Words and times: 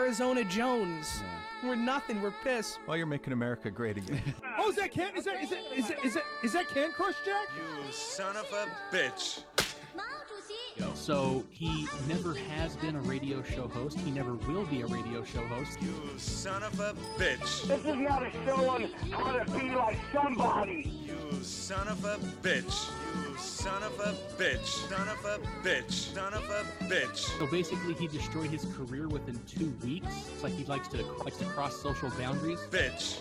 Arizona 0.00 0.42
Jones. 0.44 1.22
We're 1.62 1.74
nothing. 1.74 2.22
We're 2.22 2.32
piss. 2.42 2.78
Well, 2.86 2.96
you're 2.96 3.04
making 3.06 3.34
America 3.34 3.70
great 3.70 3.98
again. 3.98 4.22
Oh, 4.62 4.68
is 4.68 4.76
that 4.76 4.90
can? 4.92 5.16
Is 5.16 5.24
that 5.24 5.42
is 5.42 5.48
that 5.50 5.58
is 5.74 5.88
that 5.88 6.04
is 6.04 6.14
that 6.14 6.22
is 6.44 6.52
that 6.52 6.68
Can 6.68 6.92
Crush 6.92 7.14
Jack? 7.24 7.48
You 7.56 7.92
son 7.92 8.36
of 8.36 8.46
a 8.52 8.94
bitch. 8.94 9.42
So 10.94 11.44
he 11.50 11.88
never 12.08 12.34
has 12.34 12.76
been 12.76 12.96
a 12.96 13.00
radio 13.00 13.42
show 13.42 13.68
host. 13.68 13.98
He 14.00 14.10
never 14.10 14.34
will 14.34 14.64
be 14.66 14.82
a 14.82 14.86
radio 14.86 15.24
show 15.24 15.44
host. 15.46 15.80
You 15.80 15.94
son 16.18 16.62
of 16.62 16.78
a 16.80 16.94
bitch. 17.18 17.66
This 17.66 17.84
is 17.84 17.96
not 17.96 18.22
a 18.22 18.30
show 18.44 18.68
on 18.68 18.82
how 19.10 19.32
to 19.32 19.50
be 19.50 19.70
like 19.70 19.98
somebody. 20.12 20.90
You 21.06 21.42
son 21.42 21.88
of 21.88 22.04
a 22.04 22.18
bitch. 22.42 22.90
You 23.60 23.66
son 23.66 23.82
of 23.82 24.00
a 24.00 24.14
bitch. 24.38 24.88
Son 24.88 25.06
of 25.08 25.22
a 25.26 25.38
bitch. 25.62 26.14
Son 26.14 26.32
of 26.32 26.44
a 26.44 26.64
bitch. 26.84 27.38
So 27.38 27.46
basically, 27.46 27.92
he 27.92 28.06
destroyed 28.08 28.48
his 28.48 28.64
career 28.76 29.06
within 29.06 29.38
two 29.46 29.70
weeks. 29.84 30.30
It's 30.32 30.42
like 30.42 30.54
he 30.54 30.64
likes 30.64 30.88
to 30.88 31.02
likes 31.24 31.36
to 31.38 31.44
cross 31.44 31.76
social 31.76 32.08
boundaries. 32.18 32.58
Bitch. 32.70 33.18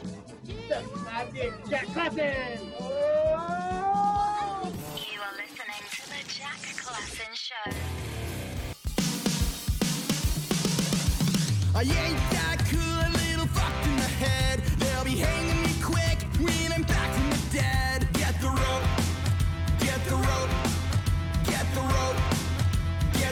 Jack 1.70 1.88
Clapton. 1.88 2.62
You 2.70 2.80
are 5.20 5.36
listening 5.36 5.84
to 5.92 6.02
the 6.08 6.24
Jack 6.30 6.62
Klassen 6.78 7.34
Show. 7.34 7.72
I 11.76 11.82
ain't 11.82 12.18
that 12.32 12.60
cool, 12.72 12.89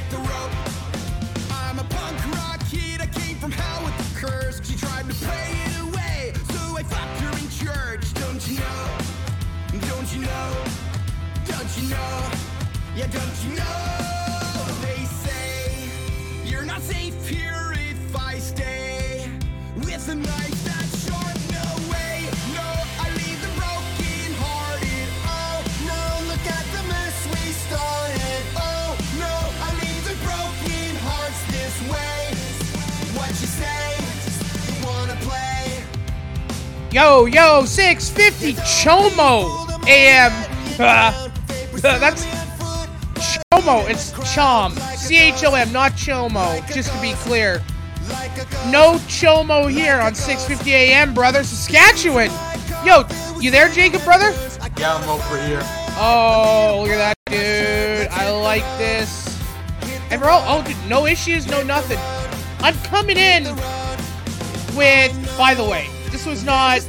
the 0.09 0.18
rope. 0.18 0.51
I'm 1.51 1.79
a 1.79 1.84
punk 1.84 2.35
rock 2.35 2.59
kid, 2.69 3.01
I 3.01 3.07
came 3.07 3.38
from 3.38 3.51
hell 3.51 3.84
with 3.84 4.16
curse. 4.16 4.62
She 4.63 4.75
tried 4.78 5.06
to 5.09 5.13
it 5.68 5.81
away, 5.81 6.34
so 6.51 6.78
I 6.78 6.84
fucked 6.84 7.19
her 7.22 7.38
in 7.38 7.50
church. 7.50 8.13
Don't 8.13 8.47
you 8.47 8.59
know? 8.59 8.97
Don't 9.90 10.13
you 10.13 10.22
know? 10.22 10.63
Don't 11.45 11.78
you 11.78 11.90
know? 11.90 12.31
Yeah, 12.95 13.07
don't 13.07 13.45
you 13.45 13.56
know? 13.57 14.17
Yo, 36.90 37.25
yo, 37.25 37.66
650 37.66 38.53
Chomo 38.62 39.68
AM. 39.88 40.31
Uh, 40.80 41.30
that's 41.81 42.25
Chomo. 43.52 43.88
It's 43.90 44.14
Chom. 44.14 44.72
C 44.96 45.18
H 45.18 45.44
O 45.44 45.53
M, 45.53 45.72
not 45.74 45.92
Chomo. 45.92 46.66
Just 46.74 46.94
to 46.94 47.02
be 47.02 47.12
clear. 47.16 47.62
No 48.68 48.94
Chomo 49.09 49.70
here 49.70 50.00
on 50.00 50.16
650 50.16 50.74
AM, 50.74 51.14
brother. 51.14 51.44
Saskatchewan. 51.44 52.31
Yo, 52.86 53.04
you 53.42 53.52
there, 53.52 53.68
Jacob, 53.68 54.04
brother? 54.06 54.31
Yeah, 54.78 54.96
I'm 54.96 55.09
over 55.09 55.42
here. 55.46 55.62
Oh, 56.00 56.84
look 56.84 56.92
at 56.92 56.98
that, 56.98 57.18
dude. 57.25 58.08
I 58.12 58.30
like 58.30 58.64
this. 58.78 59.38
And 60.09 60.22
we're 60.22 60.30
all, 60.30 60.44
oh, 60.46 60.64
dude, 60.64 60.78
no 60.88 61.06
issues, 61.06 61.48
no 61.48 61.62
nothing. 61.64 62.00
I'm 62.62 62.75
coming 62.86 63.18
in 63.18 63.44
with, 64.75 65.38
by 65.38 65.54
the 65.54 65.66
way, 65.66 65.90
this 66.12 66.25
was 66.25 66.44
not, 66.44 66.85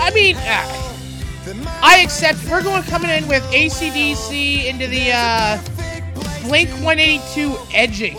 I 0.00 0.10
mean, 0.14 0.36
ah, 0.38 1.80
I 1.82 1.98
accept, 1.98 2.44
we're 2.50 2.62
going 2.62 2.82
coming 2.84 3.10
in 3.10 3.26
with 3.28 3.42
ACDC 3.44 4.66
into 4.66 4.86
the, 4.86 5.12
uh, 5.12 5.58
Blink 6.42 6.70
182 6.70 7.56
edging. 7.74 8.16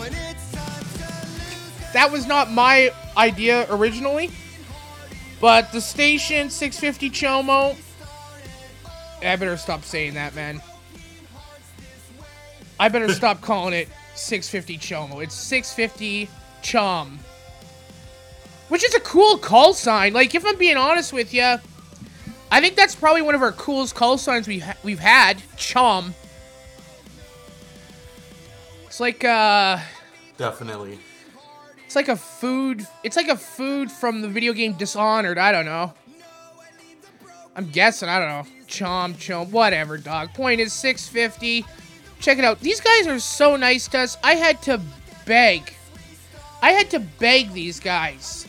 That 1.92 2.10
was 2.12 2.26
not 2.26 2.50
my 2.50 2.92
idea 3.16 3.66
originally, 3.70 4.30
but 5.40 5.72
the 5.72 5.80
station, 5.80 6.50
650 6.50 7.10
Chomo, 7.10 7.76
I 9.22 9.36
better 9.36 9.56
stop 9.56 9.84
saying 9.84 10.14
that, 10.14 10.34
man. 10.34 10.62
I 12.78 12.88
better 12.88 13.12
stop 13.12 13.40
calling 13.40 13.74
it 13.74 13.88
650 14.14 14.78
Chomo. 14.78 15.22
It's 15.22 15.34
650 15.34 16.28
Chom. 16.62 17.18
Which 18.70 18.84
is 18.84 18.94
a 18.94 19.00
cool 19.00 19.36
call 19.36 19.74
sign. 19.74 20.12
Like, 20.12 20.32
if 20.36 20.46
I'm 20.46 20.56
being 20.56 20.76
honest 20.76 21.12
with 21.12 21.34
you, 21.34 21.56
I 22.52 22.60
think 22.60 22.76
that's 22.76 22.94
probably 22.94 23.20
one 23.20 23.34
of 23.34 23.42
our 23.42 23.50
coolest 23.50 23.96
call 23.96 24.16
signs 24.16 24.46
we 24.46 24.60
ha- 24.60 24.76
we've 24.84 25.00
had. 25.00 25.38
Chom. 25.56 26.12
It's 28.86 29.00
like, 29.00 29.24
uh, 29.24 29.78
Definitely. 30.36 31.00
it's 31.84 31.96
like 31.96 32.06
a 32.06 32.14
food. 32.14 32.86
It's 33.02 33.16
like 33.16 33.26
a 33.26 33.36
food 33.36 33.90
from 33.90 34.20
the 34.22 34.28
video 34.28 34.52
game 34.52 34.74
Dishonored. 34.74 35.36
I 35.36 35.50
don't 35.50 35.66
know. 35.66 35.92
I'm 37.56 37.70
guessing. 37.70 38.08
I 38.08 38.20
don't 38.20 38.28
know. 38.28 38.64
Chom, 38.68 39.14
chom, 39.14 39.50
whatever, 39.50 39.98
dog. 39.98 40.32
Point 40.32 40.60
is 40.60 40.72
650. 40.72 41.64
Check 42.20 42.38
it 42.38 42.44
out. 42.44 42.60
These 42.60 42.80
guys 42.80 43.08
are 43.08 43.18
so 43.18 43.56
nice 43.56 43.88
to 43.88 43.98
us. 43.98 44.16
I 44.22 44.34
had 44.36 44.62
to 44.62 44.80
beg. 45.26 45.74
I 46.62 46.70
had 46.70 46.88
to 46.90 47.00
beg 47.00 47.52
these 47.52 47.80
guys 47.80 48.46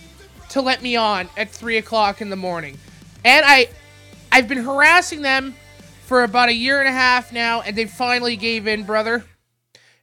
to 0.52 0.62
let 0.62 0.82
me 0.82 0.96
on 0.96 1.30
at 1.38 1.50
3 1.50 1.78
o'clock 1.78 2.22
in 2.22 2.30
the 2.30 2.36
morning. 2.36 2.78
And 3.24 3.46
I, 3.46 3.70
I've 4.32 4.48
been 4.48 4.64
harassing 4.64 5.22
them 5.22 5.56
for 6.06 6.24
about 6.24 6.50
a 6.50 6.54
year 6.54 6.80
and 6.80 6.88
a 6.88 6.92
half 6.92 7.32
now, 7.32 7.62
and 7.62 7.76
they 7.76 7.86
finally 7.86 8.36
gave 8.36 8.68
in, 8.68 8.84
brother. 8.84 9.24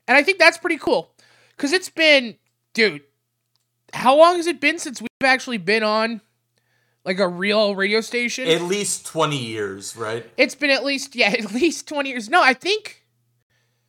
And 0.06 0.16
I 0.16 0.22
think 0.22 0.38
that's 0.38 0.58
pretty 0.58 0.78
cool. 0.78 1.10
Because 1.56 1.72
it's 1.72 1.90
been, 1.90 2.36
dude, 2.72 3.02
how 3.92 4.16
long 4.16 4.36
has 4.36 4.46
it 4.46 4.60
been 4.60 4.78
since 4.78 5.00
we've 5.00 5.08
actually 5.22 5.58
been 5.58 5.82
on 5.82 6.20
like 7.04 7.18
a 7.18 7.28
real 7.28 7.74
radio 7.74 8.00
station? 8.00 8.48
At 8.48 8.62
least 8.62 9.06
20 9.06 9.36
years, 9.36 9.96
right? 9.96 10.24
It's 10.36 10.54
been 10.54 10.70
at 10.70 10.84
least 10.84 11.14
yeah, 11.14 11.28
at 11.38 11.52
least 11.52 11.88
20 11.88 12.08
years. 12.08 12.28
No, 12.28 12.42
I 12.42 12.54
think 12.54 13.04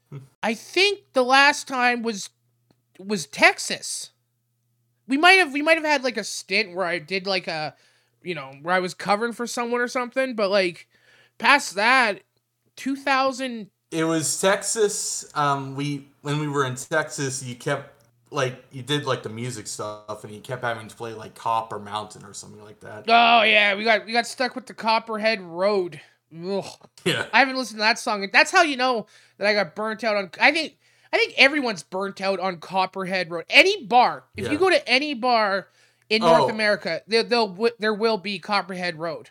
hmm. 0.10 0.18
I 0.42 0.54
think 0.54 1.00
the 1.14 1.24
last 1.24 1.68
time 1.68 2.04
was 2.04 2.30
was 2.98 3.28
Texas. 3.28 4.12
We 5.10 5.18
might 5.18 5.34
have 5.34 5.52
we 5.52 5.62
might 5.62 5.76
have 5.76 5.86
had 5.86 6.06
like 6.06 6.18
a 6.18 6.24
stint 6.24 6.74
where 6.74 6.86
I 6.86 7.00
did 7.00 7.28
like 7.28 7.48
a 7.48 7.76
you 8.24 8.36
know, 8.36 8.54
where 8.62 8.76
I 8.76 8.80
was 8.80 8.94
covering 8.94 9.34
for 9.34 9.48
someone 9.48 9.82
or 9.82 9.88
something, 9.88 10.36
but 10.36 10.50
like 10.50 10.88
past 11.38 11.76
that 11.76 12.22
2000 12.76 13.70
It 13.92 14.04
was 14.04 14.40
Texas. 14.40 15.30
Um, 15.36 15.76
we 15.76 16.08
when 16.22 16.40
we 16.40 16.48
were 16.48 16.66
in 16.66 16.76
Texas, 16.76 17.44
you 17.44 17.56
kept 17.56 18.04
like 18.32 18.64
you 18.72 18.84
did 18.84 19.06
like 19.06 19.24
the 19.24 19.30
music 19.30 19.68
stuff, 19.68 20.24
and 20.24 20.34
you 20.34 20.42
kept 20.42 20.64
having 20.64 20.88
to 20.88 20.96
play 20.96 21.14
like 21.14 21.36
Copper 21.36 21.80
Mountain 21.80 22.24
or 22.24 22.34
something 22.34 22.64
like 22.64 22.82
that. 22.82 23.06
Oh 23.08 23.42
yeah, 23.44 23.76
we 23.76 23.84
got 23.84 24.06
we 24.06 24.14
got 24.14 24.28
stuck 24.28 24.56
with 24.56 24.68
the 24.68 24.74
Copperhead 24.74 25.42
Road. 25.42 26.02
Ugh. 26.34 26.66
Yeah. 27.06 27.26
I 27.34 27.40
haven't 27.40 27.58
listened 27.58 27.78
to 27.78 27.82
that 27.84 27.98
song. 27.98 28.28
That's 28.32 28.52
how 28.52 28.62
you 28.62 28.78
know 28.78 29.08
that 29.38 29.48
I 29.48 29.54
got 29.54 29.76
burnt 29.76 30.04
out 30.04 30.16
on. 30.16 30.30
I 30.40 30.52
think 30.52 30.78
I 31.12 31.18
think 31.18 31.34
everyone's 31.38 31.84
burnt 31.84 32.22
out 32.22 32.40
on 32.40 32.58
Copperhead 32.58 33.32
Road. 33.32 33.46
Any 33.50 33.86
bar, 33.86 34.26
if 34.36 34.46
Yeah. 34.46 34.52
you 34.52 34.58
go 34.58 34.70
to 34.70 34.88
any 34.88 35.14
bar 35.14 35.68
in 36.10 36.22
North 36.22 36.44
Oh. 36.44 36.50
America, 36.50 37.02
there 37.08 37.24
they'll 37.24 37.48
wi- 37.48 37.74
there 37.80 37.94
will 37.94 38.18
be 38.18 38.40
Copperhead 38.40 38.98
Road. 39.00 39.30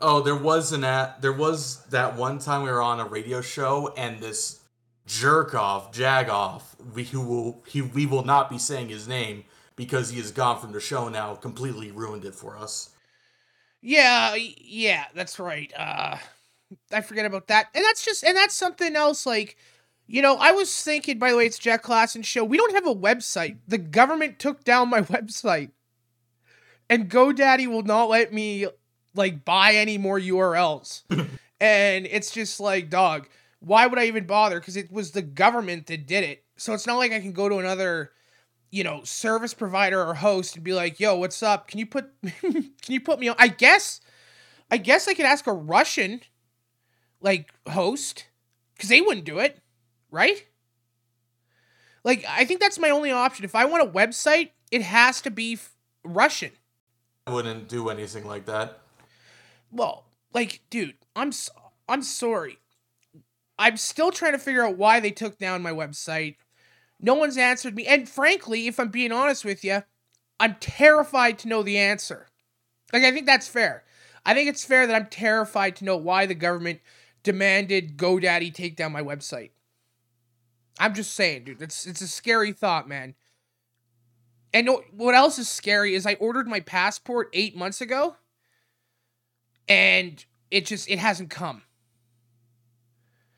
Oh, 0.00 0.20
there 0.20 0.34
was 0.36 0.72
an 0.72 0.82
at 0.84 1.20
there 1.22 1.32
was 1.32 1.84
that 1.86 2.16
one 2.16 2.38
time 2.38 2.62
we 2.62 2.70
were 2.70 2.82
on 2.82 3.00
a 3.00 3.04
radio 3.04 3.40
show, 3.40 3.92
and 3.96 4.20
this 4.20 4.60
jerk 5.06 5.54
off, 5.54 5.92
jag 5.92 6.28
off, 6.28 6.74
we 6.94 7.04
who 7.04 7.20
will 7.20 7.62
he 7.66 7.82
we 7.82 8.06
will 8.06 8.24
not 8.24 8.48
be 8.50 8.58
saying 8.58 8.88
his 8.88 9.06
name 9.06 9.44
because 9.76 10.10
he 10.10 10.18
is 10.18 10.30
gone 10.32 10.58
from 10.60 10.72
the 10.72 10.80
show 10.80 11.08
now, 11.08 11.34
completely 11.34 11.90
ruined 11.90 12.24
it 12.24 12.34
for 12.34 12.56
us. 12.56 12.90
Yeah, 13.82 14.34
yeah, 14.34 15.06
that's 15.14 15.38
right. 15.38 15.72
Uh 15.76 16.16
I 16.92 17.00
forget 17.02 17.26
about 17.26 17.48
that. 17.48 17.68
And 17.74 17.84
that's 17.84 18.04
just 18.04 18.24
and 18.24 18.36
that's 18.36 18.54
something 18.54 18.96
else 18.96 19.26
like 19.26 19.56
you 20.10 20.22
know, 20.22 20.36
I 20.40 20.50
was 20.50 20.82
thinking 20.82 21.20
by 21.20 21.30
the 21.30 21.36
way 21.36 21.46
it's 21.46 21.58
Jack 21.58 21.84
Klassen 21.84 22.24
show. 22.24 22.42
We 22.42 22.56
don't 22.56 22.74
have 22.74 22.86
a 22.86 22.94
website. 22.94 23.58
The 23.68 23.78
government 23.78 24.40
took 24.40 24.64
down 24.64 24.90
my 24.90 25.00
website. 25.02 25.70
And 26.88 27.08
GoDaddy 27.08 27.68
will 27.68 27.84
not 27.84 28.08
let 28.08 28.32
me 28.32 28.66
like 29.14 29.44
buy 29.44 29.74
any 29.74 29.98
more 29.98 30.18
URLs. 30.18 31.02
and 31.60 32.06
it's 32.06 32.32
just 32.32 32.58
like, 32.58 32.90
dog, 32.90 33.28
why 33.60 33.86
would 33.86 34.00
I 34.00 34.06
even 34.06 34.26
bother? 34.26 34.58
Because 34.58 34.76
it 34.76 34.90
was 34.90 35.12
the 35.12 35.22
government 35.22 35.86
that 35.86 36.08
did 36.08 36.24
it. 36.24 36.44
So 36.56 36.74
it's 36.74 36.88
not 36.88 36.96
like 36.96 37.12
I 37.12 37.20
can 37.20 37.32
go 37.32 37.48
to 37.48 37.58
another, 37.58 38.10
you 38.72 38.82
know, 38.82 39.04
service 39.04 39.54
provider 39.54 40.02
or 40.02 40.14
host 40.14 40.56
and 40.56 40.64
be 40.64 40.74
like, 40.74 40.98
yo, 40.98 41.14
what's 41.14 41.40
up? 41.40 41.68
Can 41.68 41.78
you 41.78 41.86
put 41.86 42.10
can 42.40 42.72
you 42.88 43.00
put 43.00 43.20
me 43.20 43.28
on? 43.28 43.36
I 43.38 43.46
guess 43.46 44.00
I 44.72 44.76
guess 44.76 45.06
I 45.06 45.14
could 45.14 45.24
ask 45.24 45.46
a 45.46 45.52
Russian 45.52 46.22
like 47.20 47.52
host, 47.68 48.26
because 48.74 48.88
they 48.88 49.00
wouldn't 49.00 49.26
do 49.26 49.38
it, 49.38 49.60
right? 50.10 50.46
Like, 52.04 52.24
I 52.28 52.44
think 52.44 52.60
that's 52.60 52.78
my 52.78 52.90
only 52.90 53.10
option. 53.10 53.44
If 53.44 53.54
I 53.54 53.64
want 53.66 53.82
a 53.82 53.90
website, 53.90 54.50
it 54.70 54.82
has 54.82 55.20
to 55.22 55.30
be 55.30 55.54
f- 55.54 55.74
Russian. 56.04 56.52
I 57.26 57.32
wouldn't 57.32 57.68
do 57.68 57.90
anything 57.90 58.26
like 58.26 58.46
that. 58.46 58.80
Well, 59.70 60.06
like, 60.32 60.62
dude, 60.70 60.94
I'm 61.14 61.28
s- 61.28 61.50
I'm 61.88 62.02
sorry. 62.02 62.58
I'm 63.58 63.76
still 63.76 64.10
trying 64.10 64.32
to 64.32 64.38
figure 64.38 64.64
out 64.64 64.78
why 64.78 65.00
they 65.00 65.10
took 65.10 65.36
down 65.38 65.60
my 65.62 65.72
website. 65.72 66.36
No 66.98 67.14
one's 67.14 67.36
answered 67.36 67.74
me, 67.74 67.86
and 67.86 68.08
frankly, 68.08 68.66
if 68.66 68.80
I'm 68.80 68.88
being 68.88 69.12
honest 69.12 69.44
with 69.44 69.64
you, 69.64 69.82
I'm 70.38 70.56
terrified 70.60 71.38
to 71.40 71.48
know 71.48 71.62
the 71.62 71.78
answer. 71.78 72.28
Like, 72.92 73.04
I 73.04 73.12
think 73.12 73.26
that's 73.26 73.48
fair. 73.48 73.84
I 74.24 74.34
think 74.34 74.48
it's 74.48 74.64
fair 74.64 74.86
that 74.86 74.96
I'm 74.96 75.06
terrified 75.08 75.76
to 75.76 75.84
know 75.84 75.96
why 75.96 76.26
the 76.26 76.34
government 76.34 76.80
demanded 77.22 77.96
GoDaddy 77.96 78.52
take 78.52 78.76
down 78.76 78.92
my 78.92 79.02
website. 79.02 79.50
I'm 80.80 80.94
just 80.94 81.14
saying, 81.14 81.44
dude. 81.44 81.60
It's 81.60 81.86
it's 81.86 82.00
a 82.00 82.08
scary 82.08 82.52
thought, 82.52 82.88
man. 82.88 83.14
And 84.52 84.68
what 84.96 85.14
else 85.14 85.38
is 85.38 85.48
scary 85.48 85.94
is 85.94 86.06
I 86.06 86.14
ordered 86.14 86.48
my 86.48 86.60
passport 86.60 87.28
eight 87.34 87.54
months 87.54 87.82
ago, 87.82 88.16
and 89.68 90.24
it 90.50 90.64
just 90.64 90.88
it 90.90 90.98
hasn't 90.98 91.28
come. 91.28 91.62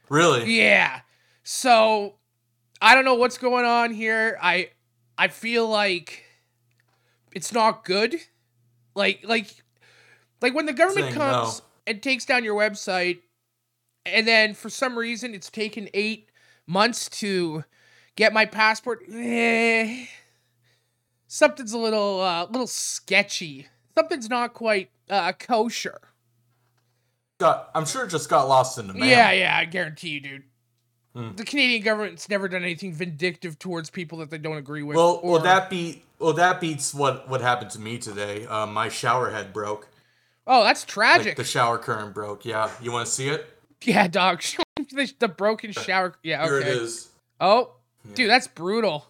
Really? 0.09 0.57
Yeah. 0.57 1.01
So 1.43 2.15
I 2.81 2.95
don't 2.95 3.05
know 3.05 3.17
what's 3.17 3.39
going 3.39 3.65
on 3.65 3.93
here. 3.93 4.39
I 4.41 4.71
I 5.19 5.29
feel 5.29 5.69
like 5.69 6.23
it's 7.33 7.53
not 7.53 7.85
good. 7.85 8.17
Like 8.95 9.25
like 9.25 9.49
like 10.41 10.55
when 10.55 10.67
the 10.67 10.73
government 10.73 11.07
Saying 11.07 11.19
comes 11.19 11.59
no. 11.59 11.65
and 11.89 12.03
takes 12.03 12.25
down 12.25 12.45
your 12.45 12.55
website 12.55 13.19
and 14.07 14.27
then 14.27 14.55
for 14.55 14.69
some 14.69 14.99
reason 14.99 15.35
it's 15.35 15.49
taken 15.51 15.89
8 15.95 16.29
months 16.67 17.09
to 17.21 17.65
get 18.17 18.33
my 18.33 18.45
passport. 18.47 19.03
Eh, 19.13 20.07
something's 21.27 21.73
a 21.73 21.79
little 21.79 22.21
uh 22.21 22.47
little 22.47 22.67
sketchy. 22.67 23.67
Something's 23.97 24.29
not 24.31 24.55
quite 24.55 24.91
uh 25.11 25.33
kosher. 25.33 26.01
Got, 27.39 27.71
I'm 27.75 27.87
sure 27.87 28.05
it 28.05 28.11
just 28.11 28.29
got 28.29 28.49
lost 28.49 28.79
in 28.79 28.87
the 28.87 28.95
mail. 28.95 29.09
Yeah, 29.09 29.33
yeah, 29.33 29.57
I 29.57 29.65
guarantee 29.65 30.11
you, 30.11 30.21
dude. 30.21 30.43
Hmm. 31.15 31.35
The 31.35 31.45
Canadian 31.45 31.83
government's 31.83 32.29
never 32.29 32.47
done 32.49 32.63
anything 32.63 32.95
vindictive 32.95 33.59
towards 33.59 33.91
people 33.91 34.19
that 34.19 34.31
they 34.31 34.39
don't 34.39 34.57
agree 34.57 34.83
with. 34.85 34.97
Well, 34.97 35.19
or, 35.23 35.33
well, 35.33 35.43
that 35.43 35.69
be 35.69 36.05
well 36.19 36.33
that 36.35 36.61
beats 36.61 36.95
what 36.95 37.29
what 37.29 37.41
happened 37.41 37.71
to 37.73 37.81
me 37.81 37.99
today. 37.99 38.47
Uh, 38.47 38.67
my 38.67 38.89
shower 38.89 39.31
head 39.31 39.53
broke. 39.53 39.89
oh, 40.47 40.63
that's 40.65 40.83
Like, 40.83 40.89
tragic. 40.89 41.37
the 41.37 41.45
shower 41.45 41.79
current 41.79 42.15
broke. 42.15 42.45
Yeah, 42.45 42.71
you 42.81 42.93
want 42.93 43.07
to 43.07 43.13
see 43.13 43.29
it? 43.29 43.45
yeah, 43.83 44.07
dog. 44.09 44.41
The, 44.91 45.13
the 45.19 45.29
broken 45.29 45.73
shower. 45.73 46.15
Yeah, 46.23 46.45
Here 46.45 46.59
okay. 46.59 46.69
it 46.71 46.77
is. 46.77 47.09
Oh, 47.41 47.73
dude, 48.15 48.29
that's 48.31 48.47
brutal. 48.49 49.07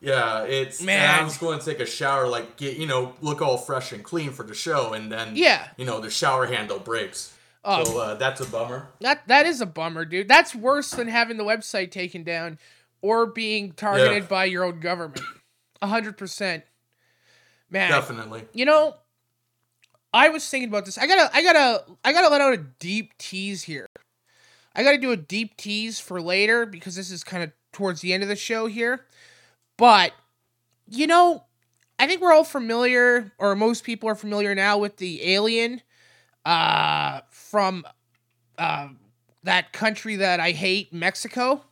Yeah, 0.00 0.42
it's 0.44 0.82
Man. 0.82 1.20
I 1.20 1.22
was 1.22 1.38
going 1.38 1.60
to 1.60 1.64
take 1.64 1.78
a 1.78 1.86
shower, 1.86 2.26
like 2.26 2.56
get 2.56 2.76
you 2.76 2.86
know, 2.88 3.14
look 3.20 3.40
all 3.40 3.56
fresh 3.56 3.92
and 3.92 4.02
clean 4.02 4.30
for 4.32 4.42
the 4.42 4.54
show, 4.54 4.94
and 4.94 5.12
then 5.12 5.36
Yeah. 5.36 5.68
you 5.76 5.84
know, 5.84 6.00
the 6.00 6.10
shower 6.10 6.46
handle 6.46 6.80
breaks. 6.80 7.32
Oh, 7.64 7.84
So 7.84 7.98
uh, 8.00 8.14
that's 8.16 8.40
a 8.40 8.46
bummer. 8.46 8.88
that 9.00 9.26
that 9.28 9.46
is 9.46 9.60
a 9.60 9.66
bummer, 9.66 10.04
dude. 10.04 10.26
That's 10.26 10.54
worse 10.56 10.90
than 10.90 11.06
having 11.06 11.36
the 11.36 11.44
website 11.44 11.92
taken 11.92 12.24
down 12.24 12.58
or 13.00 13.26
being 13.26 13.70
targeted 13.72 14.24
Yeah. 14.24 14.28
by 14.28 14.46
your 14.46 14.64
own 14.64 14.80
government. 14.80 15.20
A 15.80 15.86
hundred 15.86 16.18
percent. 16.18 16.64
Man, 17.70 17.90
Definitely. 17.90 18.44
You 18.52 18.64
know, 18.64 18.96
I 20.12 20.28
was 20.30 20.46
thinking 20.48 20.68
about 20.68 20.84
this. 20.84 20.98
I 20.98 21.06
gotta, 21.06 21.30
I 21.34 21.42
gotta, 21.42 21.84
I 22.04 22.12
gotta 22.12 22.28
let 22.28 22.40
out 22.40 22.52
a 22.54 22.58
deep 22.58 23.16
tease 23.18 23.62
here. 23.62 23.86
I 24.74 24.82
gotta 24.82 24.98
do 24.98 25.10
a 25.12 25.16
deep 25.16 25.56
tease 25.56 26.00
for 26.00 26.20
later 26.20 26.66
because 26.66 26.96
this 26.96 27.10
is 27.10 27.22
kind 27.24 27.42
of 27.42 27.52
towards 27.72 28.00
the 28.00 28.12
end 28.12 28.22
of 28.22 28.28
the 28.28 28.36
show 28.36 28.66
here. 28.66 29.06
But, 29.76 30.12
you 30.88 31.06
know, 31.06 31.44
I 31.98 32.06
think 32.06 32.20
we're 32.20 32.32
all 32.32 32.44
familiar, 32.44 33.32
or 33.38 33.54
most 33.54 33.84
people 33.84 34.08
are 34.08 34.14
familiar 34.14 34.54
now 34.54 34.78
with 34.78 34.96
the 34.96 35.22
alien 35.32 35.82
uh, 36.44 37.20
from 37.30 37.84
uh, 38.58 38.88
that 39.44 39.72
country 39.72 40.16
that 40.16 40.40
I 40.40 40.52
hate, 40.52 40.92
Mexico. 40.92 41.64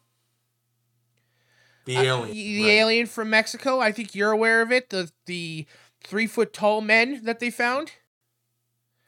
The 1.87 1.97
Uh, 1.97 2.03
alien. 2.03 2.35
the 2.35 2.63
right. 2.63 2.71
alien 2.71 3.07
from 3.07 3.31
Mexico. 3.31 3.81
I 3.81 3.93
think 3.93 4.15
you're 4.15 4.31
aware 4.31 4.63
of 4.63 4.71
it. 4.71 4.91
The 4.91 5.11
the 5.27 5.67
three 6.05 6.27
foot 6.27 6.53
tall 6.53 6.81
men 6.81 7.25
that 7.25 7.41
they 7.41 7.51
found, 7.51 7.93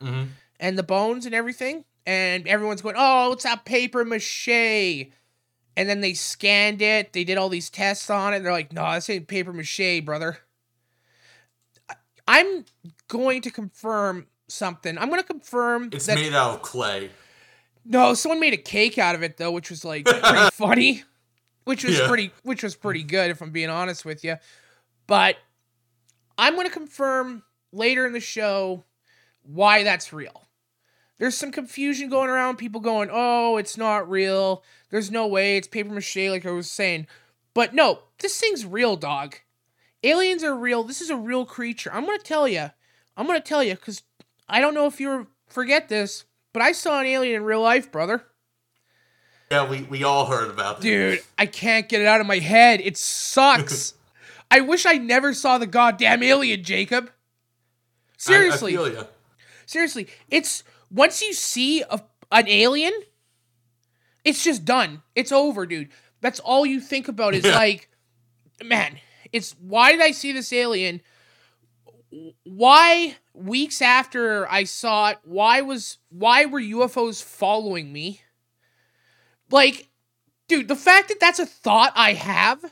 Mhm. 0.00 0.31
and 0.59 0.78
the 0.78 0.83
bones 0.83 1.26
and 1.26 1.35
everything. 1.35 1.85
And 2.06 2.47
everyone's 2.49 2.82
going, 2.82 2.97
"Oh, 2.99 3.32
it's 3.32 3.44
that 3.44 3.64
paper 3.64 4.04
mache." 4.04 4.49
And 4.49 5.88
then 5.88 6.00
they 6.00 6.14
scanned 6.14 6.82
it. 6.82 7.12
They 7.12 7.25
did 7.25 7.38
all 7.38 7.49
these 7.49 7.71
tests 7.71 8.11
on 8.11 8.32
it. 8.32 8.37
And 8.38 8.44
they're 8.47 8.52
like, 8.52 8.73
"No, 8.73 8.92
this 8.94 9.09
ain't 9.09 9.28
paper 9.28 9.52
mache, 9.52 10.04
brother." 10.04 10.38
I'm 12.28 12.64
going 13.09 13.42
to 13.42 13.50
confirm 13.50 14.26
something. 14.49 14.97
I'm 14.99 15.09
going 15.09 15.21
to 15.21 15.26
confirm 15.26 15.90
It's 15.92 16.06
that 16.06 16.16
made 16.16 16.32
out 16.35 16.54
of 16.54 16.62
clay. 16.62 17.11
no, 17.85 18.14
someone 18.14 18.38
made 18.40 18.52
a 18.54 18.59
cake 18.59 18.97
out 18.99 19.14
of 19.14 19.23
it 19.23 19.37
though, 19.37 19.50
which 19.50 19.71
was 19.71 19.85
like 19.85 20.04
pretty 20.06 20.50
funny. 20.52 21.02
Which 21.64 21.85
was 21.85 21.99
Yeah. 21.99 22.09
pretty 22.09 22.32
which 22.42 22.62
was 22.62 22.75
pretty 22.75 23.02
good 23.02 23.30
if 23.30 23.40
I'm 23.40 23.50
being 23.50 23.71
honest 23.71 24.04
with 24.04 24.25
you. 24.25 24.37
But 25.06 25.37
I'm 26.38 26.54
going 26.54 26.66
to 26.66 26.73
confirm 26.73 27.42
later 27.73 28.06
in 28.06 28.12
the 28.12 28.21
show 28.21 28.85
why 29.42 29.82
that's 29.85 30.12
real. 30.12 30.44
There's 31.23 31.38
some 31.38 31.52
confusion 31.52 32.09
going 32.09 32.29
around, 32.29 32.57
people 32.57 32.81
going, 32.81 33.09
"Oh, 33.12 33.57
it's 33.57 33.76
not 33.76 34.11
real. 34.11 34.64
There's 34.91 35.09
no 35.09 35.25
way 35.25 35.57
it's 35.57 35.69
paper 35.69 35.95
mache 35.95 36.17
like 36.17 36.45
I 36.45 36.50
was 36.50 36.69
saying." 36.69 37.07
But 37.55 37.73
no, 37.73 38.00
this 38.19 38.41
thing's 38.41 38.67
real, 38.67 38.97
dog. 38.97 39.37
Aliens 40.02 40.43
are 40.43 40.57
real. 40.57 40.83
This 40.83 41.00
is 41.00 41.11
a 41.11 41.17
real 41.17 41.47
creature. 41.47 41.93
I'm 41.95 42.07
going 42.07 42.19
to 42.19 42.25
tell 42.25 42.49
you. 42.49 42.73
I'm 43.17 43.29
going 43.29 43.41
to 43.41 43.49
tell 43.49 43.62
you 43.62 43.76
cuz 43.76 44.02
I 44.49 44.59
don't 44.59 44.75
know 44.75 44.87
if 44.87 44.99
you 44.99 45.29
forget 45.47 45.88
this, 45.88 46.25
but 46.52 46.61
I 46.61 46.73
saw 46.73 46.99
an 46.99 47.07
alien 47.07 47.37
in 47.37 47.45
real 47.45 47.62
life, 47.62 47.93
brother. 47.93 48.25
Yeah, 49.49 49.71
we, 49.71 49.83
we 49.83 50.02
all 50.02 50.26
heard 50.26 50.50
about 50.50 50.79
it. 50.79 50.83
Dude, 50.83 51.23
I 51.38 51.47
can't 51.47 51.88
get 51.88 52.00
it 52.00 52.09
out 52.09 52.21
of 52.21 52.26
my 52.26 52.41
head. 52.41 52.81
It 52.81 52.97
sucks. 52.97 53.95
I 54.50 54.59
wish 54.59 54.87
I 54.87 54.95
never 54.95 55.33
saw 55.35 55.59
the 55.59 55.69
goddamn 55.69 56.25
alien, 56.25 56.64
Jacob. 56.64 57.11
I- 57.11 57.12
Seriously. 58.17 58.76
I, 58.76 58.87
ya. 58.88 59.05
Seriously. 59.67 60.09
It's 60.29 60.64
once 60.93 61.23
you 61.23 61.33
see 61.33 61.83
a, 61.83 62.01
an 62.31 62.49
alien, 62.49 62.93
it's 64.25 64.45
just 64.45 64.65
done. 64.65 65.03
It's 65.15 65.33
over, 65.33 65.67
dude. 65.67 65.89
That's 66.21 66.39
all 66.39 66.65
you 66.65 66.81
think 66.81 67.09
about 67.09 67.35
is 67.35 67.45
like, 67.45 67.89
man, 68.63 68.99
it's 69.33 69.57
why 69.59 69.93
did 69.93 70.01
I 70.01 70.13
see 70.13 70.33
this 70.33 70.53
alien? 70.53 71.01
Why 72.45 73.17
weeks 73.33 73.81
after 73.81 74.49
I 74.51 74.65
saw 74.65 75.11
it, 75.11 75.19
why 75.25 75.63
was 75.63 75.99
why 76.11 76.45
were 76.45 76.61
UFOs 76.61 77.23
following 77.23 77.93
me? 77.93 78.21
Like, 79.51 79.89
dude, 80.47 80.69
the 80.69 80.77
fact 80.77 81.09
that 81.09 81.21
that's 81.21 81.39
a 81.39 81.47
thought 81.47 81.93
I 81.97 82.13
have 82.13 82.63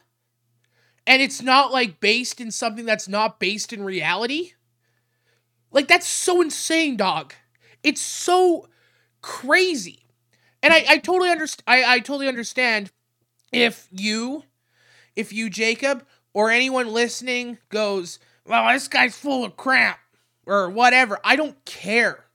and 1.06 1.22
it's 1.22 1.42
not 1.42 1.72
like 1.72 2.00
based 2.00 2.40
in 2.40 2.50
something 2.50 2.84
that's 2.84 3.08
not 3.08 3.40
based 3.40 3.72
in 3.72 3.82
reality. 3.82 4.52
Like 5.72 5.88
that's 5.88 6.06
so 6.06 6.40
insane, 6.40 6.96
dog. 6.96 7.34
It's 7.82 8.00
so 8.00 8.68
crazy. 9.22 10.04
And 10.62 10.72
I, 10.72 10.84
I 10.88 10.98
totally 10.98 11.30
understand 11.30 11.64
I, 11.66 11.94
I 11.94 11.98
totally 12.00 12.28
understand 12.28 12.90
if 13.52 13.88
you 13.90 14.44
if 15.16 15.32
you, 15.32 15.50
Jacob, 15.50 16.06
or 16.32 16.50
anyone 16.50 16.88
listening 16.88 17.58
goes, 17.68 18.18
Well, 18.46 18.72
this 18.72 18.88
guy's 18.88 19.16
full 19.16 19.44
of 19.44 19.56
crap 19.56 19.98
or 20.46 20.70
whatever. 20.70 21.18
I 21.24 21.36
don't 21.36 21.64
care. 21.64 22.26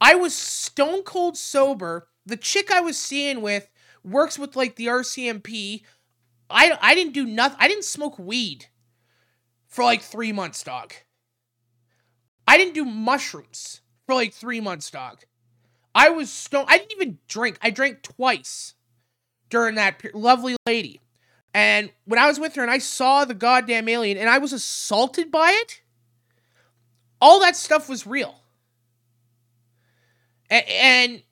I 0.00 0.14
was 0.14 0.34
stone 0.34 1.02
cold 1.02 1.36
sober. 1.36 2.08
The 2.24 2.36
chick 2.36 2.70
I 2.70 2.80
was 2.80 2.98
seeing 2.98 3.40
with 3.40 3.68
works 4.04 4.38
with 4.38 4.56
like 4.56 4.76
the 4.76 4.86
RCMP. 4.86 5.82
I 6.50 6.78
I 6.80 6.94
didn't 6.94 7.14
do 7.14 7.26
nothing. 7.26 7.58
I 7.60 7.68
didn't 7.68 7.84
smoke 7.84 8.18
weed 8.18 8.66
for 9.68 9.84
like 9.84 10.02
3 10.02 10.32
months, 10.32 10.62
dog. 10.62 10.92
I 12.46 12.56
didn't 12.56 12.74
do 12.74 12.84
mushrooms 12.84 13.80
for 14.06 14.14
like 14.14 14.32
3 14.32 14.60
months, 14.60 14.90
dog. 14.90 15.24
I 15.94 16.10
was 16.10 16.30
stoned. 16.30 16.68
I 16.68 16.78
didn't 16.78 16.92
even 16.92 17.18
drink. 17.26 17.58
I 17.62 17.70
drank 17.70 18.02
twice 18.02 18.74
during 19.48 19.76
that 19.76 19.98
period. 19.98 20.18
Lovely 20.18 20.56
lady. 20.66 21.00
And 21.54 21.90
when 22.04 22.18
I 22.18 22.26
was 22.26 22.38
with 22.38 22.54
her 22.56 22.62
and 22.62 22.70
I 22.70 22.78
saw 22.78 23.24
the 23.24 23.32
goddamn 23.32 23.88
alien 23.88 24.18
and 24.18 24.28
I 24.28 24.36
was 24.36 24.52
assaulted 24.52 25.30
by 25.30 25.52
it, 25.52 25.80
all 27.18 27.40
that 27.40 27.56
stuff 27.56 27.88
was 27.88 28.06
real. 28.06 28.34
A- 30.50 30.70
and 30.70 31.22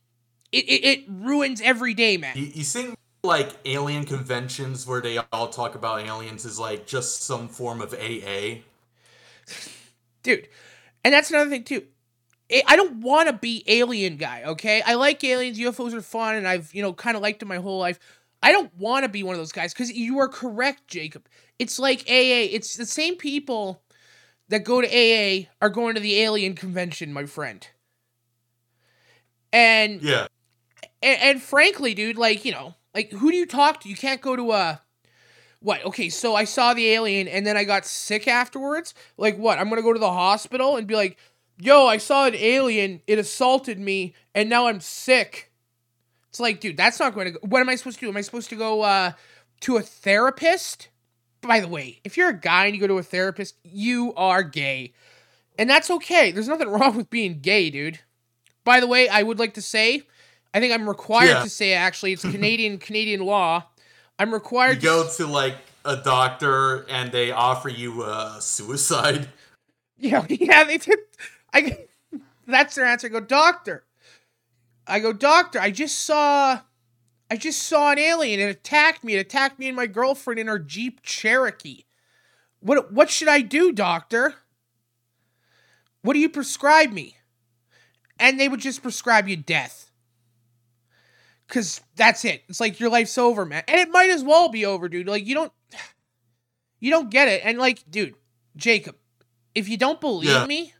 it, 0.51 0.65
it, 0.65 0.85
it 0.85 1.05
ruins 1.09 1.61
every 1.61 1.93
day, 1.93 2.17
man. 2.17 2.35
You, 2.37 2.47
you 2.47 2.65
think 2.65 2.97
like 3.23 3.51
alien 3.67 4.05
conventions 4.05 4.87
where 4.87 5.03
they 5.03 5.19
all 5.31 5.49
talk 5.49 5.75
about 5.75 6.01
aliens 6.01 6.47
is 6.47 6.59
like 6.59 6.87
just 6.87 7.23
some 7.23 7.49
form 7.49 7.83
of 7.83 7.93
AA? 7.93 8.61
dude. 10.23 10.49
And 11.05 11.13
that's 11.13 11.31
another 11.31 11.51
thing 11.51 11.65
too. 11.65 11.83
I- 12.53 12.63
I 12.67 12.77
don't 12.77 12.97
want 12.97 13.29
to 13.29 13.33
be 13.33 13.65
alien 13.67 14.17
guy, 14.17 14.43
okay? 14.45 14.83
I 14.83 14.95
like 14.95 15.23
aliens, 15.25 15.59
UFOs 15.59 15.95
are 15.95 16.03
fun, 16.03 16.35
and 16.37 16.47
I've 16.47 16.75
you 16.75 16.83
know 16.83 16.93
kind 16.93 17.17
of 17.17 17.23
liked 17.23 17.41
them 17.41 17.49
my 17.49 17.57
whole 17.57 17.79
life. 17.79 17.99
I 18.43 18.53
don't 18.53 18.75
want 18.77 19.05
to 19.05 19.09
be 19.09 19.23
one 19.23 19.35
of 19.35 19.41
those 19.41 19.53
guys 19.53 19.73
because 19.73 19.91
you 19.93 20.19
are 20.19 20.29
correct, 20.29 20.87
Jacob. 20.89 21.27
It's 21.59 21.79
like 21.79 22.01
AA. 22.03 22.51
It's 22.53 22.77
the 22.77 22.85
same 22.87 23.17
people 23.17 23.83
that 24.49 24.65
go 24.65 24.83
to 24.83 24.87
AA 24.87 25.49
are 25.63 25.71
going 25.71 25.95
to 25.95 26.01
the 26.01 26.21
alien 26.21 26.55
convention, 26.55 27.13
my 27.13 27.25
friend. 27.25 27.67
And 29.53 30.03
Yeah. 30.03 30.27
and, 31.03 31.21
and 31.21 31.43
frankly, 31.43 31.95
dude, 31.95 32.19
like, 32.19 32.45
you 32.45 32.53
know, 32.53 32.75
like 32.95 33.11
who 33.13 33.31
do 33.31 33.37
you 33.37 33.47
talk 33.47 33.81
to? 33.81 33.89
You 33.89 33.97
can't 33.97 34.21
go 34.21 34.37
to 34.37 34.53
a 34.53 34.81
what? 35.61 35.83
Okay, 35.87 36.11
so 36.11 36.35
I 36.35 36.45
saw 36.45 36.75
the 36.75 36.87
alien 36.91 37.27
and 37.27 37.47
then 37.47 37.57
I 37.57 37.65
got 37.65 37.87
sick 37.87 38.29
afterwards. 38.29 38.93
Like 39.17 39.39
what? 39.39 39.59
I'm 39.59 39.69
going 39.71 39.81
to 39.81 39.83
go 39.83 39.93
to 39.95 39.99
the 39.99 40.13
hospital 40.13 40.77
and 40.77 40.87
be 40.87 40.95
like, 40.95 41.17
"Yo, 41.59 41.87
I 41.87 41.97
saw 41.99 42.27
an 42.27 42.35
alien, 42.35 43.01
it 43.07 43.19
assaulted 43.19 43.79
me 43.79 44.15
and 44.35 44.49
now 44.49 44.67
I'm 44.67 44.81
sick." 44.81 45.51
It's 46.31 46.41
like, 46.41 46.61
dude, 46.61 46.77
that's 46.77 46.99
not 46.99 47.15
going 47.15 47.27
to 47.27 47.31
go. 47.33 47.39
What 47.43 47.61
am 47.61 47.69
I 47.69 47.77
supposed 47.77 47.99
to 48.01 48.07
do? 48.07 48.11
Am 48.11 48.17
I 48.17 48.23
supposed 48.23 48.51
to 48.51 48.57
go 48.57 48.83
uh 48.83 49.13
to 49.61 49.77
a 49.77 49.83
therapist? 49.83 50.89
By 51.43 51.61
the 51.61 51.69
way, 51.69 52.01
if 52.05 52.17
you're 52.17 52.31
a 52.31 52.39
guy 52.41 52.67
and 52.67 52.75
you 52.75 52.81
go 52.81 52.87
to 52.87 52.99
a 52.99 53.03
therapist, 53.03 53.55
you 53.63 54.15
are 54.17 54.43
gay. 54.43 54.95
And 55.59 55.69
that's 55.71 55.91
okay. 55.91 56.31
There's 56.33 56.49
nothing 56.49 56.69
wrong 56.71 56.97
with 56.97 57.11
being 57.11 57.41
gay, 57.41 57.71
dude. 57.71 58.01
By 58.65 58.81
the 58.81 58.87
way, 58.87 59.09
I 59.09 59.23
would 59.23 59.39
like 59.39 59.55
to 59.55 59.63
say, 59.63 60.03
I 60.55 60.61
think 60.61 60.73
I'm 60.73 60.89
required 60.89 61.29
Yeah. 61.29 61.43
to 61.43 61.51
say 61.51 61.73
actually, 61.75 62.13
it's 62.15 62.23
Canadian 62.31 62.79
Canadian 62.79 63.21
law. 63.21 63.65
I'm 64.19 64.29
You 64.29 64.35
required 64.35 64.81
to 64.81 64.87
go 64.87 65.09
to 65.19 65.27
like 65.27 65.57
a 65.85 65.97
doctor 65.99 66.87
and 66.89 67.13
they 67.13 67.31
offer 67.31 67.69
you 67.69 68.03
uh, 68.03 68.41
suicide. 68.41 69.29
Yeah, 69.97 70.27
yeah, 70.29 70.65
they 70.65 70.79
did. 70.79 70.99
I 71.55 71.87
that's 72.47 72.75
their 72.75 72.85
answer. 72.85 73.07
I 73.07 73.11
go, 73.11 73.21
doctor. 73.21 73.85
I 74.87 75.01
go, 75.01 75.15
doctor. 75.15 75.59
I 75.59 75.71
just 75.71 76.01
saw, 76.01 76.61
I 77.31 77.37
just 77.39 77.63
saw 77.63 77.93
an 77.93 77.99
alien. 77.99 78.39
It 78.41 78.51
attacked 78.51 79.03
me. 79.03 79.15
It 79.15 79.21
attacked 79.21 79.59
me 79.59 79.69
and 79.69 79.77
my 79.77 79.87
girlfriend 79.87 80.39
in 80.39 80.49
our 80.49 80.59
Jeep 80.59 81.01
Cherokee. 81.03 81.85
What 82.61 82.93
what 82.93 83.11
should 83.11 83.29
I 83.29 83.41
do, 83.41 83.73
doctor? 83.73 84.35
What 86.03 86.13
do 86.13 86.19
you 86.19 86.29
prescribe 86.29 86.93
me? 86.93 87.17
And 88.19 88.39
they 88.39 88.49
would 88.49 88.61
just 88.61 88.83
prescribe 88.83 89.27
you 89.27 89.37
death. 89.37 89.91
Cause 91.49 91.81
that's 91.97 92.25
it. 92.25 92.43
It's 92.49 92.61
like 92.61 92.81
your 92.81 92.91
life's 92.91 93.17
over, 93.19 93.45
man. 93.47 93.65
And 93.69 93.81
it 93.81 93.91
might 93.91 94.11
as 94.11 94.23
well 94.25 94.49
be 94.49 94.67
over, 94.67 94.89
dude. 94.89 95.07
Like 95.09 95.27
you 95.27 95.35
don't 95.35 95.53
you 96.81 96.91
don't 96.91 97.11
get 97.11 97.29
it. 97.29 97.43
And 97.45 97.59
like, 97.59 97.83
dude, 97.91 98.15
Jacob, 98.57 98.97
if 99.55 99.69
you 99.69 99.77
don't 99.79 100.01
believe 100.01 100.29
Yeah. 100.29 100.47
me, 100.47 100.74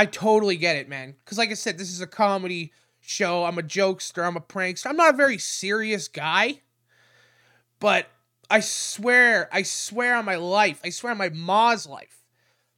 I 0.00 0.06
totally 0.06 0.56
get 0.56 0.76
it, 0.76 0.88
man. 0.88 1.14
Because, 1.22 1.36
like 1.36 1.50
I 1.50 1.54
said, 1.54 1.76
this 1.76 1.90
is 1.90 2.00
a 2.00 2.06
comedy 2.06 2.72
show. 3.00 3.44
I'm 3.44 3.58
a 3.58 3.62
jokester. 3.62 4.26
I'm 4.26 4.34
a 4.34 4.40
prankster. 4.40 4.86
I'm 4.86 4.96
not 4.96 5.12
a 5.12 5.16
very 5.16 5.36
serious 5.36 6.08
guy. 6.08 6.62
But 7.80 8.06
I 8.48 8.60
swear, 8.60 9.50
I 9.52 9.60
swear 9.60 10.16
on 10.16 10.24
my 10.24 10.36
life, 10.36 10.80
I 10.82 10.88
swear 10.88 11.12
on 11.12 11.18
my 11.18 11.28
ma's 11.28 11.86
life, 11.86 12.24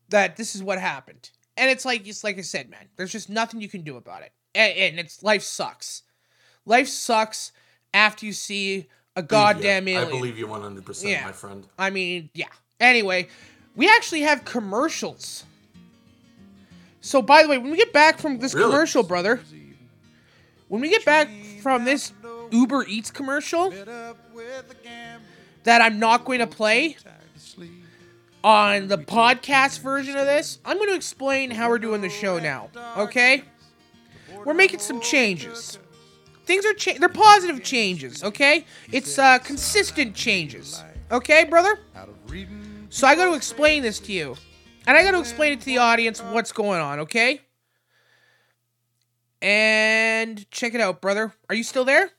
that 0.09 0.37
this 0.37 0.57
is 0.57 0.65
what 0.65 0.81
happened. 0.81 1.31
And 1.57 1.71
it's 1.71 1.85
like, 1.85 2.09
it's 2.09 2.25
like 2.25 2.39
I 2.39 2.43
said, 2.43 2.69
man. 2.69 2.89
There's 2.97 3.13
just 3.13 3.31
nothing 3.31 3.61
you 3.61 3.69
can 3.69 3.83
do 3.83 3.97
about 3.97 4.23
it. 4.23 4.33
And, 4.53 4.77
and 4.77 4.99
it's 4.99 5.23
life 5.23 5.45
sucks. 5.45 6.03
Life 6.67 6.89
sucks 6.89 7.53
after 7.95 8.27
you 8.27 8.33
see 8.33 8.89
a 9.15 9.23
goddamn 9.23 9.87
Yeah, 9.87 10.01
alien. 10.01 10.09
I 10.09 10.19
believe 10.19 10.39
you 10.39 10.49
100%, 10.49 11.09
Yeah. 11.09 11.25
my 11.27 11.31
friend. 11.31 11.69
I 11.79 11.91
mean, 11.91 12.31
yeah. 12.35 12.47
Anyway, 12.81 13.29
we 13.77 13.89
actually 13.89 14.23
have 14.23 14.45
commercials. 14.45 15.45
So, 17.03 17.21
by 17.21 17.43
the 17.43 17.49
way, 17.49 17.59
when 17.59 17.71
we 17.73 17.77
get 17.77 17.93
back 17.93 18.19
from 18.19 18.39
this 18.39 18.55
Really? 18.55 18.71
commercial, 18.71 19.03
brother, 19.03 19.41
when 20.69 20.81
we 20.81 20.89
get 20.89 21.05
back 21.05 21.29
from 21.61 21.85
this 21.85 22.13
Uber 22.51 22.87
Eats 22.87 23.11
commercial 23.11 23.71
that 25.65 25.81
I'm 25.83 25.99
not 25.99 26.25
going 26.25 26.39
to 26.39 26.47
play 26.47 26.97
on 28.45 28.89
the 28.89 28.99
podcast 28.99 29.81
version 29.81 30.17
of 30.17 30.27
this, 30.27 30.59
I'm 30.65 30.77
going 30.77 30.91
to 30.91 30.95
explain 30.97 31.51
how 31.51 31.69
we're 31.69 31.79
doing 31.79 32.01
the 32.03 32.09
show 32.09 32.39
now. 32.39 32.71
Okay? 32.97 33.43
We're 34.45 34.55
making 34.55 34.79
some 34.81 35.01
changes. 35.01 35.79
Things 36.47 36.65
are 36.65 36.75
cha- 36.75 36.99
they're 36.99 37.09
positive 37.09 37.63
changes, 37.63 38.25
okay? 38.25 38.65
It's 38.91 39.17
uh 39.17 39.39
consistent 39.39 40.15
changes. 40.17 40.83
Okay, 41.11 41.45
brother? 41.45 41.79
So 42.91 43.07
I 43.07 43.15
got 43.15 43.27
to 43.31 43.35
explain 43.37 43.83
this 43.85 44.01
to 44.01 44.13
you. 44.13 44.37
And 44.87 44.97
I 44.97 45.05
got 45.05 45.13
to 45.13 45.21
explain 45.21 45.53
it 45.53 45.61
to 45.61 45.67
the 45.67 45.79
audience 45.79 46.21
what's 46.21 46.53
going 46.53 46.81
on, 46.81 47.01
okay? 47.01 47.41
And 49.41 50.51
check 50.51 50.75
it 50.75 50.81
out, 50.81 51.01
brother. 51.01 51.33
Are 51.49 51.55
you 51.55 51.63
still 51.63 51.85
there? 51.85 52.11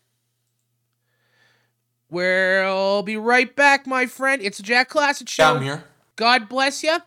We'll 2.09 3.03
be 3.03 3.17
right 3.17 3.53
back, 3.55 3.87
my 3.87 4.05
friend. 4.05 4.41
It's 4.41 4.59
a 4.59 4.63
Jack 4.63 4.89
Klassen 4.89 5.27
show. 5.27 5.43
Yeah, 5.43 5.51
I'm 5.51 5.63
here. 5.63 5.83
God 6.15 6.47
bless 6.47 6.83
you. 6.83 6.97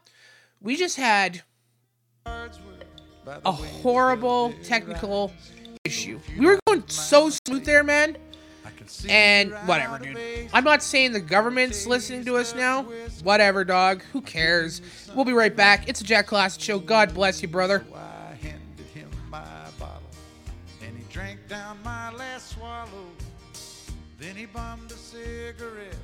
We 0.60 0.76
just 0.76 0.96
had 0.96 1.42
a 2.26 3.52
horrible 3.52 4.52
technical 4.64 5.32
issue. 5.84 6.18
We 6.38 6.46
were 6.46 6.58
going 6.66 6.82
so 6.88 7.30
smooth 7.30 7.64
there, 7.64 7.84
man. 7.84 8.16
And 9.08 9.52
whatever, 9.66 9.98
dude. 9.98 10.50
I'm 10.52 10.64
not 10.64 10.82
saying 10.82 11.12
the 11.12 11.20
government's 11.20 11.86
listening 11.86 12.24
to 12.24 12.36
us 12.36 12.54
now. 12.54 12.84
Whatever, 13.22 13.64
dog. 13.64 14.02
Who 14.12 14.20
cares? 14.20 14.82
We'll 15.14 15.24
be 15.24 15.32
right 15.32 15.54
back. 15.54 15.88
It's 15.88 16.00
a 16.00 16.04
Jack 16.04 16.28
Klassen 16.28 16.60
show. 16.60 16.78
God 16.78 17.14
bless 17.14 17.42
you, 17.42 17.48
brother. 17.48 17.84
And 20.82 20.96
he 20.96 21.04
drank 21.12 21.46
down 21.48 21.78
my 21.84 22.12
last 22.12 22.50
swallow. 22.50 22.88
Then 24.18 24.36
he 24.36 24.46
bummed 24.46 24.90
a 24.92 24.96
cigarette 24.96 25.94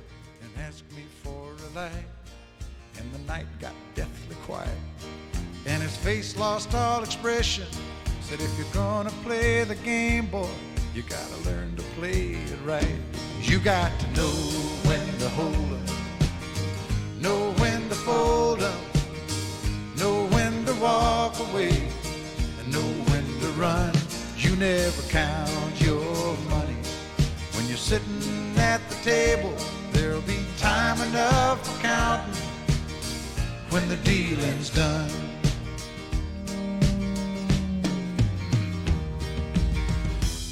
and 0.41 0.51
asked 0.59 0.91
me 0.95 1.03
for 1.23 1.51
a 1.51 1.75
light. 1.75 1.91
And 2.99 3.11
the 3.11 3.19
night 3.19 3.47
got 3.59 3.73
deathly 3.95 4.35
quiet, 4.43 4.69
and 5.65 5.81
his 5.81 5.97
face 5.97 6.37
lost 6.37 6.75
all 6.75 7.01
expression. 7.01 7.65
Said, 8.21 8.39
if 8.39 8.55
you're 8.55 8.67
gonna 8.71 9.09
play 9.23 9.63
the 9.63 9.73
game, 9.73 10.27
boy, 10.27 10.47
you 10.93 11.01
gotta 11.03 11.37
learn 11.49 11.75
to 11.75 11.81
play 11.97 12.37
it 12.53 12.59
right. 12.63 12.95
You 13.41 13.59
got 13.59 13.91
to 13.99 14.07
know 14.11 14.35
when 14.87 15.05
to 15.19 15.29
hold 15.29 15.55
'em, 15.55 15.85
know 17.19 17.51
when 17.53 17.89
to 17.89 17.95
fold 17.95 18.61
'em, 18.61 18.79
know 19.97 20.27
when 20.27 20.65
to 20.65 20.73
walk 20.75 21.39
away, 21.39 21.89
and 22.59 22.71
know 22.71 22.91
when 23.09 23.25
to 23.41 23.47
run. 23.59 23.91
You 24.37 24.55
never 24.55 25.01
count 25.09 25.81
your 25.81 26.37
money 26.49 26.77
when 27.53 27.67
you're 27.67 27.85
sitting 27.91 28.53
at 28.57 28.81
the 28.89 28.95
table. 29.03 29.55
There'll 29.93 30.21
be 30.21 30.45
time 30.59 31.01
enough 31.01 31.65
for 31.65 31.81
counting 31.81 32.35
when 33.71 33.89
the 33.89 33.97
dealing's 33.97 34.69
done. 34.69 35.32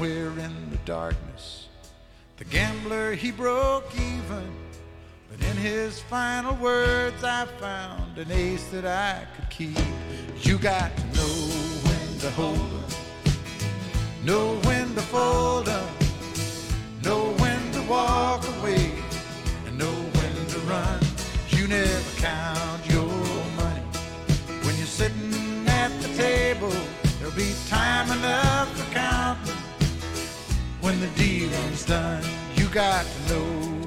somewhere 0.00 0.30
in 0.46 0.70
the 0.70 0.78
darkness, 0.86 1.68
the 2.38 2.44
gambler 2.44 3.12
he 3.12 3.30
broke 3.30 3.84
even. 3.94 4.50
But 5.30 5.46
in 5.46 5.56
his 5.58 6.00
final 6.00 6.54
words, 6.56 7.22
I 7.22 7.44
found 7.44 8.16
an 8.16 8.32
ace 8.32 8.66
that 8.68 8.86
I 8.86 9.26
could 9.36 9.50
keep. 9.50 9.78
You 10.40 10.56
got 10.56 10.96
to 10.96 11.04
know 11.16 11.34
when 11.84 12.18
to 12.20 12.30
hold 12.30 12.56
'em, 12.56 14.24
know 14.24 14.56
when 14.64 14.94
to 14.94 15.02
fold 15.02 15.68
'em, 15.68 15.88
know 17.02 17.34
when 17.36 17.60
to 17.72 17.82
walk 17.82 18.42
away, 18.56 18.92
and 19.66 19.76
know 19.76 19.98
when 20.18 20.46
to 20.46 20.58
run. 20.60 21.00
You 21.48 21.68
never 21.68 22.12
count 22.16 22.86
your 22.86 23.12
money 23.62 23.84
when 24.64 24.74
you're 24.78 24.96
sitting 25.00 25.68
at 25.68 25.92
the 26.00 26.08
table. 26.16 26.72
There'll 27.18 27.36
be 27.36 27.52
time 27.68 28.10
enough 28.10 28.68
to 28.78 28.84
counting 28.94 29.39
when 30.80 31.00
the 31.00 31.08
dealing's 31.08 31.84
done. 31.84 32.22
You 32.56 32.68
got 32.68 33.04
to 33.04 33.34
know 33.34 33.46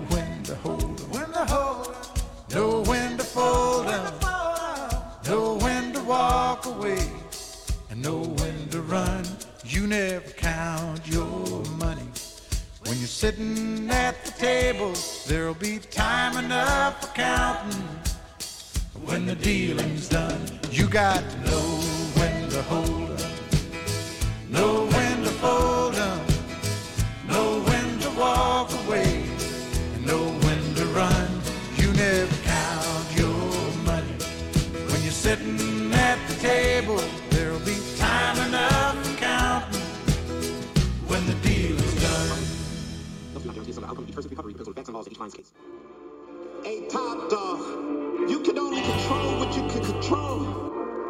when 0.09 0.43
to 0.43 0.55
hold 0.55 0.99
'em, 0.99 1.09
when 1.11 1.31
to 1.31 1.45
hold 1.45 1.87
'em, 1.87 1.95
know 2.53 2.83
when 2.83 3.17
to 3.17 3.23
fold 3.23 3.87
'em, 3.87 4.13
know 5.27 5.55
when 5.55 5.93
to 5.93 6.01
walk 6.03 6.65
away, 6.65 7.09
and 7.89 8.01
know 8.01 8.19
when 8.19 8.69
to 8.69 8.81
run. 8.81 9.23
You 9.65 9.87
never 9.87 10.29
count 10.31 11.01
your 11.07 11.63
money. 11.79 12.09
When 12.85 12.97
you're 12.99 13.07
sitting 13.07 13.89
at 13.89 14.23
the 14.25 14.31
table, 14.31 14.93
there'll 15.27 15.53
be 15.55 15.79
time 15.79 16.37
enough 16.37 17.01
for 17.01 17.07
counting. 17.15 17.87
When 19.05 19.25
the 19.25 19.35
dealing's 19.35 20.07
done, 20.09 20.41
you 20.71 20.87
got 20.87 21.21
to 21.31 21.37
know 21.49 21.67
when 22.17 22.49
to 22.49 22.61
hold 22.63 23.11
up, 23.11 23.31
know 24.49 24.85
when 24.85 25.23
to 25.23 25.31
fold 25.41 25.95
up, 25.95 26.21
know 26.21 26.25
when 26.25 26.27
to 26.27 26.32
walk 28.23 28.69
away, 28.85 29.11
and 29.95 30.05
know 30.05 30.23
when 30.43 30.61
to 30.79 30.85
run. 30.99 31.29
You 31.81 31.89
never 31.93 32.35
count 32.43 33.05
your 33.21 33.43
money 33.89 34.15
when 34.89 34.99
you're 35.05 35.19
sitting 35.27 35.91
at 35.93 36.19
the 36.29 36.35
table. 36.35 37.01
There'll 37.31 37.59
be 37.59 37.77
time 37.97 38.37
enough 38.47 38.95
for 39.05 39.15
counting 39.17 39.87
when 41.09 41.21
the 41.27 41.35
deal 41.47 41.75
is 41.87 41.95
done. 42.07 42.43
Hey, 46.63 46.87
top 46.87 47.29
dog, 47.29 47.59
you 48.31 48.39
can 48.39 48.57
only 48.57 48.81
control 48.81 49.29
what 49.39 49.51
you 49.57 49.63
can 49.71 49.83
control. 49.91 50.41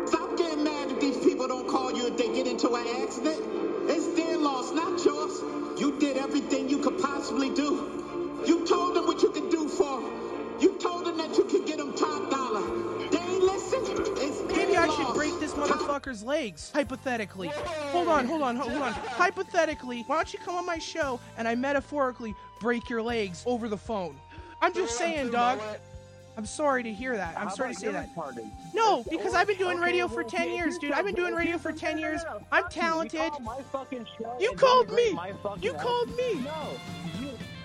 Stop 0.07 0.29
getting 0.37 0.63
mad 0.63 0.89
if 0.91 0.99
these 0.99 1.17
people 1.17 1.47
don't 1.47 1.67
call 1.67 1.91
you 1.97 2.07
if 2.07 2.17
they 2.17 2.29
get 2.33 2.47
into 2.47 2.73
an 2.73 2.87
accident. 3.03 3.41
It's 3.87 4.07
loss, 4.43 4.71
not 4.71 5.03
yours. 5.03 5.41
You 5.79 5.97
did 5.99 6.17
everything 6.17 6.69
you 6.69 6.79
could 6.79 6.99
possibly 6.99 7.49
do. 7.53 8.43
You 8.45 8.65
told 8.65 8.95
them 8.95 9.05
what 9.07 9.21
you 9.21 9.29
could 9.29 9.49
do 9.49 9.67
for 9.67 9.97
'em. 9.97 10.59
You 10.59 10.77
told 10.79 11.05
them 11.05 11.17
that 11.17 11.35
you 11.37 11.45
could 11.45 11.65
get 11.65 11.77
them 11.77 11.93
top 11.93 12.29
dollar. 12.29 12.61
They 13.09 13.17
ain't 13.17 13.43
listen. 13.43 13.81
It's 14.17 14.41
Maybe 14.55 14.73
their 14.73 14.81
I 14.81 14.89
should 14.89 15.13
break 15.13 15.39
this 15.39 15.53
motherfucker's 15.53 16.23
legs, 16.23 16.71
hypothetically. 16.73 17.47
Hold 17.91 18.07
on, 18.07 18.25
hold 18.27 18.41
on, 18.41 18.55
hold 18.55 18.73
on. 18.73 18.93
Hypothetically, 18.93 20.03
why 20.07 20.17
don't 20.17 20.33
you 20.33 20.39
come 20.39 20.55
on 20.55 20.65
my 20.65 20.77
show 20.77 21.19
and 21.37 21.47
I 21.47 21.55
metaphorically 21.55 22.35
break 22.59 22.89
your 22.89 23.01
legs 23.01 23.43
over 23.45 23.67
the 23.67 23.77
phone? 23.77 24.15
I'm 24.61 24.73
just 24.73 24.97
saying, 24.97 25.31
dog. 25.31 25.59
I'm 26.35 26.45
sorry 26.45 26.83
to 26.83 26.91
hear 26.91 27.15
that. 27.15 27.37
I'm 27.37 27.49
sorry 27.49 27.73
to 27.73 27.79
say 27.79 27.91
that. 27.91 28.09
No, 28.73 29.03
because 29.09 29.33
I've 29.33 29.47
been 29.47 29.57
doing 29.57 29.77
radio 29.77 30.07
for 30.07 30.23
10 30.23 30.51
years, 30.51 30.77
dude. 30.77 30.91
I've 30.91 31.05
been 31.05 31.15
doing 31.15 31.35
radio 31.35 31.57
for 31.57 31.71
10 31.71 31.97
years. 31.99 32.21
I'm 32.51 32.67
talented. 32.69 33.31
You 34.39 34.53
called 34.53 34.91
me. 34.91 35.17
You 35.61 35.73
called 35.73 36.09
me. 36.17 36.43
No, 36.43 36.69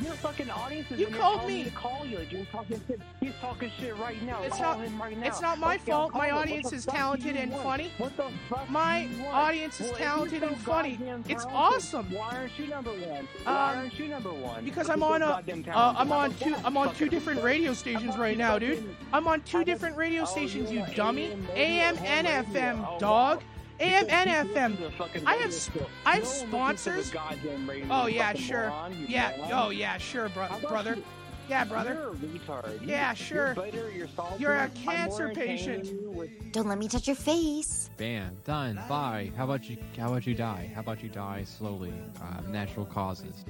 your 0.09 0.17
fucking 0.17 0.51
audience 0.51 0.91
is 0.91 0.99
You 1.01 1.07
called 1.09 1.47
me. 1.47 1.65
to 1.65 1.71
call 1.71 2.07
you. 2.07 2.19
You're 2.31 2.45
talking 2.47 2.81
shit. 2.89 3.01
He's 3.21 3.35
talking 3.43 3.71
shit 3.79 3.95
right 3.99 4.21
now. 4.23 4.43
It's 4.43 4.57
call 4.57 4.77
not- 4.79 4.87
him 4.87 5.01
right 5.03 5.19
now. 5.19 5.27
it's 5.27 5.41
not 5.43 5.59
my 5.59 5.75
Okay, 5.75 5.91
fault. 5.93 6.15
My 6.15 6.31
audience 6.31 6.73
is 6.73 6.87
talented 6.87 7.37
and 7.37 7.53
funny. 7.53 7.91
What 7.99 8.17
the 8.17 8.25
fuck 8.49 8.69
My 8.71 9.03
do 9.11 9.15
you 9.17 9.23
want? 9.25 9.37
audience 9.37 9.81
is 9.81 9.91
Well, 9.91 9.99
talented 9.99 10.41
you're 10.41 10.49
and 10.51 10.59
funny. 10.61 10.99
It's 11.29 11.45
awesome. 11.45 12.11
Why 12.11 12.31
aren't 12.37 12.59
you 12.59 12.69
number 12.69 12.91
one? 12.91 13.29
Why 13.45 13.53
Um, 13.73 13.79
aren't 13.79 13.99
you 13.99 14.09
number 14.09 14.33
one? 14.33 14.65
Because 14.65 14.89
I'm 14.89 15.03
on 15.03 15.21
a, 15.23 15.27
uh, 15.27 15.95
I'm 15.99 16.11
on 16.11 16.35
two. 16.37 16.55
I'm 16.65 16.77
on 16.79 16.95
two 16.95 17.09
different 17.11 17.43
radio 17.43 17.75
stations 17.75 18.17
right 18.17 18.39
now, 18.39 18.59
dude. 18.59 18.97
I'm 19.13 19.29
on 19.29 19.43
two 19.43 19.63
different 19.63 19.97
radio 19.97 20.25
stations, 20.25 20.73
you 20.73 20.85
dummy. 20.97 21.33
AM 21.55 21.99
and. 21.99 22.27
FM, 22.27 22.99
dog. 22.99 23.43
Wow. 23.81 23.87
AM 23.87 24.07
and 24.11 24.49
FM. 24.51 24.77
to 24.77 24.83
the 24.85 24.91
fucking 24.93 25.27
I 25.27 25.35
have, 25.37 25.53
show. 25.55 25.87
I 26.07 26.17
have 26.17 26.25
No 26.51 26.59
one 26.59 26.73
listens 26.73 26.85
to 26.85 26.91
the 26.93 27.05
sponsors. 27.05 27.91
Oh 27.91 28.07
yeah, 28.07 28.35
sure. 28.35 28.69
moron, 28.71 29.07
Yeah. 29.09 29.33
moron. 29.39 29.51
Oh 29.53 29.71
yeah, 29.71 29.99
sure, 29.99 30.29
bro- 30.31 30.49
brother. 30.69 30.97
you- 30.97 31.05
Yeah, 31.49 31.65
brother. 31.65 31.95
You're 31.95 32.11
a 32.13 32.15
retard. 32.63 32.87
Yeah, 32.87 33.15
sure. 33.15 33.47
You're 33.47 33.55
bitter, 33.65 33.91
you're. 33.91 34.09
You're 34.39 34.53
a 34.55 34.63
I'm 34.65 34.71
more 34.85 34.95
cancer 34.95 35.29
patient. 35.35 35.89
with- 36.15 36.53
Don't 36.53 36.69
let 36.69 36.77
me 36.79 36.89
touch 36.89 37.07
your 37.07 37.17
face. 37.17 37.89
Ban. 37.97 38.37
Done. 38.45 38.79
Bye. 38.89 39.33
How 39.37 39.45
about 39.45 39.69
you? 39.69 39.79
How 39.97 40.09
about 40.09 40.27
you 40.27 40.35
die? 40.35 40.71
How 40.75 40.81
about 40.83 41.03
you 41.03 41.09
die 41.09 41.45
slowly? 41.45 41.93
Uh, 42.21 42.41
natural 42.51 42.85
causes. 42.85 43.45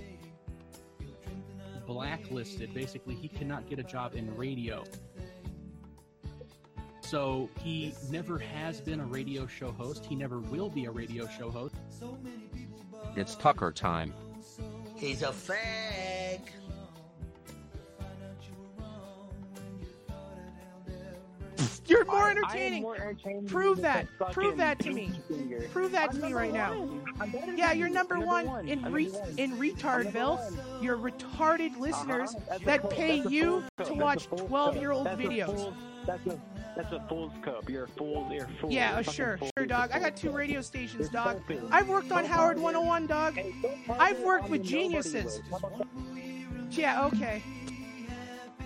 blacklisted. 1.86 2.74
Basically, 2.74 3.14
he 3.14 3.28
cannot 3.28 3.66
get 3.68 3.78
a 3.78 3.82
job 3.82 4.14
in 4.14 4.34
radio. 4.36 4.84
So 7.09 7.49
he 7.64 7.94
never 8.11 8.38
has 8.38 8.83
been 8.83 9.01
a 9.01 9.07
radio 9.07 9.47
show 9.47 9.73
host. 9.73 10.05
He 10.05 10.14
never 10.14 10.40
will 10.40 10.68
be 10.68 10.85
a 10.85 10.90
radio 10.90 11.27
show 11.27 11.51
host. 11.51 11.75
It's 13.16 13.35
Tucker 13.35 13.73
time. 13.73 14.12
He's 14.94 15.23
a 15.23 15.29
fag. 15.29 16.40
You're 21.87 22.05
more 22.05 22.16
I- 22.16 22.27
I 22.27 22.31
am 22.31 22.37
entertaining. 22.37 22.83
more 22.83 22.97
entertaining 22.97 23.47
Prove 23.47 23.81
that. 23.81 24.07
Prove 24.33 24.57
that 24.59 24.79
to 24.81 24.90
me. 24.90 25.07
pinky 25.07 25.21
finger. 25.35 25.68
Prove 25.73 25.92
that 25.92 26.11
I'm 26.11 26.16
to 26.21 26.27
me 26.27 26.33
right 26.35 26.53
now. 26.53 26.79
one. 26.79 27.03
I'm 27.21 27.57
Yeah, 27.57 27.73
you're 27.73 27.88
you. 27.88 27.94
number 27.94 28.21
one 28.21 28.47
one. 28.47 28.68
in 28.68 28.83
re- 28.92 29.09
one. 29.09 29.38
in 29.38 29.53
retardville. 29.57 30.38
one. 30.38 30.83
You're 30.85 30.99
retarded 30.99 31.77
listeners 31.79 32.35
Uh-huh. 32.35 32.59
That 32.64 32.90
pay 32.90 33.23
you 33.29 33.64
to 33.85 33.94
watch 33.94 34.29
That's 34.29 34.42
a 34.42 34.47
full 34.47 34.49
12 34.49 34.77
year 34.77 34.92
old 34.92 35.07
scope. 35.07 35.18
That's 35.18 35.27
a 35.27 35.33
videos. 35.33 35.75
That's 36.07 36.27
a 36.27 36.40
that's 36.78 36.92
a 36.92 37.00
full 37.08 37.30
scope. 37.42 37.68
You're 37.68 37.84
a 37.84 37.88
fool. 37.88 38.28
You're 38.32 38.44
a 38.44 38.48
fool. 38.60 38.70
Yeah, 38.70 38.90
You're 38.90 38.98
uh, 39.00 39.02
sure, 39.02 39.36
fucking 39.38 39.50
sure, 39.58 39.66
dog. 39.66 39.90
I 39.92 39.98
got 39.98 40.16
two 40.16 40.30
radio 40.30 40.60
stations, 40.60 41.10
You're 41.12 41.24
dog. 41.24 41.42
stupid. 41.44 41.68
I've 41.72 41.88
worked 41.88 42.12
on 42.12 42.24
Howard 42.24 42.56
101, 42.56 43.06
dog. 43.08 43.34
Hey, 43.34 43.52
don't 43.60 43.84
tell 43.84 43.96
I've 44.00 44.20
worked 44.20 44.48
with 44.48 44.62
geniuses. 44.62 45.12
nobody 45.12 45.24
list. 45.26 45.42
How 45.50 45.56
about 45.56 45.78
that? 45.78 46.78
Yeah, 46.78 47.04
okay. 47.06 47.42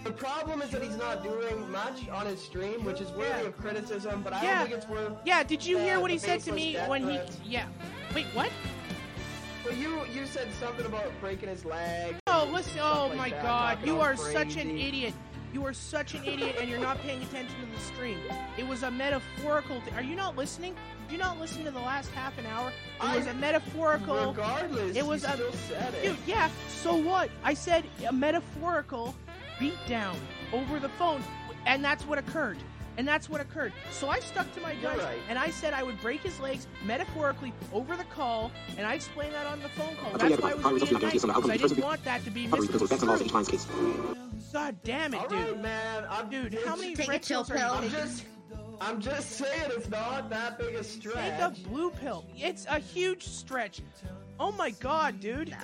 The 0.04 0.10
problem 0.12 0.60
is 0.60 0.68
that 0.70 0.82
he's 0.82 0.96
not 0.98 1.22
doing 1.22 1.70
much 1.70 2.06
on 2.10 2.26
his 2.26 2.38
stream, 2.42 2.84
which 2.84 3.00
is 3.00 3.10
worthy 3.12 3.30
Yeah. 3.30 3.46
of 3.48 3.56
criticism, 3.56 4.20
but 4.22 4.34
I 4.34 4.42
Yeah. 4.42 4.58
don't 4.58 4.66
think 4.68 4.76
it's 4.82 4.88
worth. 4.90 5.12
Yeah, 5.24 5.42
did 5.42 5.64
you 5.64 5.78
hear 5.78 5.96
uh, 5.96 6.00
what 6.00 6.10
he 6.10 6.18
said 6.18 6.40
to 6.40 6.52
me 6.52 6.74
death 6.74 6.90
when 6.90 7.02
he. 7.08 7.16
threats. 7.16 7.40
Yeah. 7.46 7.66
Wait, 8.14 8.26
what? 8.34 8.50
Well, 9.64 9.74
you 9.74 10.04
you 10.12 10.26
said 10.26 10.48
something 10.60 10.84
about 10.84 11.12
breaking 11.20 11.48
his 11.48 11.64
leg. 11.64 12.16
Oh, 12.26 12.50
listen. 12.52 12.80
Oh, 12.82 13.06
like 13.10 13.16
my 13.16 13.30
that, 13.30 13.42
God. 13.42 13.86
You 13.86 13.94
all 13.94 14.02
are 14.02 14.16
such 14.16 14.56
an 14.56 14.76
idiot. 14.76 15.14
You 15.52 15.66
are 15.66 15.74
such 15.74 16.14
an 16.14 16.24
idiot, 16.24 16.56
and 16.60 16.68
you're 16.70 16.80
not 16.80 16.98
paying 17.02 17.22
attention 17.22 17.54
to 17.60 17.66
the 17.76 17.80
stream. 17.94 18.18
It 18.56 18.66
was 18.66 18.82
a 18.84 18.90
metaphorical. 18.90 19.80
Th- 19.82 19.94
are 19.94 20.02
you 20.02 20.16
not 20.16 20.34
listening? 20.36 20.74
Did 21.08 21.12
you 21.12 21.18
not 21.18 21.38
listen 21.38 21.62
to 21.64 21.70
the 21.70 21.78
last 21.80 22.10
half 22.12 22.38
an 22.38 22.46
hour? 22.46 22.72
It 23.02 23.16
was 23.18 23.26
I- 23.26 23.30
a 23.30 23.34
metaphorical. 23.34 24.28
Regardless, 24.28 24.96
it 24.96 25.04
was 25.04 25.24
a. 25.24 25.32
still 25.32 25.52
said 25.68 25.94
it. 25.94 26.02
Dude, 26.04 26.16
yeah. 26.26 26.48
So 26.82 26.96
what? 26.96 27.28
I 27.44 27.52
said 27.52 27.84
a 28.08 28.12
metaphorical 28.12 29.14
beatdown 29.58 30.16
over 30.54 30.80
the 30.80 30.88
phone, 30.90 31.22
and 31.66 31.84
that's 31.84 32.06
what 32.06 32.18
occurred. 32.18 32.56
And 32.98 33.08
that's 33.08 33.28
what 33.30 33.40
occurred. 33.40 33.72
So 33.90 34.08
I 34.08 34.20
stuck 34.20 34.52
to 34.54 34.60
my 34.60 34.74
guns, 34.74 35.02
right. 35.02 35.16
and 35.28 35.38
I 35.38 35.48
said 35.50 35.72
I 35.72 35.82
would 35.82 35.98
break 36.00 36.20
his 36.22 36.38
legs 36.40 36.66
metaphorically 36.84 37.52
over 37.72 37.96
the 37.96 38.04
call, 38.04 38.52
and 38.76 38.86
I 38.86 38.94
explained 38.94 39.32
that 39.32 39.46
on 39.46 39.62
the 39.62 39.68
phone 39.70 39.96
call. 39.96 40.12
That's 40.18 40.40
why 40.40 40.50
I 40.50 40.52
probably 40.52 40.80
was 40.80 40.90
being 40.90 40.94
results 41.02 41.02
in 41.02 41.08
nice, 41.08 41.22
the 41.22 41.28
outcome 41.30 41.42
because 41.42 41.50
I 41.50 41.54
of 41.54 41.60
the 41.62 41.68
didn't 41.68 41.76
first- 41.76 41.80
want 41.86 42.04
that 42.04 42.24
to 42.24 42.30
be 42.30 42.46
Probably 42.48 42.66
because 42.66 42.82
of 42.82 42.90
best 42.90 43.02
in 43.02 43.08
misconstrued. 43.08 43.60
case. 43.60 44.52
God 44.52 44.76
damn 44.84 45.14
it, 45.14 45.20
All 45.20 45.28
dude. 45.28 45.38
right, 45.38 45.62
man. 45.62 46.06
I'm, 46.10 46.28
Dude, 46.28 46.58
how 46.66 46.76
many 46.76 46.94
Take 46.94 47.08
a 47.08 47.10
red 47.12 47.22
chill 47.22 47.44
pills 47.44 47.58
pill. 47.58 47.72
I'm 47.72 47.88
just, 47.90 48.24
I'm 48.82 49.00
just 49.00 49.30
saying 49.32 49.70
it's 49.70 49.88
not 49.88 50.28
that 50.28 50.58
big 50.58 50.74
a 50.74 50.84
stretch. 50.84 51.14
Take 51.14 51.40
a 51.40 51.68
blue 51.68 51.90
pill. 51.90 52.26
It's 52.36 52.66
a 52.68 52.78
huge 52.78 53.24
stretch. 53.26 53.80
Oh 54.38 54.52
my 54.52 54.70
god, 54.70 55.20
dude. 55.20 55.56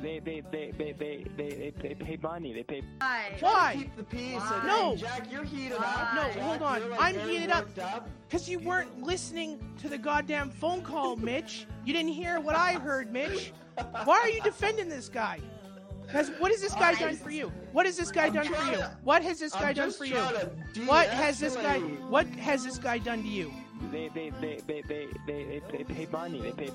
They 0.00 0.18
they 0.20 0.42
they 0.50 0.72
they 0.78 0.92
they 0.92 1.26
they 1.36 1.72
they 1.82 1.94
pay 1.94 2.16
money. 2.22 2.52
They 2.52 2.62
pay. 2.62 2.82
Why? 2.98 3.32
Why? 3.40 3.74
Keep 3.76 3.96
the 3.96 4.04
peace. 4.04 4.34
Why? 4.40 4.62
No. 4.66 4.96
Jack, 4.96 5.30
you're 5.30 5.44
heated 5.44 5.72
up. 5.78 6.14
No, 6.14 6.22
Jack, 6.22 6.36
hold 6.38 6.62
on. 6.62 6.90
like, 6.90 7.00
I'm 7.00 7.18
heated 7.28 7.50
up. 7.50 7.66
up. 7.78 8.08
Because 8.28 8.48
you 8.48 8.58
weren't 8.58 9.02
listening 9.02 9.58
to 9.80 9.88
the 9.88 9.98
goddamn 9.98 10.50
phone 10.50 10.82
call, 10.82 11.16
Mitch. 11.30 11.66
You 11.84 11.92
didn't 11.92 12.12
hear 12.12 12.40
what 12.40 12.54
I 12.56 12.74
heard, 12.74 13.12
Mitch. 13.12 13.52
Why 14.04 14.18
are 14.18 14.28
you 14.28 14.40
defending 14.42 14.88
this 14.88 15.08
guy? 15.08 15.40
Has, 16.08 16.30
what 16.38 16.50
has 16.50 16.60
this 16.60 16.74
guy 16.74 16.94
done 16.94 17.16
for 17.16 17.30
you? 17.30 17.50
What 17.72 17.86
has 17.86 17.96
this 17.96 18.10
guy 18.10 18.26
I'm 18.26 18.34
done 18.34 18.44
for 18.46 18.70
you? 18.70 18.76
to- 18.78 18.96
What 19.02 19.22
has 19.22 19.38
this 19.40 19.54
I'm 19.54 19.62
guy 19.62 19.72
done 19.72 19.92
for 19.92 20.04
you? 20.04 20.16
What 20.84 21.08
has 21.08 21.38
this 21.38 21.56
guy? 21.56 21.78
What 21.78 22.26
has 22.26 22.64
this 22.64 22.78
guy 22.78 22.98
done 22.98 23.22
to 23.22 23.28
you? 23.28 23.52
They 23.90 24.08
they 24.14 24.30
they 24.40 24.60
they 24.66 24.82
they 24.82 25.06
they 25.26 25.62
they, 25.70 25.78
they 25.78 25.84
pay 25.84 26.06
money. 26.12 26.40
They 26.40 26.52
pay. 26.52 26.70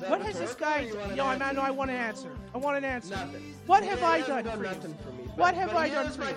What 0.00 0.22
has 0.22 0.38
this 0.38 0.54
guy? 0.54 0.90
No, 1.14 1.24
I, 1.26 1.52
know. 1.52 1.62
I 1.62 1.70
want 1.70 1.90
an 1.90 1.96
answer. 1.96 2.30
I 2.54 2.58
want 2.58 2.76
an 2.76 2.84
answer. 2.84 3.14
Nothing. 3.14 3.54
What 3.66 3.84
have 3.84 4.00
yeah, 4.00 4.08
I 4.08 4.20
done, 4.20 4.44
for 4.44 4.64
you? 4.64 4.96
For 5.02 5.12
me, 5.12 5.24
what 5.36 5.54
have 5.54 5.74
I 5.74 5.88
done 5.88 6.10
for 6.10 6.24
you? 6.24 6.36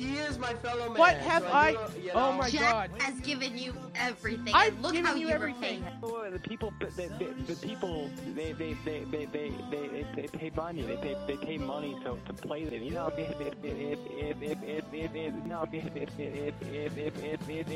Fel- 0.00 0.08
He 0.10 0.18
is 0.18 0.38
my 0.38 0.54
fellow 0.54 0.88
man. 0.88 0.98
What 0.98 1.14
have 1.16 1.42
so 1.42 1.48
I? 1.52 1.72
do, 1.72 2.00
you 2.00 2.10
Oh 2.14 2.32
know- 2.32 2.38
my 2.38 2.50
Jack 2.50 2.60
god. 2.60 3.02
has 3.02 3.20
given 3.20 3.56
you 3.58 3.74
everything. 3.94 4.54
I've 4.54 4.78
look 4.80 4.92
given 4.92 5.06
how 5.06 5.14
you 5.14 5.28
you 5.28 5.34
everything. 5.34 5.82
repay. 5.82 5.94
Oh, 6.02 6.30
the 6.30 6.38
people, 6.38 6.72
the, 6.80 6.86
the, 6.86 7.52
the 7.54 7.66
people, 7.66 8.10
they 8.34 8.52
they 8.52 8.74
they 8.84 9.04
they 9.10 9.24
they 9.26 9.52
they, 9.70 10.06
they 10.16 10.26
pay 10.28 10.50
money. 10.56 10.82
They 10.82 10.96
pay 10.96 11.16
they 11.26 11.36
pay 11.36 11.58
money 11.58 11.96
to 12.04 12.16
to 12.26 12.32
play 12.32 12.62
it. 12.62 12.72
You 12.82 12.90
know, 12.92 13.12
if 13.16 13.40
if 13.40 13.54
if 13.62 13.98
if 14.10 14.42
if 14.42 14.62
if 14.62 14.84
if 14.92 15.14
if 15.14 15.34
no, 15.46 15.68
if 15.72 15.96
if 15.96 16.08
if 16.18 16.54
if 16.62 16.98
if 16.98 17.18
if 17.18 17.48
if 17.48 17.68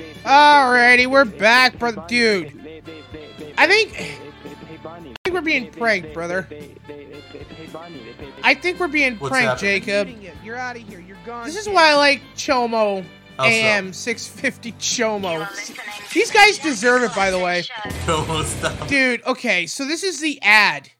if 0.00 0.24
Alrighty, 0.24 1.06
we're 1.06 1.24
back, 1.24 1.78
brother. 1.78 2.02
Dude, 2.08 2.46
I 3.58 3.66
think 3.66 3.94
I 4.84 5.21
think 5.32 5.44
we're 5.44 5.50
being 5.50 5.70
pranked, 5.70 6.14
brother. 6.14 6.48
I 8.42 8.54
think 8.54 8.78
we're 8.78 8.88
being 8.88 9.16
What's 9.16 9.30
pranked, 9.30 9.62
happening? 9.62 10.20
Jacob. 10.20 10.34
You're 10.44 10.56
out 10.56 10.76
of 10.76 10.82
here. 10.82 11.00
You're 11.00 11.16
gone. 11.24 11.46
This 11.46 11.56
is 11.56 11.68
why 11.68 11.90
I 11.90 11.94
like 11.94 12.20
Chomo 12.36 13.04
How 13.38 13.44
so? 13.44 13.50
AM 13.50 13.92
650 13.92 14.72
Chomo. 14.72 16.12
These 16.12 16.30
guys 16.30 16.58
deserve 16.58 17.02
it, 17.02 17.14
by 17.14 17.30
the 17.30 17.38
way. 17.38 17.64
Almost 18.08 18.58
stop. 18.58 18.88
Dude, 18.88 19.22
okay, 19.26 19.66
so 19.66 19.86
this 19.86 20.02
is 20.02 20.20
the 20.20 20.38
ad 20.42 20.90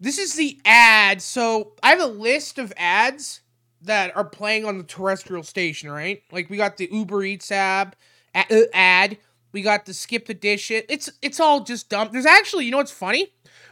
This 0.00 0.18
is 0.18 0.34
the 0.34 0.58
ad. 0.64 1.22
So 1.22 1.72
I 1.82 1.90
have 1.90 2.00
a 2.00 2.06
list 2.06 2.58
of 2.58 2.72
ads 2.76 3.40
that 3.82 4.16
are 4.16 4.24
playing 4.24 4.64
on 4.64 4.78
the 4.78 4.84
terrestrial 4.84 5.42
station, 5.42 5.90
right? 5.90 6.22
Like 6.30 6.48
we 6.50 6.56
got 6.56 6.76
the 6.76 6.88
Uber 6.90 7.22
Eats 7.24 7.50
ab, 7.52 7.94
a- 8.34 8.46
uh, 8.62 8.66
ad. 8.72 9.18
We 9.52 9.62
got 9.62 9.84
the 9.86 9.94
skip 9.94 10.26
the 10.26 10.34
dish 10.34 10.70
it. 10.70 10.86
It's 10.88 11.10
it's 11.20 11.38
all 11.40 11.60
just 11.60 11.88
dumb. 11.90 12.08
There's 12.12 12.26
actually, 12.26 12.64
you 12.64 12.70
know 12.70 12.78
what's 12.78 12.90
funny? 12.90 13.28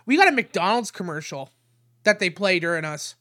We 0.06 0.16
got 0.16 0.28
a 0.28 0.32
McDonald's 0.32 0.90
commercial 0.90 1.50
that 2.04 2.18
they 2.18 2.30
play 2.30 2.58
during 2.58 2.84
us. 2.84 3.14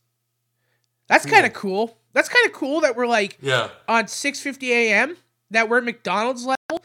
That's 1.07 1.25
kind 1.25 1.45
of 1.45 1.53
cool. 1.53 1.97
That's 2.13 2.29
kind 2.29 2.45
of 2.45 2.53
cool 2.53 2.81
that 2.81 2.95
we're 2.95 3.07
like 3.07 3.37
Yeah. 3.41 3.69
on 3.87 4.05
6:50 4.05 4.69
a.m. 4.69 5.17
that 5.51 5.69
we're 5.69 5.77
at 5.79 5.83
McDonald's 5.83 6.45
level, 6.45 6.83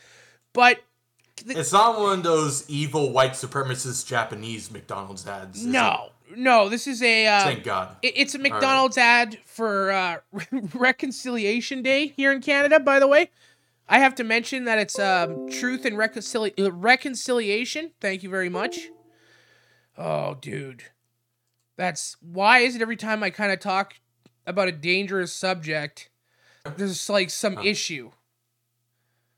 but 0.53 0.83
It's 1.47 1.73
not 1.73 1.99
one 2.01 2.19
of 2.19 2.25
those 2.25 2.69
evil 2.71 3.11
white 3.13 3.33
supremacist 3.33 4.07
Japanese 4.07 4.71
McDonald's 4.71 5.27
ads. 5.27 5.59
is 5.61 5.67
it? 5.67 5.69
no, 5.71 6.11
no, 6.37 6.69
this 6.69 6.87
is 6.87 7.03
a 7.03 7.27
uh, 7.27 7.43
Thank 7.45 7.65
God. 7.65 7.97
it- 8.03 8.15
it's 8.17 8.35
a 8.35 8.39
All 8.39 8.45
right. 8.45 8.53
McDonald's 8.53 8.97
ad 8.99 9.39
for 9.45 9.91
uh, 9.91 10.19
Reconciliation 10.75 11.83
Day 11.83 12.09
here 12.09 12.33
in 12.33 12.41
Canada. 12.41 12.81
By 12.81 12.99
the 13.01 13.07
way, 13.07 13.31
I 13.89 13.99
have 13.99 14.15
to 14.17 14.25
mention 14.25 14.65
that 14.65 14.79
it's 14.79 14.99
um, 14.99 15.49
Truth 15.51 15.85
and 15.85 15.97
Reconcili- 15.97 16.59
uh, 16.59 16.73
Reconciliation. 16.73 17.93
Thank 18.01 18.23
you 18.23 18.31
very 18.31 18.49
much. 18.49 18.89
Oh, 19.97 20.37
dude, 20.41 20.85
that's 21.77 22.17
why 22.21 22.61
is 22.61 22.75
it 22.75 22.83
every 22.83 22.97
time 22.97 23.23
I 23.23 23.31
kind 23.31 23.53
of 23.53 23.61
talk 23.61 23.95
about 24.47 24.69
a 24.69 24.73
dangerous 24.73 25.33
subject, 25.33 26.11
there's 26.77 27.09
like 27.09 27.31
some 27.31 27.59
issue. 27.59 28.11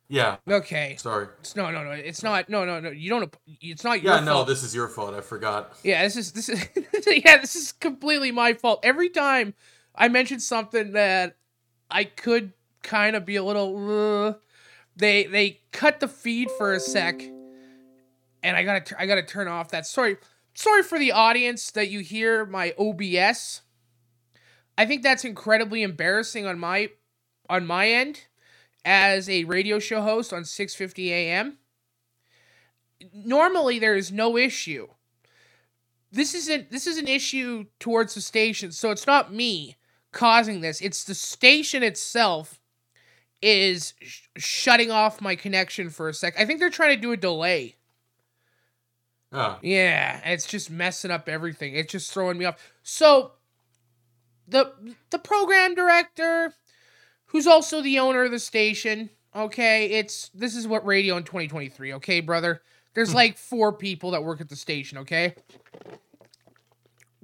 Yeah. 0.08 0.36
Okay. 0.48 0.96
Sorry. 0.98 1.26
It's, 1.40 1.56
no, 1.56 1.70
no, 1.70 1.82
no. 1.82 1.90
It's 1.90 2.22
not. 2.22 2.48
No, 2.48 2.64
no, 2.64 2.78
no. 2.78 2.90
You 2.90 3.10
don't. 3.10 3.36
It's 3.60 3.82
not 3.84 4.02
Yeah, 4.02 4.16
your 4.16 4.24
no, 4.24 4.32
fault. 4.34 4.48
this 4.48 4.62
is 4.62 4.74
your 4.74 4.88
fault. 4.88 5.14
I 5.14 5.20
forgot. 5.20 5.76
Yeah, 5.82 6.04
this 6.04 6.16
is 6.16 6.32
this 6.32 6.48
is 6.48 6.64
yeah, 7.24 7.38
this 7.38 7.56
is 7.56 7.72
completely 7.72 8.30
my 8.30 8.54
fault. 8.54 8.80
Every 8.84 9.08
time 9.08 9.54
I 9.94 10.08
mention 10.08 10.38
something 10.38 10.92
that 10.92 11.36
I 11.90 12.04
could 12.04 12.52
kind 12.86 13.16
of 13.16 13.26
be 13.26 13.36
a 13.36 13.44
little, 13.44 14.28
uh, 14.28 14.34
they 14.96 15.24
they 15.24 15.60
cut 15.72 16.00
the 16.00 16.08
feed 16.08 16.50
for 16.56 16.72
a 16.72 16.80
sec, 16.80 17.20
and 18.42 18.56
I 18.56 18.62
gotta 18.62 19.00
I 19.00 19.06
gotta 19.06 19.22
turn 19.22 19.48
off 19.48 19.70
that. 19.70 19.86
Sorry, 19.86 20.16
sorry 20.54 20.82
for 20.82 20.98
the 20.98 21.12
audience 21.12 21.70
that 21.72 21.90
you 21.90 22.00
hear 22.00 22.46
my 22.46 22.72
OBS. 22.78 23.62
I 24.78 24.86
think 24.86 25.02
that's 25.02 25.24
incredibly 25.24 25.82
embarrassing 25.82 26.46
on 26.46 26.58
my 26.58 26.90
on 27.50 27.66
my 27.66 27.88
end 27.88 28.26
as 28.84 29.28
a 29.28 29.44
radio 29.44 29.78
show 29.78 30.00
host 30.00 30.32
on 30.32 30.42
6:50 30.42 31.08
a.m. 31.10 31.58
Normally 33.12 33.78
there 33.78 33.94
is 33.94 34.10
no 34.10 34.38
issue 34.38 34.88
this 36.16 36.34
isn't 36.34 36.70
this 36.70 36.86
is 36.86 36.98
an 36.98 37.08
issue 37.08 37.66
towards 37.78 38.14
the 38.14 38.20
station 38.20 38.72
so 38.72 38.90
it's 38.90 39.06
not 39.06 39.32
me 39.32 39.76
causing 40.12 40.60
this 40.60 40.80
it's 40.80 41.04
the 41.04 41.14
station 41.14 41.82
itself 41.82 42.58
is 43.46 43.94
sh- 44.00 44.22
shutting 44.36 44.90
off 44.90 45.20
my 45.20 45.36
connection 45.36 45.90
for 45.90 46.08
a 46.08 46.14
sec 46.14 46.34
i 46.38 46.44
think 46.44 46.58
they're 46.58 46.70
trying 46.70 46.94
to 46.94 47.00
do 47.00 47.12
a 47.12 47.16
delay 47.16 47.74
Oh. 49.32 49.58
yeah 49.60 50.20
it's 50.24 50.46
just 50.46 50.70
messing 50.70 51.10
up 51.10 51.28
everything 51.28 51.74
it's 51.74 51.92
just 51.92 52.12
throwing 52.12 52.38
me 52.38 52.44
off 52.44 52.56
so 52.82 53.32
the 54.46 54.72
the 55.10 55.18
program 55.18 55.74
director 55.74 56.54
who's 57.26 57.46
also 57.46 57.82
the 57.82 57.98
owner 57.98 58.24
of 58.24 58.30
the 58.30 58.38
station 58.38 59.10
okay 59.34 59.86
it's 59.86 60.30
this 60.32 60.54
is 60.54 60.66
what 60.66 60.86
radio 60.86 61.16
in 61.16 61.24
2023 61.24 61.94
okay 61.94 62.20
brother 62.20 62.62
there's 62.94 63.10
hmm. 63.10 63.16
like 63.16 63.36
four 63.36 63.72
people 63.72 64.12
that 64.12 64.22
work 64.22 64.40
at 64.40 64.48
the 64.48 64.56
station 64.56 64.98
okay 64.98 65.34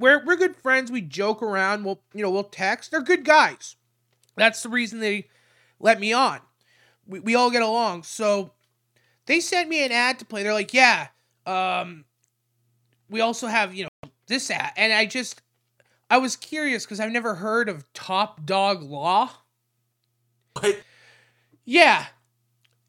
we're 0.03 0.25
we're 0.25 0.37
good 0.37 0.57
friends. 0.57 0.91
We 0.91 1.01
joke 1.01 1.43
around. 1.43 1.85
We'll 1.85 2.01
you 2.13 2.23
know 2.23 2.31
we'll 2.31 2.45
text. 2.45 2.91
They're 2.91 3.03
good 3.03 3.25
guys. 3.25 3.77
That's 4.37 4.63
the 4.63 4.69
reason 4.69 5.01
they 5.01 5.29
let 5.83 6.01
me 6.01 6.15
on. 6.15 6.41
We 7.07 7.21
we 7.21 7.35
all 7.35 7.51
get 7.51 7.63
along. 7.63 8.05
So 8.05 8.53
they 9.27 9.41
sent 9.41 9.69
me 9.69 9.85
an 9.85 9.93
ad 9.93 10.19
to 10.21 10.25
play. 10.25 10.43
They're 10.43 10.55
like, 10.55 10.73
yeah, 10.73 11.09
um, 11.45 12.07
we 13.11 13.21
also 13.21 13.49
have 13.49 13.75
you 13.75 13.85
know 13.85 14.11
this 14.29 14.51
ad, 14.51 14.73
and 14.77 14.93
I 14.93 15.05
just 15.05 15.43
I 16.09 16.17
was 16.17 16.37
curious 16.37 16.87
because 16.87 17.01
I've 17.01 17.13
never 17.13 17.35
heard 17.35 17.69
of 17.69 17.93
Top 17.93 18.47
Dog 18.47 18.83
Law. 18.83 19.31
What? 20.59 20.81
Yeah, 21.65 22.07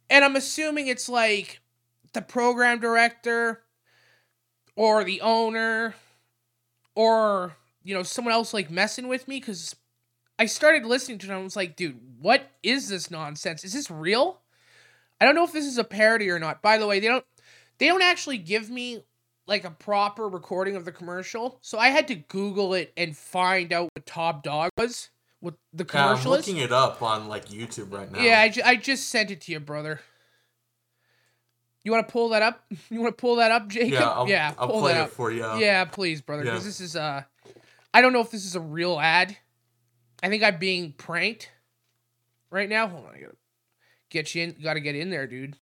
and 0.09 0.23
I'm 0.23 0.35
assuming 0.35 0.87
it's 0.87 1.09
like 1.09 1.61
the 2.13 2.21
program 2.21 2.79
director 2.79 3.63
or 4.75 5.03
the 5.03 5.21
owner 5.21 5.95
or 6.95 7.55
you 7.83 7.93
know 7.93 8.03
someone 8.03 8.33
else 8.33 8.53
like 8.53 8.69
messing 8.69 9.07
with 9.07 9.27
me 9.27 9.39
because 9.39 9.75
I 10.39 10.45
started 10.47 10.85
listening 10.85 11.19
to 11.19 11.27
it 11.27 11.29
and 11.29 11.39
I 11.39 11.43
was 11.43 11.55
like, 11.55 11.75
dude, 11.75 11.99
what 12.19 12.49
is 12.63 12.89
this 12.89 13.11
nonsense? 13.11 13.63
Is 13.63 13.73
this 13.73 13.89
real? 13.91 14.39
I 15.21 15.25
don't 15.25 15.35
know 15.35 15.43
if 15.43 15.51
this 15.53 15.65
is 15.65 15.77
a 15.77 15.83
parody 15.83 16.29
or 16.29 16.39
not. 16.39 16.61
By 16.61 16.77
the 16.77 16.87
way, 16.87 16.99
they 16.99 17.07
don't 17.07 17.25
they 17.77 17.87
don't 17.87 18.01
actually 18.01 18.37
give 18.39 18.69
me 18.69 19.03
like 19.47 19.63
a 19.63 19.71
proper 19.71 20.27
recording 20.27 20.75
of 20.75 20.85
the 20.85 20.91
commercial, 20.91 21.59
so 21.61 21.77
I 21.77 21.89
had 21.89 22.07
to 22.07 22.15
Google 22.15 22.73
it 22.73 22.93
and 22.97 23.15
find 23.15 23.71
out 23.73 23.89
what 23.93 24.05
Top 24.05 24.41
Dog 24.43 24.69
was, 24.77 25.09
what 25.41 25.55
the 25.73 25.85
Yeah, 25.93 26.01
I'm 26.05 26.09
commercial 26.11 26.33
is. 26.35 26.47
looking 26.47 26.61
it 26.61 26.71
up 26.71 27.01
on 27.01 27.27
like 27.27 27.49
YouTube 27.49 27.91
right 27.93 28.09
now. 28.11 28.19
Yeah, 28.21 28.39
I, 28.39 28.49
ju- 28.49 28.61
I 28.65 28.75
just 28.77 29.09
sent 29.09 29.31
it 29.31 29.41
to 29.41 29.51
you, 29.51 29.59
brother. 29.59 29.99
You 31.83 31.91
want 31.91 32.07
to 32.07 32.11
pull 32.11 32.29
that 32.29 32.41
up? 32.41 32.63
You 32.89 33.01
want 33.01 33.17
to 33.17 33.21
pull 33.21 33.35
that 33.37 33.51
up, 33.51 33.67
Jacob? 33.67 33.91
Yeah, 33.91 34.09
I'll- 34.09 34.27
I'll 34.57 34.67
pull 34.69 34.81
play 34.81 34.93
that 34.93 34.99
it 34.99 35.03
up. 35.03 35.09
for 35.11 35.31
you. 35.31 35.45
Yeah, 35.57 35.85
please, 35.85 36.21
brother, 36.21 36.43
because 36.43 36.61
Yeah. 36.63 36.65
this 36.67 36.79
is 36.81 36.95
uh, 36.95 37.23
I 37.93 38.01
don't 38.01 38.13
know 38.13 38.21
if 38.21 38.31
this 38.31 38.45
is 38.45 38.55
a 38.55 38.61
real 38.61 38.99
ad. 38.99 39.37
I 40.23 40.29
think 40.29 40.41
I'm 40.41 40.57
being 40.57 40.93
pranked 40.93 41.51
right 42.49 42.69
now. 42.69 42.87
Hold 42.87 43.05
on, 43.05 43.13
I 43.13 43.19
gotta 43.19 43.35
get 44.09 44.33
you 44.33 44.43
in. 44.43 44.55
Got 44.63 44.75
to 44.75 44.79
get 44.79 44.95
in 44.95 45.09
there, 45.09 45.27
dude. 45.27 45.57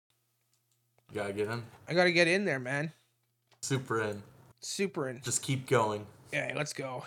Gotta 1.14 1.32
get 1.32 1.48
him. 1.48 1.64
I 1.88 1.94
gotta 1.94 2.12
get 2.12 2.28
in 2.28 2.44
there, 2.44 2.60
man. 2.60 2.92
Super 3.62 4.02
in. 4.02 4.22
Super 4.60 5.08
in. 5.08 5.22
Just 5.22 5.42
keep 5.42 5.66
going. 5.66 6.06
Yeah, 6.30 6.52
let's 6.54 6.74
go. 6.74 7.04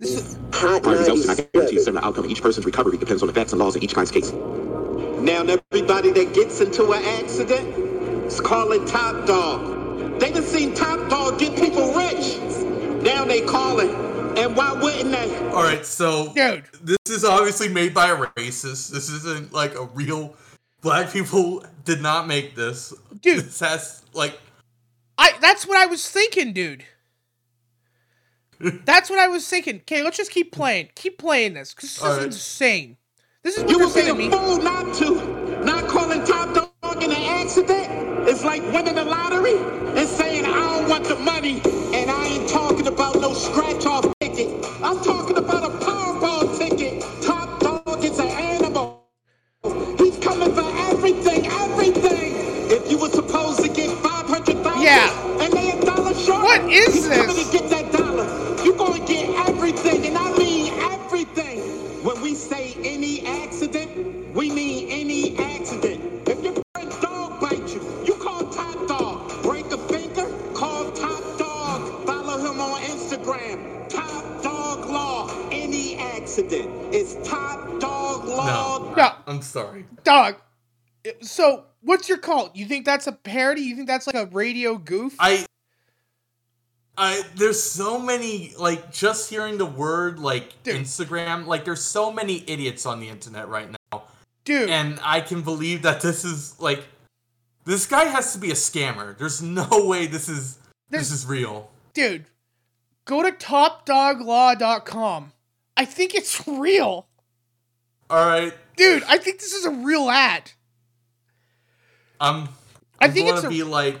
My 0.00 0.78
results 0.86 1.28
and 1.28 1.30
I 1.38 1.48
guarantee 1.52 1.76
a 1.76 1.80
certain 1.80 2.02
outcome. 2.02 2.26
Each 2.28 2.42
person's 2.42 2.66
recovery 2.66 2.96
depends 2.96 3.22
on 3.22 3.28
the 3.28 3.34
facts 3.34 3.52
and 3.52 3.60
laws 3.60 3.76
in 3.76 3.82
each 3.82 3.92
client's 3.92 4.10
case. 4.10 4.32
Now 4.32 5.42
everybody 5.42 6.10
that 6.10 6.34
gets 6.34 6.60
into 6.60 6.92
an 6.92 7.04
accident 7.04 7.68
is 8.26 8.40
calling 8.40 8.86
Top 8.86 9.26
Dog. 9.26 10.18
They 10.18 10.32
done 10.32 10.42
seen 10.42 10.74
Top 10.74 11.08
Dog 11.10 11.38
get 11.38 11.54
people 11.56 11.92
rich. 11.94 12.38
Now 13.02 13.24
they 13.24 13.42
calling. 13.42 14.13
And 14.36 14.56
why 14.56 14.72
wouldn't 14.72 15.10
they? 15.12 15.36
All 15.48 15.62
right, 15.62 15.84
so 15.86 16.32
Dude. 16.34 16.64
this 16.82 16.98
is 17.08 17.24
obviously 17.24 17.68
made 17.68 17.94
by 17.94 18.10
a 18.10 18.16
racist. 18.16 18.90
This 18.90 19.08
isn't 19.10 19.52
like 19.52 19.74
a 19.74 19.84
real. 19.94 20.34
Black 20.80 21.10
people 21.12 21.64
did 21.84 22.02
not 22.02 22.26
make 22.26 22.54
this. 22.54 22.92
Dude, 23.20 23.44
this 23.44 23.60
has 23.60 24.02
like 24.12 24.38
I 25.16 25.32
that's 25.40 25.66
what 25.66 25.76
I 25.78 25.86
was 25.86 26.08
thinking, 26.08 26.52
dude. 26.52 26.84
That's 28.84 29.10
what 29.10 29.18
I 29.18 29.26
was 29.28 29.46
thinking. 29.48 29.76
Okay, 29.78 30.02
let's 30.02 30.16
just 30.16 30.30
keep 30.30 30.52
playing. 30.52 30.88
Keep 30.94 31.18
playing 31.18 31.54
this 31.54 31.74
because 31.74 31.90
this 31.90 31.98
is 31.98 32.04
Alright. 32.04 32.22
insane. 32.26 32.96
This 33.42 33.56
is 33.56 33.64
what 33.64 33.70
You 33.70 33.78
they're 33.78 33.86
would 33.88 33.94
be 33.94 34.00
saying 34.00 34.10
a 34.10 34.12
to 34.12 34.18
me. 34.18 34.30
fool 34.30 34.62
not 34.62 34.94
to. 34.96 35.64
Not 35.64 35.88
calling 35.88 36.24
Top 36.24 36.54
Dog 36.54 37.02
in 37.02 37.10
an 37.10 37.16
accident. 37.22 38.28
It's 38.28 38.44
like 38.44 38.62
winning 38.72 38.94
the 38.94 39.04
lottery 39.04 39.56
and 39.98 40.08
saying, 40.08 40.44
I 40.46 40.50
don't 40.50 40.88
want 40.88 41.04
the 41.04 41.16
money. 41.16 41.60
And 41.92 42.10
I 42.10 42.26
ain't 42.26 42.48
talking 42.48 42.86
about 42.86 43.13
scratch 43.34 43.86
off 43.86 44.06
ticket. 44.20 44.48
I'm 44.82 45.02
talking 45.02 45.38
about 45.38 45.64
a 45.64 45.72
Powerball 45.84 46.58
ticket. 46.58 47.02
Top 47.22 47.60
Dog 47.60 48.04
is 48.04 48.18
an 48.18 48.28
animal. 48.28 49.06
He's 49.98 50.18
coming 50.18 50.52
for 50.54 50.68
everything, 50.90 51.46
everything. 51.46 52.32
If 52.70 52.90
you 52.90 52.98
were 52.98 53.10
supposed 53.10 53.60
to 53.62 53.68
get 53.68 53.90
500,000 53.98 54.82
Yeah. 54.82 55.42
and 55.42 55.52
they 55.52 55.70
a 55.72 55.80
dollar 55.84 56.14
short, 56.14 56.44
What 56.44 56.72
is 56.72 56.94
he's 56.94 57.08
coming 57.08 57.36
this? 57.36 57.46
to 57.46 57.52
get 57.58 57.70
that 57.70 57.92
dollar. 57.92 58.26
You're 58.64 58.76
going 58.76 59.00
to 59.00 59.12
get 59.12 59.28
everything, 59.48 60.06
and 60.06 60.18
I 60.18 60.36
mean 60.38 60.72
everything. 60.92 61.60
When 62.04 62.20
we 62.22 62.34
say 62.34 62.76
any 62.84 63.26
accident, 63.26 64.34
we 64.34 64.50
mean 64.50 64.73
no. 78.96 79.02
No. 79.02 79.12
I'm 79.26 79.42
sorry. 79.42 79.86
Dog. 80.04 80.36
So, 81.20 81.64
what's 81.82 82.08
your 82.08 82.18
call? 82.18 82.50
You 82.54 82.66
think 82.66 82.84
that's 82.84 83.06
a 83.06 83.12
parody? 83.12 83.62
You 83.62 83.76
think 83.76 83.88
that's 83.88 84.06
like 84.06 84.16
a 84.16 84.26
radio 84.26 84.78
goof? 84.78 85.14
I 85.18 85.46
I 86.96 87.22
there's 87.36 87.62
so 87.62 87.98
many 87.98 88.54
like 88.58 88.92
just 88.92 89.28
hearing 89.28 89.58
the 89.58 89.66
word 89.66 90.18
like 90.18 90.62
Instagram, 90.64 91.46
like 91.46 91.64
there's 91.64 91.82
so 91.82 92.12
many 92.12 92.44
idiots 92.46 92.86
on 92.86 93.00
the 93.00 93.08
internet 93.08 93.48
right 93.48 93.68
now. 93.92 94.04
Dude. 94.44 94.70
And 94.70 94.98
I 95.02 95.20
can 95.20 95.42
believe 95.42 95.82
that 95.82 96.00
this 96.00 96.24
is 96.24 96.58
like 96.60 96.84
this 97.64 97.86
guy 97.86 98.04
has 98.04 98.32
to 98.32 98.38
be 98.38 98.50
a 98.50 98.54
scammer. 98.54 99.16
There's 99.16 99.42
no 99.42 99.68
way 99.72 100.06
this 100.06 100.28
is 100.28 100.58
this 100.90 101.10
is 101.10 101.26
real. 101.26 101.70
Dude, 101.92 102.26
Go 103.04 103.22
to 103.22 103.32
topdoglaw.com. 103.32 105.32
I 105.76 105.84
think 105.84 106.14
it's 106.14 106.46
real. 106.48 107.06
All 108.10 108.26
right, 108.26 108.54
Dude, 108.76 109.02
I 109.04 109.18
think 109.18 109.40
this 109.40 109.52
is 109.52 109.64
a 109.64 109.70
real 109.70 110.10
ad. 110.10 110.50
I'm. 112.20 112.48
I 113.00 113.08
think 113.08 113.26
going 113.26 113.34
it's 113.34 113.42
to 113.42 113.46
a- 113.48 113.50
be 113.50 113.62
like 113.62 113.98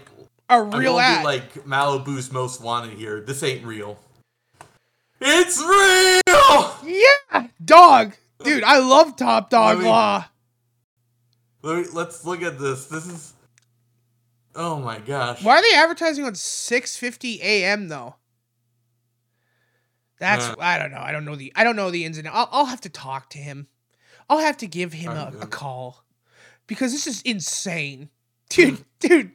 A 0.48 0.62
real 0.62 0.98
ad. 0.98 1.20
be 1.20 1.24
like 1.24 1.54
Malibu's 1.66 2.32
most 2.32 2.60
wanted 2.60 2.96
here. 2.98 3.20
This 3.20 3.42
ain't 3.42 3.64
real. 3.64 3.98
It's 5.20 5.58
real. 5.62 6.76
yeah, 6.84 7.48
dog. 7.64 8.14
Dude, 8.42 8.64
I 8.64 8.78
love 8.78 9.16
Top 9.16 9.48
Dog 9.50 9.76
Let 9.78 9.84
me- 9.84 9.88
Law. 9.90 10.24
Let 11.62 11.76
me, 11.78 11.84
let's 11.94 12.24
look 12.26 12.42
at 12.42 12.58
this. 12.58 12.86
This 12.86 13.06
is. 13.06 13.32
Oh 14.54 14.78
my 14.78 14.98
gosh. 14.98 15.42
Why 15.42 15.56
are 15.58 15.62
they 15.62 15.74
advertising 15.76 16.24
on 16.24 16.34
6:50 16.34 17.40
a.m. 17.40 17.88
though? 17.88 18.16
That's 20.18 20.44
Uh. 20.46 20.54
I 20.60 20.78
don't 20.78 20.90
know. 20.92 20.98
I 21.00 21.10
don't 21.12 21.24
know 21.24 21.36
the 21.36 21.52
I 21.56 21.64
don't 21.64 21.76
know 21.76 21.90
the 21.90 22.04
ins 22.04 22.18
and 22.18 22.26
outs. 22.28 22.36
I'll, 22.36 22.48
I'll 22.60 22.64
have 22.66 22.80
to 22.82 22.88
talk 22.88 23.30
to 23.30 23.38
him. 23.38 23.66
I'll 24.28 24.38
have 24.40 24.56
to 24.58 24.66
give 24.66 24.92
him 24.92 25.12
a, 25.12 25.32
a 25.42 25.46
call 25.46 26.04
because 26.66 26.92
this 26.92 27.06
is 27.06 27.20
insane, 27.22 28.08
dude. 28.48 28.84
dude, 29.00 29.30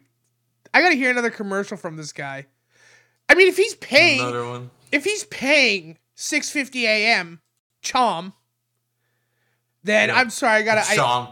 I 0.73 0.81
gotta 0.81 0.95
hear 0.95 1.09
another 1.11 1.29
commercial 1.29 1.77
from 1.77 1.95
this 1.97 2.11
guy. 2.11 2.47
I 3.27 3.35
mean, 3.35 3.47
if 3.47 3.57
he's 3.57 3.75
paying, 3.75 4.19
Another 4.21 4.47
one. 4.47 4.71
if 4.91 5.03
he's 5.03 5.23
paying 5.25 5.97
6:50 6.17 6.81
a.m. 6.83 7.41
Chom, 7.83 8.33
then 9.83 10.09
Yeah. 10.09 10.15
I'm 10.19 10.29
sorry. 10.29 10.59
I 10.59 10.63
gotta. 10.63 10.81
I, 10.81 10.95
Chom. 10.97 11.31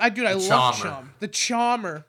I 0.00 0.08
dude, 0.10 0.26
I 0.26 0.34
The 0.34 0.40
love 0.40 0.74
Chommer. 0.76 0.82
Chom. 0.90 1.08
The 1.20 1.28
Chommer. 1.28 2.04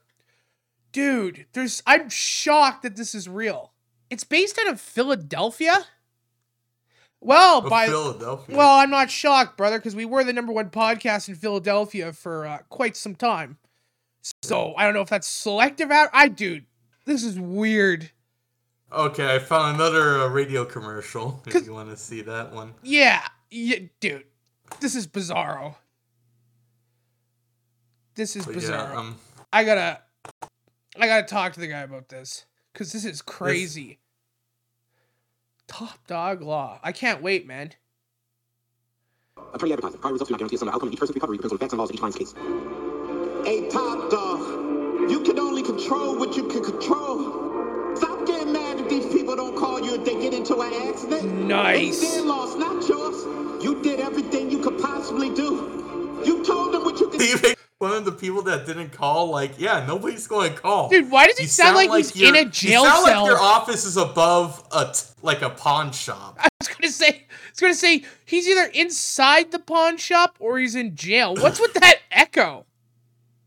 Dude, 0.92 1.46
there's 1.54 1.84
I'm 1.86 2.10
shocked 2.10 2.84
that 2.84 2.96
this 2.96 3.14
is 3.14 3.28
real. 3.30 3.74
It's 4.10 4.24
based 4.24 4.58
out 4.60 4.68
of 4.74 4.82
Philadelphia. 4.82 5.86
Well, 7.22 7.60
Of 7.60 7.70
by 7.70 7.88
Philadelphia. 7.88 8.56
well, 8.56 8.76
I'm 8.80 8.90
not 8.90 9.12
shocked, 9.12 9.58
brother, 9.58 9.78
because 9.78 9.96
we 9.96 10.06
were 10.06 10.24
the 10.24 10.32
number 10.34 10.54
one 10.54 10.70
podcast 10.70 11.28
in 11.28 11.36
Philadelphia 11.36 12.14
for 12.14 12.46
uh, 12.48 12.60
quite 12.70 12.96
some 12.96 13.16
time. 13.16 13.58
So 14.42 14.74
I 14.78 14.86
don't 14.86 14.94
know 14.94 15.02
if 15.02 15.10
that's 15.10 15.28
selective 15.28 15.92
out. 15.92 16.10
I 16.14 16.28
dude, 16.30 16.66
this 17.06 17.24
is 17.24 17.40
weird. 17.40 18.12
Okay, 18.92 19.36
I 19.36 19.40
found 19.40 19.76
another 19.76 20.20
uh, 20.22 20.28
radio 20.30 20.66
commercial. 20.66 21.44
If 21.46 21.66
you 21.66 21.74
want 21.74 21.90
to 21.90 21.98
see 21.98 22.22
that 22.22 22.54
one. 22.54 22.74
Yeah, 22.84 23.22
yeah, 23.52 23.80
dude, 24.00 24.24
this 24.80 24.96
is 24.96 25.06
bizarro. 25.08 25.76
This 28.16 28.36
is 28.36 28.46
But 28.46 28.56
bizarro. 28.56 28.92
yeah, 28.92 28.98
um, 28.98 29.18
I 29.54 29.64
gotta, 29.64 30.00
I 31.00 31.06
gotta 31.08 31.28
talk 31.28 31.54
to 31.54 31.60
the 31.60 31.68
guy 31.68 31.82
about 31.82 32.10
this 32.10 32.46
because 32.74 32.92
this 32.92 33.06
is 33.06 33.22
crazy. 33.22 34.00
Top 35.70 36.00
dog 36.08 36.42
law. 36.42 36.80
I 36.84 36.92
can't 36.92 37.22
wait, 37.22 37.46
man. 37.46 37.72
Attorney 39.54 39.72
advertising. 39.74 40.02
Prior 40.02 40.14
results 40.14 40.30
do 40.30 40.34
not 40.34 40.40
guarantee 40.40 40.56
a 40.56 40.60
similar 40.60 40.76
outcome 40.76 40.92
each 40.92 41.00
person's 41.00 41.16
recovery. 41.16 41.38
Depends 41.38 41.54
on 41.54 41.58
the 41.58 41.64
facts 41.64 41.74
and 41.74 41.80
laws 41.80 41.90
of 41.90 41.94
each 41.94 42.00
client's 42.00 42.18
case. 42.18 42.34
Hey, 43.46 43.70
top 43.70 44.10
dog, 44.10 45.12
you 45.12 45.22
can 45.22 45.38
only 45.38 45.62
control 45.62 46.18
what 46.18 46.36
you 46.36 46.48
can 46.48 46.64
control. 46.64 47.96
Stop 47.96 48.26
getting 48.26 48.52
mad 48.52 48.80
if 48.80 48.90
these 48.90 49.06
people 49.14 49.36
don't 49.36 49.56
call 49.56 49.80
you 49.80 49.94
if 49.94 50.06
they 50.06 50.20
get 50.20 50.34
into 50.34 50.60
an 50.60 50.74
accident. 50.90 51.48
Nice. 51.48 52.02
It's 52.02 52.16
their 52.16 52.26
loss, 52.26 52.56
not 52.58 52.88
yours. 52.90 53.24
You 53.64 53.80
did 53.84 54.00
everything 54.00 54.50
you 54.50 54.60
could 54.60 54.80
possibly 54.80 55.30
do. 55.30 56.22
You 56.26 56.44
told 56.44 56.74
them 56.74 56.84
what 56.84 57.00
you 57.00 57.10
could 57.10 57.22
you 57.30 57.40
make 57.44 57.59
one 57.80 57.94
of 57.94 58.04
the 58.04 58.12
people 58.12 58.42
that 58.42 58.66
didn't 58.66 58.90
call, 58.92 59.30
like, 59.30 59.58
yeah, 59.58 59.86
nobody's 59.88 60.28
going 60.28 60.54
to 60.54 60.60
call. 60.60 60.90
Dude, 60.90 61.10
why 61.10 61.28
does 61.28 61.40
it 61.40 61.44
You 61.44 61.48
sound 61.48 61.78
like 61.78 61.90
he's 61.92 62.14
in 62.22 62.36
a 62.36 62.44
jail 62.44 62.84
you 62.84 62.90
sound 62.90 63.06
cell? 63.06 63.22
like 63.24 63.30
your 63.30 63.40
office 63.40 63.86
is 63.86 63.96
above 63.96 64.62
a 64.74 64.92
t- 64.94 65.08
like 65.22 65.42
a 65.42 65.50
pawn 65.50 65.92
shop. 65.94 66.38
I 66.42 66.50
was 66.60 66.68
gonna 66.68 66.92
say, 66.92 67.08
I 67.08 67.50
was 67.52 67.60
gonna 67.62 67.74
say 67.74 68.04
he's 68.26 68.50
either 68.50 68.70
inside 68.74 69.52
the 69.54 69.60
pawn 69.60 69.96
shop 69.96 70.36
or 70.40 70.60
he's 70.60 70.76
in 70.76 70.94
jail. 70.96 71.36
What's 71.36 71.60
with 71.62 71.74
that 71.76 72.00
echo? 72.12 72.66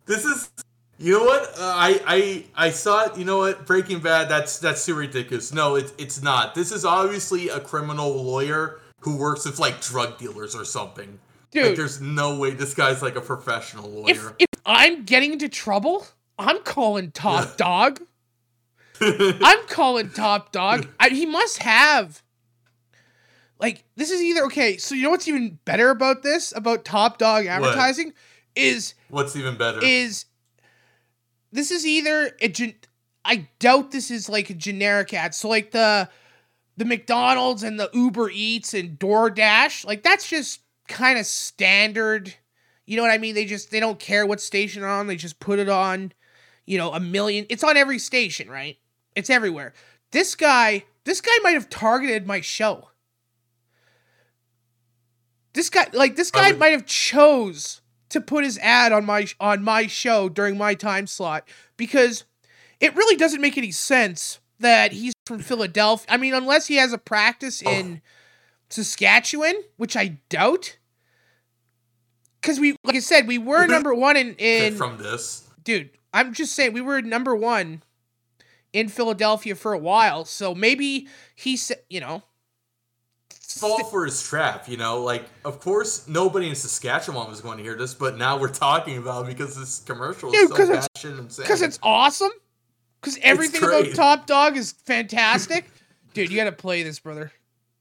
This 0.06 0.24
is, 0.24 0.50
you 0.98 1.18
know 1.18 1.24
what? 1.24 1.42
Uh, 1.50 1.74
I 1.76 2.00
I 2.06 2.44
I 2.68 2.70
saw 2.70 3.04
it. 3.04 3.18
You 3.18 3.26
know 3.26 3.36
what? 3.38 3.66
Breaking 3.66 4.00
Bad. 4.00 4.30
That's 4.30 4.58
that's 4.58 4.86
too 4.86 4.94
ridiculous. 4.94 5.52
No, 5.52 5.74
it's 5.74 5.92
it's 5.98 6.22
not. 6.22 6.54
This 6.54 6.72
is 6.72 6.86
obviously 6.86 7.50
a 7.50 7.60
criminal 7.60 8.22
lawyer 8.24 8.80
who 9.00 9.18
works 9.18 9.44
with 9.44 9.58
like 9.58 9.82
drug 9.82 10.16
dealers 10.16 10.54
or 10.54 10.64
something. 10.64 11.18
Dude. 11.52 11.66
like, 11.66 11.76
there's 11.76 12.00
no 12.00 12.38
way 12.38 12.50
this 12.50 12.74
guy's 12.74 13.02
like 13.02 13.14
a 13.14 13.20
professional 13.20 13.88
lawyer. 13.88 14.10
If 14.10 14.32
if 14.38 14.60
I'm 14.64 15.04
getting 15.04 15.32
into 15.32 15.48
trouble, 15.48 16.06
I'm 16.38 16.62
calling 16.62 17.12
Top 17.12 17.56
Dog. 17.56 18.00
I'm 19.00 19.66
calling 19.66 20.10
Top 20.10 20.50
Dog. 20.50 20.88
I, 20.98 21.10
he 21.10 21.26
must 21.26 21.62
have. 21.62 22.22
Like 23.60 23.84
this 23.96 24.10
is 24.10 24.20
either 24.22 24.44
okay. 24.46 24.78
So 24.78 24.94
you 24.94 25.02
know 25.02 25.10
what's 25.10 25.28
even 25.28 25.58
better 25.64 25.90
about 25.90 26.22
this 26.22 26.52
about 26.56 26.84
Top 26.84 27.18
Dog 27.18 27.46
advertising 27.46 28.12
is 28.56 28.94
What's 29.08 29.36
even 29.36 29.56
better? 29.56 29.78
is 29.84 30.24
this 31.52 31.70
is 31.70 31.86
either 31.86 32.36
a 32.40 32.48
gen- 32.48 32.74
I 33.24 33.48
doubt 33.58 33.90
this 33.90 34.10
is 34.10 34.28
like 34.28 34.50
a 34.50 34.54
generic 34.54 35.14
ad. 35.14 35.34
So 35.34 35.48
like 35.48 35.70
the 35.70 36.08
the 36.76 36.84
McDonald's 36.84 37.62
and 37.62 37.78
the 37.78 37.90
Uber 37.92 38.30
Eats 38.30 38.72
and 38.74 38.98
DoorDash, 38.98 39.84
like 39.84 40.02
that's 40.02 40.28
just 40.28 40.61
kind 40.92 41.18
of 41.18 41.26
standard. 41.26 42.34
You 42.86 42.96
know 42.96 43.02
what 43.02 43.10
I 43.10 43.18
mean? 43.18 43.34
They 43.34 43.44
just 43.44 43.70
they 43.70 43.80
don't 43.80 43.98
care 43.98 44.26
what 44.26 44.40
station 44.40 44.82
they're 44.82 44.90
on. 44.90 45.06
They 45.06 45.16
just 45.16 45.40
put 45.40 45.58
it 45.58 45.68
on, 45.68 46.12
you 46.66 46.78
know, 46.78 46.92
a 46.92 47.00
million. 47.00 47.46
It's 47.48 47.64
on 47.64 47.76
every 47.76 47.98
station, 47.98 48.48
right? 48.48 48.78
It's 49.16 49.30
everywhere. 49.30 49.72
This 50.10 50.34
guy, 50.34 50.84
this 51.04 51.20
guy 51.20 51.32
might 51.42 51.54
have 51.54 51.70
targeted 51.70 52.26
my 52.26 52.40
show. 52.40 52.88
This 55.54 55.70
guy, 55.70 55.88
like 55.92 56.16
this 56.16 56.30
guy, 56.30 56.52
might 56.52 56.72
have 56.72 56.86
chose 56.86 57.82
to 58.08 58.20
put 58.20 58.44
his 58.44 58.58
ad 58.58 58.92
on 58.92 59.04
my 59.04 59.26
on 59.40 59.62
my 59.62 59.86
show 59.86 60.28
during 60.28 60.56
my 60.56 60.74
time 60.74 61.06
slot 61.06 61.48
because 61.76 62.24
it 62.80 62.94
really 62.96 63.16
doesn't 63.16 63.40
make 63.40 63.58
any 63.58 63.70
sense 63.70 64.40
that 64.60 64.92
he's 64.92 65.14
from 65.26 65.40
Philadelphia. 65.40 66.06
I 66.08 66.16
mean, 66.16 66.34
unless 66.34 66.66
he 66.66 66.76
has 66.76 66.92
a 66.92 66.98
practice 66.98 67.62
in 67.62 68.00
Saskatchewan, 68.70 69.54
which 69.76 69.96
I 69.96 70.18
doubt. 70.28 70.78
Because 72.42 72.58
we, 72.60 72.76
like 72.84 72.96
I 72.96 73.00
said, 73.00 73.26
we 73.28 73.38
were 73.38 73.66
number 73.66 73.94
one 73.94 74.16
in 74.16 74.34
in 74.34 74.74
from 74.74 74.98
this. 74.98 75.48
dude. 75.64 75.90
I'm 76.12 76.34
just 76.34 76.54
saying 76.54 76.72
we 76.74 76.80
were 76.82 77.00
number 77.00 77.34
one 77.34 77.82
in 78.74 78.88
Philadelphia 78.88 79.54
for 79.54 79.72
a 79.72 79.78
while, 79.78 80.24
so 80.26 80.54
maybe 80.54 81.08
he 81.36 81.56
said, 81.56 81.78
you 81.88 82.00
know, 82.00 82.22
fall 83.46 83.82
for 83.84 84.04
his 84.04 84.22
trap, 84.22 84.68
you 84.68 84.76
know. 84.76 85.00
Like, 85.02 85.24
of 85.44 85.60
course, 85.60 86.06
nobody 86.08 86.48
in 86.48 86.54
Saskatchewan 86.54 87.28
was 87.30 87.40
going 87.40 87.58
to 87.58 87.64
hear 87.64 87.76
this, 87.76 87.94
but 87.94 88.18
now 88.18 88.38
we're 88.38 88.48
talking 88.48 88.98
about 88.98 89.24
it 89.24 89.28
because 89.36 89.56
this 89.56 89.80
commercial 89.80 90.32
is 90.32 90.40
Dude, 90.40 90.48
so 90.50 90.56
'cause 90.56 90.68
it's- 90.68 90.88
passionate 90.94 91.18
and 91.20 91.36
because 91.36 91.62
it's 91.62 91.78
awesome. 91.82 92.32
Because 93.00 93.18
everything 93.22 93.62
about. 93.64 93.86
Top 93.94 94.26
Dog 94.26 94.56
is 94.56 94.72
fantastic, 94.84 95.68
dude. 96.14 96.30
You 96.30 96.36
gotta 96.36 96.52
play 96.52 96.82
this, 96.82 96.98
brother. 97.00 97.32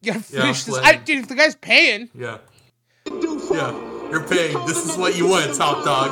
You 0.01 0.13
gotta 0.13 0.25
Yeah, 0.33 0.41
finish 0.41 0.63
this. 0.63 0.77
I, 0.77 0.95
dude, 0.95 1.19
if 1.19 1.27
the 1.27 1.35
guy's 1.35 1.55
paying, 1.55 2.09
yeah, 2.15 2.37
yeah. 3.07 3.90
You're 4.11 4.27
paying. 4.27 4.59
This 4.67 4.85
is 4.85 4.97
what 4.97 5.15
you 5.15 5.25
want, 5.25 5.55
top 5.55 5.85
dog. 5.85 6.11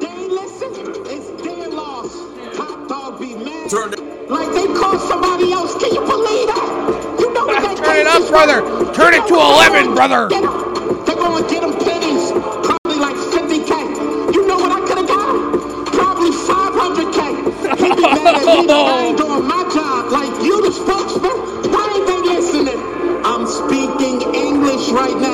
They 0.00 0.08
ain't 0.08 0.32
listen. 0.32 0.74
It's 1.06 1.30
their 1.40 1.68
loss. 1.68 2.10
Top 2.56 2.88
dog 2.88 3.20
be 3.20 3.36
mad. 3.36 3.70
Turn 3.70 3.92
it. 3.92 4.02
Like 4.28 4.50
they 4.50 4.66
called 4.74 5.00
somebody 5.02 5.52
else. 5.52 5.78
Can 5.78 5.94
you 5.94 6.00
believe 6.00 6.48
that? 6.50 7.16
You 7.20 7.32
know 7.32 7.46
what 7.46 7.62
that 7.62 7.76
turn 7.78 7.98
it 7.98 8.08
up, 8.08 8.26
brother. 8.28 8.58
Turn 8.92 9.14
it 9.14 9.28
to 9.28 9.34
eleven, 9.34 9.94
brother. 9.94 10.26
Get 10.26 10.42
'em. 10.42 11.06
They're 11.06 11.14
gonna 11.14 11.46
get 11.46 11.62
them 11.62 11.78
pennies. 11.78 12.32
Probably 12.66 12.98
like 12.98 13.14
50k. 13.14 14.34
You 14.34 14.48
know 14.48 14.58
what 14.58 14.72
I 14.74 14.80
could 14.88 14.98
have 14.98 15.06
got? 15.06 15.30
Probably 15.94 16.32
500k. 16.34 17.20
He 17.78 17.94
be 17.94 18.02
mad 18.10 18.34
at 18.34 18.42
me 18.42 18.66
that 18.66 18.86
I 18.90 19.06
ain't 19.06 19.18
doing 19.18 19.46
my 19.46 19.62
job. 19.70 20.10
Like 20.10 20.34
you, 20.42 20.66
the 20.66 20.72
spokesman. 20.74 21.38
Why 21.70 21.94
ain't 21.94 22.06
they 22.10 22.20
listening? 22.34 22.80
I'm 23.22 23.46
speaking 23.46 24.34
English 24.34 24.90
right 24.90 25.14
now. 25.14 25.29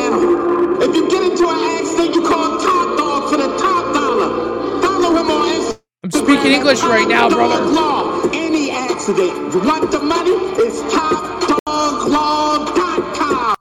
Speaking 6.27 6.53
English 6.53 6.83
right 6.83 7.07
now, 7.07 7.29
brother. 7.29 7.65
Law. 7.67 8.23
Any 8.33 8.71
accident. 8.73 9.55
You 9.55 9.61
want 9.61 9.91
the 9.93 10.01
money? 10.01 10.33
It's 10.59 10.81
topdoglaw.com. 10.93 13.55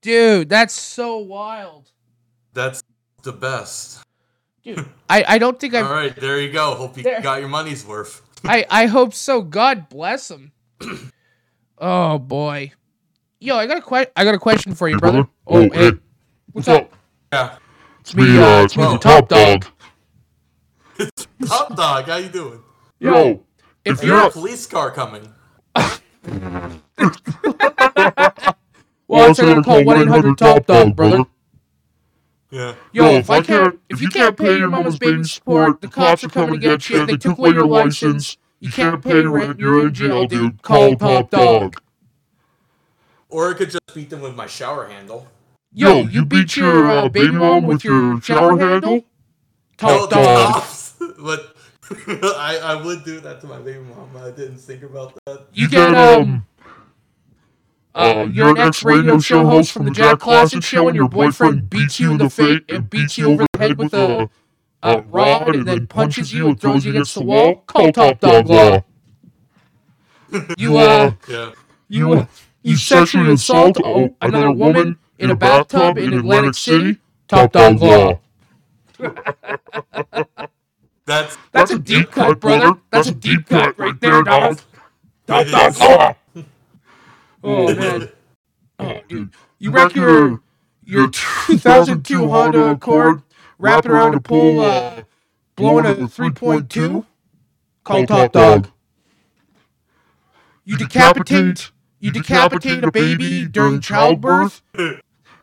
dude, 0.00 0.48
that's 0.48 0.72
so 0.74 1.18
wild. 1.18 1.90
That's 2.52 2.82
the 3.22 3.32
best. 3.32 4.02
Dude, 4.62 4.86
I 5.08 5.24
I 5.26 5.38
don't 5.38 5.58
think 5.58 5.74
I've. 5.74 5.86
All 5.86 5.92
right, 5.92 6.14
there 6.14 6.38
you 6.40 6.52
go. 6.52 6.74
Hope 6.74 6.96
you 6.96 7.02
There. 7.02 7.20
got 7.22 7.40
your 7.40 7.48
money's 7.48 7.84
worth. 7.84 8.22
I 8.44 8.64
I 8.70 8.86
hope 8.86 9.14
so. 9.14 9.42
God 9.42 9.88
bless 9.88 10.30
him. 10.30 10.52
oh 11.78 12.18
boy, 12.18 12.72
yo, 13.40 13.56
I 13.56 13.66
got 13.66 13.78
a 13.78 13.82
que- 13.82 14.12
I 14.14 14.24
got 14.24 14.34
a 14.34 14.38
question 14.38 14.74
for 14.74 14.88
you, 14.88 14.98
brother. 14.98 15.26
Oh, 15.46 15.68
hey, 15.70 15.92
what's 16.52 16.68
up? 16.68 16.92
Yeah. 17.32 17.56
It's 18.00 18.14
me, 18.14 18.38
uh, 18.38 18.64
it's 18.64 18.76
me, 18.76 18.84
the 18.84 18.98
top 18.98 19.28
dog. 19.28 19.64
Top 21.46 21.76
dog, 21.76 22.04
how 22.06 22.16
you 22.16 22.28
doing? 22.28 22.60
Yo, 22.98 23.42
if 23.84 24.02
I 24.02 24.06
you're 24.06 24.16
got 24.16 24.24
a- 24.26 24.28
a 24.28 24.32
police 24.32 24.66
car 24.66 24.90
coming. 24.90 25.32
Well, 29.08 29.26
that's 29.26 29.40
gonna 29.40 29.62
call 29.64 29.82
1 29.84 30.02
800 30.02 30.38
Top 30.38 30.66
Dog, 30.66 30.94
brother. 30.94 31.24
Yeah. 32.50 32.74
Yo, 32.92 33.06
if 33.06 33.28
I 33.28 33.40
can't, 33.40 33.80
if 33.88 34.00
you 34.00 34.08
can't 34.08 34.36
pay 34.36 34.56
your 34.56 34.68
mama's 34.68 34.98
baby 35.00 35.24
support, 35.24 35.80
the 35.80 35.88
cops 35.88 36.22
are 36.22 36.28
coming 36.28 36.54
to 36.54 36.58
get 36.60 36.88
you. 36.88 37.04
They 37.06 37.16
took 37.16 37.36
away 37.36 37.50
your 37.50 37.66
license. 37.66 38.36
You 38.60 38.70
can't 38.70 39.02
pay 39.02 39.22
rent. 39.22 39.58
You're 39.58 39.86
in 39.88 39.94
jail, 39.94 40.26
dude. 40.26 40.62
Call 40.62 40.94
Top 40.94 41.30
Dog. 41.30 41.80
Or 43.28 43.50
I 43.50 43.54
could 43.54 43.70
just 43.70 43.80
beat 43.94 44.10
them 44.10 44.20
with 44.20 44.36
my 44.36 44.46
shower 44.46 44.86
handle. 44.86 45.26
Yo, 45.72 46.02
you 46.02 46.24
beat 46.24 46.56
your 46.56 46.86
uh, 46.88 47.08
baby 47.08 47.32
mom 47.32 47.64
with 47.64 47.82
your 47.84 48.20
shower 48.20 48.56
handle? 48.58 49.04
Top 49.76 50.08
the 50.08 50.14
Dog. 50.16 50.62
Cops. 51.22 51.42
but 51.88 52.06
I, 52.36 52.58
I 52.62 52.74
would 52.84 53.04
do 53.04 53.20
that 53.20 53.40
to 53.42 53.46
my 53.46 53.58
baby 53.58 53.80
mom. 53.80 54.10
I 54.16 54.30
didn't 54.30 54.58
think 54.58 54.82
about 54.82 55.14
that. 55.26 55.46
You 55.52 55.68
get 55.68 55.94
um. 55.94 56.46
Uh, 57.92 58.28
you're 58.32 58.50
an 58.50 58.58
ex-radio 58.58 59.18
show 59.18 59.44
host 59.44 59.72
from 59.72 59.84
the 59.84 59.90
Jack 59.90 60.20
Klassen 60.20 60.62
Show, 60.62 60.86
and 60.86 60.94
your 60.96 61.08
boyfriend 61.08 61.68
beats 61.68 61.98
you 61.98 62.12
in 62.12 62.18
the 62.18 62.30
face 62.30 62.60
and 62.68 62.88
beats 62.88 63.18
you 63.18 63.32
over 63.32 63.44
the 63.52 63.58
head 63.58 63.76
with 63.78 63.92
a, 63.92 64.30
a 64.84 65.00
rod, 65.02 65.56
and 65.56 65.66
then 65.66 65.88
punches 65.88 66.32
you 66.32 66.46
and 66.46 66.60
throws 66.60 66.84
you 66.84 66.92
against 66.92 67.16
the 67.16 67.24
wall. 67.24 67.56
Call 67.66 67.90
Top 67.90 68.20
Dog 68.20 68.46
Law. 68.48 68.84
You 70.56 70.78
uh, 70.78 71.12
Yeah. 71.28 71.50
you 71.88 72.12
uh, 72.12 72.26
you 72.62 72.76
sexually 72.76 73.32
assault 73.32 73.76
a- 73.84 74.14
another 74.22 74.52
woman 74.52 74.96
in 75.18 75.30
a 75.30 75.34
bathtub 75.34 75.98
in 75.98 76.12
Atlantic 76.14 76.54
City. 76.54 76.98
Top 77.26 77.50
Dog 77.50 77.80
Law. 77.82 78.20
That's 81.06 81.36
That's 81.52 81.70
a 81.70 81.78
deep 81.78 82.10
cut, 82.10 82.40
brother. 82.40 82.78
That's 82.90 83.08
a 83.08 83.14
deep 83.14 83.46
cut 83.46 83.78
right 83.78 83.98
there, 84.00 84.22
dog. 84.22 84.60
Top 85.26 85.46
Dog 85.46 85.78
Law. 85.78 86.14
Oh 87.42 87.74
man. 87.74 88.10
Oh 88.78 89.00
dude. 89.08 89.30
You 89.58 89.70
wreck 89.70 89.94
your 89.94 90.42
your 90.84 91.08
2002 91.08 92.28
Honda 92.28 92.72
Accord, 92.72 93.22
wrap 93.58 93.86
it 93.86 93.90
around 93.90 94.14
a 94.14 94.20
pool, 94.20 94.60
uh, 94.60 95.04
blowing 95.56 95.86
a 95.86 95.94
3.2. 95.94 97.06
Call 97.82 98.06
Top 98.06 98.32
Dog. 98.32 98.68
You 100.66 100.76
decapitate 100.76 101.70
you 101.98 102.10
decapitate 102.10 102.84
a 102.84 102.90
baby 102.90 103.46
during 103.46 103.80
childbirth, 103.80 104.62
and 104.74 105.00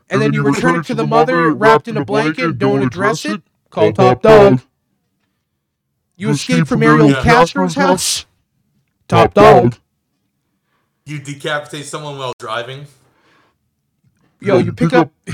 then 0.08 0.32
you 0.32 0.42
return 0.42 0.76
it 0.76 0.86
to 0.86 0.94
the 0.94 1.06
mother 1.06 1.50
wrapped 1.50 1.88
in 1.88 1.96
a 1.96 2.04
blanket. 2.04 2.58
Don't 2.58 2.82
address 2.82 3.24
it. 3.24 3.42
Call 3.70 3.92
Top 3.92 4.22
Dog. 4.22 4.60
You 6.18 6.30
escape 6.30 6.66
from 6.66 6.82
Ariel 6.82 7.10
Yeah. 7.10 7.22
Castro's 7.22 7.76
house. 7.76 8.26
Top 9.06 9.32
Dog. 9.32 9.76
You 11.06 11.20
decapitate 11.20 11.86
someone 11.86 12.18
while 12.18 12.32
driving. 12.38 12.86
Yo, 14.40 14.58
you 14.58 14.72
pick 14.72 14.92
up. 14.92 15.10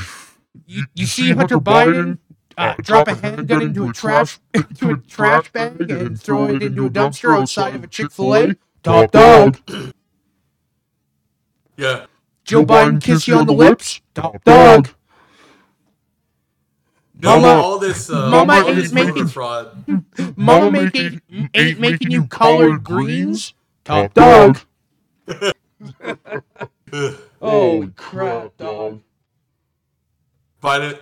You, 0.66 0.84
you 0.94 1.04
see 1.04 1.32
Hunter 1.32 1.58
Biden 1.58 2.18
uh, 2.56 2.74
drop 2.80 3.08
a 3.08 3.14
handgun 3.14 3.60
into 3.60 3.86
a 3.86 3.92
trash 3.92 4.38
into 4.54 4.92
a 4.92 4.96
trash 4.96 5.52
bag 5.52 5.90
and 5.90 6.18
throw 6.18 6.46
it 6.46 6.62
into 6.62 6.86
a 6.86 6.90
dumpster 6.90 7.36
outside 7.38 7.74
of 7.74 7.84
a 7.84 7.86
Chick 7.86 8.10
Fil 8.10 8.34
A. 8.34 8.56
Top 8.82 9.10
dog. 9.10 9.58
Yeah. 11.76 12.06
Joe 12.44 12.64
Biden 12.64 13.02
kiss 13.02 13.28
you 13.28 13.36
on 13.36 13.46
the 13.46 13.52
lips. 13.52 14.00
Top 14.14 14.42
dog. 14.44 14.88
No, 17.20 17.40
Mama- 17.40 17.62
all 17.62 17.78
this, 17.78 18.10
uh, 18.10 18.28
Mama 18.28 18.54
all 18.54 18.68
ain't 18.70 18.92
making- 18.92 19.28
fraud. 19.28 19.84
Mama 20.36 20.70
making 20.70 21.20
ain't 21.54 21.78
making 21.80 22.10
you 22.10 22.26
collard 22.26 22.82
greens. 22.84 23.54
Top 23.84 24.12
dog. 24.14 24.58
Holy 27.40 27.88
crap, 27.96 28.56
dog. 28.56 29.00
Biden, 30.62 30.98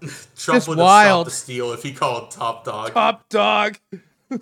Trump 0.00 0.12
Just 0.36 0.68
would 0.68 0.78
have 0.78 0.84
wild. 0.84 1.26
stopped 1.26 1.30
the 1.30 1.30
steal 1.42 1.72
if 1.72 1.82
he 1.82 1.92
called 1.92 2.30
Top 2.30 2.64
Dog. 2.64 2.92
Top 2.92 3.28
dog. 3.28 3.78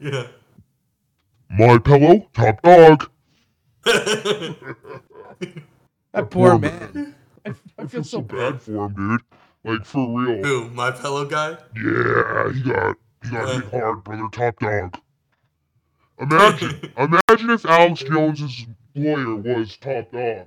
Yeah. 0.00 0.26
My 1.48 1.78
pillow, 1.78 2.28
top 2.34 2.60
dog. 2.62 3.10
That 6.12 6.30
poor 6.30 6.58
man. 6.58 7.14
I, 7.46 7.54
I 7.78 7.86
feel 7.86 8.04
so 8.04 8.20
bad 8.20 8.60
for 8.62 8.86
him, 8.86 8.94
dude. 8.94 9.20
Like 9.64 9.84
for 9.86 10.06
real. 10.20 10.42
Who? 10.44 10.68
My 10.70 10.92
fellow 10.92 11.24
guy? 11.24 11.56
Yeah, 11.74 12.52
he 12.52 12.62
got 12.62 12.96
he 13.22 13.30
got 13.30 13.62
hit 13.62 13.70
hard, 13.70 14.04
brother. 14.04 14.28
Top 14.30 14.58
dog. 14.60 14.98
Imagine, 16.20 16.92
imagine 16.98 17.50
if 17.50 17.64
Alex 17.64 18.00
Jones's 18.02 18.66
lawyer 18.94 19.34
was 19.36 19.76
top 19.78 20.12
dog. 20.12 20.46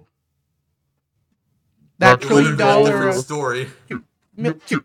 That 2.00 2.14
It 2.14 2.20
would 2.20 2.22
trillion 2.28 2.46
have 2.50 2.58
been 2.58 2.68
a 2.68 2.72
dollar. 2.72 2.92
different 2.92 3.16
uh, 3.18 3.22
story. 3.22 3.68
mi- 4.36 4.54
dude, 4.68 4.84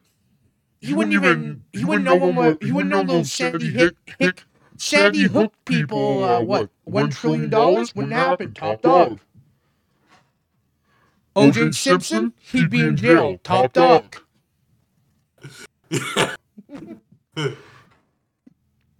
He 0.80 0.94
wouldn't 0.94 1.14
even. 1.14 1.64
He 1.72 1.84
wouldn't 1.84 2.04
know 2.06 2.16
what. 2.16 2.62
He 2.62 2.72
wouldn't 2.72 2.90
know 2.92 3.02
those 3.04 3.30
Sandy 3.30 3.70
Hick, 3.70 3.94
Hick, 4.18 4.44
Sandy 4.78 5.24
Hook 5.24 5.52
people. 5.66 6.24
Uh, 6.24 6.40
what? 6.40 6.70
One 6.84 7.10
trillion 7.10 7.50
dollars 7.50 7.94
wouldn't 7.94 8.14
happen. 8.14 8.54
Top 8.54 8.80
dog. 8.80 9.20
O.J. 11.34 11.72
Simpson, 11.72 12.32
he'd 12.38 12.70
be 12.70 12.80
in 12.80 12.96
jail. 12.96 13.38
Top 13.42 13.72
dog. 13.72 14.16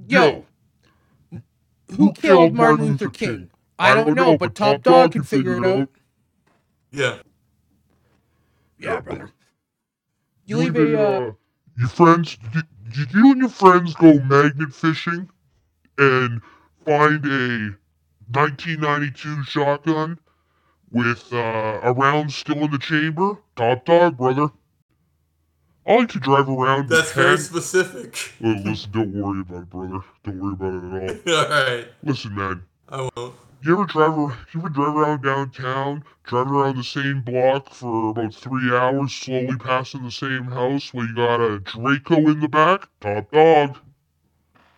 Yo, 0.07 0.45
who 1.97 2.12
killed 2.12 2.55
Martin 2.55 2.87
Luther 2.87 3.11
King? 3.11 3.51
I 3.78 3.95
don't 3.95 4.14
know, 4.14 4.37
but 4.39 4.55
Top 4.55 4.83
Dog 4.83 5.12
can 5.12 5.22
figure 5.22 5.57
it 5.57 5.66
out. 5.66 5.89
Yeah. 6.91 7.18
Yeah, 8.78 9.01
brother. 9.01 9.30
You 10.45 10.59
leave 10.59 10.76
a. 10.76 11.01
Uh, 11.01 11.33
Your 11.78 11.89
friends, 11.89 12.37
did, 12.53 12.64
did 12.93 13.12
you 13.12 13.33
and 13.33 13.41
your 13.41 13.49
friends 13.51 13.95
go 13.95 14.18
magnet 14.20 14.74
fishing 14.74 15.28
and 15.99 16.41
find 16.85 17.24
a 17.24 17.76
1992 18.30 19.45
shotgun 19.45 20.18
with 20.93 21.32
uh, 21.32 21.80
a 21.82 21.93
round 21.93 22.32
still 22.32 22.59
in 22.59 22.70
the 22.70 22.78
chamber? 22.78 23.36
Top 23.57 23.84
dog, 23.84 24.16
brother. 24.16 24.49
I 25.86 25.97
like 25.97 26.11
to 26.11 26.20
drive 26.20 26.49
around. 26.49 26.88
with 26.88 26.90
That's 26.90 27.12
very 27.12 27.38
specific. 27.38 28.32
Uh, 28.43 28.61
listen, 28.64 28.90
don't 28.93 29.12
worry 29.12 29.40
about 29.40 29.62
it, 29.62 29.70
brother. 29.70 30.01
Don't 30.22 30.38
worry 30.38 30.53
about 30.53 30.74
it 30.74 31.26
at 31.26 31.28
all. 31.28 31.34
Alright. 31.53 31.88
Listen, 32.05 32.34
man. 32.34 32.62
I 32.88 33.09
won't. 33.16 33.34
You 33.64 33.74
ever 33.74 33.84
drive? 33.86 34.16
You 34.16 34.61
ever 34.61 34.68
drive 34.68 34.97
around 34.97 35.22
downtown, 35.22 36.05
drive 36.24 36.51
around 36.51 36.76
the 36.78 36.84
same 36.84 37.22
block 37.22 37.72
for 37.72 38.11
about 38.11 38.34
three 38.34 38.76
hours, 38.76 39.12
slowly 39.12 39.57
passing 39.57 40.03
the 40.03 40.11
same 40.11 40.45
house 40.45 40.93
where 40.93 41.07
you 41.07 41.14
got 41.14 41.40
a 41.40 41.61
Draco 41.61 42.16
in 42.28 42.40
the 42.40 42.49
back? 42.49 42.88
Top 43.01 43.30
dog. 43.30 43.78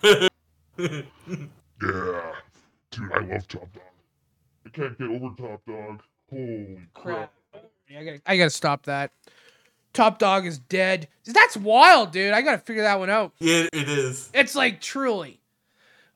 Yeah, 1.82 2.32
dude, 2.90 3.12
I 3.12 3.20
love 3.20 3.48
Top 3.48 3.72
Dog. 3.72 3.82
I 4.66 4.68
can't 4.70 4.98
get 4.98 5.08
over 5.08 5.34
Top 5.36 5.62
Dog. 5.66 6.02
Holy 6.30 6.78
crap! 6.94 7.32
Yeah, 7.88 8.00
I 8.00 8.04
gotta, 8.04 8.20
I 8.26 8.36
gotta 8.36 8.50
stop 8.50 8.84
that. 8.86 9.12
Top 9.92 10.18
Dog 10.18 10.46
is 10.46 10.58
dead. 10.58 11.08
That's 11.24 11.56
wild, 11.56 12.12
dude. 12.12 12.32
I 12.32 12.42
gotta 12.42 12.58
figure 12.58 12.82
that 12.82 12.98
one 12.98 13.10
out. 13.10 13.32
Yeah, 13.38 13.66
it 13.72 13.88
is. 13.88 14.30
It's 14.34 14.54
like 14.54 14.80
truly. 14.80 15.40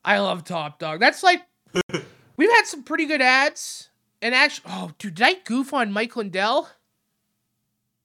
I 0.03 0.19
love 0.19 0.43
Top 0.43 0.79
Dog. 0.79 0.99
That's 0.99 1.23
like 1.23 1.43
we've 2.37 2.51
had 2.51 2.65
some 2.65 2.83
pretty 2.83 3.05
good 3.05 3.21
ads. 3.21 3.89
And 4.21 4.35
actually, 4.35 4.71
oh, 4.73 4.91
dude, 4.97 5.15
did 5.15 5.25
I 5.25 5.33
goof 5.45 5.73
on 5.73 5.93
Mike 5.93 6.15
Lindell? 6.17 6.67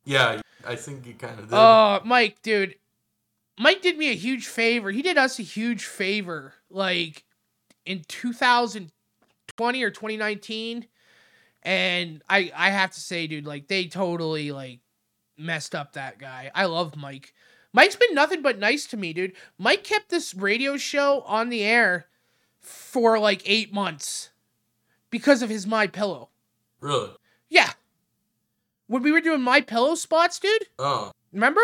Yeah, 0.05 0.41
I 0.67 0.77
think 0.77 1.07
you 1.07 1.15
kind 1.15 1.41
of 1.41 1.49
did. 1.49 1.55
Oh, 1.55 2.01
Mike, 2.05 2.37
dude. 2.43 2.77
Mike 3.59 3.83
did 3.83 3.99
me 3.99 4.11
a 4.11 4.15
huge 4.15 4.47
favor. 4.47 4.91
He 4.91 5.03
did 5.03 5.17
us 5.19 5.39
a 5.39 5.43
huge 5.43 5.85
favor. 5.87 6.55
Like 6.71 7.25
in 7.85 8.01
2020 9.57 9.83
or 9.83 9.91
2019. 9.91 10.87
And 11.63 12.23
I 12.29 12.53
I 12.55 12.71
have 12.71 12.91
to 12.93 13.01
say, 13.01 13.27
dude, 13.27 13.47
like 13.47 13.69
they 13.69 13.87
totally 13.87 14.53
like 14.53 14.81
messed 15.39 15.75
up 15.75 15.95
that 15.95 16.19
guy. 16.19 16.51
I 16.55 16.67
love 16.67 16.97
Mike. 16.97 17.33
Mike's 17.73 17.97
been 17.97 18.15
nothing 18.15 18.43
but 18.43 18.59
nice 18.59 18.87
to 18.89 18.97
me, 18.97 19.13
dude. 19.13 19.33
Mike 19.59 19.83
kept 19.83 20.09
this 20.09 20.35
radio 20.35 20.77
show 20.77 21.23
on 21.23 21.49
the 21.49 21.65
air 21.65 22.07
for 22.61 23.19
like 23.19 23.43
eight 23.47 23.73
months 23.73 24.31
because 25.11 25.43
of 25.43 25.51
his 25.51 25.67
My 25.67 25.87
Pillow. 25.87 26.31
really? 26.81 27.11
Yeah. 27.49 27.71
When 28.87 29.03
we 29.03 29.13
were 29.13 29.21
doing 29.21 29.41
My 29.41 29.61
Pillow 29.61 29.95
spots, 29.95 30.39
dude. 30.39 30.67
Oh. 30.79 31.11
Remember? 31.33 31.63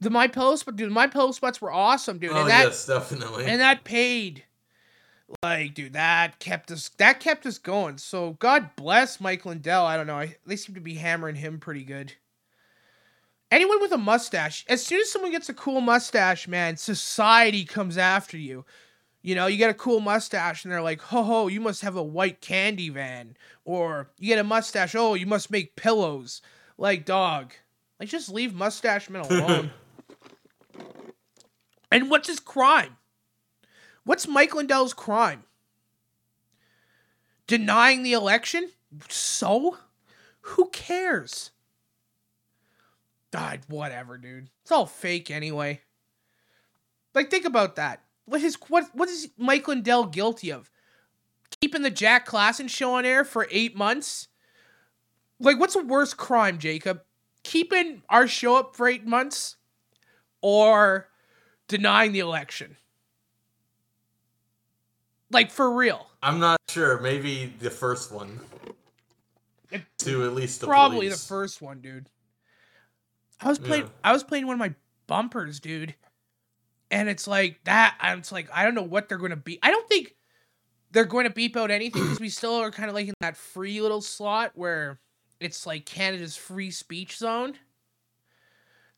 The 0.00 0.10
My 0.10 0.28
Pillow 0.28 0.56
spot, 0.56 0.76
dude. 0.76 0.90
My 0.90 1.06
Pillow 1.06 1.32
spots 1.32 1.60
were 1.60 1.70
awesome, 1.72 2.18
dude. 2.18 2.32
Oh, 2.32 2.40
and 2.40 2.50
that, 2.50 2.64
yes, 2.64 2.86
definitely. 2.86 3.44
And 3.46 3.60
that 3.60 3.84
paid. 3.84 4.44
Like, 5.42 5.74
dude, 5.74 5.92
that 5.92 6.38
kept 6.38 6.70
us. 6.70 6.88
That 6.98 7.20
kept 7.20 7.46
us 7.46 7.58
going. 7.58 7.98
So 7.98 8.32
God 8.32 8.70
bless 8.76 9.20
Mike 9.20 9.46
Lindell. 9.46 9.86
I 9.86 9.96
don't 9.96 10.06
know. 10.06 10.18
I, 10.18 10.36
they 10.46 10.56
seem 10.56 10.74
to 10.74 10.80
be 10.80 10.94
hammering 10.94 11.36
him 11.36 11.60
pretty 11.60 11.84
good. 11.84 12.14
Anyone 13.50 13.80
with 13.80 13.92
a 13.92 13.98
mustache, 13.98 14.64
as 14.68 14.84
soon 14.84 15.00
as 15.00 15.10
someone 15.10 15.32
gets 15.32 15.48
a 15.48 15.54
cool 15.54 15.80
mustache, 15.80 16.46
man, 16.46 16.76
society 16.76 17.64
comes 17.64 17.98
after 17.98 18.36
you. 18.36 18.64
You 19.22 19.34
know, 19.34 19.46
you 19.48 19.56
get 19.56 19.70
a 19.70 19.74
cool 19.74 20.00
mustache 20.00 20.64
and 20.64 20.72
they're 20.72 20.80
like, 20.80 21.00
ho 21.00 21.22
ho, 21.22 21.48
you 21.48 21.60
must 21.60 21.82
have 21.82 21.96
a 21.96 22.02
white 22.02 22.40
candy 22.40 22.88
van. 22.88 23.36
Or 23.64 24.10
you 24.18 24.28
get 24.28 24.38
a 24.38 24.44
mustache, 24.44 24.94
oh, 24.94 25.14
you 25.14 25.26
must 25.26 25.50
make 25.50 25.76
pillows. 25.76 26.42
Like, 26.78 27.04
dog. 27.04 27.52
Like, 27.98 28.08
just 28.08 28.30
leave 28.30 28.54
mustache 28.54 29.10
men 29.10 29.22
alone. 29.22 29.70
and 31.92 32.08
what's 32.08 32.28
his 32.28 32.40
crime? 32.40 32.96
What's 34.04 34.26
Mike 34.26 34.54
Lindell's 34.54 34.94
crime? 34.94 35.44
Denying 37.46 38.02
the 38.02 38.12
election? 38.12 38.70
So? 39.08 39.76
Who 40.42 40.68
cares? 40.70 41.50
God, 43.32 43.60
whatever, 43.68 44.18
dude. 44.18 44.50
It's 44.62 44.72
all 44.72 44.86
fake 44.86 45.30
anyway. 45.30 45.82
Like, 47.14 47.30
think 47.30 47.44
about 47.44 47.76
that. 47.76 48.02
What 48.24 48.40
his 48.40 48.56
what 48.68 48.88
what 48.94 49.08
is 49.08 49.30
Mike 49.36 49.66
Lindell 49.66 50.06
guilty 50.06 50.50
of? 50.52 50.70
Keeping 51.60 51.82
the 51.82 51.90
Jack 51.90 52.26
Klassen 52.26 52.68
show 52.68 52.94
on 52.94 53.04
air 53.04 53.24
for 53.24 53.48
eight 53.50 53.76
months? 53.76 54.28
Like, 55.38 55.58
what's 55.58 55.76
a 55.76 55.82
worse 55.82 56.14
crime, 56.14 56.58
Jacob? 56.58 57.02
Keeping 57.42 58.02
our 58.08 58.28
show 58.28 58.56
up 58.56 58.76
for 58.76 58.86
eight 58.86 59.06
months 59.06 59.56
or 60.40 61.08
denying 61.66 62.12
the 62.12 62.20
election? 62.20 62.76
Like 65.30 65.50
for 65.50 65.70
real. 65.74 66.06
I'm 66.22 66.38
not 66.40 66.58
sure. 66.68 67.00
Maybe 67.00 67.52
the 67.60 67.70
first 67.70 68.10
one. 68.12 68.40
to 69.98 70.24
at 70.24 70.34
least 70.34 70.60
the 70.60 70.66
Probably 70.66 71.06
police. 71.08 71.22
the 71.22 71.28
first 71.28 71.62
one, 71.62 71.80
dude. 71.80 72.06
I 73.40 73.48
was 73.48 73.58
playing 73.58 73.84
Yeah. 73.84 73.88
I 74.04 74.12
was 74.12 74.22
playing 74.24 74.46
one 74.46 74.54
of 74.54 74.58
my 74.58 74.74
bumpers, 75.06 75.60
dude. 75.60 75.94
And 76.90 77.08
it's 77.08 77.26
like 77.28 77.60
that 77.64 77.96
I'm 78.00 78.18
it's 78.18 78.32
like 78.32 78.48
I 78.52 78.64
don't 78.64 78.74
know 78.74 78.82
what 78.82 79.08
they're 79.08 79.18
going 79.18 79.30
to 79.30 79.36
be. 79.36 79.58
I 79.62 79.70
don't 79.70 79.88
think 79.88 80.14
they're 80.90 81.04
going 81.04 81.24
to 81.28 81.32
beep 81.32 81.56
out 81.56 81.70
anything 81.70 82.02
because 82.02 82.18
we 82.20 82.28
still 82.30 82.54
are 82.56 82.72
kind 82.72 82.88
of 82.88 82.94
like 82.94 83.06
in 83.06 83.14
that 83.20 83.36
free 83.36 83.80
little 83.80 84.00
slot 84.00 84.52
where 84.56 84.98
it's 85.38 85.64
like 85.66 85.86
Canada's 85.86 86.36
free 86.36 86.72
speech 86.72 87.16
zone. 87.16 87.54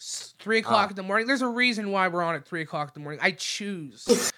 S- 0.01 0.33
Three 0.39 0.59
o'clock 0.59 0.87
Ah. 0.87 0.91
in 0.91 0.97
the 0.97 1.03
morning. 1.03 1.27
There's 1.27 1.43
a 1.43 1.49
reason 1.49 1.91
why 1.93 2.09
we're 2.09 2.23
on 2.23 2.35
at 2.35 2.47
three 2.47 2.63
o'clock 2.63 2.89
in 2.89 3.01
the 3.01 3.05
morning. 3.05 3.21
I 3.23 3.33
choose 3.33 4.07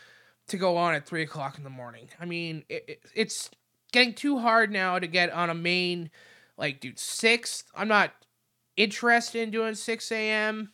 to 0.49 0.57
go 0.57 0.77
on 0.77 0.95
at 0.95 1.07
three 1.07 1.23
o'clock 1.23 1.59
in 1.59 1.65
the 1.65 1.71
morning. 1.71 2.09
I 2.21 2.25
mean, 2.25 2.65
it, 2.69 2.85
it, 2.89 3.01
it's 3.15 3.51
getting 3.93 4.15
too 4.15 4.39
hard 4.39 4.71
now 4.71 4.99
to 4.99 5.07
get 5.07 5.33
on 5.33 5.51
a 5.51 5.55
main, 5.55 6.11
like, 6.57 6.81
dude, 6.81 6.99
six. 6.99 7.65
I'm 7.75 7.89
not 7.89 8.13
interested 8.77 9.43
in 9.43 9.51
doing 9.51 9.75
6 9.75 10.13
a.m., 10.13 10.73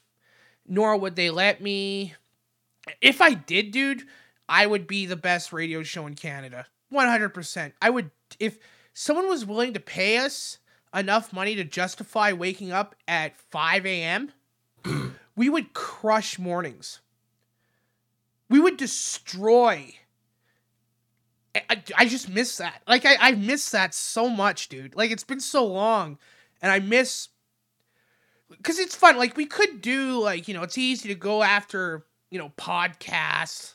nor 0.67 0.97
would 0.97 1.17
they 1.17 1.31
let 1.31 1.61
me. 1.61 2.15
If 3.01 3.21
I 3.21 3.35
did, 3.35 3.71
dude, 3.71 4.05
I 4.49 4.67
would 4.67 4.87
be 4.87 5.07
the 5.07 5.17
best 5.17 5.53
radio 5.53 5.83
show 5.83 6.07
in 6.07 6.15
Canada. 6.15 6.67
100%. 6.93 7.73
I 7.81 7.91
would, 7.91 8.11
if 8.39 8.59
someone 8.93 9.29
was 9.29 9.45
willing 9.45 9.75
to 9.75 9.81
pay 9.81 10.19
us 10.19 10.59
enough 10.95 11.33
money 11.33 11.55
to 11.55 11.65
justify 11.65 12.33
waking 12.33 12.73
up 12.73 12.95
at 13.07 13.37
5 13.37 13.87
a.m., 13.87 14.33
we 15.37 15.49
would 15.49 15.73
crush 15.73 16.39
mornings. 16.39 17.01
We 18.51 18.61
would 18.61 18.77
destroy. 18.77 19.95
I, 21.55 21.83
I- 21.97 22.07
just 22.07 22.29
miss 22.29 22.59
that. 22.59 22.83
Like, 22.87 23.07
I, 23.07 23.17
I 23.19 23.33
miss 23.33 23.71
that 23.71 23.95
so 23.95 24.29
much, 24.29 24.69
dude. 24.69 24.95
Like, 24.95 25.11
it's 25.11 25.25
been 25.25 25.41
so 25.41 25.65
long, 25.67 26.19
and 26.61 26.71
I 26.71 26.79
miss 26.81 27.29
because 28.51 28.79
it's 28.79 28.95
fun. 28.95 29.17
Like 29.17 29.37
we 29.37 29.47
could 29.47 29.81
do 29.81 30.19
like 30.21 30.49
you 30.49 30.55
know 30.55 30.63
it's 30.63 30.77
easy 30.79 31.09
to 31.09 31.15
go 31.15 31.43
after 31.43 32.05
you 32.31 32.39
know 32.39 32.53
podcasts 32.59 33.75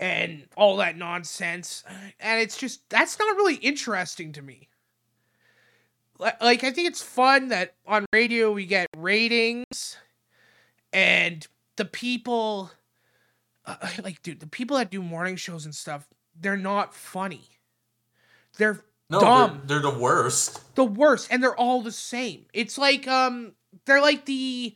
and 0.00 0.44
all 0.56 0.76
that 0.78 0.96
nonsense, 0.96 1.84
and 2.20 2.40
it's 2.40 2.56
just 2.56 2.88
that's 2.90 3.18
not 3.18 3.36
really 3.36 3.54
interesting 3.56 4.32
to 4.32 4.42
me. 4.42 4.68
Like 6.18 6.64
I 6.64 6.70
think 6.72 6.88
it's 6.88 7.02
fun 7.02 7.48
that 7.48 7.74
on 7.86 8.04
radio 8.12 8.50
we 8.52 8.66
get 8.66 8.88
ratings, 8.96 9.96
and 10.92 11.46
the 11.76 11.84
people, 11.84 12.72
uh, 13.68 13.88
like 14.02 14.22
dude, 14.22 14.40
the 14.40 14.46
people 14.46 14.76
that 14.76 14.90
do 14.90 15.02
morning 15.02 15.36
shows 15.36 15.64
and 15.64 15.74
stuff, 15.74 16.06
they're 16.38 16.56
not 16.56 16.94
funny. 16.94 17.42
They're 18.56 18.84
No, 19.10 19.20
dumb. 19.20 19.62
they're, 19.66 19.80
they're 19.80 19.92
the 19.92 19.98
worst. 19.98 20.74
the 20.74 20.84
worst 20.84 21.28
and 21.30 21.42
they're 21.42 21.56
all 21.56 21.82
the 21.82 21.92
same. 21.92 22.46
It's 22.52 22.78
like 22.78 23.06
um 23.06 23.52
they're 23.84 24.00
like 24.00 24.24
the 24.24 24.74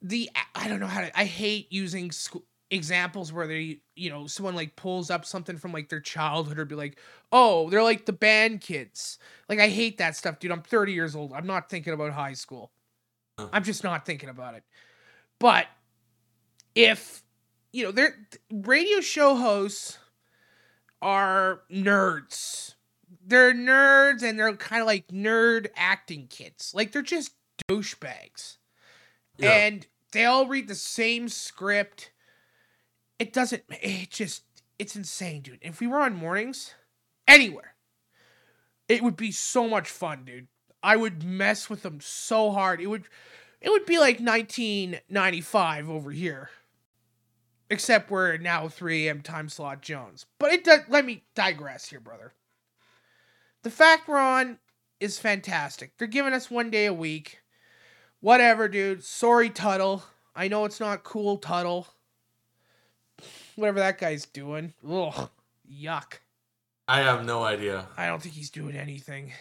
the 0.00 0.30
i 0.54 0.66
don't 0.66 0.80
know 0.80 0.86
how 0.86 1.02
to 1.02 1.16
i 1.18 1.24
hate 1.24 1.70
using 1.70 2.10
examples 2.72 3.32
where 3.32 3.46
they 3.46 3.78
you 3.94 4.10
know 4.10 4.26
someone 4.26 4.56
like 4.56 4.74
pulls 4.74 5.10
up 5.10 5.24
something 5.24 5.58
from 5.58 5.70
like 5.70 5.90
their 5.90 6.00
childhood 6.00 6.58
or 6.58 6.64
be 6.64 6.74
like 6.74 6.98
oh 7.30 7.68
they're 7.70 7.82
like 7.82 8.06
the 8.06 8.12
band 8.12 8.60
kids. 8.62 9.18
Like 9.48 9.60
i 9.60 9.68
hate 9.68 9.98
that 9.98 10.16
stuff 10.16 10.38
dude. 10.38 10.50
I'm 10.50 10.62
30 10.62 10.92
years 10.92 11.14
old. 11.14 11.32
I'm 11.32 11.46
not 11.46 11.68
thinking 11.68 11.92
about 11.92 12.12
high 12.12 12.32
school. 12.32 12.72
I'm 13.52 13.64
just 13.64 13.84
not 13.84 14.06
thinking 14.06 14.28
about 14.28 14.54
it. 14.54 14.64
But 15.38 15.66
if 16.74 17.22
you 17.72 17.84
know 17.84 17.90
they're 17.90 18.16
radio 18.50 19.00
show 19.00 19.34
hosts 19.36 19.98
are 21.00 21.62
nerds 21.70 22.74
they're 23.26 23.54
nerds 23.54 24.22
and 24.22 24.38
they're 24.38 24.54
kind 24.56 24.80
of 24.80 24.86
like 24.86 25.08
nerd 25.08 25.68
acting 25.76 26.26
kids. 26.28 26.72
Like 26.74 26.92
they're 26.92 27.02
just 27.02 27.32
douchebags. 27.68 28.58
Yeah. 29.38 29.52
And 29.52 29.86
they 30.12 30.24
all 30.24 30.46
read 30.46 30.68
the 30.68 30.74
same 30.74 31.28
script. 31.28 32.10
It 33.18 33.32
doesn't 33.32 33.62
it 33.70 34.10
just 34.10 34.44
it's 34.78 34.96
insane, 34.96 35.42
dude. 35.42 35.58
If 35.62 35.80
we 35.80 35.86
were 35.86 36.00
on 36.00 36.14
mornings 36.14 36.74
anywhere, 37.28 37.74
it 38.88 39.02
would 39.02 39.16
be 39.16 39.32
so 39.32 39.68
much 39.68 39.88
fun, 39.88 40.24
dude. 40.24 40.48
I 40.82 40.96
would 40.96 41.22
mess 41.22 41.70
with 41.70 41.82
them 41.82 42.00
so 42.00 42.50
hard. 42.50 42.80
It 42.80 42.88
would 42.88 43.04
it 43.60 43.70
would 43.70 43.86
be 43.86 43.98
like 43.98 44.18
1995 44.18 45.88
over 45.88 46.10
here. 46.10 46.50
Except 47.72 48.10
we're 48.10 48.36
now 48.36 48.68
3 48.68 49.08
a.m. 49.08 49.22
time 49.22 49.48
slot 49.48 49.80
Jones. 49.80 50.26
But 50.38 50.52
it 50.52 50.62
does 50.62 50.80
let 50.88 51.06
me 51.06 51.24
digress 51.34 51.88
here, 51.88 52.00
brother. 52.00 52.34
The 53.62 53.70
fact 53.70 54.08
we're 54.08 54.18
on 54.18 54.58
is 55.00 55.18
fantastic. 55.18 55.96
They're 55.96 56.06
giving 56.06 56.34
us 56.34 56.50
one 56.50 56.68
day 56.68 56.84
a 56.84 56.92
week. 56.92 57.40
Whatever, 58.20 58.68
dude. 58.68 59.02
Sorry, 59.02 59.48
Tuttle. 59.48 60.04
I 60.36 60.48
know 60.48 60.66
it's 60.66 60.80
not 60.80 61.02
cool, 61.02 61.38
Tuttle. 61.38 61.88
Whatever 63.56 63.78
that 63.78 63.98
guy's 63.98 64.26
doing. 64.26 64.74
Ugh. 64.86 65.30
Yuck. 65.66 66.18
I 66.86 66.98
have 67.00 67.24
no 67.24 67.42
idea. 67.42 67.86
I 67.96 68.06
don't 68.06 68.20
think 68.20 68.34
he's 68.34 68.50
doing 68.50 68.76
anything. 68.76 69.32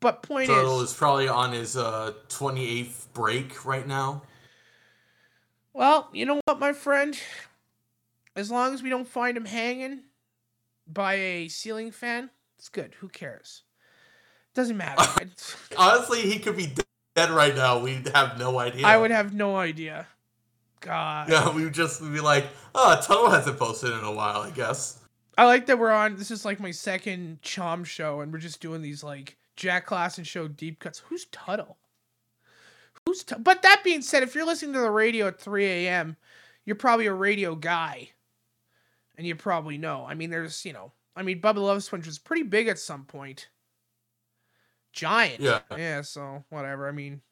But 0.00 0.24
point 0.24 0.48
Tuttle 0.48 0.80
is, 0.80 0.90
is 0.90 0.96
probably 0.96 1.28
on 1.28 1.52
his 1.52 1.76
uh 1.76 2.14
28th 2.30 3.12
break 3.14 3.64
right 3.64 3.86
now. 3.86 4.22
Well, 5.72 6.08
you 6.12 6.24
know 6.26 6.40
what, 6.44 6.58
my 6.58 6.72
friend? 6.72 7.18
As 8.36 8.50
long 8.50 8.74
as 8.74 8.82
we 8.82 8.90
don't 8.90 9.08
find 9.08 9.36
him 9.36 9.44
hanging 9.44 10.02
by 10.86 11.14
a 11.14 11.48
ceiling 11.48 11.90
fan, 11.90 12.30
it's 12.58 12.68
good. 12.68 12.94
Who 13.00 13.08
cares? 13.08 13.62
Doesn't 14.54 14.76
matter. 14.76 15.02
Honestly, 15.76 16.22
he 16.22 16.38
could 16.38 16.56
be 16.56 16.72
dead 17.14 17.30
right 17.30 17.54
now. 17.54 17.78
We'd 17.78 18.08
have 18.08 18.38
no 18.38 18.58
idea. 18.58 18.86
I 18.86 18.96
would 18.96 19.10
have 19.10 19.32
no 19.32 19.56
idea. 19.56 20.06
God. 20.80 21.28
Yeah, 21.30 21.50
we 21.54 21.64
would 21.64 21.74
just 21.74 22.00
be 22.00 22.20
like, 22.20 22.46
oh, 22.74 23.00
Tuttle 23.02 23.30
hasn't 23.30 23.58
posted 23.58 23.92
in 23.92 24.04
a 24.04 24.12
while, 24.12 24.40
I 24.40 24.50
guess. 24.50 24.98
I 25.38 25.46
like 25.46 25.66
that 25.66 25.78
we're 25.78 25.90
on. 25.90 26.16
This 26.16 26.30
is 26.30 26.44
like 26.44 26.60
my 26.60 26.70
second 26.70 27.40
Chom 27.42 27.84
show, 27.84 28.20
and 28.20 28.32
we're 28.32 28.38
just 28.38 28.60
doing 28.60 28.82
these 28.82 29.02
like 29.04 29.36
Jack 29.56 29.86
Klassen 29.86 30.26
show 30.26 30.48
deep 30.48 30.80
cuts. 30.80 30.98
Who's 30.98 31.26
Tuttle? 31.26 31.78
Who's 33.06 33.24
Tut- 33.24 33.42
But 33.42 33.62
that 33.62 33.82
being 33.84 34.02
said, 34.02 34.22
if 34.22 34.34
you're 34.34 34.46
listening 34.46 34.74
to 34.74 34.80
the 34.80 34.90
radio 34.90 35.28
at 35.28 35.40
3 35.40 35.64
a.m., 35.64 36.16
you're 36.64 36.76
probably 36.76 37.06
a 37.06 37.12
radio 37.12 37.54
guy, 37.54 38.10
and 39.16 39.26
you 39.26 39.34
probably 39.34 39.78
know. 39.78 40.04
I 40.06 40.14
mean, 40.14 40.30
there's 40.30 40.64
you 40.64 40.72
know, 40.72 40.92
I 41.16 41.22
mean, 41.22 41.40
Bubba 41.40 41.56
Love 41.56 41.82
Sponge 41.82 42.06
was 42.06 42.18
pretty 42.18 42.42
big 42.42 42.68
at 42.68 42.78
some 42.78 43.04
point. 43.04 43.48
Giant. 44.92 45.40
Yeah. 45.40 45.60
Yeah. 45.76 46.02
So 46.02 46.44
whatever. 46.50 46.88
I 46.88 46.92
mean. 46.92 47.22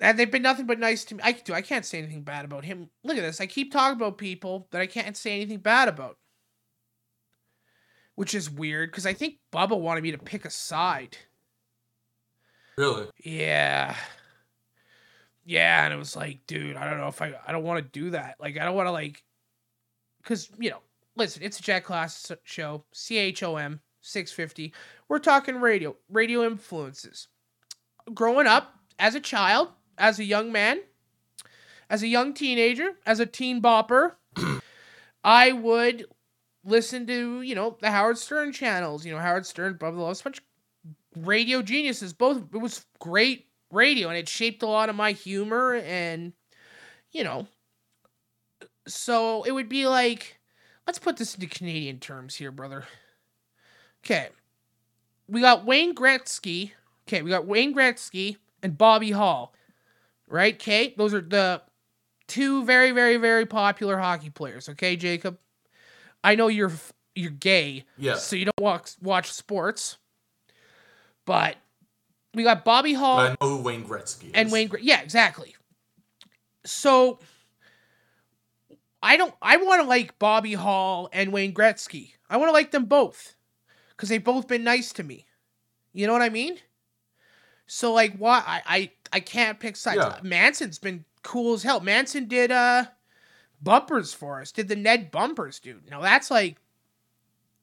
And 0.00 0.18
they've 0.18 0.30
been 0.30 0.42
nothing 0.42 0.66
but 0.66 0.80
nice 0.80 1.04
to 1.04 1.14
me. 1.14 1.20
I 1.22 1.32
do. 1.32 1.54
I 1.54 1.62
can't 1.62 1.86
say 1.86 1.98
anything 1.98 2.22
bad 2.22 2.44
about 2.44 2.64
him. 2.64 2.90
Look 3.04 3.16
at 3.16 3.22
this. 3.22 3.40
I 3.40 3.46
keep 3.46 3.72
talking 3.72 3.96
about 3.96 4.18
people 4.18 4.66
that 4.72 4.80
I 4.80 4.86
can't 4.86 5.16
say 5.16 5.36
anything 5.36 5.60
bad 5.60 5.86
about 5.86 6.18
which 8.14 8.34
is 8.34 8.50
weird 8.50 8.90
because 8.90 9.06
I 9.06 9.12
think 9.12 9.38
Bubba 9.52 9.78
wanted 9.78 10.02
me 10.02 10.12
to 10.12 10.18
pick 10.18 10.44
a 10.44 10.50
side. 10.50 11.16
Really? 12.76 13.06
Yeah. 13.22 13.94
Yeah, 15.44 15.84
and 15.84 15.92
it 15.92 15.96
was 15.96 16.16
like, 16.16 16.46
dude, 16.46 16.76
I 16.76 16.88
don't 16.88 16.98
know 16.98 17.08
if 17.08 17.20
I 17.20 17.34
I 17.46 17.52
don't 17.52 17.64
want 17.64 17.84
to 17.84 18.00
do 18.00 18.10
that. 18.10 18.36
Like 18.40 18.58
I 18.58 18.64
don't 18.64 18.74
want 18.74 18.86
to 18.86 18.92
like 18.92 19.22
cuz 20.24 20.50
you 20.58 20.70
know, 20.70 20.80
listen, 21.16 21.42
it's 21.42 21.58
a 21.58 21.62
Jack 21.62 21.86
Klassen 21.86 22.38
show, 22.44 22.84
CHOM 22.92 23.80
650. 24.00 24.72
We're 25.08 25.18
talking 25.18 25.60
radio, 25.60 25.96
radio 26.08 26.44
influences. 26.44 27.28
Growing 28.12 28.46
up 28.46 28.74
as 28.98 29.14
a 29.14 29.20
child, 29.20 29.68
as 29.98 30.18
a 30.18 30.24
young 30.24 30.52
man, 30.52 30.80
as 31.90 32.02
a 32.02 32.06
young 32.08 32.34
teenager, 32.34 32.92
as 33.06 33.20
a 33.20 33.26
teen 33.26 33.60
bopper, 33.60 34.14
I 35.24 35.52
would 35.52 36.06
listen 36.64 37.06
to, 37.06 37.42
you 37.42 37.54
know, 37.54 37.76
the 37.80 37.90
Howard 37.90 38.18
Stern 38.18 38.52
channels, 38.52 39.04
you 39.04 39.12
know, 39.12 39.20
Howard 39.20 39.46
Stern, 39.46 39.74
Bubba 39.74 39.96
the 39.96 40.02
Love 40.02 40.16
Sponge, 40.16 40.42
radio 41.16 41.62
geniuses. 41.62 42.12
Both 42.12 42.42
it 42.52 42.58
was 42.58 42.84
great 42.98 43.46
radio 43.70 44.08
and 44.08 44.16
it 44.18 44.28
shaped 44.28 44.62
a 44.62 44.66
lot 44.66 44.88
of 44.88 44.94
my 44.96 45.12
humor 45.12 45.74
and 45.74 46.32
you 47.10 47.24
know 47.24 47.46
so 48.86 49.42
it 49.42 49.52
would 49.52 49.68
be 49.68 49.86
like 49.86 50.38
let's 50.86 50.98
put 50.98 51.16
this 51.16 51.34
into 51.34 51.46
Canadian 51.46 51.98
terms 51.98 52.34
here, 52.36 52.50
brother. 52.50 52.84
Okay. 54.04 54.28
We 55.28 55.40
got 55.40 55.64
Wayne 55.64 55.94
Gretzky. 55.94 56.72
Okay, 57.08 57.22
we 57.22 57.30
got 57.30 57.46
Wayne 57.46 57.74
Gretzky 57.74 58.36
and 58.62 58.76
Bobby 58.76 59.10
Hull. 59.10 59.54
Right, 60.28 60.58
Kate? 60.58 60.96
Those 60.96 61.14
are 61.14 61.20
the 61.20 61.62
two 62.28 62.64
very, 62.64 62.90
very, 62.92 63.16
very 63.16 63.46
popular 63.46 63.98
hockey 63.98 64.30
players. 64.30 64.68
Okay, 64.70 64.96
Jacob. 64.96 65.38
I 66.22 66.34
know 66.34 66.48
you're 66.48 66.72
you're 67.14 67.30
gay, 67.30 67.84
Yeah. 67.96 68.16
so 68.16 68.36
you 68.36 68.46
don't 68.46 68.60
watch 68.60 68.92
watch 69.00 69.30
sports. 69.32 69.98
But 71.26 71.56
we 72.34 72.42
got 72.42 72.64
Bobby 72.64 72.92
Hull 72.94 73.16
But 73.16 73.30
I 73.40 73.44
know 73.44 73.56
who 73.56 73.62
Wayne 73.62 73.84
Gretzky 73.84 74.26
is. 74.26 74.32
and 74.34 74.52
Wayne. 74.52 74.68
Gre- 74.68 74.78
yeah, 74.80 75.00
exactly. 75.00 75.54
So 76.64 77.18
I 79.02 79.16
don't. 79.16 79.34
I 79.42 79.56
want 79.58 79.82
to 79.82 79.88
like 79.88 80.18
Bobby 80.18 80.54
Hull 80.54 81.08
and 81.12 81.32
Wayne 81.32 81.54
Gretzky. 81.54 82.12
I 82.28 82.36
want 82.36 82.48
to 82.48 82.52
like 82.52 82.70
them 82.70 82.86
both 82.86 83.34
because 83.90 84.08
they've 84.08 84.22
both 84.22 84.48
been 84.48 84.64
nice 84.64 84.92
to 84.94 85.02
me. 85.02 85.26
You 85.92 86.06
know 86.06 86.12
what 86.12 86.22
I 86.22 86.30
mean? 86.30 86.58
So 87.66 87.92
like, 87.92 88.16
why 88.16 88.42
I 88.46 88.62
I 88.66 88.90
I 89.12 89.20
can't 89.20 89.60
pick 89.60 89.76
sides. 89.76 89.98
Yeah. 89.98 90.18
Manson's 90.22 90.78
been 90.78 91.04
cool 91.22 91.54
as 91.54 91.62
hell. 91.62 91.80
Manson 91.80 92.26
did 92.26 92.50
uh 92.50 92.84
bumpers 93.62 94.12
for 94.12 94.40
us. 94.40 94.52
Did 94.52 94.68
the 94.68 94.76
Ned 94.76 95.10
bumpers, 95.10 95.60
dude? 95.60 95.90
Now 95.90 96.00
that's 96.00 96.30
like 96.30 96.56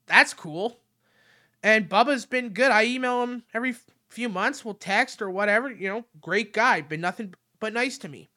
that's 0.07 0.33
cool. 0.33 0.79
And 1.63 1.87
Bubba's 1.87 2.25
been 2.25 2.49
good. 2.49 2.71
I 2.71 2.85
email 2.85 3.23
him 3.23 3.43
every 3.53 3.75
few 4.09 4.29
months. 4.29 4.65
We'll 4.65 4.73
text 4.73 5.21
or 5.21 5.29
whatever. 5.29 5.71
You 5.71 5.89
know, 5.89 6.05
great 6.19 6.53
guy. 6.53 6.81
Been 6.81 7.01
nothing 7.01 7.33
but 7.59 7.73
nice 7.73 7.97
to 7.99 8.09
me. 8.09 8.29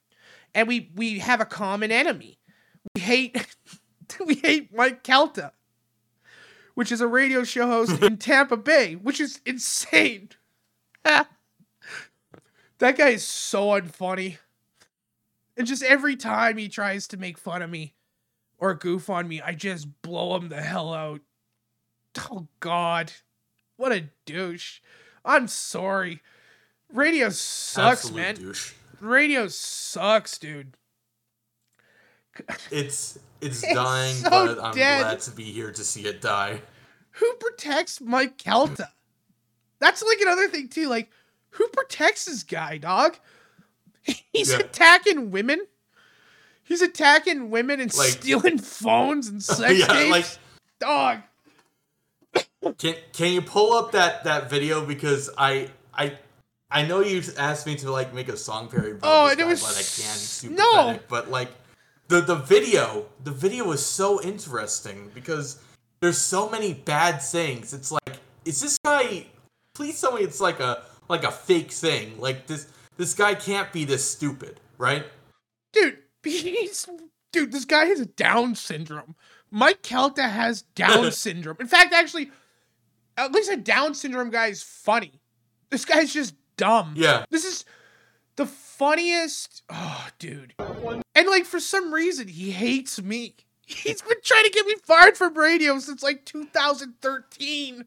And 0.54 0.68
we 0.68 0.90
we 0.94 1.18
have 1.18 1.40
a 1.40 1.46
common 1.46 1.90
enemy. 1.90 2.38
We 2.94 3.00
hate 3.00 3.56
we 4.26 4.36
hate 4.36 4.74
Mike 4.74 5.02
Calta, 5.02 5.52
which 6.74 6.92
is 6.92 7.00
a 7.00 7.06
radio 7.06 7.44
show 7.44 7.66
host 7.66 8.02
in 8.02 8.16
Tampa 8.18 8.56
Bay, 8.56 8.94
which 8.94 9.20
is 9.20 9.40
insane. 9.46 10.28
that 11.04 11.26
guy 12.78 13.08
is 13.08 13.24
so 13.24 13.68
unfunny. 13.68 14.38
And 15.56 15.66
just 15.66 15.82
every 15.82 16.16
time 16.16 16.56
he 16.56 16.68
tries 16.68 17.06
to 17.08 17.16
make 17.16 17.38
fun 17.38 17.62
of 17.62 17.70
me 17.70 17.94
or 18.58 18.74
goof 18.74 19.08
on 19.08 19.28
me, 19.28 19.40
I 19.40 19.52
just 19.54 20.02
blow 20.02 20.36
him 20.36 20.48
the 20.48 20.60
hell 20.62 20.92
out. 20.92 21.20
Oh 22.30 22.46
God, 22.60 23.12
what 23.76 23.92
a 23.92 24.08
douche! 24.26 24.80
I'm 25.24 25.48
sorry. 25.48 26.20
Radio 26.92 27.28
sucks, 27.30 28.04
Absolute 28.04 28.16
man. 28.20 28.34
douche. 28.36 28.72
Radio 29.00 29.48
sucks, 29.48 30.38
dude. 30.38 30.74
It's 32.70 33.18
it's 33.40 33.62
It's 33.62 33.74
dying, 33.74 34.14
so 34.14 34.30
but 34.30 34.62
I'm 34.62 34.74
dead. 34.74 35.00
glad 35.02 35.20
to 35.20 35.30
be 35.30 35.44
here 35.44 35.70
to 35.72 35.84
see 35.84 36.06
it 36.06 36.20
die. 36.20 36.60
Who 37.12 37.32
protects 37.34 38.00
Mike 38.00 38.38
Calta? 38.38 38.90
That's 39.80 40.02
like 40.02 40.18
another 40.20 40.48
thing 40.48 40.68
too. 40.68 40.88
Like, 40.88 41.10
who 41.50 41.66
protects 41.68 42.24
this 42.24 42.42
guy, 42.42 42.78
dog? 42.78 43.16
He's 44.32 44.50
Yeah. 44.52 44.58
attacking 44.60 45.30
women. 45.30 45.60
He's 46.62 46.80
attacking 46.82 47.50
women 47.50 47.80
and 47.80 47.94
Like- 47.94 48.08
stealing 48.10 48.58
phones 48.58 49.28
and 49.28 49.42
sex 49.44 49.78
Yeah, 49.78 49.86
tapes. 49.86 50.10
like- 50.10 50.38
dog. 50.80 51.18
Can 52.72 52.96
can 53.12 53.32
you 53.32 53.42
pull 53.42 53.72
up 53.74 53.92
that 53.92 54.24
that 54.24 54.50
video 54.50 54.84
because 54.84 55.30
I 55.38 55.68
I 55.94 56.18
I 56.70 56.84
know 56.86 57.00
you 57.00 57.22
asked 57.38 57.66
me 57.66 57.76
to 57.76 57.90
like 57.90 58.12
make 58.14 58.28
a 58.28 58.36
song 58.36 58.68
parody 58.68 58.98
Oh, 59.02 59.26
and 59.28 59.38
it 59.38 59.42
guy, 59.42 59.48
was 59.48 59.62
but 59.62 59.76
I. 59.76 59.82
Super 59.82 60.54
no. 60.54 60.98
but 61.08 61.30
like 61.30 61.50
the 62.08 62.20
the 62.20 62.36
video 62.36 63.06
the 63.22 63.30
video 63.30 63.64
was 63.64 63.84
so 63.84 64.20
interesting 64.22 65.10
because 65.14 65.58
there's 66.00 66.18
so 66.18 66.48
many 66.50 66.74
bad 66.74 67.20
things. 67.22 67.72
It's 67.72 67.92
like 67.92 68.18
is 68.44 68.60
this 68.60 68.78
guy? 68.84 69.26
Please 69.74 70.00
tell 70.00 70.12
me 70.12 70.22
it's 70.22 70.40
like 70.40 70.60
a 70.60 70.82
like 71.08 71.24
a 71.24 71.30
fake 71.30 71.70
thing. 71.72 72.20
Like 72.20 72.46
this 72.46 72.66
this 72.96 73.14
guy 73.14 73.34
can't 73.34 73.72
be 73.72 73.84
this 73.84 74.08
stupid, 74.08 74.60
right? 74.78 75.04
dude, 75.72 75.98
he's 76.24 76.86
dude. 77.32 77.52
This 77.52 77.64
guy 77.64 77.86
has 77.86 78.06
Down 78.06 78.54
syndrome. 78.54 79.14
Mike 79.50 79.82
Calta 79.82 80.22
has 80.28 80.62
Down 80.74 81.10
syndrome. 81.24 81.56
In 81.60 81.66
fact, 81.68 81.92
actually, 81.92 82.30
at 83.16 83.32
least 83.32 83.50
a 83.50 83.56
Down 83.56 83.94
syndrome 83.94 84.30
guy 84.30 84.46
is 84.46 84.62
funny. 84.62 85.20
This 85.70 85.84
guy's 85.84 86.12
just 86.12 86.34
dumb. 86.56 86.94
Yeah. 86.96 87.24
This 87.30 87.44
is 87.44 87.64
the 88.36 88.46
funniest. 88.46 89.62
Oh, 89.70 90.08
dude. 90.18 90.54
And 90.58 91.28
like 91.28 91.44
for 91.44 91.60
some 91.60 91.92
reason, 91.92 92.28
he 92.28 92.50
hates 92.50 93.00
me. 93.00 93.34
He's 93.66 94.02
been 94.02 94.18
trying 94.22 94.44
to 94.44 94.50
get 94.50 94.66
me 94.66 94.74
fired 94.84 95.16
from 95.16 95.36
radio 95.36 95.78
since 95.78 96.02
like 96.02 96.24
2013. 96.24 97.86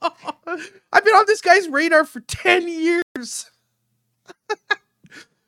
I've 0.02 1.04
been 1.04 1.14
on 1.14 1.24
this 1.26 1.40
guy's 1.40 1.68
radar 1.68 2.04
for 2.04 2.20
10 2.20 2.68
years. 2.68 3.50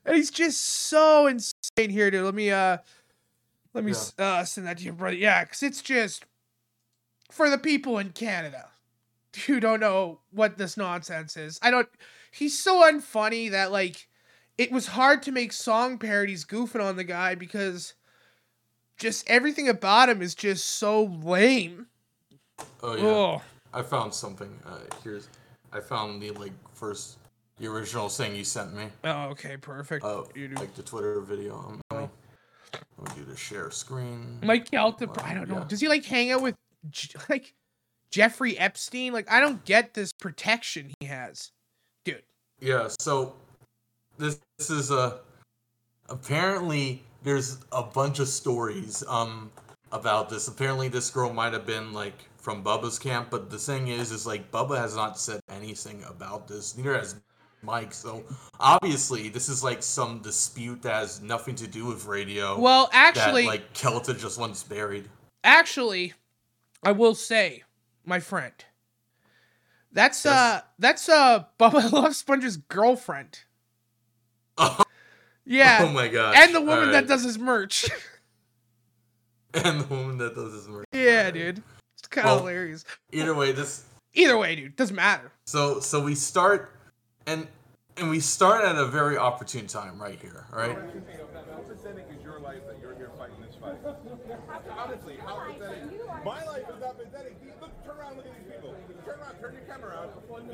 and 0.04 0.16
he's 0.16 0.30
just 0.30 0.60
so 0.60 1.26
insane 1.26 1.90
here, 1.90 2.10
dude. 2.10 2.24
Let 2.24 2.34
me 2.34 2.50
uh 2.50 2.78
let 3.74 3.84
me 3.84 3.92
s 3.92 4.14
uh 4.18 4.44
send 4.44 4.66
that 4.66 4.78
to 4.78 4.84
your 4.84 4.94
brother. 4.94 5.16
Yeah, 5.16 5.44
cuz 5.44 5.62
it's 5.62 5.82
just 5.82 6.24
for 7.30 7.50
the 7.50 7.58
people 7.58 7.98
in 7.98 8.10
Canada 8.10 8.70
who 9.46 9.60
don't 9.60 9.80
know 9.80 10.20
what 10.30 10.58
this 10.58 10.76
nonsense 10.76 11.36
is. 11.36 11.58
I 11.62 11.70
don't 11.70 11.88
he's 12.30 12.58
so 12.58 12.82
unfunny 12.82 13.50
that 13.50 13.72
like 13.72 14.08
it 14.58 14.72
was 14.72 14.88
hard 14.88 15.22
to 15.24 15.32
make 15.32 15.52
song 15.52 15.98
parodies 15.98 16.44
goofing 16.44 16.82
on 16.82 16.96
the 16.96 17.04
guy 17.04 17.34
because 17.34 17.94
just 18.96 19.28
everything 19.28 19.68
about 19.68 20.08
him 20.08 20.22
is 20.22 20.34
just 20.34 20.64
so 20.66 21.04
lame. 21.04 21.86
Oh 22.82 22.96
yeah. 22.96 23.04
Oh. 23.04 23.42
I 23.74 23.82
found 23.82 24.14
something. 24.14 24.50
Uh, 24.64 24.78
here's 25.04 25.28
I 25.72 25.80
found 25.80 26.22
the 26.22 26.30
like 26.30 26.52
first 26.72 27.18
the 27.58 27.66
original 27.66 28.08
thing 28.08 28.34
you 28.34 28.44
sent 28.44 28.74
me. 28.74 28.86
Oh, 29.04 29.28
okay, 29.30 29.56
perfect. 29.56 30.04
Oh, 30.04 30.26
you 30.34 30.48
do 30.48 30.54
like 30.54 30.74
the 30.74 30.82
Twitter 30.82 31.20
video. 31.20 31.80
Let 31.90 32.02
me, 32.02 32.08
let 32.98 33.16
me 33.16 33.22
do 33.22 33.30
the 33.30 33.36
share 33.36 33.70
screen. 33.70 34.38
Mike 34.42 34.70
Calta, 34.70 35.08
I 35.22 35.34
don't 35.34 35.48
know. 35.48 35.64
Does 35.64 35.80
he 35.80 35.88
like 35.88 36.04
hang 36.04 36.30
out 36.30 36.42
with 36.42 36.54
like 37.28 37.54
Jeffrey 38.16 38.58
Epstein? 38.58 39.12
Like 39.12 39.30
I 39.30 39.40
don't 39.40 39.62
get 39.66 39.92
this 39.92 40.10
protection 40.10 40.90
he 41.00 41.06
has. 41.06 41.52
Dude. 42.06 42.22
Yeah, 42.60 42.88
so 42.98 43.34
this 44.16 44.40
this 44.56 44.70
is 44.70 44.90
a 44.90 45.20
apparently 46.08 47.04
there's 47.24 47.58
a 47.72 47.82
bunch 47.82 48.18
of 48.18 48.28
stories 48.28 49.04
um 49.06 49.50
about 49.92 50.30
this. 50.30 50.48
Apparently 50.48 50.88
this 50.88 51.10
girl 51.10 51.30
might 51.30 51.52
have 51.52 51.66
been 51.66 51.92
like 51.92 52.24
from 52.38 52.64
Bubba's 52.64 52.98
camp, 52.98 53.28
but 53.30 53.50
the 53.50 53.58
thing 53.58 53.88
is 53.88 54.10
is 54.10 54.26
like 54.26 54.50
Bubba 54.50 54.78
has 54.78 54.96
not 54.96 55.18
said 55.18 55.40
anything 55.50 56.02
about 56.08 56.48
this. 56.48 56.74
Neither 56.74 56.96
has 56.96 57.16
Mike. 57.62 57.92
So 57.92 58.24
obviously 58.58 59.28
this 59.28 59.50
is 59.50 59.62
like 59.62 59.82
some 59.82 60.20
dispute 60.20 60.80
that 60.82 60.94
has 60.94 61.20
nothing 61.20 61.54
to 61.56 61.66
do 61.66 61.84
with 61.84 62.06
radio. 62.06 62.58
Well, 62.58 62.88
actually- 62.94 63.42
that, 63.42 63.48
like 63.48 63.74
Calta 63.74 64.14
just 64.14 64.38
wants 64.38 64.62
buried. 64.62 65.10
Actually, 65.44 66.14
I 66.82 66.92
will 66.92 67.14
say, 67.14 67.62
my 68.06 68.20
friend, 68.20 68.54
that's 69.92 70.24
uh 70.24 70.60
that's 70.78 71.08
uh 71.08 71.44
Bubba 71.60 71.92
Love 71.92 72.16
Sponge's 72.16 72.56
girlfriend. 72.56 73.40
Yeah. 75.48 75.78
Oh 75.82 75.92
my 75.92 76.08
gosh. 76.08 76.34
And 76.36 76.52
the 76.52 76.60
woman 76.60 76.90
that 76.90 77.06
does 77.06 77.22
his 77.22 77.38
merch. 77.38 77.88
And 79.54 79.80
the 79.80 79.86
woman 79.86 80.18
that 80.18 80.34
does 80.34 80.52
his 80.52 80.68
merch. 80.68 80.84
yeah, 80.92 81.30
dude. 81.30 81.62
It's 81.96 82.08
kind 82.08 82.26
of 82.26 82.30
Well, 82.32 82.38
hilarious. 82.40 82.84
Either 83.12 83.32
way, 83.34 83.52
this 83.52 83.84
Either 84.12 84.36
way, 84.36 84.56
dude, 84.56 84.74
doesn't 84.76 84.96
matter. 84.96 85.30
So 85.46 85.78
so 85.80 86.02
we 86.02 86.14
start 86.16 86.72
and 87.26 87.46
and 87.96 88.10
we 88.10 88.18
start 88.20 88.64
at 88.64 88.76
a 88.76 88.86
very 88.86 89.16
opportune 89.16 89.66
time 89.68 90.02
right 90.02 90.18
here, 90.20 90.46
all 90.52 90.58
right? 90.58 90.76
How 90.76 91.58
pathetic 91.60 92.06
is 92.14 92.22
your 92.24 92.40
life 92.40 92.66
that 92.66 92.76
you're 92.82 92.94
here 92.96 93.10
fighting 93.16 93.36
this 93.40 93.54
fight? 93.54 93.76
Honestly, 94.76 95.16
how 95.24 95.36
pathetic? 95.46 96.24
My 96.24 96.44
life 96.44 96.64
is 96.74 96.80
not 96.80 96.98
pathetic. 96.98 97.40
These- 97.40 97.52
Look, 97.60 97.70
turn 97.86 97.96
around, 97.98 98.16
look 98.16 98.26
at 98.26 98.34
these 98.36 98.52
people. 98.52 98.74
Turn 99.06 99.20
around, 99.20 99.38
turn 99.40 99.52
your 99.54 99.62
camera 99.62 99.90
around. 99.94 100.10
These 100.12 100.22
people. 100.22 100.45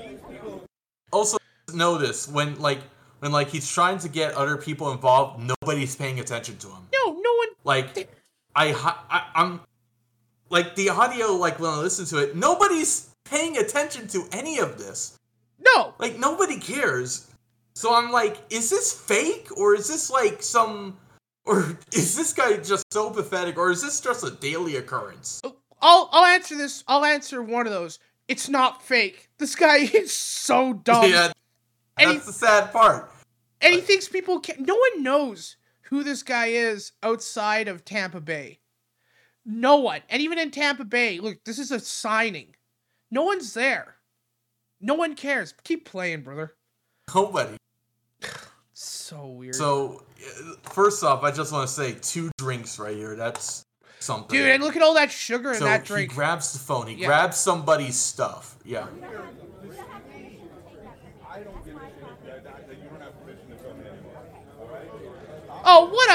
Also 1.12 1.36
know 1.74 1.98
this 1.98 2.28
when 2.28 2.60
like 2.60 2.80
when 3.20 3.32
like 3.32 3.48
he's 3.48 3.70
trying 3.70 3.98
to 3.98 4.08
get 4.08 4.34
other 4.34 4.56
people 4.56 4.92
involved, 4.92 5.40
nobody's 5.40 5.94
paying 5.96 6.20
attention 6.20 6.56
to 6.58 6.68
him. 6.68 6.88
No, 6.92 7.12
no 7.12 7.32
one 7.36 7.48
Like 7.64 8.08
I, 8.54 8.72
I 9.10 9.26
I'm 9.34 9.60
like 10.50 10.74
the 10.76 10.90
audio 10.90 11.32
like 11.32 11.58
when 11.60 11.70
I 11.70 11.78
listen 11.78 12.04
to 12.06 12.18
it, 12.18 12.36
nobody's 12.36 13.10
paying 13.24 13.56
attention 13.58 14.06
to 14.08 14.26
any 14.32 14.58
of 14.58 14.78
this. 14.78 15.18
No. 15.58 15.94
Like 15.98 16.18
nobody 16.18 16.58
cares. 16.58 17.28
So 17.74 17.94
I'm 17.94 18.10
like, 18.10 18.38
is 18.50 18.68
this 18.68 18.92
fake 18.92 19.48
or 19.56 19.74
is 19.74 19.88
this 19.88 20.10
like 20.10 20.42
some 20.42 20.98
Or 21.44 21.76
is 21.92 22.16
this 22.16 22.32
guy 22.32 22.56
just 22.58 22.84
so 22.92 23.10
pathetic, 23.10 23.58
or 23.58 23.70
is 23.70 23.82
this 23.82 24.00
just 24.00 24.24
a 24.24 24.30
daily 24.30 24.76
occurrence? 24.76 25.40
Oh, 25.44 25.56
I'll 25.80 26.08
I'll 26.12 26.24
answer 26.26 26.56
this. 26.56 26.84
I'll 26.86 27.04
answer 27.04 27.42
one 27.42 27.66
of 27.66 27.72
those. 27.72 27.98
It's 28.28 28.48
not 28.48 28.82
fake. 28.82 29.28
This 29.38 29.54
guy 29.54 29.76
is 29.94 30.12
so 30.14 30.72
dumb. 30.72 31.10
Yeah, 31.10 31.32
And 31.98 32.10
that's 32.10 32.26
the 32.26 32.32
sad 32.32 32.72
part. 32.72 33.10
And 33.60 33.74
he 33.74 33.80
thinks 33.80 34.08
people 34.08 34.40
can. 34.40 34.64
No 34.64 34.74
one 34.74 35.02
knows 35.02 35.56
who 35.82 36.02
this 36.02 36.22
guy 36.22 36.46
is 36.46 36.92
outside 37.02 37.68
of 37.68 37.84
Tampa 37.84 38.20
Bay. 38.20 38.58
No 39.44 39.76
one. 39.76 40.00
And 40.08 40.22
even 40.22 40.38
in 40.38 40.50
Tampa 40.50 40.84
Bay, 40.84 41.20
look, 41.20 41.44
this 41.44 41.58
is 41.58 41.70
a 41.70 41.80
signing. 41.80 42.54
No 43.10 43.22
one's 43.22 43.54
there. 43.54 43.96
No 44.80 44.94
one 44.94 45.14
cares. 45.14 45.54
Keep 45.64 45.84
playing, 45.84 46.22
brother. 46.22 46.54
Nobody. 47.14 47.56
So 48.74 49.26
weird. 49.26 49.54
So, 49.54 50.02
uh, 50.18 50.54
first 50.64 51.04
off, 51.04 51.22
I 51.22 51.30
just 51.30 51.52
want 51.52 51.68
to 51.68 51.72
say 51.72 51.94
two 52.02 52.32
drinks 52.38 52.80
right 52.80 52.96
here. 52.96 53.14
That's 53.14 53.62
something. 54.02 54.36
Dude, 54.38 54.48
and 54.48 54.62
look 54.62 54.76
at 54.76 54.82
all 54.82 54.94
that 54.94 55.10
sugar 55.10 55.52
in 55.52 55.58
so 55.58 55.64
that 55.64 55.84
drink. 55.84 56.10
he 56.10 56.14
grabs 56.16 56.52
the 56.52 56.58
phone. 56.58 56.86
He 56.88 56.94
Yeah. 56.96 57.06
grabs 57.06 57.36
somebody's 57.38 57.96
stuff. 57.96 58.56
Yeah. 58.64 58.86
Oh, 65.64 65.88
what 65.92 66.10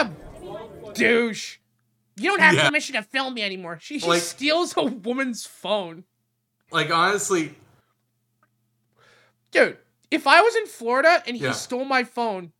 a 0.90 0.94
douche. 0.94 1.58
You 2.18 2.30
don't 2.32 2.40
have 2.42 2.56
Yeah. 2.56 2.68
permission 2.68 2.96
to 2.96 3.04
film 3.04 3.36
me 3.36 3.44
anymore. 3.44 3.78
She, 3.82 4.00
she 4.00 4.08
Like- 4.08 4.22
steals 4.22 4.76
a 4.76 4.84
woman's 4.84 5.46
phone. 5.46 6.04
Like 6.72 6.92
honestly, 6.92 7.56
Dude, 9.50 9.78
if 10.12 10.28
I 10.28 10.42
was 10.42 10.56
in 10.58 10.68
Florida 10.68 11.24
and 11.26 11.38
he 11.38 11.44
Yeah. 11.44 11.54
stole 11.54 11.86
my 11.86 12.04
phone, 12.04 12.52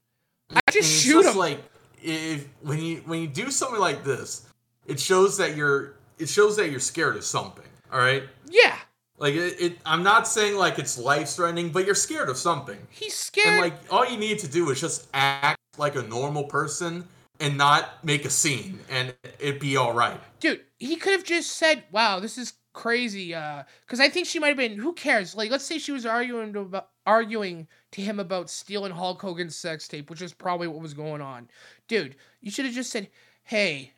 I'd 0.50 0.62
just 0.74 0.90
shoot 1.04 1.24
just 1.24 1.34
him. 1.34 1.38
like 1.38 1.62
if 2.02 2.48
when 2.62 2.82
you 2.82 2.98
when 3.06 3.20
you 3.22 3.28
do 3.28 3.52
something 3.52 3.80
like 3.80 4.06
this, 4.06 4.44
it 4.88 5.00
shows 5.00 5.38
that 5.38 5.56
you're 5.56 5.96
it 6.18 6.30
shows 6.30 6.56
that 6.58 6.72
you're 6.72 6.80
scared 6.80 7.16
of 7.16 7.24
something. 7.24 7.66
All 7.92 8.00
right. 8.00 8.24
yeah. 8.50 8.78
Like 9.20 9.34
it, 9.36 9.60
it 9.60 9.78
I'm 9.86 10.04
not 10.04 10.28
saying 10.28 10.58
like 10.58 10.80
it's 10.80 10.98
life 10.98 11.30
threatening, 11.30 11.70
but 11.72 11.86
you're 11.86 11.96
scared 11.96 12.30
of 12.30 12.38
something. 12.38 12.78
He's 12.90 13.16
scared. 13.16 13.48
And 13.48 13.62
like 13.62 13.74
all 13.92 14.06
you 14.10 14.18
need 14.18 14.40
to 14.40 14.48
do 14.48 14.70
is 14.70 14.80
just 14.82 15.08
act 15.14 15.60
like 15.78 15.96
a 15.96 16.04
normal 16.04 16.44
person 16.44 17.04
and 17.40 17.58
not 17.58 18.04
make 18.04 18.26
a 18.26 18.30
scene, 18.32 18.80
and 18.90 19.14
it'd 19.40 19.60
be 19.60 19.78
all 19.78 19.94
right. 19.94 20.20
dude 20.40 20.62
he 20.80 20.96
could 20.96 21.14
have 21.14 21.24
just 21.24 21.52
said 21.52 21.84
wow 21.92 22.20
this 22.20 22.38
is 22.38 22.54
crazy 22.74 23.34
uh 23.34 23.64
because 23.82 24.00
i 24.00 24.08
think 24.08 24.28
she 24.28 24.38
might 24.40 24.50
have 24.50 24.58
been 24.58 24.78
who 24.78 24.94
cares 24.94 25.36
like 25.36 25.50
let's 25.50 25.66
say 25.66 25.80
she 25.80 25.92
was 25.92 26.06
arguing 26.06 26.54
to 26.54 26.60
about 26.60 26.90
arguing 27.08 27.68
to 27.92 28.02
him 28.02 28.20
about 28.20 28.50
stealing 28.50 28.92
hulk 28.92 29.22
hogan's 29.22 29.56
sex 29.56 29.88
tape 29.88 30.10
which 30.10 30.22
is 30.22 30.34
probably 30.34 30.68
what 30.68 30.82
was 30.82 30.94
going 30.94 31.22
on 31.22 31.48
dude 31.88 32.16
you 32.42 32.52
should 32.52 32.66
have 32.66 32.74
just 32.74 32.92
said 32.92 33.08
hey 33.44 33.92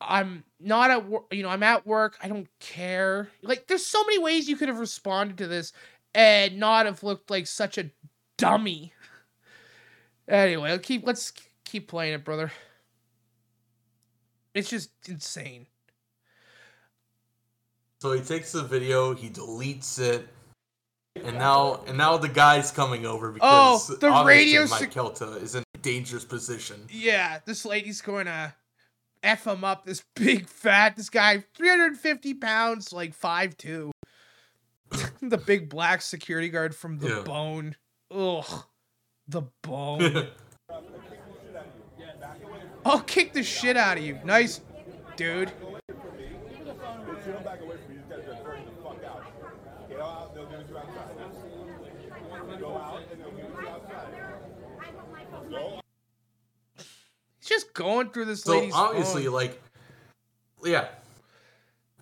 i'm 0.00 0.44
not 0.60 0.90
at 0.90 1.08
work 1.08 1.24
you 1.32 1.42
know 1.42 1.48
i'm 1.48 1.62
at 1.62 1.86
work 1.86 2.16
i 2.22 2.28
don't 2.28 2.48
care. 2.60 3.28
Like 3.42 3.66
there's 3.66 3.86
so 3.86 4.02
many 4.04 4.18
ways 4.18 4.48
you 4.48 4.56
could 4.56 4.68
have 4.68 4.78
responded 4.78 5.38
to 5.38 5.46
this 5.46 5.72
and 6.14 6.58
not 6.58 6.86
have 6.86 7.02
looked 7.02 7.30
like 7.30 7.46
such 7.46 7.78
a 7.78 7.90
dummy. 8.38 8.92
Anyway 10.28 10.70
let's 10.70 10.86
keep 10.86 11.06
let's 11.06 11.32
keep 11.64 11.88
playing 11.88 12.14
it 12.14 12.24
brother. 12.24 12.50
It's 14.54 14.70
just 14.70 14.90
insane. 15.08 15.66
So 18.00 18.12
he 18.12 18.20
takes 18.20 18.52
the 18.52 18.62
video, 18.62 19.14
he 19.14 19.28
deletes 19.30 19.98
it, 19.98 20.28
and 21.24 21.38
now 21.38 21.82
and 21.86 21.96
now 21.96 22.16
the 22.18 22.28
guy's 22.28 22.70
coming 22.70 23.06
over 23.06 23.28
oh, 23.28 23.32
because 23.32 23.90
Oh, 23.90 23.96
the 23.96 24.08
obviously 24.08 24.44
radio 24.44 24.60
Mike 24.66 24.80
sec- 24.80 24.90
Calta 24.92 25.32
is 25.36 25.54
in 25.54 25.62
a 25.74 25.78
dangerous 25.78 26.24
position. 26.24 26.86
Yeah, 26.90 27.38
this 27.46 27.64
lady's 27.64 28.00
going 28.02 28.26
to 28.26 28.54
F 29.26 29.46
him 29.46 29.64
up. 29.64 29.84
This 29.84 30.02
big 30.14 30.48
fat, 30.48 30.96
this 30.96 31.10
guy, 31.10 31.44
350 31.54 32.34
pounds, 32.34 32.92
like 32.92 33.18
5'2. 33.18 33.90
the 35.20 35.38
big 35.38 35.68
black 35.68 36.00
security 36.00 36.48
guard 36.48 36.74
from 36.74 36.98
the 36.98 37.08
Yeah. 37.08 37.22
bone. 37.22 37.76
Ugh. 38.10 38.64
The 39.28 39.42
bone. 39.62 40.28
I'll 42.86 43.00
kick 43.00 43.32
the 43.32 43.42
shit 43.42 43.76
out 43.76 43.98
of 43.98 44.04
you. 44.04 44.20
Nice, 44.24 44.60
dude. 45.16 45.48
If 45.48 45.54
you 47.26 47.32
don't 47.32 47.44
back 47.44 47.60
away 47.60 47.76
from 47.84 47.92
me, 47.92 47.96
you 47.96 48.02
just 48.08 48.24
gotta 48.28 48.40
turn 48.44 48.64
the 48.64 48.70
fuck 48.80 49.02
out. 49.04 49.24
Get 49.88 49.98
out, 50.00 50.32
they'll 50.32 50.46
give 50.46 50.60
it 50.60 50.68
to 50.68 50.72
you 50.72 50.78
outside. 50.78 51.10
Go 52.60 52.76
out 52.76 53.02
and 53.10 53.20
they'll 53.20 53.30
give 53.32 53.44
it 53.46 53.56
to 53.56 53.62
you 53.62 53.68
outside. 53.68 54.12
Go 55.50 55.80
He's 56.76 56.86
just 57.46 57.72
going 57.74 58.10
through 58.10 58.26
this 58.26 58.42
So 58.42 58.68
obviously, 58.72 59.24
phone. 59.24 59.32
like, 59.34 59.62
yeah, 60.64 60.88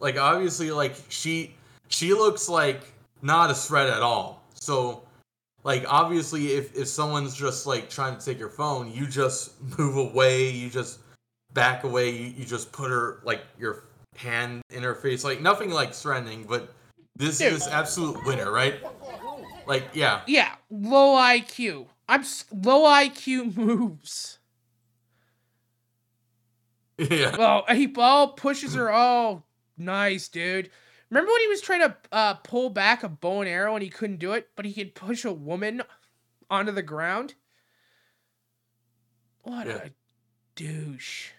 like 0.00 0.18
obviously, 0.18 0.70
like 0.70 0.94
she 1.08 1.54
she 1.88 2.12
looks 2.14 2.48
like 2.48 2.80
not 3.22 3.50
a 3.50 3.54
threat 3.54 3.88
at 3.88 4.02
all. 4.02 4.42
So, 4.54 5.02
like, 5.62 5.84
obviously, 5.88 6.52
if 6.52 6.74
if 6.74 6.88
someone's 6.88 7.34
just 7.34 7.66
like 7.66 7.88
trying 7.90 8.16
to 8.18 8.24
take 8.24 8.38
your 8.38 8.48
phone, 8.50 8.90
you 8.92 9.06
just 9.06 9.52
move 9.78 9.96
away, 9.96 10.50
you 10.50 10.70
just 10.70 11.00
back 11.52 11.84
away, 11.84 12.10
you, 12.10 12.26
you 12.38 12.44
just 12.44 12.72
put 12.72 12.90
her 12.90 13.20
like 13.24 13.42
your 13.58 13.84
hand 14.16 14.62
in 14.70 14.82
her 14.82 14.94
face, 14.94 15.24
like 15.24 15.40
nothing 15.40 15.70
like 15.70 15.92
threatening, 15.94 16.44
but 16.48 16.72
this 17.16 17.38
Dude. 17.38 17.52
is 17.52 17.66
absolute 17.68 18.24
winner, 18.24 18.50
right? 18.50 18.74
Like, 19.66 19.84
yeah, 19.94 20.20
Yeah, 20.26 20.54
low 20.70 21.14
IQ. 21.16 21.86
I'm 22.08 22.20
s- 22.20 22.44
low 22.52 22.82
IQ 22.84 23.56
moves. 23.56 24.38
yeah. 27.10 27.34
Oh, 27.38 27.74
he 27.74 27.92
oh 27.98 28.34
pushes 28.36 28.74
her. 28.74 28.92
Oh, 28.92 29.42
nice, 29.76 30.28
dude. 30.28 30.70
Remember 31.10 31.30
when 31.32 31.40
he 31.42 31.48
was 31.48 31.60
trying 31.60 31.80
to 31.80 31.96
uh, 32.12 32.34
pull 32.34 32.70
back 32.70 33.02
a 33.02 33.08
bow 33.08 33.40
and 33.40 33.48
arrow 33.48 33.74
and 33.74 33.82
he 33.82 33.90
couldn't 33.90 34.18
do 34.18 34.32
it, 34.32 34.48
but 34.56 34.64
he 34.64 34.72
could 34.72 34.94
push 34.94 35.24
a 35.24 35.32
woman 35.32 35.82
onto 36.50 36.72
the 36.72 36.82
ground? 36.82 37.34
What 39.42 39.66
Yeah. 39.66 39.74
a 39.84 39.90
douche. 40.56 41.30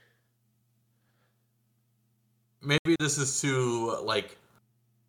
maybe 2.61 2.95
this 2.99 3.17
is 3.17 3.39
too 3.41 3.95
like 4.03 4.37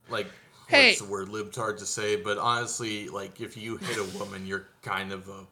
like 0.09 0.27
Hey. 0.69 0.89
what's 0.89 1.01
the 1.01 1.07
word 1.07 1.29
libtard 1.29 1.79
to 1.79 1.87
say 1.87 2.17
but 2.17 2.39
honestly 2.39 3.09
like 3.09 3.41
if 3.41 3.57
you 3.57 3.77
hit 3.79 3.97
a 3.97 4.19
woman 4.19 4.47
you're 4.47 4.67
kind 4.83 5.11
of 5.13 5.29
a 5.29 5.47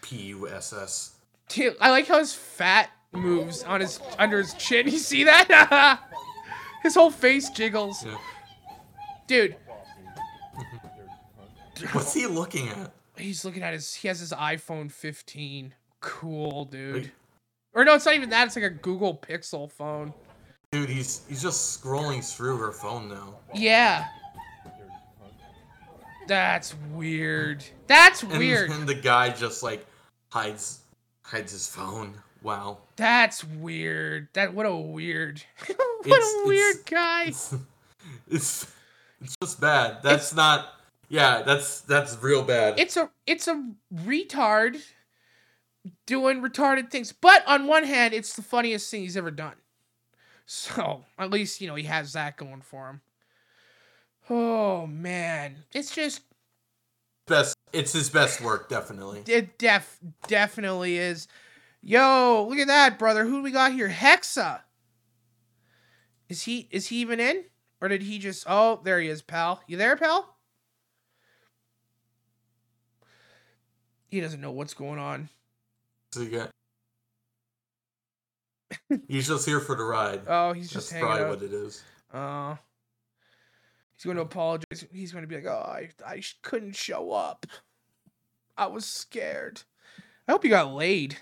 puss 0.00 1.12
Dude, 1.48 1.76
I 1.80 1.90
like 1.90 2.08
how 2.08 2.18
his 2.18 2.34
fat 2.34 2.90
moves 3.12 3.62
on 3.64 3.80
his 3.80 4.00
under 4.18 4.38
his 4.38 4.54
chin. 4.54 4.86
You 4.92 4.98
see 4.98 5.24
that? 5.24 6.00
his 6.82 6.94
whole 6.94 7.10
face 7.10 7.50
jiggles. 7.50 8.04
Yeah. 8.04 8.16
Dude, 9.26 9.56
what's 11.92 12.12
he 12.14 12.26
looking 12.26 12.68
at 12.68 12.92
he's 13.16 13.44
looking 13.44 13.62
at 13.62 13.72
his 13.72 13.94
he 13.94 14.08
has 14.08 14.20
his 14.20 14.32
iPhone 14.32 14.90
15. 14.90 15.74
Cool, 16.00 16.64
dude. 16.66 17.12
Or 17.74 17.84
no, 17.84 17.94
it's 17.94 18.04
not 18.04 18.14
even 18.14 18.30
that. 18.30 18.46
It's 18.48 18.56
like 18.56 18.64
a 18.64 18.70
Google 18.70 19.16
Pixel 19.16 19.70
phone. 19.70 20.12
dude 20.72 20.88
he's 20.88 21.22
he's 21.28 21.40
just 21.42 21.82
scrolling 21.82 22.24
through 22.24 22.56
her 22.58 22.72
phone 22.72 23.08
now 23.08 23.36
Yeah. 23.54 24.06
That's 26.28 26.74
weird. 26.92 27.64
That's 27.86 28.22
and, 28.22 28.38
weird. 28.38 28.70
and 28.70 28.88
the 28.88 28.94
guy 28.94 29.30
just 29.30 29.62
like 29.62 29.86
hides 30.30 30.80
hides 31.22 31.52
his 31.52 31.66
phone 31.66 32.14
wow 32.42 32.78
That's 32.96 33.44
weird. 33.44 34.28
That 34.34 34.54
what 34.54 34.66
a 34.66 34.74
weird. 34.74 35.42
what 35.66 36.06
It's- 36.06 36.34
a 36.44 36.46
weird 36.46 36.76
guy. 36.90 37.24
it's 37.26 37.54
it's 38.30 39.36
just 39.40 39.60
bad 39.60 40.02
that's 40.02 40.34
not 40.34 40.68
yeah 41.08 41.42
that's 41.42 41.80
that's 41.82 42.20
real 42.22 42.42
bad 42.42 42.78
It's 42.78 42.96
a 42.96 43.10
it's 43.26 43.46
a 43.48 43.70
retard 43.94 44.78
doing 46.06 46.40
retarded 46.42 46.90
things. 46.90 47.12
But 47.12 47.42
on 47.46 47.66
one 47.66 47.84
hand, 47.84 48.14
it's 48.14 48.34
the 48.34 48.42
funniest 48.42 48.90
thing 48.90 49.02
he's 49.02 49.16
ever 49.16 49.30
done. 49.30 49.54
So 50.46 51.04
at 51.18 51.30
least 51.30 51.60
you 51.60 51.68
know 51.68 51.74
he 51.76 51.84
has 51.84 52.12
that 52.14 52.36
going 52.36 52.62
for 52.62 52.88
him. 52.90 53.00
Oh 54.30 54.86
man, 54.86 55.56
it's 55.72 55.94
just 55.94 56.22
best 57.26 57.56
it's 57.72 57.92
his 57.92 58.10
best 58.10 58.40
work 58.40 58.68
definitely 58.68 59.22
it 59.32 59.56
def 59.58 59.98
definitely 60.26 60.98
is. 60.98 61.28
Yo, 61.82 62.46
look 62.48 62.58
at 62.58 62.68
that, 62.68 62.98
brother. 62.98 63.24
Who 63.24 63.38
do 63.38 63.42
we 63.42 63.50
got 63.50 63.72
here? 63.72 63.88
Hexa. 63.88 64.60
Is 66.28 66.42
he 66.44 66.68
is 66.70 66.86
he 66.88 66.96
even 66.98 67.18
in? 67.20 67.44
Or 67.80 67.88
did 67.88 68.02
he 68.02 68.18
just 68.18 68.44
Oh, 68.48 68.80
there 68.84 69.00
he 69.00 69.08
is, 69.08 69.20
pal. 69.22 69.60
You 69.66 69.76
there, 69.76 69.96
pal? 69.96 70.36
He 74.08 74.20
doesn't 74.20 74.40
know 74.40 74.52
what's 74.52 74.74
going 74.74 74.98
on. 74.98 75.28
so 76.12 76.20
you 76.20 76.30
got 76.30 76.50
he's 79.08 79.26
just 79.28 79.46
here 79.46 79.60
for 79.60 79.74
the 79.74 79.84
ride 79.84 80.20
Oh, 80.28 80.52
he's 80.52 80.70
just 80.70 80.90
that's 80.90 80.92
hanging 80.92 81.06
probably 81.06 81.24
out. 81.24 81.30
what 81.30 81.42
it 81.42 81.52
is 81.52 81.82
Uh, 82.12 82.56
he's 83.94 84.04
going 84.04 84.16
to 84.16 84.22
apologize. 84.22 84.84
He's 84.92 85.12
going 85.12 85.22
to 85.22 85.28
be 85.28 85.36
like, 85.36 85.46
"Oh, 85.46 85.64
I, 85.66 85.88
I 86.06 86.22
couldn't 86.42 86.76
show 86.76 87.10
up. 87.12 87.46
I 88.56 88.66
was 88.66 88.84
scared. 88.84 89.62
I 90.28 90.32
hope 90.32 90.44
you 90.44 90.50
got 90.50 90.72
laid. 90.74 91.16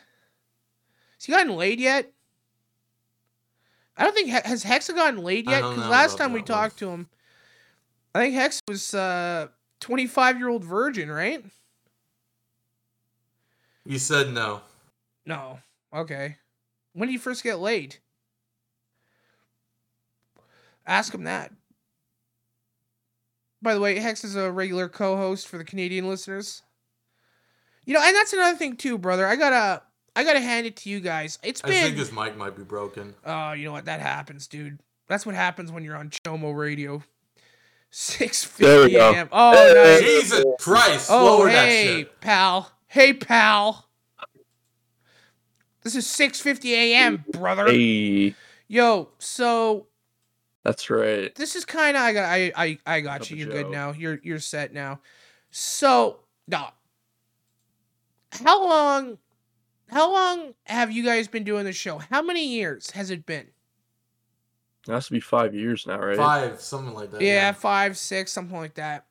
Has 1.21 1.27
he 1.27 1.33
gotten 1.33 1.55
laid 1.55 1.81
yet? 1.81 2.11
I 3.95 4.05
don't 4.05 4.15
think 4.15 4.31
has 4.31 4.65
Hexa 4.65 4.95
gotten 4.95 5.23
laid 5.23 5.47
yet. 5.47 5.61
Because 5.63 5.87
last 5.87 6.17
time 6.17 6.33
we 6.33 6.41
talked 6.41 6.79
to 6.79 6.89
him, 6.89 7.09
I 8.15 8.21
think 8.21 8.35
Hex 8.35 8.63
was 8.67 8.95
uh 8.95 9.49
25 9.81 10.39
year 10.39 10.49
old 10.49 10.65
virgin, 10.65 11.11
right? 11.11 11.45
You 13.85 13.99
said 13.99 14.33
no. 14.33 14.63
No. 15.27 15.59
Okay. 15.95 16.39
When 16.95 17.09
did 17.09 17.13
you 17.13 17.19
first 17.19 17.43
get 17.43 17.59
laid? 17.59 17.97
Ask 20.87 21.13
him 21.13 21.25
that. 21.25 21.53
By 23.61 23.75
the 23.75 23.81
way, 23.81 23.99
Hex 23.99 24.25
is 24.25 24.37
a 24.37 24.51
regular 24.51 24.89
co-host 24.89 25.47
for 25.47 25.59
the 25.59 25.65
Canadian 25.65 26.09
listeners. 26.09 26.63
You 27.85 27.93
know, 27.93 28.01
and 28.03 28.17
that's 28.17 28.33
another 28.33 28.57
thing 28.57 28.77
too, 28.77 28.97
brother. 28.97 29.27
I 29.27 29.37
gotta, 29.37 29.83
I 30.17 30.25
gotta 30.25 30.41
hand 30.41 30.67
it 30.67 30.77
to 30.79 30.91
you 30.91 31.01
guys. 31.01 31.39
It's 31.43 31.63
I 31.65 31.69
been. 31.69 31.77
I 31.77 31.87
think 31.87 31.97
his 31.97 32.13
mic 32.13 32.37
might 32.37 32.57
be 32.57 32.63
broken. 32.63 33.15
Oh, 33.25 33.53
you 33.53 33.65
know 33.65 33.73
what? 33.73 33.85
That 33.85 34.01
happens, 34.01 34.47
dude. 34.47 34.81
That's 35.09 35.25
what 35.27 35.35
happens 35.35 35.73
when 35.73 35.85
you're 35.85 35.97
on 35.97 36.11
Chomo 36.11 36.57
Radio. 36.57 37.03
Six 37.91 38.45
There 38.57 38.79
we 38.79 38.83
fifty 38.85 38.97
go. 38.99 39.11
a.m. 39.13 39.29
Oh, 39.33 39.73
nice. 39.75 40.01
Jesus 40.01 40.45
Christ! 40.61 41.09
Oh, 41.11 41.39
lower 41.39 41.49
hey, 41.49 42.07
pal. 42.21 42.71
Hey, 42.87 43.13
pal. 43.13 43.89
This 45.83 45.97
is 45.97 46.07
six 46.07 46.41
fifty 46.41 46.75
a.m., 46.75 47.25
brother. 47.33 47.67
Hey, 47.67 48.35
Yo, 48.69 49.09
so 49.19 49.87
that's 50.63 50.89
right. 50.91 51.35
this 51.35 51.57
is 51.57 51.65
kind 51.65 51.97
of 51.97 52.03
I 52.05 52.13
got 52.13 52.25
I 52.27 52.53
I 52.55 52.79
I 52.87 53.01
got 53.01 53.21
Cup 53.21 53.31
you. 53.31 53.39
You're 53.39 53.49
good 53.49 53.71
now. 53.71 53.93
You're 53.93 54.21
you're 54.23 54.39
set 54.39 54.73
now. 54.73 55.01
So, 55.51 56.21
no. 56.47 56.67
How 58.45 58.65
long? 58.69 59.19
How 59.91 60.13
long 60.13 60.55
have 60.67 60.93
you 60.93 61.03
guys 61.05 61.29
been 61.29 61.45
doing 61.45 61.65
the 61.65 61.73
show? 61.73 61.99
How 61.99 62.23
many 62.23 62.47
years 62.47 62.91
has 62.93 63.11
it 63.11 63.27
been? 63.27 63.49
It 64.89 64.93
has 64.93 65.07
to 65.07 65.13
be 65.13 65.21
five 65.21 65.55
years 65.55 65.87
now, 65.87 65.99
right? 65.99 66.17
Five, 66.17 66.61
something 66.61 66.95
like 66.95 67.11
that. 67.11 67.21
Yeah, 67.21 67.53
five, 67.53 67.99
six, 67.99 68.33
something 68.33 68.57
like 68.57 68.75
that. 68.75 69.07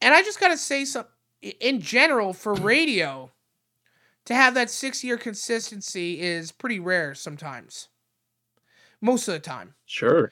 And 0.00 0.14
I 0.14 0.22
just 0.22 0.40
gotta 0.40 0.56
say 0.56 0.84
something 0.84 1.12
in 1.60 1.80
general 1.80 2.32
for 2.32 2.54
radio 2.54 3.30
to 4.26 4.34
have 4.34 4.54
that 4.54 4.70
six 4.70 5.02
year 5.04 5.16
consistency 5.16 6.20
is 6.20 6.52
pretty 6.52 6.78
rare 6.80 7.14
sometimes. 7.14 7.88
Most 9.00 9.28
of 9.28 9.34
the 9.34 9.40
time. 9.40 9.74
Sure. 9.86 10.30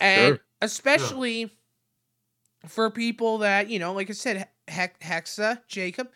And 0.00 0.36
Sure. 0.36 0.40
especially 0.62 1.50
for 2.66 2.90
people 2.90 3.38
that, 3.38 3.68
you 3.68 3.78
know, 3.78 3.92
like 3.92 4.10
I 4.10 4.14
said, 4.14 4.48
Hex- 4.66 4.98
Hexa, 5.00 5.60
Jacob, 5.68 6.08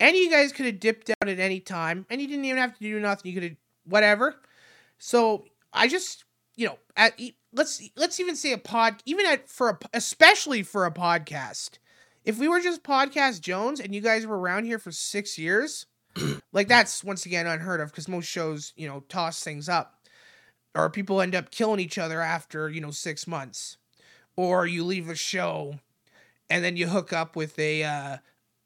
any 0.00 0.18
of 0.18 0.24
you 0.24 0.30
guys 0.30 0.52
could 0.52 0.66
have 0.66 0.80
dipped 0.80 1.10
out 1.10 1.28
at 1.28 1.38
any 1.38 1.60
time 1.60 2.06
and 2.10 2.20
you 2.20 2.26
didn't 2.26 2.44
even 2.44 2.58
have 2.58 2.74
to 2.74 2.80
do 2.80 3.00
nothing. 3.00 3.32
You 3.32 3.40
could 3.40 3.50
have, 3.50 3.56
whatever. 3.84 4.36
So 4.98 5.46
I 5.72 5.88
just, 5.88 6.24
you 6.56 6.66
know, 6.66 6.78
at, 6.96 7.18
let's, 7.52 7.82
let's 7.96 8.20
even 8.20 8.36
say 8.36 8.52
a 8.52 8.58
pod, 8.58 9.02
even 9.06 9.26
at, 9.26 9.48
for 9.48 9.70
a, 9.70 9.78
especially 9.94 10.62
for 10.62 10.86
a 10.86 10.92
podcast. 10.92 11.78
If 12.24 12.38
we 12.38 12.48
were 12.48 12.60
just 12.60 12.82
Podcast 12.82 13.40
Jones 13.40 13.78
and 13.78 13.94
you 13.94 14.00
guys 14.00 14.26
were 14.26 14.38
around 14.38 14.64
here 14.64 14.80
for 14.80 14.90
six 14.90 15.38
years, 15.38 15.86
like 16.52 16.66
that's 16.66 17.04
once 17.04 17.24
again 17.24 17.46
unheard 17.46 17.80
of 17.80 17.90
because 17.90 18.08
most 18.08 18.26
shows, 18.26 18.72
you 18.76 18.88
know, 18.88 19.04
toss 19.08 19.44
things 19.44 19.68
up 19.68 19.96
or 20.76 20.90
people 20.90 21.20
end 21.20 21.34
up 21.34 21.50
killing 21.50 21.80
each 21.80 21.98
other 21.98 22.20
after 22.20 22.68
you 22.68 22.80
know 22.80 22.90
six 22.90 23.26
months 23.26 23.78
or 24.36 24.66
you 24.66 24.84
leave 24.84 25.08
a 25.08 25.14
show 25.14 25.78
and 26.50 26.62
then 26.62 26.76
you 26.76 26.86
hook 26.86 27.12
up 27.12 27.34
with 27.34 27.58
a 27.58 27.82
uh, 27.82 28.16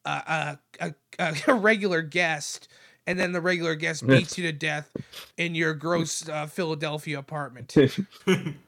a, 0.04 0.58
a, 0.80 0.94
a, 1.18 1.34
a 1.48 1.54
regular 1.54 2.02
guest 2.02 2.68
and 3.06 3.18
then 3.18 3.32
the 3.32 3.40
regular 3.40 3.74
guest 3.74 4.06
beats 4.06 4.36
you 4.38 4.44
to 4.46 4.52
death 4.52 4.90
in 5.36 5.54
your 5.54 5.74
gross 5.74 6.28
uh, 6.28 6.46
philadelphia 6.46 7.18
apartment 7.18 7.74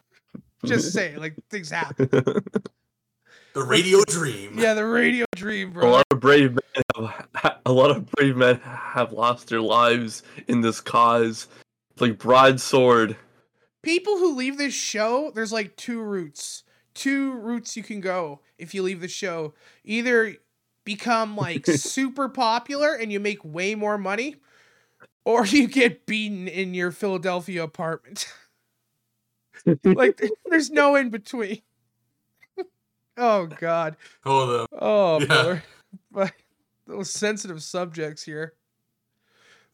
just 0.65 0.93
say 0.93 1.17
like 1.17 1.35
things 1.51 1.71
happen 1.71 2.09
The 3.55 3.63
radio 3.63 4.03
dream. 4.07 4.59
yeah 4.59 4.73
the 4.73 4.87
radio 4.87 5.27
dream 5.37 5.73
bro. 5.73 5.87
A 5.87 5.91
lot 5.91 6.07
of 6.11 6.21
brave 6.21 6.53
men 6.55 6.83
have, 7.35 7.59
a 7.67 7.73
lot 7.73 7.91
of 7.91 8.11
brave 8.13 8.35
men 8.35 8.59
have 8.61 9.13
lost 9.13 9.49
their 9.49 9.61
lives 9.61 10.23
in 10.49 10.63
this 10.63 10.81
cause. 10.81 11.49
It's 11.91 12.01
like 12.01 12.19
broadsword. 12.19 13.15
people 13.83 14.17
who 14.17 14.35
leave 14.37 14.57
this 14.57 14.73
show, 14.73 15.31
there's 15.35 15.53
like 15.53 15.77
two 15.77 16.01
routes. 16.01 16.65
Two 16.95 17.33
routes 17.35 17.77
you 17.77 17.83
can 17.83 18.01
go 18.01 18.41
if 18.57 18.73
you 18.75 18.83
leave 18.83 19.03
the 19.03 19.09
show. 19.09 19.53
Either 19.85 20.35
become 20.85 21.37
like 21.37 21.67
super 21.67 22.29
popular 22.29 22.95
and 22.95 23.13
you 23.13 23.21
make 23.21 23.45
way 23.45 23.75
more 23.75 23.99
money, 23.99 24.37
or 25.25 25.47
you 25.47 25.69
get 25.69 26.07
beaten 26.07 26.49
in 26.49 26.75
your 26.75 26.91
Philadelphia 26.91 27.63
apartment. 27.65 28.27
like 29.85 30.21
there's 30.47 30.71
no 30.71 30.97
in 30.97 31.11
between. 31.11 31.63
oh 33.17 33.47
god. 33.47 33.97
Hold 34.25 34.51
up. 34.51 34.71
Oh 34.73 35.21
Yeah. 35.21 35.27
brother. 35.27 35.63
But 36.11 36.33
those 36.87 37.11
sensitive 37.11 37.63
subjects 37.63 38.23
here. 38.23 38.55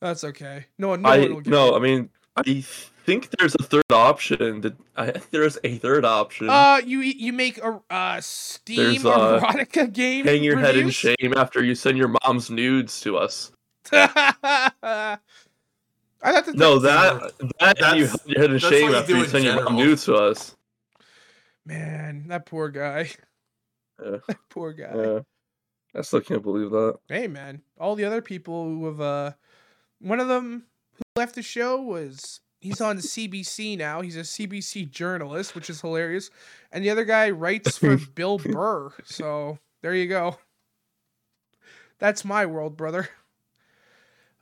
That's 0.00 0.24
okay. 0.24 0.66
No 0.78 0.88
one 0.88 1.02
no 1.02 1.08
I 1.08 1.18
one 1.20 1.34
will 1.34 1.40
get 1.40 1.50
no, 1.50 1.74
I 1.74 1.78
mean, 1.80 2.10
I 2.36 2.64
think 3.08 3.30
there's 3.38 3.54
a 3.54 3.62
third 3.62 3.90
option. 3.90 4.60
That 4.60 4.76
I 4.96 5.12
there's 5.30 5.56
a 5.64 5.78
third 5.78 6.04
option. 6.04 6.50
Uh, 6.50 6.80
you 6.84 7.00
you 7.00 7.32
make 7.32 7.56
a 7.58 7.80
uh 7.90 8.20
Steam 8.20 8.76
There's, 8.76 9.04
uh, 9.06 9.40
erotica 9.40 9.90
game. 9.92 10.26
Hang 10.26 10.44
your 10.44 10.58
head 10.58 10.76
in 10.76 10.90
shame 10.90 11.32
after 11.36 11.64
you 11.64 11.74
send 11.74 11.96
your 11.96 12.14
mom's 12.22 12.50
nudes 12.50 13.00
to 13.00 13.16
us. 13.16 13.50
I 13.92 15.18
thought 16.32 16.46
that 16.46 16.54
No, 16.56 16.78
that 16.80 17.32
that 17.60 17.80
and 17.82 17.98
you 17.98 18.06
That's- 18.06 18.20
hang 18.26 18.28
your 18.28 18.40
head 18.40 18.50
in 18.52 18.58
shame 18.58 18.82
what 18.82 18.90
you 18.92 18.96
after 18.96 19.12
you 19.16 19.24
in 19.24 19.30
send 19.30 19.44
your 19.44 19.62
mom 19.64 19.76
nudes 19.76 20.04
to 20.04 20.14
us. 20.14 20.56
man, 21.64 22.24
that 22.28 22.44
poor 22.46 22.68
guy. 22.68 23.10
Yeah, 24.04 24.18
That 24.28 24.38
poor 24.50 24.72
guy. 24.72 24.92
yeah. 24.94 25.20
I 25.94 26.02
still 26.02 26.20
can't 26.20 26.42
believe 26.42 26.70
that. 26.70 26.98
Hey 27.08 27.26
man, 27.28 27.62
all 27.78 27.94
the 27.94 28.04
other 28.04 28.20
people 28.22 28.64
who 28.66 28.84
have 28.86 29.00
uh, 29.00 29.32
one 30.00 30.20
of 30.20 30.28
them 30.28 30.66
who 30.94 31.02
left 31.16 31.34
the 31.34 31.42
show 31.42 31.80
was 31.80 32.40
he's 32.60 32.80
on 32.80 32.98
CBC 32.98 33.78
now. 33.78 34.00
He's 34.00 34.16
a 34.16 34.20
CBC 34.20 34.90
journalist, 34.90 35.54
which 35.54 35.70
is 35.70 35.80
hilarious, 35.80 36.30
and 36.72 36.84
the 36.84 36.90
other 36.90 37.04
guy 37.04 37.30
writes 37.30 37.78
for 37.78 37.96
Bill 38.14 38.38
Burr. 38.38 38.90
So 39.04 39.58
there 39.82 39.94
you 39.94 40.06
go. 40.08 40.38
That's 41.98 42.24
my 42.24 42.46
world, 42.46 42.76
brother. 42.76 43.08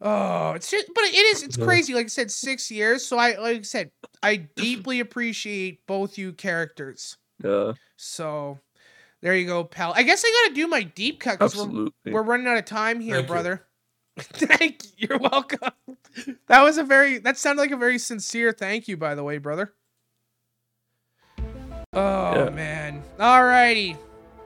Oh, 0.00 0.52
it's 0.52 0.70
just, 0.70 0.88
but 0.94 1.04
it 1.04 1.14
is, 1.14 1.42
it's 1.42 1.56
crazy. 1.56 1.94
Like 1.94 2.04
I 2.04 2.08
said, 2.08 2.30
six 2.30 2.70
years. 2.70 3.06
So 3.06 3.16
I, 3.18 3.38
like 3.38 3.58
I 3.58 3.62
said, 3.62 3.90
I 4.22 4.36
deeply 4.36 5.00
appreciate 5.00 5.86
both 5.86 6.18
you 6.18 6.32
characters. 6.34 7.16
Yeah, 7.42 7.72
So 7.96 8.58
there 9.22 9.34
you 9.34 9.46
go, 9.46 9.64
pal. 9.64 9.94
I 9.96 10.02
guess 10.02 10.22
I 10.24 10.44
gotta 10.44 10.54
do 10.54 10.66
my 10.66 10.82
deep 10.82 11.20
cut 11.20 11.38
because 11.38 11.56
we're, 11.56 11.88
we're 12.06 12.22
running 12.22 12.46
out 12.46 12.58
of 12.58 12.66
time 12.66 13.00
here, 13.00 13.16
Thank 13.16 13.28
you. 13.28 13.32
brother. 13.32 13.66
thank 14.18 14.84
you. 14.98 15.08
You're 15.08 15.18
welcome. 15.18 15.72
That 16.46 16.62
was 16.62 16.78
a 16.78 16.82
very 16.82 17.18
that 17.18 17.36
sounded 17.36 17.60
like 17.60 17.70
a 17.72 17.76
very 17.76 17.98
sincere 17.98 18.52
thank 18.52 18.88
you, 18.88 18.96
by 18.96 19.14
the 19.14 19.22
way, 19.24 19.38
brother. 19.38 19.74
Oh 21.92 22.44
Yeah. 22.44 22.50
man. 22.50 23.02
Alrighty. 23.18 23.96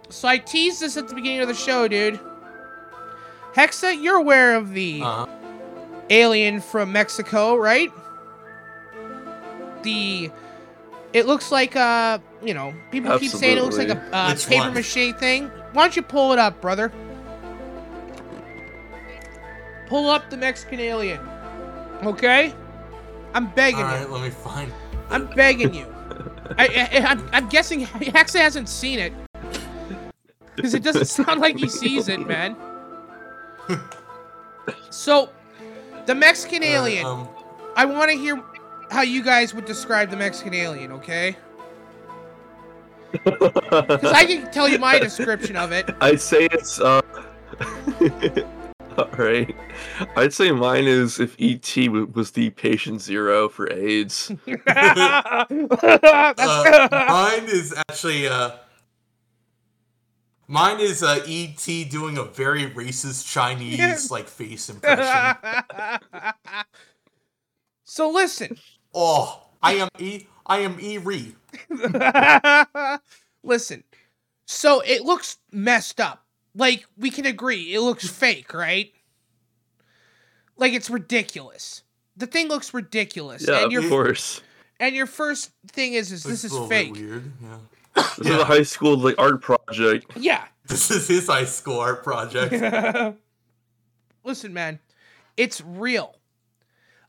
So 0.09 0.29
I 0.29 0.39
teased 0.39 0.81
this 0.81 0.97
at 0.97 1.09
the 1.09 1.15
beginning 1.15 1.41
of 1.41 1.49
the 1.49 1.55
show, 1.55 1.87
dude. 1.89 2.19
Hexa, 3.55 4.03
you're 4.03 4.17
aware 4.17 4.57
of 4.57 4.73
the 4.73 5.01
Uh-huh. 5.03 5.27
alien 6.11 6.61
from 6.61 6.93
Mexico, 6.93 7.57
right? 7.57 7.93
The 9.83 10.31
it 11.13 11.27
looks 11.27 11.51
like 11.51 11.75
uh 11.77 12.19
you 12.43 12.55
know 12.55 12.75
people 12.91 13.17
keep 13.19 13.31
saying 13.31 13.59
it 13.59 13.63
looks 13.63 13.79
like 13.79 13.89
a 13.89 14.01
Absolutely. 14.13 14.59
uh, 14.59 14.63
paper 14.71 14.75
mache 14.75 15.19
thing. 15.19 15.49
Why 15.73 15.83
don't 15.85 15.97
you 15.97 16.03
pull 16.03 16.33
it 16.33 16.39
up, 16.39 16.61
brother? 16.61 16.93
Pull 19.89 20.09
up 20.09 20.31
the 20.31 20.37
Mexican 20.37 20.79
alien, 20.79 21.19
okay? 22.09 22.55
I'm 23.35 23.49
begging 23.51 23.83
All 23.83 23.91
you. 23.93 23.97
right, 23.99 24.11
let 24.11 24.23
me 24.23 24.31
find. 24.31 24.73
I'm 25.11 25.27
begging 25.29 25.75
you. 25.75 25.87
I, 26.59 26.89
I, 26.93 26.99
I'm, 27.07 27.29
I'm 27.33 27.49
guessing 27.49 27.81
he 27.81 27.87
Hexa 27.87 28.41
hasn't 28.41 28.69
seen 28.69 28.99
it 28.99 29.13
because 30.57 30.75
it 30.75 30.83
doesn't 30.83 31.07
sound 31.07 31.41
like 31.41 31.59
he 31.59 31.69
sees 31.69 32.09
it, 32.09 32.27
man. 32.27 32.57
So, 34.91 35.31
the 36.07 36.15
Mexican 36.15 36.63
alien. 36.63 37.07
Um, 37.07 37.29
I 37.77 37.85
want 37.85 38.11
to 38.11 38.17
hear 38.17 38.43
how 38.91 39.03
you 39.03 39.23
guys 39.23 39.55
would 39.55 39.65
describe 39.65 40.11
the 40.11 40.17
Mexican 40.17 40.55
alien, 40.55 40.93
okay? 40.93 41.37
Because 43.25 44.13
I 44.13 44.25
can 44.25 44.51
tell 44.53 44.69
you 44.69 44.79
my 44.79 44.99
description 44.99 45.57
of 45.57 45.73
it. 45.73 45.91
I'd 46.01 46.21
say 46.21 46.49
it's 46.53 46.81
uh. 46.81 47.01
All 49.01 49.09
right, 49.19 49.57
I'd 50.15 50.35
say 50.35 50.53
mine 50.53 50.85
is 50.85 51.19
if 51.19 51.35
ET 51.41 51.75
was 52.15 52.33
the 52.33 52.51
patient 52.51 53.01
zero 53.01 53.49
for 53.49 53.73
AIDS. 53.73 54.31
uh, 54.67 55.45
mine 57.09 57.45
is 57.47 57.75
actually 57.89 58.29
uh, 58.29 58.51
mine 60.47 60.81
is 60.81 61.03
uh, 61.03 61.25
ET 61.27 61.65
doing 61.89 62.19
a 62.19 62.25
very 62.25 62.67
racist 62.71 63.27
Chinese 63.33 64.11
like 64.11 64.29
face 64.29 64.69
impression. 64.69 65.37
So 67.85 68.09
listen. 68.09 68.57
Oh, 68.95 69.49
I 69.61 69.73
am 69.73 69.89
E. 69.99 70.27
I 70.47 70.59
am 70.59 70.79
E. 70.81 70.99
Re. 70.99 71.35
listen. 73.43 73.83
So 74.47 74.81
it 74.87 75.03
looks 75.03 75.39
messed 75.51 76.01
up. 76.01 76.25
Like 76.55 76.87
we 76.97 77.11
can 77.11 77.27
agree, 77.27 77.75
it 77.75 77.81
looks 77.81 78.09
fake, 78.09 78.53
right? 78.53 78.93
Like 80.57 80.73
it's 80.73 80.91
ridiculous. 80.91 81.83
The 82.17 82.27
thing 82.27 82.49
looks 82.49 82.75
ridiculous. 82.75 83.47
Yeah, 83.47 83.57
and 83.57 83.67
of 83.67 83.73
your, 83.73 83.89
course. 83.89 84.43
And 84.79 84.95
your 84.95 85.07
first 85.07 85.53
thing 85.69 85.95
is, 85.95 86.13
is 86.13 86.23
this 86.23 86.45
It's 86.45 86.45
is 86.45 86.53
a 86.53 86.55
little 86.55 86.69
bit 86.69 86.87
fake. 86.87 86.95
Weird. 86.95 87.33
Yeah. 87.43 87.59
This 88.19 88.27
is 88.27 88.37
a 88.37 88.45
high 88.45 88.63
school 88.63 88.97
like 88.97 89.15
art 89.19 89.43
project. 89.43 90.13
Yeah. 90.17 90.45
This 90.67 90.89
is 90.93 91.09
his 91.09 91.27
high 91.27 91.47
school 91.47 91.81
art 91.81 92.05
project. 92.05 92.53
Listen, 94.25 94.53
man, 94.53 94.79
it's 95.37 95.61
real. 95.61 96.15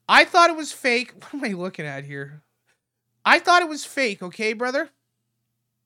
I 0.10 0.26
thought 0.26 0.50
it 0.50 0.56
was 0.56 0.72
fake. 0.72 1.14
What 1.22 1.34
am 1.36 1.44
I 1.44 1.54
looking 1.54 1.86
at 1.86 2.06
here? 2.06 2.42
I 3.24 3.38
thought 3.38 3.62
it 3.62 3.70
was 3.70 3.86
fake, 3.86 4.24
okay, 4.24 4.54
brother? 4.54 4.90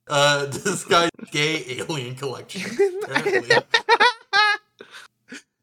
Uh, 0.07 0.45
this 0.49 0.83
guy's 0.85 1.09
gay 1.31 1.79
alien 1.79 2.15
collection. 2.15 2.77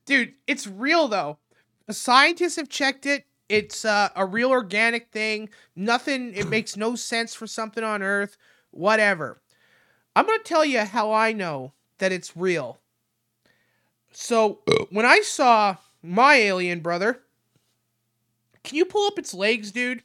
Dude, 0.04 0.34
it's 0.46 0.66
real 0.66 1.08
though. 1.08 1.38
The 1.86 1.94
scientists 1.94 2.56
have 2.56 2.68
checked 2.68 3.06
it. 3.06 3.24
It's 3.48 3.84
uh, 3.84 4.08
a 4.16 4.24
real 4.24 4.50
organic 4.50 5.10
thing. 5.10 5.48
Nothing, 5.76 6.34
it 6.34 6.48
makes 6.50 6.76
no 6.76 6.96
sense 6.96 7.34
for 7.34 7.46
something 7.46 7.84
on 7.84 8.02
Earth. 8.02 8.36
Whatever. 8.70 9.40
I'm 10.16 10.26
going 10.26 10.38
to 10.38 10.44
tell 10.44 10.64
you 10.64 10.80
how 10.80 11.12
I 11.12 11.32
know 11.32 11.72
that 11.98 12.12
it's 12.12 12.36
real. 12.36 12.78
So, 14.12 14.60
when 14.90 15.06
I 15.06 15.20
saw 15.20 15.76
my 16.02 16.34
alien 16.34 16.80
brother, 16.80 17.20
can 18.62 18.76
you 18.76 18.84
pull 18.84 19.06
up 19.06 19.18
its 19.18 19.32
legs, 19.32 19.70
dude? 19.72 20.02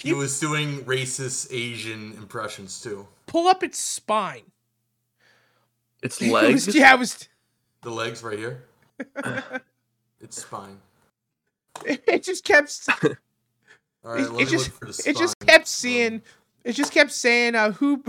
He 0.00 0.12
was 0.12 0.38
doing 0.40 0.80
racist 0.84 1.48
Asian 1.52 2.12
impressions 2.14 2.80
too. 2.80 3.06
Pull 3.26 3.46
up 3.48 3.62
its 3.62 3.78
spine. 3.78 4.42
Its 6.02 6.20
It 6.22 6.30
was- 6.32 6.42
legs. 6.66 6.74
yeah, 6.74 6.94
it 6.94 6.98
was. 6.98 7.28
The 7.82 7.90
legs 7.90 8.22
right 8.22 8.38
here. 8.38 8.64
It's 10.22 10.42
spine. 10.42 10.78
It 11.86 12.22
just 12.22 12.44
kept. 12.44 12.78
All 14.04 14.12
right, 14.12 14.20
it, 14.20 14.30
let 14.30 14.32
it 14.32 14.36
me 14.36 14.44
just 14.44 14.66
look 14.66 14.78
for 14.78 14.84
the 14.84 15.10
it 15.10 15.16
just 15.16 15.38
kept 15.38 15.66
seeing 15.66 16.20
it 16.62 16.72
just 16.72 16.92
kept 16.92 17.10
saying 17.10 17.54
uh 17.54 17.72
who 17.72 18.04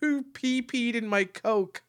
who 0.00 0.22
pee 0.22 0.60
peed 0.60 0.94
in 0.94 1.08
my 1.08 1.24
coke 1.24 1.82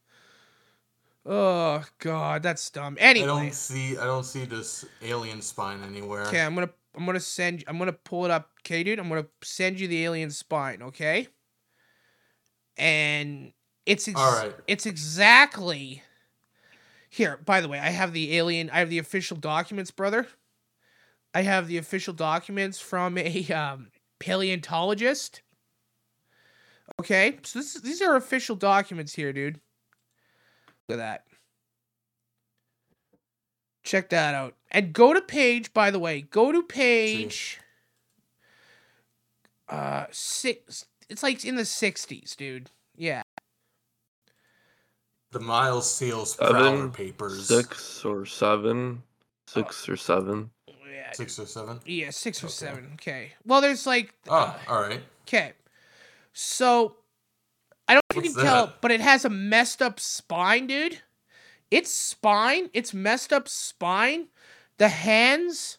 oh 1.25 1.83
god 1.99 2.43
that's 2.43 2.69
dumb 2.69 2.95
Anyway, 2.99 3.25
I 3.25 3.27
don't 3.27 3.53
see. 3.53 3.97
I 3.97 4.05
don't 4.05 4.23
see 4.23 4.45
this 4.45 4.85
alien 5.01 5.41
spine 5.41 5.81
anywhere. 5.83 6.21
okay 6.27 6.41
i'm 6.41 6.53
gonna 6.55 6.69
i'm 6.95 7.05
gonna 7.05 7.19
send 7.19 7.63
i'm 7.67 7.77
gonna 7.77 7.91
pull 7.93 8.23
it 8.25 8.31
up 8.31 8.51
okay 8.65 8.83
dude 8.83 8.97
i'm 8.97 9.07
gonna 9.07 9.27
send 9.43 9.79
you 9.79 9.87
the 9.87 10.03
alien 10.03 10.31
spine 10.31 10.81
okay? 10.81 11.27
And 12.77 13.53
it's 13.85 14.07
ex- 14.07 14.19
right. 14.19 14.53
it's 14.67 14.85
exactly 14.85 16.01
here 17.09 17.39
by 17.45 17.61
the 17.61 17.69
way 17.69 17.79
i 17.79 17.89
have 17.89 18.11
the 18.11 18.35
alien 18.37 18.69
i 18.71 18.79
have 18.79 18.89
the 18.89 18.99
official 18.99 19.37
documents 19.37 19.91
brother. 19.91 20.27
I 21.33 21.41
have 21.41 21.67
the 21.67 21.77
official 21.77 22.13
documents 22.13 22.79
from 22.79 23.17
a 23.17 23.51
um, 23.51 23.89
paleontologist. 24.19 25.41
Okay 26.99 27.39
so 27.43 27.59
this, 27.59 27.73
these 27.81 28.01
are 28.01 28.15
official 28.15 28.55
documents 28.55 29.13
here 29.13 29.31
dude. 29.31 29.59
Look 30.87 30.97
at 30.99 31.03
that. 31.03 31.23
Check 33.83 34.09
that 34.09 34.33
out. 34.33 34.55
And 34.71 34.93
go 34.93 35.13
to 35.13 35.21
page 35.21 35.73
by 35.73 35.91
the 35.91 35.99
way 35.99 36.21
go 36.21 36.51
to 36.51 36.63
page 36.63 37.59
uh 39.69 40.05
six 40.11 40.85
it's 41.09 41.23
like 41.23 41.43
in 41.45 41.55
the 41.55 41.63
60s 41.63 42.35
dude 42.35 42.69
yeah 42.95 43.21
The 45.31 45.39
Miles 45.39 45.93
Seals 45.93 46.35
Prowler 46.35 46.59
Seven, 46.59 46.91
papers. 46.91 47.47
six 47.47 48.05
or 48.05 48.25
seven, 48.25 49.03
six 49.47 49.89
or 49.89 49.97
seven. 49.97 50.49
Six 51.13 51.39
or 51.39 51.45
seven. 51.45 51.79
Yeah, 51.85 52.09
six 52.09 52.43
or 52.43 52.49
seven. 52.49 52.91
Okay. 52.95 53.31
Well, 53.45 53.61
there's 53.61 53.85
like. 53.85 54.13
Oh, 54.27 54.59
all 54.67 54.81
right. 54.81 55.01
Okay. 55.25 55.53
So, 56.33 56.95
I 57.87 57.93
don't 57.93 58.03
know 58.13 58.19
if 58.19 58.25
you 58.25 58.31
What's 58.31 58.35
can 58.35 58.45
tell, 58.45 58.73
but 58.81 58.91
it 58.91 58.99
has 58.99 59.23
a 59.23 59.29
messed 59.29 59.81
up 59.81 59.99
spine, 59.99 60.67
dude. 60.67 60.99
Its 61.71 61.91
spine, 61.91 62.69
its 62.73 62.93
messed 62.93 63.31
up 63.31 63.47
spine, 63.47 64.27
the 64.77 64.89
hands 64.89 65.77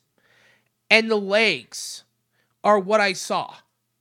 and 0.91 1.11
the 1.11 1.17
legs 1.21 2.05
are 2.65 2.79
what 2.79 3.01
I 3.01 3.13
saw. 3.13 3.55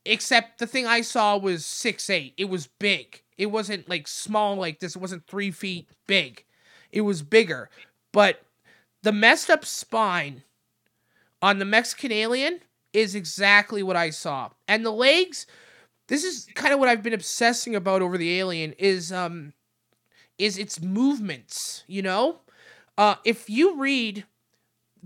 Except 0.05 0.59
the 0.59 0.67
thing 0.67 0.85
I 0.85 1.01
saw 1.01 1.37
was 1.37 1.65
six 1.65 2.09
eight. 2.09 2.33
It 2.37 2.45
was 2.45 2.67
big. 2.67 3.21
It 3.37 3.47
wasn't 3.47 3.89
like 3.89 4.07
small 4.07 4.55
like 4.55 4.79
this. 4.79 4.95
It 4.95 5.01
wasn't 5.01 5.27
three 5.27 5.51
feet 5.51 5.89
big. 6.07 6.45
It 6.91 7.01
was 7.01 7.21
bigger. 7.21 7.69
But 8.11 8.41
the 9.03 9.11
messed 9.11 9.49
up 9.49 9.65
spine 9.65 10.43
on 11.41 11.59
the 11.59 11.65
Mexican 11.65 12.11
alien 12.11 12.59
is 12.93 13.15
exactly 13.15 13.83
what 13.83 13.95
I 13.95 14.09
saw. 14.09 14.49
And 14.67 14.85
the 14.85 14.91
legs, 14.91 15.47
this 16.07 16.23
is 16.23 16.47
kind 16.55 16.73
of 16.73 16.79
what 16.79 16.89
I've 16.89 17.03
been 17.03 17.13
obsessing 17.13 17.75
about 17.75 18.01
over 18.01 18.17
the 18.17 18.39
alien 18.39 18.73
is 18.73 19.11
um 19.11 19.53
is 20.37 20.57
its 20.57 20.81
movements, 20.81 21.83
you 21.87 22.01
know? 22.01 22.41
Uh 22.97 23.15
if 23.25 23.49
you 23.49 23.79
read 23.79 24.25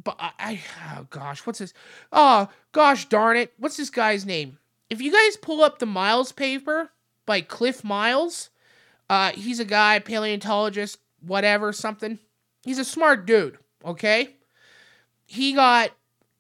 but 0.03 0.15
I, 0.19 0.31
I 0.39 0.61
oh 0.99 1.07
gosh, 1.09 1.45
what's 1.45 1.59
this? 1.59 1.73
Oh 2.11 2.49
gosh 2.71 3.07
darn 3.09 3.37
it. 3.37 3.53
What's 3.57 3.77
this 3.77 3.89
guy's 3.89 4.25
name? 4.25 4.59
If 4.89 5.01
you 5.01 5.11
guys 5.11 5.37
pull 5.37 5.61
up 5.61 5.79
the 5.79 5.85
Miles 5.85 6.31
paper 6.31 6.91
by 7.25 7.41
Cliff 7.41 7.83
Miles, 7.83 8.49
uh 9.09 9.31
he's 9.31 9.59
a 9.59 9.65
guy, 9.65 9.99
paleontologist, 9.99 10.99
whatever, 11.21 11.71
something. 11.73 12.19
He's 12.63 12.79
a 12.79 12.85
smart 12.85 13.25
dude, 13.25 13.57
okay? 13.85 14.35
He 15.25 15.53
got 15.53 15.91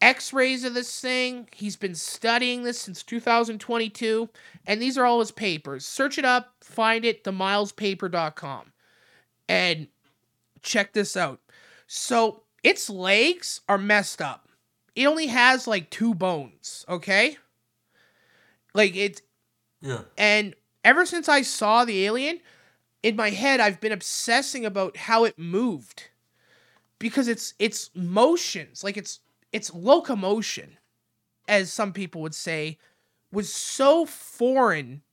x-rays 0.01 0.63
of 0.63 0.73
this 0.73 0.99
thing. 0.99 1.47
He's 1.53 1.75
been 1.75 1.95
studying 1.95 2.63
this 2.63 2.79
since 2.79 3.03
2022, 3.03 4.29
and 4.65 4.81
these 4.81 4.97
are 4.97 5.05
all 5.05 5.19
his 5.19 5.31
papers. 5.31 5.85
Search 5.85 6.17
it 6.17 6.25
up, 6.25 6.55
find 6.61 7.05
it, 7.05 7.23
themilespaper.com. 7.23 8.73
And 9.47 9.87
check 10.61 10.93
this 10.93 11.17
out. 11.17 11.39
So, 11.87 12.43
its 12.63 12.89
legs 12.89 13.61
are 13.67 13.77
messed 13.77 14.21
up. 14.21 14.49
It 14.95 15.05
only 15.05 15.27
has 15.27 15.67
like 15.67 15.89
two 15.89 16.13
bones, 16.13 16.85
okay? 16.87 17.37
Like 18.73 18.95
it's 18.95 19.21
Yeah. 19.81 20.01
and 20.17 20.55
ever 20.83 21.05
since 21.05 21.29
I 21.29 21.41
saw 21.43 21.85
the 21.85 22.05
alien, 22.05 22.41
in 23.03 23.15
my 23.15 23.31
head 23.31 23.59
I've 23.59 23.81
been 23.81 23.91
obsessing 23.93 24.65
about 24.65 24.97
how 24.97 25.25
it 25.25 25.39
moved. 25.39 26.09
Because 26.99 27.27
it's 27.29 27.53
it's 27.59 27.89
motions, 27.95 28.83
like 28.83 28.97
it's 28.97 29.19
it's 29.53 29.73
locomotion, 29.73 30.77
as 31.47 31.71
some 31.73 31.93
people 31.93 32.21
would 32.21 32.35
say, 32.35 32.77
was 33.31 33.53
so 33.53 34.05
foreign 34.05 35.03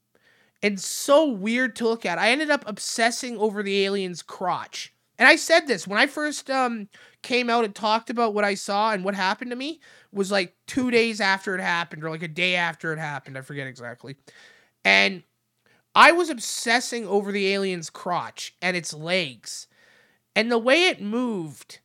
and 0.63 0.81
so 0.81 1.27
weird 1.29 1.77
to 1.77 1.85
look 1.89 2.07
at. 2.07 2.19
I 2.19 2.31
ended 2.31 2.51
up 2.51 2.65
obsessing 2.67 3.39
over 3.39 3.63
the 3.63 3.85
alien's 3.85 4.23
crotch. 4.23 4.95
And 5.19 5.29
I 5.29 5.37
said 5.37 5.67
this 5.67 5.87
when 5.87 5.99
I 5.99 6.07
first 6.07 6.51
um 6.51 6.89
came 7.23 7.51
out 7.51 7.65
and 7.65 7.75
talked 7.75 8.11
about 8.11 8.35
what 8.35 8.45
I 8.45 8.55
saw 8.55 8.93
and 8.93 9.05
what 9.05 9.15
happened 9.15 9.51
to 9.51 9.57
me 9.57 9.81
was 10.17 10.33
like 10.33 10.57
2 10.67 10.91
days 10.91 11.21
after 11.21 11.55
it 11.55 11.61
happened 11.61 12.03
or 12.03 12.11
like 12.11 12.23
a 12.23 12.29
day 12.29 12.57
after 12.57 12.93
it 12.93 12.99
happened, 12.99 13.39
I 13.39 13.43
forget 13.43 13.67
exactly. 13.67 14.17
And 14.85 15.23
I 15.95 16.13
was 16.13 16.31
obsessing 16.31 17.07
over 17.07 17.33
the 17.33 17.49
alien's 17.49 17.91
crotch 17.91 18.55
and 18.61 18.77
its 18.77 18.93
legs. 18.93 19.69
And 20.35 20.51
the 20.51 20.59
way 20.59 20.89
it 20.89 21.01
moved 21.01 21.81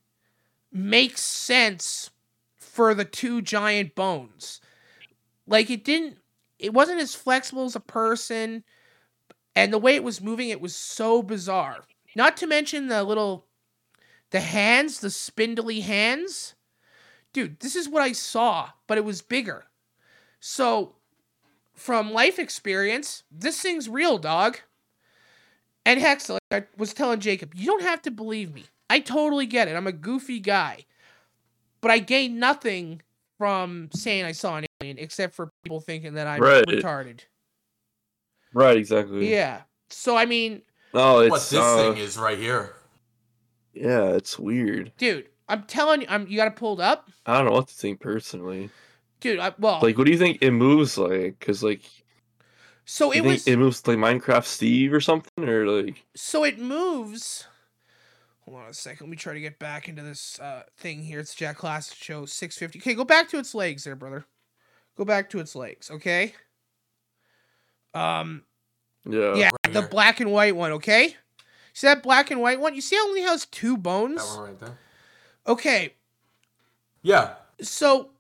makes 0.72 1.22
sense 1.22 2.10
for 2.58 2.94
the 2.94 3.06
two 3.06 3.42
giant 3.42 3.96
bones. 3.96 4.62
Like 5.48 5.70
it 5.70 5.84
didn't 5.84 6.18
it 6.60 6.74
wasn't 6.74 7.02
as 7.02 7.16
flexible 7.16 7.66
as 7.66 7.76
a 7.76 7.80
person 7.80 8.64
and 9.56 9.74
the 9.74 9.78
way 9.80 9.96
it 9.96 10.04
was 10.04 10.22
moving 10.22 10.50
it 10.50 10.62
was 10.62 10.76
so 10.76 11.24
bizarre. 11.24 11.84
Not 12.16 12.38
to 12.38 12.48
mention 12.48 12.88
the 12.88 13.04
little 13.04 13.46
the 14.32 14.42
hands, 14.42 15.00
the 15.00 15.10
spindly 15.10 15.82
hands. 15.82 16.56
Dude, 17.34 17.60
this 17.60 17.76
is 17.76 17.88
what 17.88 18.02
I 18.02 18.12
saw, 18.12 18.70
but 18.88 18.98
it 18.98 19.06
was 19.06 19.22
bigger. 19.22 19.66
So 20.40 20.96
from 21.74 22.12
life 22.12 22.40
experience, 22.40 23.24
this 23.32 23.62
thing's 23.62 23.88
real, 23.88 24.18
dog. 24.18 24.60
And 25.86 26.00
Hex, 26.00 26.30
like 26.30 26.42
I 26.52 26.64
was 26.78 26.94
telling 26.94 27.20
Jacob, 27.20 27.54
you 27.56 27.66
don't 27.66 27.84
have 27.84 28.02
to 28.04 28.12
believe 28.12 28.54
me. 28.54 28.66
I 28.90 29.00
totally 29.00 29.46
get 29.46 29.68
it. 29.68 29.76
I'm 29.76 29.88
a 29.88 29.92
goofy 29.92 30.40
guy. 30.40 30.86
But 31.80 31.92
I 31.92 32.00
gain 32.00 32.38
nothing 32.38 33.02
from 33.38 33.90
saying 33.94 34.26
I 34.26 34.34
saw 34.34 34.58
an 34.58 34.66
alien, 34.82 35.00
except 35.00 35.34
for 35.34 35.50
people 35.64 35.80
thinking 35.80 36.14
that 36.14 36.28
I'm 36.28 36.42
Right. 36.42 36.64
retarded. 36.68 37.22
Right, 38.54 38.78
exactly. 38.78 39.32
Yeah. 39.32 39.62
So, 39.90 40.16
I 40.16 40.26
mean, 40.26 40.62
No, 40.94 41.22
it's 41.22 41.32
what 41.32 41.42
this 41.42 41.54
uh, 41.54 41.78
thing 41.78 41.98
is 41.98 42.18
right 42.18 42.38
here. 42.38 42.76
Yeah, 43.74 44.10
it's 44.10 44.38
weird. 44.38 44.92
dude, 44.98 45.30
I'm 45.52 45.64
telling 45.64 46.02
you, 46.02 46.08
I'm, 46.10 46.28
you 46.28 46.38
got 46.38 46.48
it 46.48 46.56
pulled 46.56 46.80
up? 46.80 47.10
I 47.26 47.38
don't 47.38 47.46
know 47.46 47.52
what 47.52 47.68
to 47.68 47.74
think 47.74 48.00
personally. 48.00 48.70
dude. 49.20 49.40
I, 49.40 49.54
well, 49.60 49.80
Like, 49.82 49.98
what 49.98 50.06
do 50.06 50.12
you 50.12 50.18
think 50.18 50.38
it 50.42 50.52
moves 50.52 50.98
like? 50.98 51.38
Because 51.40 51.62
like, 51.62 51.82
so 52.86 53.12
it 53.12 53.22
was 53.22 53.48
it 53.48 53.58
moves 53.58 53.86
like 53.88 53.98
Minecraft 53.98 54.46
Steve 54.46 54.94
or 54.94 55.02
something, 55.02 55.48
or 55.48 55.68
like 55.68 56.04
so 56.16 56.44
it 56.44 56.58
moves. 56.58 57.48
Hold 58.46 58.58
on 58.60 58.70
a 58.70 58.74
second. 58.74 59.06
Let 59.08 59.12
me 59.12 59.18
try 59.18 59.34
to 59.34 59.40
get 59.42 59.60
back 59.60 59.88
into 59.88 60.02
this 60.02 60.40
uh, 60.40 60.64
thing 60.78 61.04
here. 61.04 61.20
It's 61.20 61.36
Jack 61.36 61.60
Klassen 61.60 61.96
Show 61.96 62.26
650. 62.26 62.80
Okay, 62.80 62.96
go 62.96 63.04
back 63.04 63.30
to 63.30 63.38
its 63.38 63.54
legs 63.54 63.84
there, 63.84 63.96
brother. 63.96 64.26
Go 64.98 65.06
back 65.06 65.30
to 65.30 65.40
its 65.40 65.56
legs, 65.56 65.92
okay? 65.92 66.34
Um, 67.94 68.44
yeah, 69.06 69.36
yeah, 69.36 69.50
the 69.70 69.84
black 69.84 70.20
and 70.20 70.32
white 70.32 70.56
one, 70.56 70.72
okay? 70.74 71.16
See 71.74 71.88
that 71.88 72.04
black 72.04 72.32
and 72.32 72.42
white 72.42 72.60
one? 72.60 72.76
You 72.76 72.82
see 72.82 72.96
it 72.96 73.08
only 73.08 73.22
has 73.22 73.46
two 73.46 73.78
bones? 73.78 74.18
That 74.18 74.40
one 74.40 74.50
right 74.50 74.60
there. 74.60 74.78
Okay, 75.46 75.96
Yeah. 77.04 77.36
so 77.62 78.12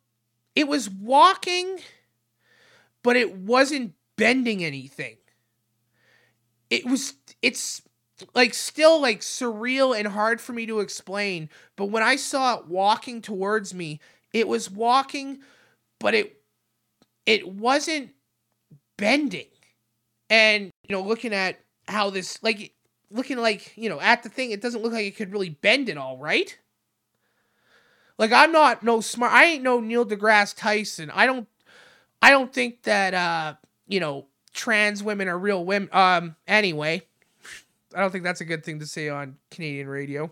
it 0.55 0.67
was 0.67 0.89
walking, 0.89 1.79
but 3.03 3.15
it 3.15 3.35
wasn't 3.35 3.93
bending 4.17 4.63
anything. 4.63 5.17
It 6.69 6.85
was 6.85 7.15
it's 7.41 7.81
like 8.33 8.53
still 8.53 9.01
like 9.01 9.21
surreal 9.21 9.97
and 9.97 10.07
hard 10.07 10.39
for 10.39 10.53
me 10.53 10.65
to 10.67 10.79
explain, 10.79 11.49
but 11.75 11.87
when 11.87 12.03
I 12.03 12.15
saw 12.15 12.57
it 12.59 12.67
walking 12.67 13.21
towards 13.21 13.73
me, 13.73 13.99
it 14.33 14.47
was 14.47 14.69
walking, 14.69 15.39
but 15.99 16.13
it 16.15 16.41
it 17.25 17.47
wasn't 17.47 18.11
bending. 18.97 19.47
And 20.29 20.71
you 20.89 20.95
know, 20.95 21.03
looking 21.03 21.33
at 21.33 21.59
how 21.87 22.09
this 22.11 22.41
like 22.43 22.73
looking 23.11 23.37
like, 23.39 23.77
you 23.77 23.89
know, 23.89 23.99
at 24.01 24.23
the 24.23 24.29
thing, 24.29 24.51
it 24.51 24.61
doesn't 24.61 24.83
look 24.83 24.93
like 24.93 25.05
it 25.07 25.17
could 25.17 25.31
really 25.33 25.49
bend 25.51 25.89
at 25.89 25.97
all, 25.97 26.17
right? 26.17 26.57
Like 28.17 28.31
I'm 28.31 28.51
not 28.51 28.83
no 28.83 29.01
smart. 29.01 29.31
I 29.33 29.45
ain't 29.45 29.63
no 29.63 29.79
Neil 29.79 30.05
deGrasse 30.05 30.55
Tyson. 30.55 31.09
I 31.11 31.25
don't. 31.25 31.47
I 32.21 32.29
don't 32.29 32.53
think 32.53 32.83
that 32.83 33.13
uh 33.13 33.55
you 33.87 33.99
know 33.99 34.27
trans 34.53 35.03
women 35.03 35.27
are 35.27 35.37
real 35.37 35.65
women. 35.65 35.89
Um. 35.91 36.35
Anyway, 36.47 37.03
I 37.95 37.99
don't 37.99 38.11
think 38.11 38.23
that's 38.23 38.41
a 38.41 38.45
good 38.45 38.63
thing 38.63 38.79
to 38.79 38.85
say 38.85 39.09
on 39.09 39.37
Canadian 39.49 39.87
radio. 39.87 40.31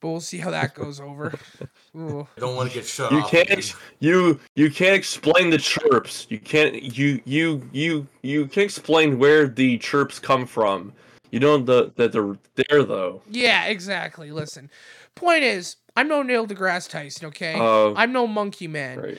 But 0.00 0.08
we'll 0.10 0.20
see 0.20 0.36
how 0.36 0.50
that 0.50 0.74
goes 0.74 1.00
over. 1.00 1.32
Ooh. 1.96 2.28
I 2.36 2.40
don't 2.40 2.56
want 2.56 2.68
to 2.68 2.74
get 2.74 2.84
shut 2.84 3.10
you 3.10 3.20
off. 3.20 3.30
can't 3.30 3.50
ex- 3.50 3.74
you 4.00 4.38
you 4.54 4.70
can't 4.70 4.94
explain 4.94 5.48
the 5.48 5.56
chirps. 5.56 6.26
You 6.28 6.38
can't 6.38 6.82
you 6.82 7.22
you 7.24 7.66
you 7.72 8.06
you 8.22 8.46
can't 8.46 8.66
explain 8.66 9.18
where 9.18 9.48
the 9.48 9.78
chirps 9.78 10.18
come 10.18 10.44
from. 10.44 10.92
You 11.30 11.40
know 11.40 11.56
the 11.56 11.90
that 11.96 12.12
they're 12.12 12.36
there 12.54 12.82
though. 12.82 13.22
Yeah, 13.30 13.64
exactly. 13.64 14.30
Listen, 14.30 14.70
point 15.14 15.42
is, 15.42 15.76
I'm 15.96 16.08
no 16.08 16.22
Neil 16.22 16.46
deGrasse 16.46 16.88
Tyson. 16.88 17.26
Okay, 17.28 17.54
Uh, 17.54 17.94
I'm 17.94 18.12
no 18.12 18.26
monkey 18.26 18.66
man. 18.68 18.98
Right. 19.00 19.18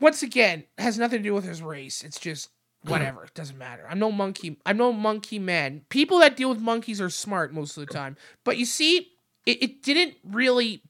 Once 0.00 0.22
again, 0.22 0.64
has 0.78 0.98
nothing 0.98 1.18
to 1.18 1.22
do 1.28 1.34
with 1.34 1.44
his 1.44 1.60
race. 1.60 2.02
It's 2.04 2.18
just 2.20 2.50
whatever. 2.84 3.24
it 3.24 3.34
doesn't 3.34 3.58
matter. 3.58 3.84
I'm 3.88 3.98
no 3.98 4.12
monkey. 4.12 4.56
I'm 4.64 4.76
no 4.76 4.92
monkey 4.92 5.38
man. 5.38 5.82
People 5.88 6.20
that 6.20 6.36
deal 6.36 6.48
with 6.48 6.60
monkeys 6.60 7.00
are 7.00 7.10
smart 7.10 7.52
most 7.52 7.76
of 7.76 7.86
the 7.86 7.92
time. 7.92 8.16
But 8.44 8.56
you 8.56 8.64
see, 8.64 9.08
it, 9.44 9.62
it 9.62 9.82
didn't 9.82 10.14
really 10.24 10.82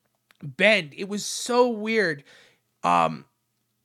bend. 0.43 0.93
It 0.97 1.09
was 1.09 1.25
so 1.25 1.69
weird. 1.69 2.23
Um, 2.85 3.25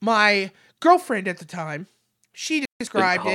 my 0.01 0.51
girlfriend 0.81 1.27
at 1.27 1.37
the 1.39 1.45
time, 1.45 1.87
she 2.33 2.65
described 2.79 3.23
it. 3.25 3.33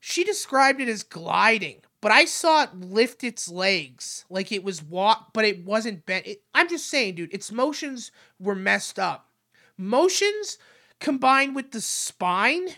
She 0.00 0.24
described 0.24 0.80
it 0.80 0.88
as 0.88 1.02
gliding, 1.02 1.82
but 2.04 2.12
I 2.12 2.26
saw 2.26 2.64
it 2.64 2.78
lift 2.78 3.24
its 3.24 3.48
legs 3.48 4.26
like 4.28 4.52
it 4.52 4.62
was 4.62 4.82
walk, 4.82 5.32
but 5.32 5.46
it 5.46 5.64
wasn't 5.64 6.04
bent. 6.04 6.26
It, 6.26 6.42
I'm 6.54 6.68
just 6.68 6.90
saying, 6.90 7.14
dude, 7.14 7.32
its 7.32 7.50
motions 7.50 8.12
were 8.38 8.54
messed 8.54 8.98
up. 8.98 9.30
Motions 9.78 10.58
combined 11.00 11.56
with 11.56 11.70
the 11.72 11.80
spine 11.80 12.68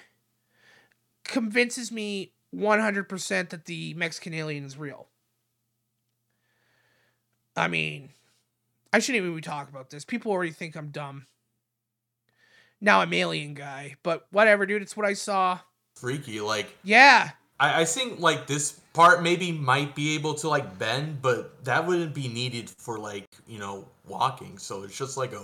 convinces 1.25 1.91
me 1.91 2.35
100% 2.55 3.49
that 3.49 3.65
the 3.65 3.95
Mexican 3.95 4.33
alien 4.33 4.65
is 4.65 4.79
real. 4.79 5.09
I 7.57 7.67
mean, 7.67 8.11
I 8.93 9.01
shouldn't 9.01 9.25
even 9.25 9.35
be 9.35 9.43
talking 9.43 9.75
about 9.75 9.91
this. 9.91 10.05
People 10.05 10.31
already 10.31 10.53
think 10.53 10.77
I'm 10.77 10.91
dumb. 10.91 11.27
Now 12.81 13.01
I'm 13.01 13.13
alien 13.13 13.55
guy, 13.55 13.97
but 14.05 14.29
whatever, 14.31 14.67
dude. 14.67 14.83
It's 14.83 14.97
what 14.97 15.05
I 15.05 15.15
saw. 15.15 15.59
Freaky. 15.97 16.41
Like 16.41 16.69
Yeah. 16.85 17.31
I, 17.59 17.81
I 17.81 17.85
think 17.85 18.21
like 18.21 18.47
this 18.47 18.81
part 18.97 19.23
maybe 19.23 19.53
might 19.53 19.95
be 19.95 20.15
able 20.15 20.33
to 20.33 20.49
like 20.49 20.79
bend, 20.79 21.21
but 21.21 21.63
that 21.67 21.87
wouldn't 21.87 22.15
be 22.15 22.29
needed 22.29 22.71
for 22.71 22.99
like 22.99 23.29
you 23.47 23.59
know 23.59 23.87
walking. 24.09 24.57
So 24.59 24.85
it's 24.85 24.97
just 24.97 25.19
like 25.19 25.35
a 25.35 25.43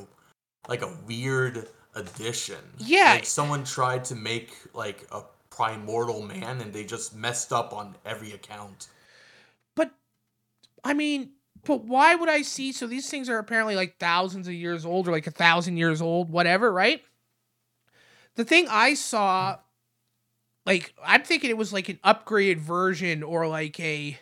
like 0.68 0.80
a 0.80 0.92
weird 1.06 1.68
addition. 1.94 2.64
Yeah. 2.78 3.12
Like 3.12 3.26
someone 3.26 3.62
tried 3.64 4.04
to 4.06 4.14
make 4.14 4.56
like 4.72 5.06
a 5.12 5.20
primordial 5.50 6.22
man 6.22 6.62
and 6.62 6.72
they 6.72 6.84
just 6.84 7.14
messed 7.14 7.52
up 7.52 7.74
on 7.74 7.94
every 8.06 8.32
account. 8.32 8.88
But 9.76 9.90
I 10.82 10.94
mean, 10.94 11.32
but 11.64 11.84
why 11.84 12.14
would 12.14 12.30
I 12.30 12.40
see? 12.40 12.72
So 12.72 12.86
these 12.86 13.10
things 13.10 13.28
are 13.28 13.38
apparently 13.38 13.76
like 13.76 13.98
thousands 13.98 14.48
of 14.48 14.54
years 14.54 14.86
old, 14.86 15.06
or 15.08 15.12
like 15.12 15.26
a 15.26 15.30
thousand 15.30 15.76
years 15.76 16.00
old, 16.00 16.30
whatever, 16.30 16.72
right? 16.72 17.02
The 18.36 18.46
thing 18.46 18.66
I 18.70 18.94
saw, 18.94 19.58
like, 20.64 20.94
I'm 21.04 21.22
thinking 21.22 21.50
it 21.50 21.56
was 21.56 21.72
like 21.72 21.88
an 21.88 21.98
upgraded 22.04 22.58
version 22.58 23.22
or 23.22 23.46
like 23.46 23.78
a. 23.80 24.18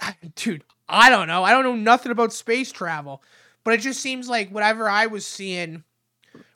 Dude, 0.34 0.64
I 0.88 1.10
don't 1.10 1.28
know. 1.28 1.44
I 1.44 1.52
don't 1.52 1.64
know 1.64 1.76
nothing 1.76 2.12
about 2.12 2.32
space 2.32 2.72
travel, 2.72 3.22
but 3.64 3.74
it 3.74 3.80
just 3.80 4.00
seems 4.00 4.28
like 4.28 4.50
whatever 4.50 4.88
I 4.88 5.06
was 5.06 5.26
seeing 5.26 5.84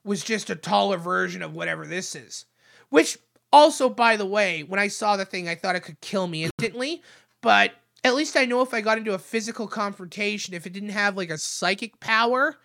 was 0.05 0.23
just 0.23 0.51
a 0.51 0.57
taller 0.57 0.99
version 0.99 1.43
of 1.43 1.55
whatever 1.55 1.87
this 1.87 2.15
is. 2.15 2.47
Which, 2.91 3.19
also, 3.53 3.89
by 3.89 4.17
the 4.17 4.27
way, 4.27 4.63
when 4.63 4.81
I 4.81 4.89
saw 4.89 5.17
the 5.17 5.25
thing, 5.25 5.49
I 5.49 5.55
thought 5.55 5.77
it 5.77 5.81
could 5.81 6.01
kill 6.01 6.27
me 6.27 6.45
instantly, 6.45 7.03
but 7.41 7.73
at 8.03 8.15
least 8.15 8.37
I 8.37 8.45
know 8.45 8.61
if 8.61 8.75
I 8.75 8.81
got 8.81 8.99
into 8.99 9.15
a 9.15 9.19
physical 9.19 9.67
confrontation, 9.67 10.55
if 10.55 10.67
it 10.67 10.73
didn't 10.73 10.91
have 10.91 11.17
like 11.17 11.31
a 11.31 11.39
psychic 11.39 11.99
power 12.01 12.57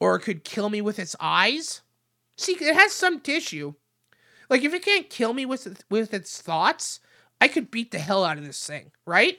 or 0.00 0.18
could 0.18 0.44
kill 0.44 0.68
me 0.68 0.80
with 0.82 0.98
its 0.98 1.16
eyes. 1.20 1.82
See, 2.36 2.52
it 2.52 2.74
has 2.74 2.92
some 2.92 3.20
tissue. 3.20 3.74
Like 4.52 4.64
if 4.64 4.74
it 4.74 4.84
can't 4.84 5.08
kill 5.08 5.32
me 5.32 5.46
with 5.46 5.82
with 5.88 6.12
its 6.12 6.42
thoughts, 6.42 7.00
I 7.40 7.48
could 7.48 7.70
beat 7.70 7.90
the 7.90 7.98
hell 7.98 8.22
out 8.22 8.36
of 8.36 8.44
this 8.44 8.66
thing, 8.66 8.90
right? 9.06 9.38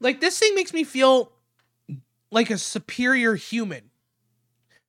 Like 0.00 0.20
this 0.20 0.36
thing 0.36 0.56
makes 0.56 0.72
me 0.72 0.82
feel 0.82 1.30
like 2.32 2.50
a 2.50 2.58
superior 2.58 3.36
human. 3.36 3.92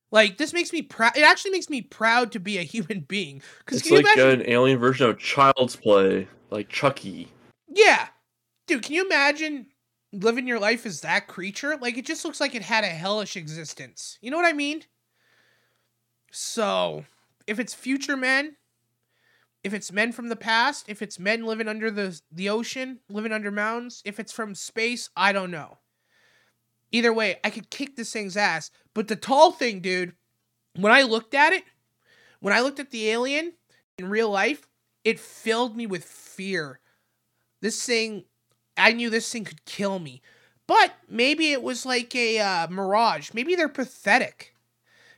Like 0.10 0.40
this 0.40 0.52
makes 0.52 0.74
me 0.74 0.82
proud. 0.82 1.16
It 1.16 1.22
actually 1.22 1.52
makes 1.52 1.70
me 1.70 1.84
proud 1.84 2.32
to 2.32 2.40
be 2.40 2.58
a 2.58 2.64
human 2.64 3.02
being. 3.02 3.44
Because 3.60 3.82
It's 3.82 3.92
like 3.92 4.00
imagine? 4.00 4.42
an 4.42 4.50
alien 4.50 4.80
version 4.80 5.08
of 5.08 5.20
Child's 5.20 5.76
Play, 5.76 6.28
like 6.50 6.70
Chucky. 6.70 7.28
Yeah. 7.68 8.08
Dude, 8.66 8.82
can 8.82 8.96
you 8.96 9.06
imagine 9.06 9.68
living 10.12 10.48
your 10.48 10.60
life 10.60 10.88
as 10.88 11.02
that 11.02 11.28
creature? 11.28 11.78
Like, 11.80 12.00
it 12.00 12.06
just 12.08 12.26
looks 12.26 12.42
like 12.42 12.56
it 12.56 12.64
had 12.64 12.84
a 12.84 12.88
hellish 12.88 13.38
existence. 13.38 14.18
You 14.22 14.32
know 14.32 14.38
what 14.38 14.48
I 14.48 14.54
mean? 14.54 14.82
So, 16.38 17.06
if 17.48 17.60
it's 17.60 17.74
future 17.74 18.18
men, 18.18 18.58
if 19.64 19.74
it's 19.74 19.90
men 19.90 20.12
from 20.12 20.28
the 20.28 20.36
past, 20.36 20.90
if 20.90 21.02
it's 21.02 21.18
men 21.18 21.46
living 21.46 21.70
under 21.70 21.90
the, 21.90 22.20
the 22.30 22.50
ocean, 22.50 23.00
living 23.10 23.32
under 23.32 23.52
mountains, 23.52 24.02
if 24.04 24.20
it's 24.20 24.34
from 24.34 24.54
space, 24.54 25.10
I 25.16 25.32
don't 25.32 25.50
know. 25.50 25.78
Either 26.92 27.14
way, 27.14 27.40
I 27.46 27.50
could 27.50 27.70
kick 27.70 27.96
this 27.96 28.12
thing's 28.12 28.36
ass. 28.36 28.70
But 28.94 29.08
the 29.08 29.16
tall 29.16 29.54
thing, 29.54 29.80
dude, 29.80 30.12
when 30.76 30.92
I 30.92 31.04
looked 31.04 31.34
at 31.34 31.54
it, 31.54 31.64
when 32.42 32.54
I 32.54 32.60
looked 32.60 32.82
at 32.82 32.92
the 32.92 33.10
alien 33.10 33.54
in 33.98 34.10
real 34.10 34.30
life, 34.30 34.68
it 35.06 35.22
filled 35.22 35.78
me 35.78 35.88
with 35.88 36.04
fear. 36.04 36.82
This 37.62 37.82
thing, 37.86 38.26
I 38.76 38.92
knew 38.92 39.10
this 39.10 39.32
thing 39.32 39.46
could 39.46 39.64
kill 39.64 40.00
me. 40.00 40.22
But 40.68 40.96
maybe 41.08 41.54
it 41.54 41.64
was 41.64 41.86
like 41.86 42.14
a 42.14 42.40
uh, 42.40 42.68
mirage. 42.68 43.32
Maybe 43.34 43.56
they're 43.56 43.70
pathetic. 43.70 44.55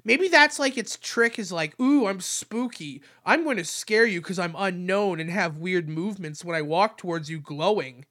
Maybe 0.03 0.27
that's 0.27 0.59
like 0.59 0.77
its 0.77 0.97
trick 1.01 1.37
is 1.37 1.51
like, 1.51 1.79
ooh, 1.79 2.07
I'm 2.07 2.21
spooky. 2.21 3.01
I'm 3.25 3.43
going 3.43 3.57
to 3.57 3.65
scare 3.65 4.05
you 4.05 4.21
because 4.21 4.39
I'm 4.39 4.55
unknown 4.57 5.19
and 5.19 5.29
have 5.29 5.57
weird 5.57 5.89
movements 5.89 6.45
when 6.45 6.55
I 6.55 6.61
walk 6.61 6.97
towards 6.97 7.29
you 7.29 7.39
glowing. 7.39 8.05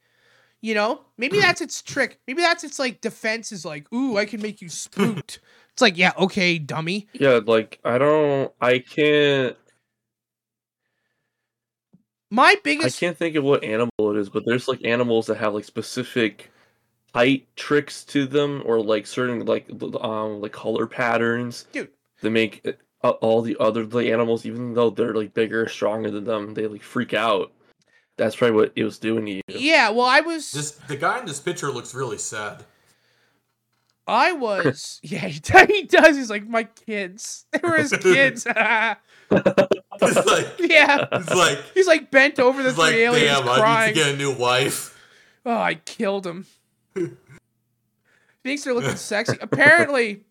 You 0.61 0.74
know? 0.74 1.03
Maybe 1.16 1.41
that's 1.41 1.61
its 1.61 1.80
trick. 1.82 2.18
Maybe 2.26 2.43
that's 2.43 2.64
its 2.64 2.78
like 2.78 3.01
defense 3.01 3.53
is 3.53 3.64
like, 3.64 3.91
ooh, 3.93 4.18
I 4.18 4.24
can 4.24 4.43
make 4.43 4.61
you 4.61 4.68
spooked. 4.68 5.41
it's 5.72 5.82
like, 5.82 5.97
yeah, 5.97 6.12
okay, 6.18 6.59
dummy. 6.59 7.09
Yeah, 7.12 7.41
like 7.47 7.78
I 7.84 7.99
don't, 7.99 8.53
I 8.61 8.78
can't, 8.80 9.57
My 12.30 12.57
biggest. 12.62 12.97
I 12.97 13.01
can't 13.01 13.16
think 13.16 13.37
of 13.37 13.45
what 13.45 13.64
animal 13.64 13.91
it 14.01 14.16
is, 14.16 14.28
but 14.28 14.45
there's 14.45 14.68
like 14.68 14.84
animals 14.84 15.26
that 15.26 15.37
have 15.37 15.55
like 15.55 15.64
specific 15.64 16.51
height 17.16 17.46
tricks 17.56 18.04
to 18.04 18.26
them, 18.26 18.62
or 18.66 18.80
like 18.80 19.06
certain 19.06 19.46
like 19.46 19.66
um 20.02 20.40
like 20.42 20.52
color 20.52 20.86
patterns 20.86 21.64
Dude. 21.72 21.88
that 22.20 22.30
make 22.30 22.66
uh, 23.02 23.10
all 23.10 23.40
the 23.40 23.56
other 23.58 23.84
like 23.86 24.08
animals, 24.08 24.44
even 24.44 24.74
though 24.74 24.90
they're 24.90 25.14
like 25.14 25.32
bigger, 25.32 25.66
stronger 25.68 26.10
than 26.10 26.24
them, 26.24 26.52
they 26.54 26.66
like 26.66 26.82
freak 26.82 27.14
out. 27.14 27.52
That's 28.18 28.36
probably 28.36 28.56
what 28.56 28.72
it 28.76 28.84
was 28.84 28.98
doing 28.98 29.24
to 29.26 29.32
you. 29.32 29.42
Yeah, 29.48 29.90
well, 29.90 30.06
I 30.06 30.20
was 30.20 30.50
This 30.52 30.72
the 30.72 30.96
guy 30.96 31.18
in 31.20 31.26
this 31.26 31.40
picture 31.40 31.70
looks 31.70 31.94
really 31.94 32.18
sad. 32.18 32.64
I 34.08 34.32
was, 34.32 35.00
yeah, 35.02 35.26
he, 35.26 35.40
does- 35.40 35.66
he 35.68 35.82
does. 35.84 36.16
He's 36.16 36.30
like, 36.30 36.46
my 36.46 36.64
kids. 36.64 37.46
They 37.52 37.60
were 37.66 37.78
his 37.78 37.92
kids. 38.00 38.46
yeah. 38.46 38.96
It's 39.30 41.34
like 41.34 41.58
He's 41.74 41.86
like 41.86 42.10
bent 42.10 42.38
over 42.38 42.62
the 42.62 42.68
it's 42.68 42.76
three 42.78 42.84
like 42.84 42.94
aliens 42.94 43.38
damn, 43.40 43.48
I 43.48 43.86
need 43.86 43.94
to 43.94 44.00
get 44.04 44.14
a 44.14 44.16
new 44.16 44.34
wife. 44.34 44.92
Oh, 45.44 45.56
I 45.56 45.74
killed 45.74 46.26
him. 46.26 46.46
Thinks 48.42 48.64
they're 48.64 48.74
looking 48.74 48.97
sexy. 48.97 49.36
Apparently, 49.40 50.24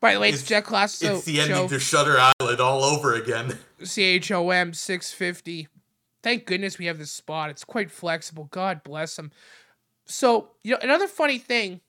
by 0.00 0.14
the 0.14 0.20
way, 0.20 0.30
it's, 0.30 0.42
Jet 0.42 0.64
Class 0.64 0.94
so 0.94 1.16
it's 1.16 1.24
the 1.24 1.36
show. 1.36 1.42
ending 1.42 1.68
to 1.68 1.78
Shutter 1.78 2.16
Island 2.18 2.60
all 2.60 2.84
over 2.84 3.14
again. 3.14 3.58
CHOM 3.78 4.74
650. 4.74 5.68
Thank 6.22 6.46
goodness 6.46 6.78
we 6.78 6.86
have 6.86 6.98
this 6.98 7.12
spot. 7.12 7.50
It's 7.50 7.64
quite 7.64 7.90
flexible. 7.90 8.48
God 8.50 8.82
bless 8.82 9.16
them. 9.16 9.30
So, 10.06 10.50
you 10.62 10.72
know, 10.72 10.78
another 10.82 11.06
funny 11.06 11.38
thing 11.38 11.80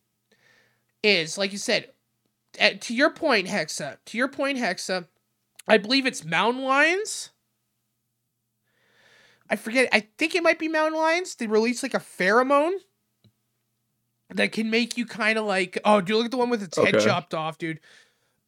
is, 1.04 1.38
like 1.38 1.52
you 1.52 1.58
said, 1.58 1.90
uh, 2.60 2.72
to 2.80 2.96
your 2.96 3.10
point, 3.10 3.48
Hexa, 3.48 3.98
to 4.06 4.18
your 4.18 4.28
point, 4.28 4.58
Hexa, 4.58 5.08
I 5.68 5.78
believe 5.78 6.06
it's 6.06 6.24
mountain 6.24 6.64
lions. 6.64 7.32
I 9.50 9.56
forget. 9.56 9.90
I 9.92 10.08
think 10.18 10.36
it 10.36 10.44
might 10.44 10.60
be 10.60 10.68
mountain 10.68 11.00
lions. 11.00 11.36
They 11.36 11.48
release 11.48 11.84
like 11.84 11.94
a 11.94 12.00
pheromone 12.00 12.74
that 14.36 14.52
can 14.52 14.70
make 14.70 14.98
you 14.98 15.06
kind 15.06 15.38
of 15.38 15.46
like, 15.46 15.78
oh, 15.86 16.02
dude, 16.02 16.18
look 16.18 16.26
at 16.26 16.32
the 16.32 16.38
one 16.38 16.50
with 16.50 16.64
its 16.64 16.78
head 16.78 17.00
chopped 17.00 17.34
off, 17.34 17.58
dude. 17.58 17.80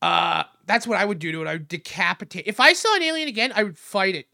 Uh, 0.02 0.44
that's 0.66 0.86
what 0.86 0.98
I 0.98 1.06
would 1.06 1.20
do 1.20 1.32
to 1.32 1.42
it. 1.42 1.48
I 1.48 1.54
would 1.54 1.68
decapitate. 1.68 2.46
If 2.46 2.60
I 2.60 2.74
saw 2.74 2.96
an 2.96 3.04
alien 3.04 3.28
again, 3.28 3.52
I 3.56 3.64
would 3.64 3.78
fight 3.78 4.16
it. 4.16 4.28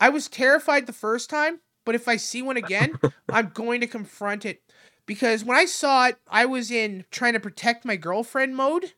I 0.00 0.08
was 0.08 0.28
terrified 0.28 0.86
the 0.86 0.92
first 0.92 1.28
time, 1.28 1.60
but 1.84 1.94
if 1.94 2.08
I 2.08 2.16
see 2.16 2.42
one 2.42 2.56
again, 2.56 2.98
I'm 3.28 3.48
going 3.48 3.80
to 3.80 3.86
confront 3.86 4.46
it. 4.46 4.62
Because 5.04 5.44
when 5.44 5.56
I 5.56 5.64
saw 5.64 6.06
it, 6.06 6.16
I 6.28 6.46
was 6.46 6.70
in 6.70 7.04
trying 7.10 7.32
to 7.34 7.40
protect 7.40 7.84
my 7.84 7.96
girlfriend 7.96 8.56
mode. 8.56 8.94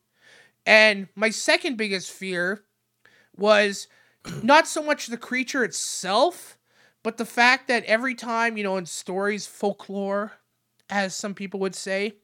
And 0.67 1.09
my 1.15 1.31
second 1.31 1.77
biggest 1.77 2.11
fear 2.11 2.65
was 3.37 3.89
not 4.43 4.67
so 4.67 4.83
much 4.83 5.07
the 5.07 5.17
creature 5.17 5.65
itself, 5.65 6.59
but 7.03 7.17
the 7.17 7.27
fact 7.27 7.69
that 7.69 7.85
every 7.85 8.15
time, 8.15 8.57
you 8.57 8.65
know, 8.65 8.77
in 8.77 8.87
stories, 8.87 9.47
folklore, 9.47 10.33
as 10.91 11.15
some 11.15 11.35
people 11.35 11.61
would 11.61 11.75
say, 11.75 12.17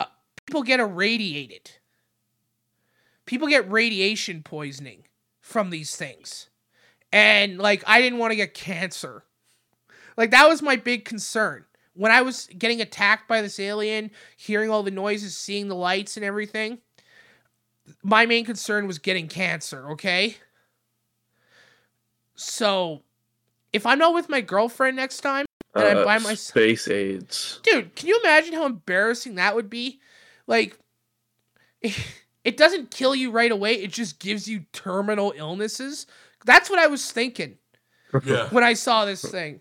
uh, 0.00 0.06
people 0.46 0.62
get 0.62 0.80
irradiated. 0.80 1.72
People 3.26 3.48
get 3.48 3.70
radiation 3.70 4.42
poisoning 4.42 5.04
from 5.40 5.70
these 5.70 5.96
things. 5.96 6.48
And, 7.12 7.58
like, 7.58 7.82
I 7.86 8.00
didn't 8.00 8.18
want 8.18 8.32
to 8.32 8.36
get 8.36 8.54
cancer. 8.54 9.24
Like, 10.16 10.30
that 10.30 10.48
was 10.48 10.62
my 10.62 10.76
big 10.76 11.04
concern. 11.04 11.64
When 11.94 12.12
I 12.12 12.22
was 12.22 12.48
getting 12.56 12.80
attacked 12.80 13.28
by 13.28 13.42
this 13.42 13.58
alien, 13.58 14.10
hearing 14.36 14.70
all 14.70 14.82
the 14.82 14.90
noises, 14.90 15.36
seeing 15.36 15.68
the 15.68 15.74
lights 15.74 16.16
and 16.16 16.24
everything, 16.24 16.78
my 18.02 18.26
main 18.26 18.44
concern 18.44 18.86
was 18.86 18.98
getting 18.98 19.28
cancer, 19.28 19.90
okay? 19.92 20.36
So, 22.34 23.02
if 23.72 23.84
I'm 23.84 23.98
not 23.98 24.14
with 24.14 24.28
my 24.28 24.40
girlfriend 24.40 24.96
next 24.96 25.20
time, 25.20 25.46
and 25.78 25.88
I'm 25.88 25.98
Uh, 25.98 26.04
by 26.04 26.18
myself. 26.18 26.38
space 26.38 26.88
AIDS. 26.88 27.60
Dude, 27.62 27.94
can 27.94 28.08
you 28.08 28.20
imagine 28.20 28.54
how 28.54 28.66
embarrassing 28.66 29.36
that 29.36 29.54
would 29.54 29.70
be? 29.70 30.00
Like, 30.46 30.78
it 31.82 32.56
doesn't 32.56 32.90
kill 32.90 33.14
you 33.14 33.30
right 33.30 33.50
away, 33.52 33.74
it 33.74 33.92
just 33.92 34.18
gives 34.18 34.48
you 34.48 34.66
terminal 34.72 35.32
illnesses. 35.36 36.06
That's 36.44 36.68
what 36.70 36.78
I 36.78 36.86
was 36.86 37.10
thinking 37.12 37.58
Yeah. 38.24 38.48
when 38.50 38.64
I 38.64 38.74
saw 38.74 39.04
this 39.04 39.22
thing. 39.22 39.60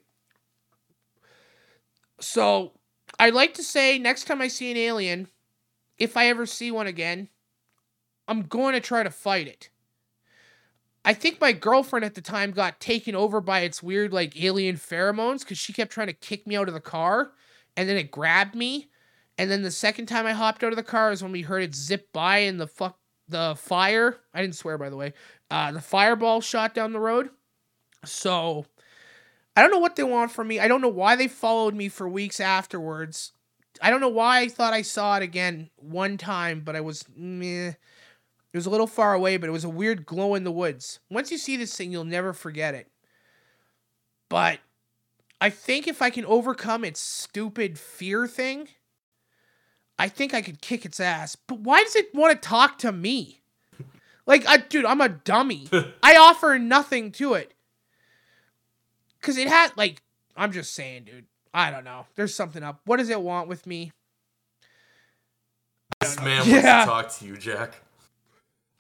So, 2.20 2.74
I'd 3.20 3.34
like 3.34 3.54
to 3.56 3.64
say 3.64 4.00
next 4.00 4.26
time 4.26 4.42
I 4.42 4.48
see 4.48 4.72
an 4.72 4.78
alien, 4.78 5.28
if 5.98 6.18
I 6.18 6.28
ever 6.28 6.46
see 6.46 6.72
one 6.72 6.88
again, 6.88 7.30
I'm 8.28 8.44
going 8.44 8.74
to 8.74 8.80
try 8.82 9.04
to 9.04 9.10
fight 9.12 9.48
it. 9.48 9.70
I 11.08 11.14
think 11.14 11.40
my 11.40 11.54
girlfriend 11.54 12.04
at 12.04 12.16
the 12.16 12.22
time 12.22 12.52
got 12.52 12.82
taken 12.82 13.16
over 13.16 13.40
by 13.40 13.62
its 13.62 13.82
weird 13.82 14.12
like 14.12 14.44
alien 14.44 14.76
pheromones 14.76 15.40
because 15.40 15.58
she 15.58 15.72
kept 15.72 15.94
trying 15.94 16.08
to 16.08 16.14
kick 16.14 16.46
me 16.46 16.58
out 16.58 16.68
of 16.68 16.74
the 16.74 16.82
car, 16.82 17.32
and 17.78 17.88
then 17.88 17.96
it 17.96 18.12
grabbed 18.12 18.56
me, 18.56 18.90
and 19.38 19.50
then 19.50 19.62
the 19.62 19.72
second 19.72 20.08
time 20.08 20.26
I 20.26 20.34
hopped 20.34 20.66
out 20.66 20.74
of 20.74 20.76
the 20.76 20.84
car 20.84 21.14
is 21.14 21.24
when 21.24 21.32
we 21.32 21.44
heard 21.44 21.64
it 21.64 21.74
zip 21.74 22.12
by 22.12 22.40
and 22.40 22.60
the 22.60 22.68
fuck 22.68 23.00
the 23.30 23.56
fire. 23.58 24.18
I 24.34 24.42
didn't 24.42 24.56
swear 24.56 24.78
by 24.78 24.90
the 24.90 24.98
way. 24.98 25.14
Uh, 25.50 25.72
the 25.72 25.80
fireball 25.80 26.42
shot 26.42 26.76
down 26.76 26.92
the 26.92 27.00
road. 27.00 27.30
So 28.04 28.66
I 29.56 29.62
don't 29.62 29.72
know 29.72 29.80
what 29.80 29.96
they 29.96 30.04
want 30.04 30.32
from 30.32 30.50
me. 30.50 30.60
I 30.60 30.68
don't 30.68 30.82
know 30.82 30.90
why 30.90 31.16
they 31.16 31.30
followed 31.30 31.74
me 31.74 31.88
for 31.88 32.10
weeks 32.10 32.42
afterwards. 32.42 33.32
I 33.82 33.92
don't 33.92 34.02
know 34.02 34.10
why 34.10 34.42
I 34.42 34.50
thought 34.50 34.74
I 34.74 34.82
saw 34.82 35.16
it 35.16 35.24
again 35.24 35.70
one 35.78 36.18
time, 36.18 36.64
but 36.66 36.76
I 36.76 36.82
was 36.82 37.06
meh. 37.16 37.74
It 38.54 38.58
was 38.58 38.66
a 38.66 38.70
little 38.70 38.88
far 38.88 39.14
away, 39.14 39.38
but 39.38 39.50
it 39.50 39.52
was 39.54 39.64
a 39.64 39.70
weird 39.70 40.06
glow 40.06 40.34
in 40.36 40.44
the 40.44 40.52
woods. 40.52 41.00
Once 41.10 41.32
you 41.32 41.38
see 41.38 41.58
this 41.58 41.76
thing, 41.76 41.92
you'll 41.92 42.06
never 42.06 42.34
forget 42.34 42.74
it. 42.74 42.88
But 44.30 44.60
I 45.40 45.50
think 45.50 45.88
if 45.88 46.02
I 46.02 46.10
can 46.10 46.26
overcome 46.26 46.84
its 46.84 47.00
stupid 47.00 47.78
fear 47.78 48.28
thing, 48.28 48.70
I 50.00 50.10
think 50.10 50.34
I 50.34 50.42
could 50.42 50.62
kick 50.62 50.86
its 50.86 51.00
ass. 51.00 51.36
But 51.36 51.60
why 51.60 51.84
does 51.84 51.96
it 51.96 52.14
want 52.16 52.42
to 52.42 52.48
talk 52.48 52.78
to 52.80 52.92
me? 52.92 53.42
Like, 54.26 54.48
I, 54.48 54.58
dude, 54.58 54.86
I'm 54.86 55.02
a 55.02 55.10
dummy. 55.10 55.68
I 56.04 56.16
offer 56.18 56.58
nothing 56.60 57.12
to 57.14 57.34
it. 57.34 57.54
Cause 59.22 59.38
it 59.38 59.48
had 59.48 59.72
like, 59.76 60.02
I'm 60.36 60.52
just 60.52 60.74
saying, 60.74 61.06
dude. 61.06 61.26
I 61.54 61.72
don't 61.72 61.84
know. 61.86 62.06
There's 62.16 62.36
something 62.36 62.62
up. 62.62 62.82
What 62.86 62.98
does 62.98 63.10
it 63.10 63.22
want 63.22 63.48
with 63.48 63.66
me? 63.66 63.92
This 66.00 66.18
man 66.20 66.38
wants 66.38 66.48
Yeah. 66.48 66.82
to 66.82 66.86
talk 66.86 67.10
to 67.18 67.26
you, 67.26 67.38
Jack. 67.38 67.82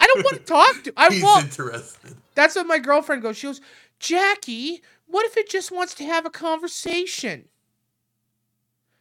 I 0.08 0.14
don't 0.14 0.24
want 0.24 0.38
to 0.38 0.44
talk 0.44 0.84
to. 0.84 0.94
I 0.98 1.10
He's 1.12 1.24
want. 1.24 1.46
interested. 1.46 2.16
That's 2.36 2.56
what 2.56 2.68
my 2.68 2.80
girlfriend 2.80 3.22
goes. 3.22 3.38
She 3.38 3.48
goes, 3.48 3.62
Jackie, 4.00 4.82
what 5.08 5.26
if 5.26 5.38
it 5.38 5.50
just 5.50 5.72
wants 5.72 5.94
to 5.96 6.06
have 6.06 6.26
a 6.26 6.30
conversation? 6.30 7.46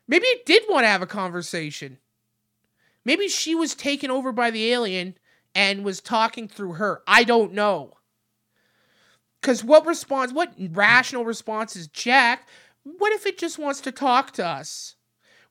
Maybe 0.09 0.27
it 0.27 0.47
did 0.47 0.65
want 0.69 0.85
to 0.85 0.89
have 0.89 1.03
a 1.03 1.07
conversation. 1.07 1.99
Maybe 3.05 3.29
she 3.29 3.55
was 3.55 3.75
taken 3.75 4.11
over 4.11 4.33
by 4.33 4.51
the 4.51 4.73
alien 4.73 5.17
and 5.55 5.85
was 5.85 6.01
talking 6.01 6.49
through 6.49 6.75
her. 6.75 7.03
I 7.07 7.25
don't 7.25 7.53
know. 7.53 7.95
Because 9.41 9.63
what 9.63 9.87
response, 9.87 10.33
what 10.33 10.53
rational 10.59 11.25
response 11.25 11.77
is 11.77 11.87
Jack? 11.89 12.49
What 12.83 13.13
if 13.13 13.27
it 13.27 13.39
just 13.39 13.59
wants 13.59 13.81
to 13.83 13.93
talk 13.93 14.33
to 14.33 14.47
us? 14.47 14.96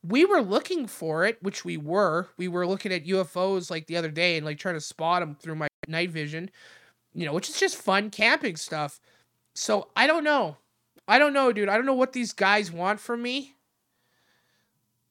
We 0.08 0.26
were 0.26 0.42
looking 0.42 0.88
for 0.88 1.26
it, 1.26 1.42
which 1.42 1.66
we 1.66 1.78
were. 1.78 2.28
We 2.38 2.48
were 2.48 2.68
looking 2.68 2.92
at 2.92 3.06
UFOs 3.06 3.72
like 3.72 3.88
the 3.88 3.98
other 3.98 4.12
day 4.12 4.38
and 4.38 4.46
like 4.46 4.60
trying 4.60 4.76
to 4.76 4.82
spot 4.82 5.22
them 5.22 5.36
through 5.36 5.56
my 5.56 5.68
night 5.88 6.12
vision, 6.12 6.50
you 7.14 7.26
know, 7.26 7.34
which 7.34 7.50
is 7.50 7.60
just 7.60 7.76
fun 7.76 8.10
camping 8.10 8.56
stuff. 8.56 9.00
So 9.56 9.90
I 9.96 10.06
don't 10.06 10.24
know. 10.24 10.58
I 11.08 11.20
don't 11.20 11.34
know, 11.34 11.52
dude. 11.52 11.70
I 11.70 11.76
don't 11.76 11.86
know 11.86 11.94
what 11.94 12.14
these 12.14 12.34
guys 12.34 12.72
want 12.72 13.00
from 13.00 13.22
me. 13.22 13.56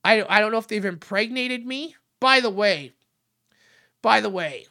I, 0.05 0.25
I 0.29 0.41
don't 0.41 0.53
know 0.53 0.59
if 0.59 0.69
they've 0.69 0.85
impregnated 0.85 1.67
me. 1.67 1.97
By 2.21 2.41
the 2.41 2.51
way, 2.51 2.93
by 4.03 4.21
the 4.21 4.29
way, 4.31 4.67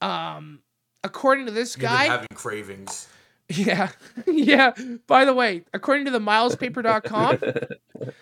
um, 0.00 0.60
according 1.02 1.46
to 1.46 1.52
this 1.52 1.74
You've 1.74 1.82
been 1.82 1.90
guy, 1.90 2.04
having 2.04 2.28
cravings. 2.34 3.08
yeah, 3.48 3.90
yeah. 4.26 4.72
By 5.06 5.24
the 5.24 5.34
way, 5.34 5.64
according 5.72 6.06
to 6.06 6.10
the 6.10 6.18
milespaper.com, 6.18 7.38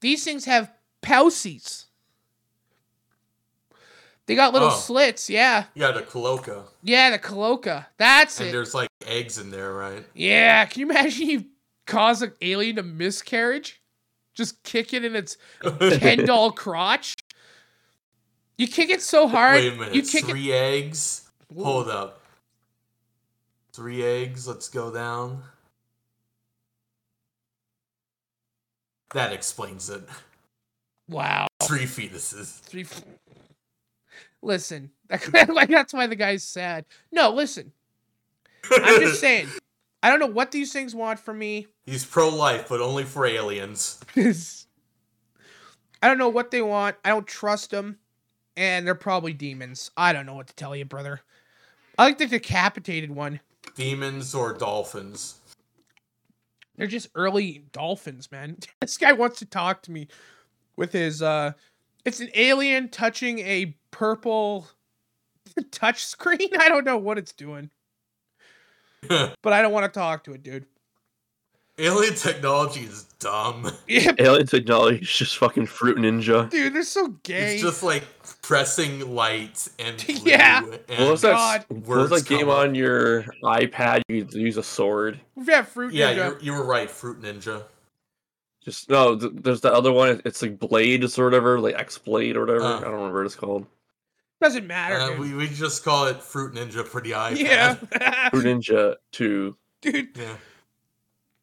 these 0.00 0.24
things 0.24 0.44
have 0.44 0.72
pousies. 1.02 1.84
They 4.26 4.34
got 4.36 4.52
little 4.52 4.68
Oh. 4.68 4.76
slits, 4.78 5.28
yeah. 5.28 5.64
Yeah, 5.74 5.90
the 5.90 6.02
cloaca. 6.02 6.64
Yeah, 6.82 7.10
the 7.10 7.18
cloaca. 7.18 7.88
That's 7.96 8.38
And 8.38 8.48
it. 8.48 8.52
there's 8.52 8.74
like 8.74 8.88
eggs 9.06 9.38
in 9.38 9.50
there, 9.50 9.72
right? 9.72 10.06
Yeah, 10.14 10.64
can 10.66 10.80
you 10.80 10.90
imagine 10.90 11.28
you 11.28 11.44
cause 11.86 12.22
an 12.22 12.32
alien 12.40 12.78
a 12.78 12.82
miscarriage? 12.84 13.82
Just 14.34 14.62
kick 14.62 14.92
it 14.94 15.04
in 15.04 15.16
its 15.16 15.36
ten 15.80 16.24
doll 16.24 16.52
crotch. 16.52 17.16
You 18.56 18.68
kick 18.68 18.90
it 18.90 19.02
so 19.02 19.26
hard. 19.26 19.56
Wait 19.56 19.72
a 19.72 19.76
minute. 19.76 19.94
You 19.94 20.02
kick 20.02 20.24
it. 20.24 20.30
Three 20.30 20.52
eggs? 20.52 21.28
Hold 21.56 21.88
up. 21.88 22.20
Three 23.72 24.04
eggs. 24.04 24.46
Let's 24.46 24.68
go 24.68 24.92
down. 24.92 25.42
That 29.14 29.32
explains 29.32 29.90
it. 29.90 30.02
Wow. 31.10 31.46
Three 31.62 31.84
fetuses. 31.84 32.60
Three. 32.60 32.82
f- 32.82 33.02
Listen, 34.42 34.90
like 35.48 35.68
that's 35.68 35.92
why 35.92 36.06
the 36.06 36.16
guy's 36.16 36.42
sad. 36.42 36.86
No, 37.12 37.30
listen. 37.30 37.72
I'm 38.70 39.00
just 39.02 39.20
saying. 39.20 39.48
I 40.02 40.08
don't 40.08 40.18
know 40.20 40.26
what 40.26 40.50
these 40.50 40.72
things 40.72 40.94
want 40.94 41.18
from 41.20 41.38
me. 41.38 41.66
He's 41.84 42.06
pro-life, 42.06 42.66
but 42.70 42.80
only 42.80 43.04
for 43.04 43.26
aliens. 43.26 44.00
I 44.16 46.08
don't 46.08 46.16
know 46.16 46.30
what 46.30 46.50
they 46.50 46.62
want. 46.62 46.96
I 47.04 47.10
don't 47.10 47.26
trust 47.26 47.70
them, 47.70 47.98
and 48.56 48.86
they're 48.86 48.94
probably 48.94 49.34
demons. 49.34 49.90
I 49.98 50.14
don't 50.14 50.24
know 50.24 50.32
what 50.34 50.46
to 50.46 50.54
tell 50.54 50.74
you, 50.74 50.86
brother. 50.86 51.20
I 51.98 52.04
like 52.04 52.16
the 52.16 52.26
decapitated 52.26 53.10
one. 53.10 53.40
Demons 53.74 54.34
or 54.34 54.54
dolphins. 54.54 55.34
They're 56.76 56.86
just 56.86 57.08
early 57.14 57.64
dolphins, 57.72 58.32
man. 58.32 58.56
this 58.80 58.96
guy 58.96 59.12
wants 59.12 59.38
to 59.40 59.44
talk 59.44 59.82
to 59.82 59.90
me 59.92 60.08
with 60.80 60.92
his 60.92 61.20
uh 61.22 61.52
It's 62.06 62.18
an 62.20 62.30
alien 62.34 62.88
touching 62.88 63.38
a 63.40 63.76
purple 63.92 64.66
touch 65.70 66.04
screen. 66.04 66.48
I 66.58 66.68
don't 66.70 66.84
know 66.84 66.96
what 66.96 67.18
it's 67.18 67.32
doing. 67.32 67.70
but 69.08 69.52
I 69.52 69.62
don't 69.62 69.72
want 69.72 69.92
to 69.92 69.98
talk 70.00 70.24
to 70.24 70.32
it, 70.32 70.42
dude. 70.42 70.66
Alien 71.78 72.14
technology 72.14 72.80
is 72.80 73.04
dumb. 73.20 73.70
Yeah, 73.88 74.12
Alien 74.18 74.46
technology 74.46 74.98
is 75.00 75.08
just 75.08 75.38
fucking 75.38 75.66
Fruit 75.66 75.96
Ninja. 75.98 76.48
dude, 76.50 76.74
they're 76.74 76.82
so 76.82 77.08
gay. 77.22 77.54
It's 77.54 77.62
just 77.62 77.82
like 77.82 78.04
pressing 78.42 79.14
light 79.14 79.66
and 79.78 79.96
blue 80.06 80.16
Yeah. 80.30 80.58
and 80.88 80.98
What 80.98 81.10
was 81.12 81.22
that? 81.22 81.32
God. 81.32 81.64
What 81.86 81.98
was 81.98 82.10
that 82.10 82.26
game 82.28 82.48
up. 82.50 82.58
on 82.58 82.74
your 82.74 83.22
iPad? 83.42 84.02
You 84.08 84.26
use 84.32 84.56
a 84.58 84.62
sword. 84.62 85.18
We've 85.34 85.46
got 85.46 85.68
fruit 85.68 85.92
Yeah, 85.94 86.12
ninja. 86.12 86.16
you're, 86.16 86.38
you 86.40 86.52
were 86.52 86.64
right, 86.64 86.90
Fruit 86.90 87.20
Ninja. 87.22 87.62
Just 88.64 88.90
no. 88.90 89.16
Th- 89.18 89.32
there's 89.34 89.60
the 89.62 89.72
other 89.72 89.90
one. 89.92 90.20
It's 90.24 90.42
like 90.42 90.58
Blades 90.58 91.18
or 91.18 91.24
whatever, 91.24 91.58
like 91.60 91.74
X 91.76 91.96
Blade 91.98 92.36
or 92.36 92.40
whatever. 92.40 92.62
Uh. 92.64 92.78
I 92.78 92.84
don't 92.84 92.92
remember 92.94 93.18
what 93.20 93.26
it's 93.26 93.36
called. 93.36 93.66
Doesn't 94.40 94.66
matter, 94.66 94.98
Uh, 94.98 95.18
we, 95.18 95.34
we 95.34 95.48
just 95.48 95.84
call 95.84 96.06
it 96.06 96.22
Fruit 96.22 96.54
Ninja 96.54 96.82
for 96.86 97.02
the 97.02 97.10
iPad. 97.10 97.38
yeah, 97.38 98.28
Fruit 98.30 98.44
Ninja 98.46 98.96
Two. 99.12 99.56
dude, 99.82 100.16
Yeah. 100.16 100.36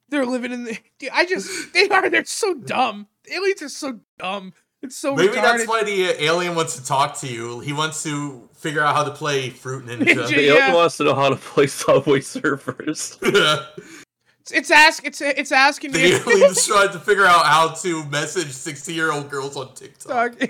they're 0.10 0.26
living 0.26 0.52
in 0.52 0.64
the. 0.64 0.78
Dude, 0.98 1.12
I 1.14 1.26
just 1.26 1.74
they 1.74 1.88
are. 1.90 2.10
They're 2.10 2.26
so 2.26 2.56
dumb. 2.56 3.08
Aliens 3.32 3.62
are 3.62 3.70
so 3.70 4.00
dumb. 4.18 4.54
It's 4.82 4.96
so 4.96 5.16
Maybe 5.16 5.30
retarded. 5.30 5.42
that's 5.44 5.68
why 5.68 5.84
the 5.84 6.10
uh, 6.10 6.14
alien 6.20 6.56
wants 6.56 6.76
to 6.78 6.86
talk 6.86 7.18
to 7.20 7.28
you. 7.28 7.60
He 7.62 7.74
wants 7.74 8.02
to 8.04 8.48
figure 8.56 8.82
out 8.82 8.96
how 8.96 9.04
to 9.04 9.12
play 9.12 9.50
Fruit 9.50 9.86
Ninja. 9.86 10.04
Ninja. 10.06 10.28
The 10.36 10.42
Yeah. 10.44 10.74
wants 10.74 10.98
to 10.98 11.04
know 11.04 11.14
how 11.16 11.30
to 11.30 11.36
play 11.36 11.68
Subway 11.68 12.20
Surfers. 12.22 13.18
It's, 14.52 14.72
ask. 14.72 15.06
It's 15.06 15.22
it's 15.22 15.52
asking 15.52 15.92
the 15.92 16.00
me. 16.00 16.14
alien's 16.34 16.66
trying 16.66 16.92
to 16.92 17.00
figure 17.00 17.26
out 17.26 17.46
how 17.46 17.70
to 17.70 18.06
message 18.06 18.52
sixty-year-old 18.52 19.30
girls 19.30 19.56
on 19.58 19.74
TikTok. 19.74 20.36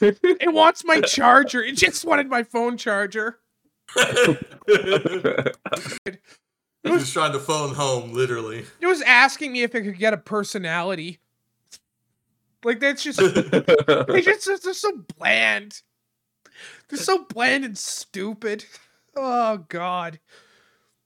It 0.00 0.52
wants 0.52 0.84
my 0.84 1.00
charger. 1.00 1.62
It 1.62 1.76
just 1.76 2.04
wanted 2.04 2.28
my 2.28 2.42
phone 2.42 2.76
charger. 2.76 3.38
He's 6.84 7.12
trying 7.12 7.32
to 7.32 7.38
phone 7.38 7.74
home, 7.74 8.12
literally. 8.12 8.66
It 8.80 8.86
was 8.86 9.00
asking 9.02 9.52
me 9.52 9.62
if 9.62 9.74
it 9.74 9.82
could 9.82 9.98
get 9.98 10.12
a 10.12 10.18
personality. 10.18 11.20
Like 12.64 12.80
that's 12.80 13.02
just 13.02 13.18
they 13.18 14.20
just 14.22 14.48
they're 14.62 14.74
so 14.74 15.04
bland. 15.18 15.82
They're 16.88 16.98
so 16.98 17.24
bland 17.24 17.64
and 17.64 17.76
stupid. 17.76 18.64
Oh 19.16 19.58
god. 19.68 20.18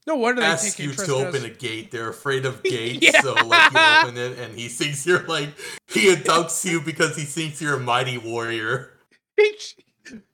No 0.08 0.16
wonder 0.16 0.40
they 0.40 0.46
Ask 0.46 0.78
you 0.78 0.92
to 0.94 1.14
open 1.16 1.42
us. 1.42 1.44
a 1.44 1.50
gate. 1.50 1.90
They're 1.90 2.08
afraid 2.08 2.46
of 2.46 2.62
gates, 2.62 3.00
Yeah. 3.02 3.20
so 3.20 3.34
like 3.34 3.72
you 3.72 3.78
open 3.78 4.16
it, 4.16 4.38
and 4.38 4.58
he 4.58 4.68
thinks 4.68 5.06
you're 5.06 5.22
like 5.26 5.50
he 5.86 6.14
abducts 6.14 6.64
you 6.64 6.80
because 6.80 7.14
he 7.14 7.24
thinks 7.24 7.60
you're 7.60 7.76
a 7.76 7.80
mighty 7.80 8.16
warrior. 8.18 8.92
He, 9.36 9.54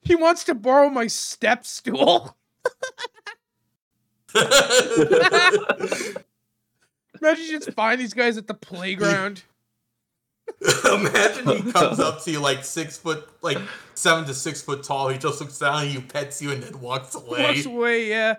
he 0.00 0.14
wants 0.14 0.44
to 0.44 0.54
borrow 0.54 0.88
my 0.88 1.08
step 1.08 1.66
stool. 1.66 2.34
Imagine 4.34 4.54
you 7.44 7.58
just 7.58 7.72
find 7.72 8.00
these 8.00 8.14
guys 8.14 8.38
at 8.38 8.46
the 8.46 8.54
playground. 8.54 9.42
Imagine 10.84 11.46
he 11.48 11.72
comes 11.72 12.00
up 12.00 12.22
to 12.24 12.30
you 12.30 12.40
like 12.40 12.64
six 12.64 12.96
foot, 12.96 13.28
like 13.42 13.58
seven 13.94 14.24
to 14.26 14.34
six 14.34 14.62
foot 14.62 14.82
tall. 14.84 15.08
He 15.08 15.18
just 15.18 15.40
looks 15.40 15.58
down 15.58 15.86
at 15.86 15.92
you, 15.92 16.00
pets 16.00 16.40
you, 16.40 16.52
and 16.52 16.62
then 16.62 16.80
walks 16.80 17.14
away. 17.14 17.42
Walks 17.42 17.66
away, 17.66 18.08
yeah. 18.08 18.36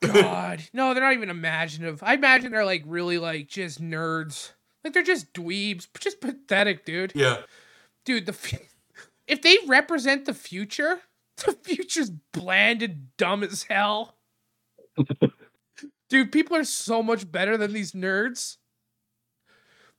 God, 0.00 0.62
no, 0.72 0.94
they're 0.94 1.02
not 1.02 1.12
even 1.12 1.30
imaginative. 1.30 2.02
I 2.02 2.14
imagine 2.14 2.52
they're 2.52 2.64
like 2.64 2.82
really 2.86 3.18
like 3.18 3.48
just 3.48 3.82
nerds. 3.82 4.52
Like 4.82 4.94
they're 4.94 5.02
just 5.02 5.32
dweebs, 5.34 5.88
just 5.98 6.20
pathetic, 6.20 6.84
dude. 6.86 7.12
Yeah. 7.14 7.38
Dude, 8.06 8.24
the 8.26 8.32
fu- 8.32 8.56
if 9.26 9.42
they 9.42 9.58
represent 9.66 10.24
the 10.24 10.32
future, 10.34 11.00
the 11.44 11.52
future's 11.52 12.10
bland 12.32 12.82
and 12.82 13.08
dumb 13.18 13.42
as 13.42 13.64
hell. 13.64 14.14
Dude, 16.08 16.32
people 16.32 16.56
are 16.56 16.64
so 16.64 17.02
much 17.02 17.30
better 17.30 17.56
than 17.56 17.72
these 17.72 17.92
nerds. 17.92 18.56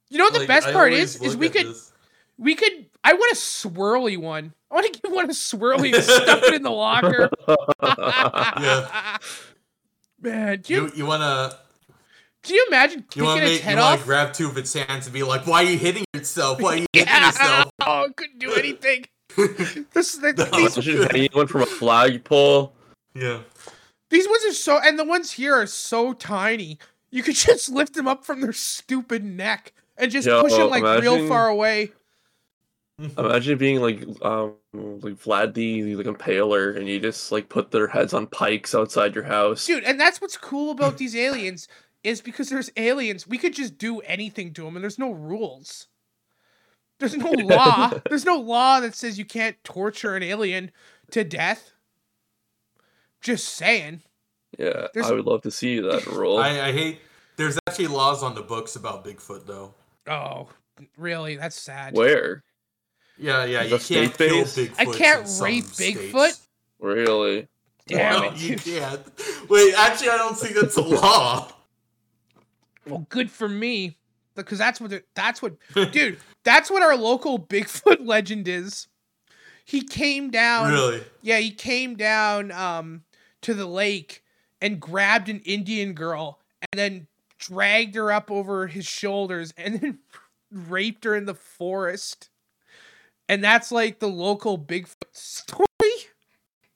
You 0.09 0.17
know 0.17 0.25
what 0.25 0.33
the 0.33 0.47
best 0.47 0.67
I 0.67 0.73
part 0.73 0.93
is? 0.93 1.21
Is 1.21 1.37
we 1.37 1.49
could 1.49 1.67
this- 1.67 1.91
we 2.37 2.55
could 2.55 2.87
I 3.03 3.13
want 3.13 3.31
a 3.31 3.35
swirly 3.35 4.17
one. 4.17 4.53
I 4.69 4.75
want 4.75 4.91
to 4.93 4.99
give 4.99 5.11
one 5.11 5.25
a 5.25 5.33
swirly 5.33 5.93
and 5.93 6.03
stuff 6.03 6.43
it 6.43 6.53
in 6.55 6.63
the 6.63 6.71
locker. 6.71 7.29
Yeah. 7.83 9.17
Man, 10.21 10.61
do 10.61 10.73
you, 10.73 10.81
You 10.87 10.91
you 10.95 11.05
wanna 11.05 11.55
can 12.43 12.55
you 12.55 12.65
imagine 12.69 12.99
you 12.99 13.05
kicking 13.09 13.23
wanna 13.25 13.41
its 13.43 13.57
you 13.59 13.63
head 13.65 13.77
wanna 13.77 13.95
off? 13.97 14.03
grab 14.05 14.33
two 14.33 14.47
of 14.47 14.57
its 14.57 14.73
hands 14.73 15.05
and 15.05 15.13
be 15.13 15.23
like, 15.23 15.45
why 15.47 15.63
are 15.63 15.69
you 15.69 15.77
hitting 15.77 16.05
yourself? 16.13 16.59
Why 16.61 16.73
are 16.73 16.77
you 16.77 16.85
hitting 16.93 17.13
yourself? 17.13 17.71
Oh, 17.85 18.07
couldn't 18.15 18.39
do 18.39 18.53
anything. 18.57 19.05
this, 19.35 20.13
is 20.13 20.19
the, 20.19 20.33
No. 20.33 20.45
these, 20.57 20.77
Imagine 20.77 21.09
hanging 21.09 21.29
one 21.33 21.47
from 21.47 21.61
a 21.61 21.65
flagpole. 21.65 22.73
Yeah. 23.15 23.39
these 24.09 24.27
ones 24.27 24.43
are 24.45 24.53
so, 24.53 24.79
and 24.83 24.97
the 24.99 25.03
ones 25.05 25.31
here 25.33 25.53
are 25.55 25.65
so 25.67 26.13
tiny. 26.13 26.77
You 27.11 27.23
could 27.23 27.35
just 27.35 27.69
lift 27.69 27.93
them 27.93 28.07
up 28.07 28.23
from 28.25 28.41
their 28.41 28.53
stupid 28.53 29.23
neck 29.23 29.73
and 29.97 30.11
just 30.11 30.27
Yo, 30.27 30.41
push 30.41 30.53
them 30.53 30.69
like 30.69 30.83
real 31.01 31.27
far 31.27 31.47
away. 31.47 31.91
Imagine 33.17 33.57
being 33.57 33.81
like 33.81 34.01
um 34.21 34.53
like 34.73 35.13
Vlad 35.15 35.53
the 35.53 35.95
like 35.95 36.05
Impaler, 36.05 36.75
and 36.77 36.87
you 36.87 36.99
just 36.99 37.31
like 37.31 37.49
put 37.49 37.71
their 37.71 37.87
heads 37.87 38.13
on 38.13 38.27
pikes 38.27 38.75
outside 38.75 39.15
your 39.15 39.23
house. 39.23 39.65
Dude, 39.65 39.83
and 39.83 39.99
that's 39.99 40.21
what's 40.21 40.37
cool 40.37 40.71
about 40.71 40.97
these 40.97 41.15
aliens 41.15 41.67
is 42.03 42.21
because 42.21 42.49
there's 42.49 42.71
aliens, 42.77 43.27
we 43.27 43.37
could 43.37 43.53
just 43.53 43.77
do 43.77 43.99
anything 44.01 44.53
to 44.53 44.63
them 44.63 44.75
and 44.75 44.83
there's 44.83 44.97
no 44.99 45.11
rules. 45.11 45.87
There's 46.99 47.15
no 47.15 47.29
law. 47.37 47.91
there's 48.09 48.25
no 48.25 48.37
law 48.37 48.79
that 48.79 48.95
says 48.95 49.19
you 49.19 49.25
can't 49.25 49.55
torture 49.63 50.15
an 50.15 50.23
alien 50.23 50.71
to 51.11 51.23
death. 51.23 51.71
Just 53.21 53.47
saying. 53.49 54.01
Yeah, 54.57 54.87
There's- 54.93 55.09
I 55.09 55.13
would 55.13 55.25
love 55.25 55.43
to 55.43 55.51
see 55.51 55.79
that 55.79 56.05
rule. 56.07 56.37
I, 56.37 56.59
I 56.67 56.71
hate. 56.71 56.99
There's 57.37 57.57
actually 57.67 57.87
laws 57.87 58.23
on 58.23 58.35
the 58.35 58.41
books 58.41 58.75
about 58.75 59.05
Bigfoot, 59.05 59.45
though. 59.45 59.73
Oh, 60.07 60.49
really? 60.97 61.35
That's 61.37 61.59
sad. 61.59 61.95
Where? 61.95 62.43
Yeah, 63.21 63.45
yeah. 63.45 63.61
You 63.61 63.77
can't 63.77 64.17
kill 64.17 64.45
state-based? 64.47 64.57
Bigfoot. 64.57 64.79
I 64.79 64.85
can't 64.97 65.27
rape 65.41 65.65
Bigfoot. 65.65 66.39
Really? 66.79 67.47
Damn 67.87 68.21
No, 68.21 68.27
it. 68.31 68.37
you 68.41 68.55
can't. 68.57 69.01
Wait, 69.47 69.73
actually, 69.77 70.09
I 70.09 70.17
don't 70.17 70.35
think 70.37 70.55
that's 70.55 70.75
a 70.77 70.81
law. 70.81 71.51
Well, 72.87 73.05
good 73.09 73.29
for 73.29 73.47
me, 73.47 73.97
because 74.35 74.57
that's 74.57 74.81
what 74.81 74.91
that's 75.13 75.41
what, 75.41 75.53
dude. 75.91 76.17
That's 76.43 76.71
what 76.71 76.81
our 76.81 76.95
local 76.95 77.37
Bigfoot 77.37 77.97
legend 78.05 78.47
is. 78.47 78.87
He 79.65 79.83
came 79.83 80.31
down. 80.31 80.71
Really? 80.71 81.03
Yeah, 81.21 81.37
he 81.37 81.51
came 81.51 81.95
down 81.95 82.51
um 82.51 83.03
to 83.41 83.53
the 83.53 83.67
lake 83.67 84.23
and 84.59 84.79
grabbed 84.79 85.29
an 85.29 85.41
Indian 85.41 85.93
girl 85.93 86.39
and 86.71 86.79
then 86.79 87.07
dragged 87.37 87.93
her 87.95 88.11
up 88.11 88.31
over 88.31 88.65
his 88.65 88.85
shoulders 88.87 89.53
and 89.57 89.79
then 89.79 89.99
raped 90.51 91.03
her 91.03 91.15
in 91.15 91.25
the 91.25 91.35
forest. 91.35 92.29
And 93.31 93.41
that's 93.41 93.71
like 93.71 93.99
the 93.99 94.09
local 94.09 94.59
Bigfoot 94.59 95.05
story. 95.13 95.65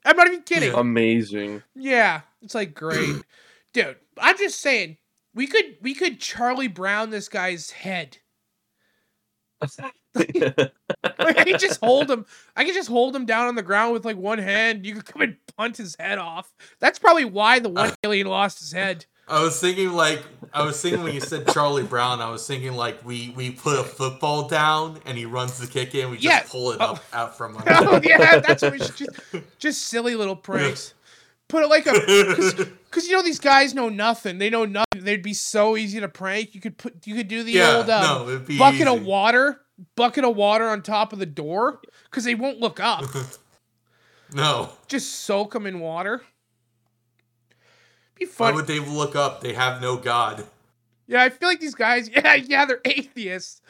I'm 0.06 0.16
not 0.16 0.28
even 0.28 0.42
kidding. 0.44 0.72
Amazing. 0.74 1.64
Yeah, 1.76 2.22
it's 2.42 2.56
like 2.56 2.74
great, 2.74 3.24
dude. 3.74 3.98
I'm 4.18 4.38
just 4.38 4.62
saying 4.62 4.96
we 5.34 5.48
could 5.48 5.76
we 5.82 5.94
could 5.94 6.22
Charlie 6.22 6.70
Brown 6.70 7.10
this 7.10 7.28
guy's 7.28 7.72
head. 7.72 8.20
Like, 9.60 9.94
I 11.04 11.44
could 11.44 11.60
just 11.60 11.82
hold 11.82 12.10
him. 12.10 12.26
I 12.56 12.64
could 12.64 12.74
just 12.74 12.88
hold 12.88 13.14
him 13.14 13.26
down 13.26 13.48
on 13.48 13.56
the 13.56 13.62
ground 13.62 13.92
with 13.92 14.06
like 14.06 14.16
one 14.16 14.40
hand. 14.40 14.86
You 14.86 14.94
could 14.94 15.06
come 15.06 15.24
and 15.24 15.36
punt 15.58 15.76
his 15.76 15.98
head 16.00 16.20
off. 16.20 16.54
That's 16.80 17.00
probably 17.00 17.26
why 17.26 17.60
the 17.60 17.68
one 17.68 17.92
alien 18.06 18.28
lost 18.28 18.60
his 18.60 18.72
head. 18.72 19.08
I 19.28 19.42
was 19.42 19.60
thinking 19.60 19.92
like 19.94 20.22
I 20.54 20.64
was 20.64 20.80
thinking 20.82 21.02
when 21.04 21.14
you 21.14 21.20
said 21.22 21.48
Charlie 21.48 21.84
Brown, 21.84 22.22
I 22.22 22.30
was 22.30 22.46
thinking 22.46 22.74
like 22.74 23.04
we 23.06 23.34
we 23.36 23.52
put 23.52 23.80
a 23.80 23.84
football 23.84 24.48
down 24.48 25.00
and 25.06 25.18
he 25.18 25.26
runs 25.26 25.58
the 25.58 25.68
kick 25.68 25.96
in, 25.96 26.12
we 26.12 26.18
just 26.18 26.50
pull 26.50 26.72
it 26.72 26.80
up 26.82 27.04
out 27.12 27.38
from 27.38 27.58
under. 27.68 27.72
Oh 27.72 28.00
yeah, 28.04 28.40
that's 28.40 28.62
what 28.62 28.74
we 28.74 28.80
should 28.80 28.96
just 28.96 29.12
just 29.58 29.82
silly 29.84 30.16
little 30.16 30.36
pranks. 30.36 30.94
Put 31.48 31.64
it 31.64 31.68
like 31.68 31.86
a 31.86 31.94
because 31.94 33.08
you 33.08 33.14
know 33.14 33.22
these 33.24 33.40
guys 33.40 33.74
know 33.74 33.90
nothing. 33.90 34.38
They 34.38 34.50
know 34.50 34.66
nothing. 34.66 35.04
They'd 35.04 35.22
be 35.24 35.34
so 35.34 35.76
easy 35.78 36.00
to 36.00 36.08
prank. 36.08 36.56
You 36.56 36.62
could 36.62 36.78
put 36.78 37.06
you 37.06 37.16
could 37.16 37.28
do 37.28 37.44
the 37.44 37.52
Yeah, 37.52 37.78
old 37.78 37.90
um, 37.90 38.28
no, 38.28 38.58
bucket 38.58 38.88
of 38.88 39.04
water, 39.04 39.62
bucket 39.96 40.24
of 40.24 40.36
water 40.36 40.68
on 40.70 40.82
top 40.82 41.14
of 41.14 41.20
the 41.20 41.26
door 41.26 41.82
because 42.10 42.24
they 42.24 42.36
won't 42.36 42.60
look 42.60 42.80
up. 42.80 43.06
No. 44.34 44.70
just 44.88 45.22
soak 45.22 45.54
them 45.54 45.66
in 45.68 45.80
water. 45.80 46.22
Be 48.16 48.26
Why 48.38 48.52
would 48.52 48.68
they 48.68 48.80
look 48.80 49.16
up? 49.16 49.42
They 49.42 49.54
have 49.54 49.82
no 49.82 49.98
god. 49.98 50.46
Yeah, 51.08 51.22
I 51.24 51.30
feel 51.30 51.50
like 51.50 51.60
these 51.60 51.76
guys. 51.76 52.10
Yeah, 52.14 52.36
yeah, 52.36 52.66
they're 52.66 52.82
atheists. 52.86 53.62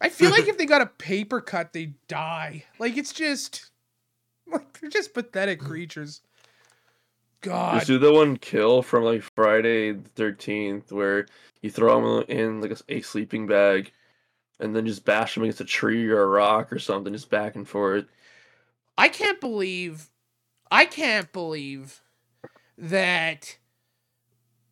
I 0.00 0.08
feel 0.08 0.30
like 0.30 0.48
if 0.48 0.58
they 0.58 0.66
got 0.66 0.82
a 0.82 0.86
paper 0.86 1.40
cut, 1.40 1.72
they'd 1.72 1.94
die. 2.08 2.64
Like 2.80 2.96
it's 2.96 3.12
just 3.12 3.70
like 4.46 4.80
they're 4.80 4.90
just 4.90 5.14
pathetic 5.14 5.60
creatures. 5.60 6.22
God. 7.40 7.74
Just 7.74 7.86
do 7.86 7.98
the 7.98 8.12
one 8.12 8.36
kill 8.36 8.82
from 8.82 9.04
like 9.04 9.22
Friday 9.36 9.92
the 9.92 10.08
Thirteenth, 10.10 10.90
where 10.90 11.26
you 11.60 11.70
throw 11.70 12.18
him 12.18 12.24
in 12.28 12.60
like 12.60 12.72
a, 12.72 12.76
a 12.88 13.00
sleeping 13.02 13.46
bag, 13.46 13.92
and 14.58 14.74
then 14.74 14.86
just 14.86 15.04
bash 15.04 15.36
him 15.36 15.44
against 15.44 15.60
a 15.60 15.64
tree 15.64 16.08
or 16.08 16.22
a 16.22 16.26
rock 16.26 16.72
or 16.72 16.80
something, 16.80 17.12
just 17.12 17.30
back 17.30 17.54
and 17.54 17.68
forth. 17.68 18.06
I 18.98 19.08
can't 19.08 19.40
believe, 19.40 20.10
I 20.70 20.84
can't 20.84 21.32
believe 21.32 22.00
that 22.78 23.58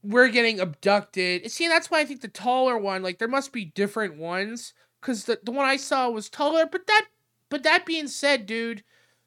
we're 0.02 0.28
getting 0.28 0.60
abducted. 0.60 1.50
See, 1.50 1.68
that's 1.68 1.90
why 1.90 2.00
I 2.00 2.04
think 2.04 2.20
the 2.20 2.28
taller 2.28 2.78
one, 2.78 3.02
like 3.02 3.18
there 3.18 3.28
must 3.28 3.52
be 3.52 3.66
different 3.66 4.16
ones, 4.16 4.72
because 5.00 5.24
the 5.24 5.38
the 5.42 5.52
one 5.52 5.66
I 5.66 5.76
saw 5.76 6.08
was 6.08 6.28
taller. 6.28 6.66
But 6.66 6.86
that, 6.86 7.06
but 7.48 7.62
that 7.64 7.86
being 7.86 8.08
said, 8.08 8.46
dude, 8.46 8.82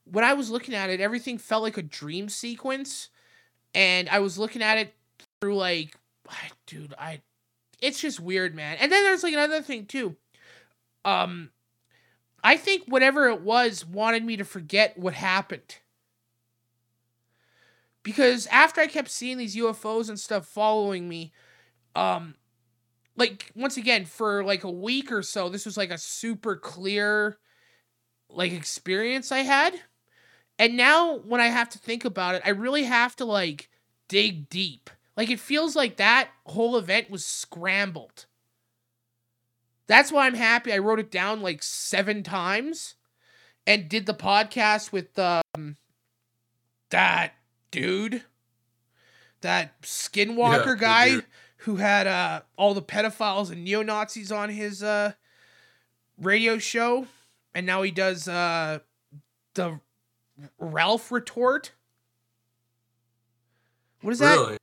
when 0.05 0.23
I 0.23 0.33
was 0.33 0.49
looking 0.49 0.73
at 0.73 0.89
it, 0.89 0.99
everything 0.99 1.37
felt 1.37 1.63
like 1.63 1.77
a 1.77 1.83
dream 1.83 2.29
sequence, 2.29 3.09
and 3.73 4.09
I 4.09 4.19
was 4.19 4.37
looking 4.37 4.61
at 4.61 4.77
it 4.77 4.95
through 5.39 5.55
like, 5.57 5.95
dude, 6.65 6.93
I, 6.97 7.21
it's 7.81 7.99
just 7.99 8.19
weird, 8.19 8.55
man. 8.55 8.77
And 8.79 8.91
then 8.91 9.03
there's 9.03 9.23
like 9.23 9.33
another 9.33 9.61
thing 9.61 9.85
too. 9.85 10.15
Um, 11.05 11.51
I 12.43 12.57
think 12.57 12.83
whatever 12.87 13.27
it 13.27 13.41
was 13.41 13.85
wanted 13.85 14.25
me 14.25 14.37
to 14.37 14.45
forget 14.45 14.97
what 14.97 15.13
happened. 15.13 15.77
Because 18.03 18.47
after 18.47 18.81
I 18.81 18.87
kept 18.87 19.09
seeing 19.09 19.37
these 19.37 19.55
UFOs 19.55 20.09
and 20.09 20.19
stuff 20.19 20.45
following 20.45 21.07
me, 21.07 21.31
um 21.95 22.35
like 23.15 23.51
once 23.55 23.77
again 23.77 24.05
for 24.05 24.43
like 24.43 24.63
a 24.63 24.71
week 24.71 25.11
or 25.11 25.21
so 25.21 25.47
this 25.47 25.65
was 25.65 25.77
like 25.77 25.91
a 25.91 25.97
super 25.97 26.55
clear 26.55 27.37
like 28.29 28.51
experience 28.51 29.31
I 29.31 29.39
had. 29.39 29.79
And 30.59 30.77
now 30.77 31.17
when 31.19 31.41
I 31.41 31.47
have 31.47 31.69
to 31.69 31.79
think 31.79 32.05
about 32.05 32.35
it, 32.35 32.41
I 32.45 32.49
really 32.49 32.83
have 32.83 33.15
to 33.17 33.25
like 33.25 33.69
dig 34.07 34.49
deep. 34.49 34.89
Like 35.15 35.29
it 35.29 35.39
feels 35.39 35.75
like 35.75 35.97
that 35.97 36.29
whole 36.45 36.77
event 36.77 37.09
was 37.09 37.25
scrambled. 37.25 38.25
That's 39.87 40.11
why 40.11 40.25
I'm 40.25 40.35
happy 40.35 40.73
I 40.73 40.79
wrote 40.79 40.99
it 40.99 41.11
down 41.11 41.41
like 41.41 41.61
7 41.61 42.23
times 42.23 42.95
and 43.67 43.89
did 43.89 44.05
the 44.05 44.13
podcast 44.13 44.91
with 44.91 45.17
um 45.19 45.77
that 46.89 47.33
dude 47.73 48.23
that 49.41 49.81
skinwalker 49.81 50.75
Yeah, 50.75 50.75
guy 50.79 51.09
dude. 51.09 51.25
who 51.57 51.75
had 51.77 52.07
uh 52.07 52.41
all 52.55 52.73
the 52.73 52.81
pedophiles 52.81 53.51
and 53.51 53.63
neo-nazis 53.65 54.31
on 54.31 54.49
his 54.49 54.81
uh 54.83 55.11
radio 56.17 56.57
show 56.57 57.07
and 57.53 57.65
now 57.65 57.81
he 57.81 57.91
does 57.91 58.27
uh 58.27 58.79
the 59.55 59.79
Ralph 60.57 61.11
retort. 61.11 61.73
What 64.01 64.11
is 64.11 64.19
that? 64.19 64.35
Really? 64.35 64.57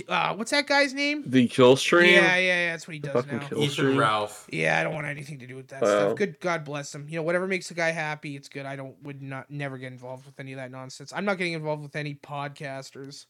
K- 0.00 0.12
Uh, 0.12 0.34
what's 0.34 0.50
that 0.50 0.66
guy's 0.66 0.94
name? 0.94 1.24
The 1.26 1.48
Killstream. 1.48 2.12
Yeah, 2.12 2.36
yeah, 2.36 2.40
yeah. 2.40 2.72
That's 2.72 2.86
what 2.88 2.94
he 2.94 3.00
does 3.00 3.26
now. 3.26 3.46
kill 3.48 3.58
Ethan 3.58 3.70
stream. 3.72 3.98
Ralph. 3.98 4.46
Yeah, 4.50 4.78
I 4.78 4.82
don't 4.82 4.94
want 4.94 5.06
anything 5.06 5.38
to 5.40 5.46
do 5.46 5.56
with 5.56 5.68
that 5.68 5.82
Wow. 5.82 5.88
stuff. 5.88 6.16
Good 6.16 6.40
God 6.40 6.64
bless 6.64 6.94
him. 6.94 7.06
You 7.08 7.16
know, 7.16 7.22
whatever 7.22 7.46
makes 7.46 7.70
a 7.70 7.74
guy 7.74 7.90
happy, 7.90 8.36
it's 8.36 8.48
good. 8.48 8.66
I 8.66 8.76
don't 8.76 9.00
would 9.02 9.22
not 9.22 9.50
never 9.50 9.78
get 9.78 9.92
involved 9.92 10.26
with 10.26 10.38
any 10.40 10.52
of 10.52 10.56
that 10.58 10.70
nonsense. 10.70 11.12
I'm 11.14 11.24
not 11.24 11.38
getting 11.38 11.52
involved 11.52 11.82
with 11.82 11.96
any 11.96 12.14
podcasters. 12.14 13.26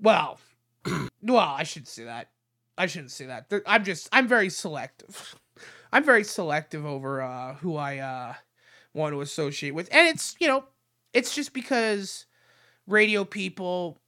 Well, 0.00 0.38
well, 1.22 1.38
I 1.38 1.62
shouldn't 1.64 1.88
say 1.88 2.04
that. 2.04 2.30
I 2.78 2.86
shouldn't 2.86 3.10
say 3.12 3.26
that. 3.26 3.50
I'm 3.66 3.84
just 3.84 4.08
I'm 4.12 4.28
very 4.28 4.50
selective. 4.50 5.34
I'm 5.92 6.04
very 6.04 6.24
selective 6.24 6.84
over 6.84 7.22
uh 7.22 7.54
who 7.54 7.76
I 7.76 7.98
uh 7.98 8.34
want 8.92 9.14
to 9.14 9.20
associate 9.20 9.72
with. 9.74 9.88
And 9.92 10.08
it's, 10.08 10.36
you 10.38 10.48
know, 10.48 10.64
it's 11.12 11.34
just 11.34 11.52
because 11.52 12.26
radio 12.86 13.24
people 13.24 14.00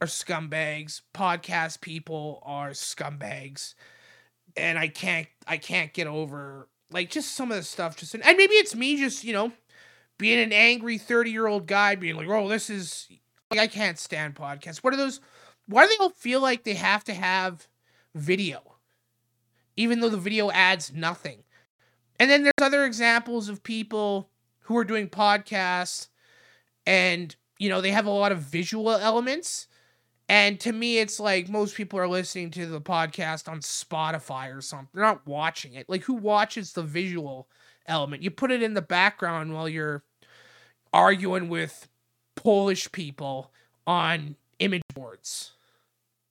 are 0.00 0.06
scumbags, 0.06 1.02
podcast 1.14 1.80
people 1.80 2.42
are 2.44 2.70
scumbags. 2.70 3.74
And 4.56 4.78
I 4.78 4.88
can't 4.88 5.28
I 5.46 5.56
can't 5.56 5.92
get 5.92 6.06
over 6.06 6.68
like 6.90 7.10
just 7.10 7.32
some 7.32 7.50
of 7.50 7.56
the 7.56 7.62
stuff 7.62 7.96
just 7.96 8.14
and 8.14 8.22
maybe 8.24 8.54
it's 8.54 8.74
me 8.74 8.96
just, 8.96 9.24
you 9.24 9.32
know, 9.32 9.52
being 10.18 10.40
an 10.40 10.52
angry 10.52 10.98
30-year-old 10.98 11.66
guy 11.66 11.94
being 11.94 12.16
like, 12.16 12.28
"Oh, 12.28 12.48
this 12.48 12.70
is 12.70 13.08
like 13.50 13.60
I 13.60 13.66
can't 13.66 13.98
stand 13.98 14.34
podcasts." 14.34 14.78
What 14.78 14.94
are 14.94 14.96
those 14.96 15.20
why 15.66 15.84
do 15.84 15.90
they 15.90 16.02
all 16.02 16.10
feel 16.10 16.40
like 16.40 16.64
they 16.64 16.74
have 16.74 17.04
to 17.04 17.14
have 17.14 17.68
video? 18.14 18.76
Even 19.76 20.00
though 20.00 20.08
the 20.08 20.16
video 20.16 20.50
adds 20.50 20.92
nothing. 20.92 21.44
And 22.18 22.28
then 22.28 22.42
there's 22.42 22.52
other 22.60 22.84
examples 22.84 23.48
of 23.48 23.62
people 23.62 24.30
who 24.62 24.76
are 24.76 24.84
doing 24.84 25.08
podcasts 25.08 26.08
and 26.84 27.36
you 27.58 27.68
know, 27.68 27.80
they 27.80 27.90
have 27.90 28.06
a 28.06 28.10
lot 28.10 28.32
of 28.32 28.38
visual 28.38 28.90
elements. 28.90 29.66
And 30.28 30.60
to 30.60 30.72
me, 30.72 30.98
it's 30.98 31.18
like 31.18 31.48
most 31.48 31.74
people 31.74 31.98
are 31.98 32.08
listening 32.08 32.50
to 32.52 32.66
the 32.66 32.80
podcast 32.80 33.48
on 33.48 33.60
Spotify 33.60 34.56
or 34.56 34.60
something. 34.60 34.88
They're 34.92 35.04
not 35.04 35.26
watching 35.26 35.74
it. 35.74 35.88
Like, 35.88 36.02
who 36.02 36.14
watches 36.14 36.72
the 36.72 36.82
visual 36.82 37.48
element? 37.86 38.22
You 38.22 38.30
put 38.30 38.50
it 38.50 38.62
in 38.62 38.74
the 38.74 38.82
background 38.82 39.54
while 39.54 39.68
you're 39.68 40.04
arguing 40.92 41.48
with 41.48 41.88
Polish 42.36 42.92
people 42.92 43.52
on 43.86 44.36
image 44.58 44.82
boards. 44.94 45.52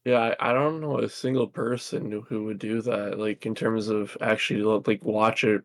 Yeah, 0.06 0.34
I, 0.40 0.52
I 0.52 0.54
don't 0.54 0.80
know 0.80 1.00
a 1.00 1.10
single 1.10 1.48
person 1.48 2.24
who, 2.30 2.46
would 2.46 2.60
do 2.60 2.82
that. 2.84 3.20
Like 3.20 3.46
in 3.46 3.56
terms 3.56 3.90
of 3.90 4.16
actually 4.22 4.62
like 4.62 5.04
watch 5.04 5.44
a, 5.44 5.62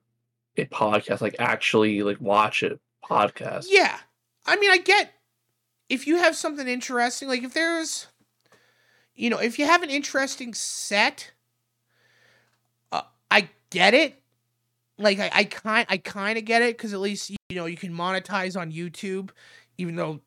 a 0.56 0.64
podcast, 0.64 1.20
like 1.20 1.36
actually 1.39 2.02
like 2.02 2.20
watch 2.20 2.62
it 2.62 2.80
podcast. 3.05 3.66
Yeah. 3.68 3.98
I 4.47 4.56
mean, 4.56 4.70
I 4.70 4.78
get 4.78 5.12
if 5.88 6.06
you 6.06 6.16
have 6.16 6.36
something 6.36 6.66
interesting, 6.66 7.28
like 7.28 7.42
if 7.42 7.54
there's, 7.54 8.06
you 9.14 9.30
know, 9.30 9.38
if 9.38 9.59
you 9.59 9.66
have 9.66 9.82
an 9.82 9.90
interesting 9.90 10.54
set, 10.54 11.32
uh, 12.90 13.02
I 13.30 13.48
get 13.70 13.94
it. 13.94 14.20
Like 14.98 15.18
I, 15.18 15.30
I 15.32 15.44
kind, 15.44 15.86
I 15.88 15.96
kind 15.96 16.38
of 16.38 16.44
get 16.44 16.62
it 16.62 16.76
because 16.76 16.92
at 16.92 17.00
least 17.00 17.30
you 17.30 17.56
know 17.56 17.66
you 17.66 17.76
can 17.76 17.92
monetize 17.92 18.60
on 18.60 18.70
YouTube, 18.70 19.30
even 19.78 19.96
though 19.96 20.20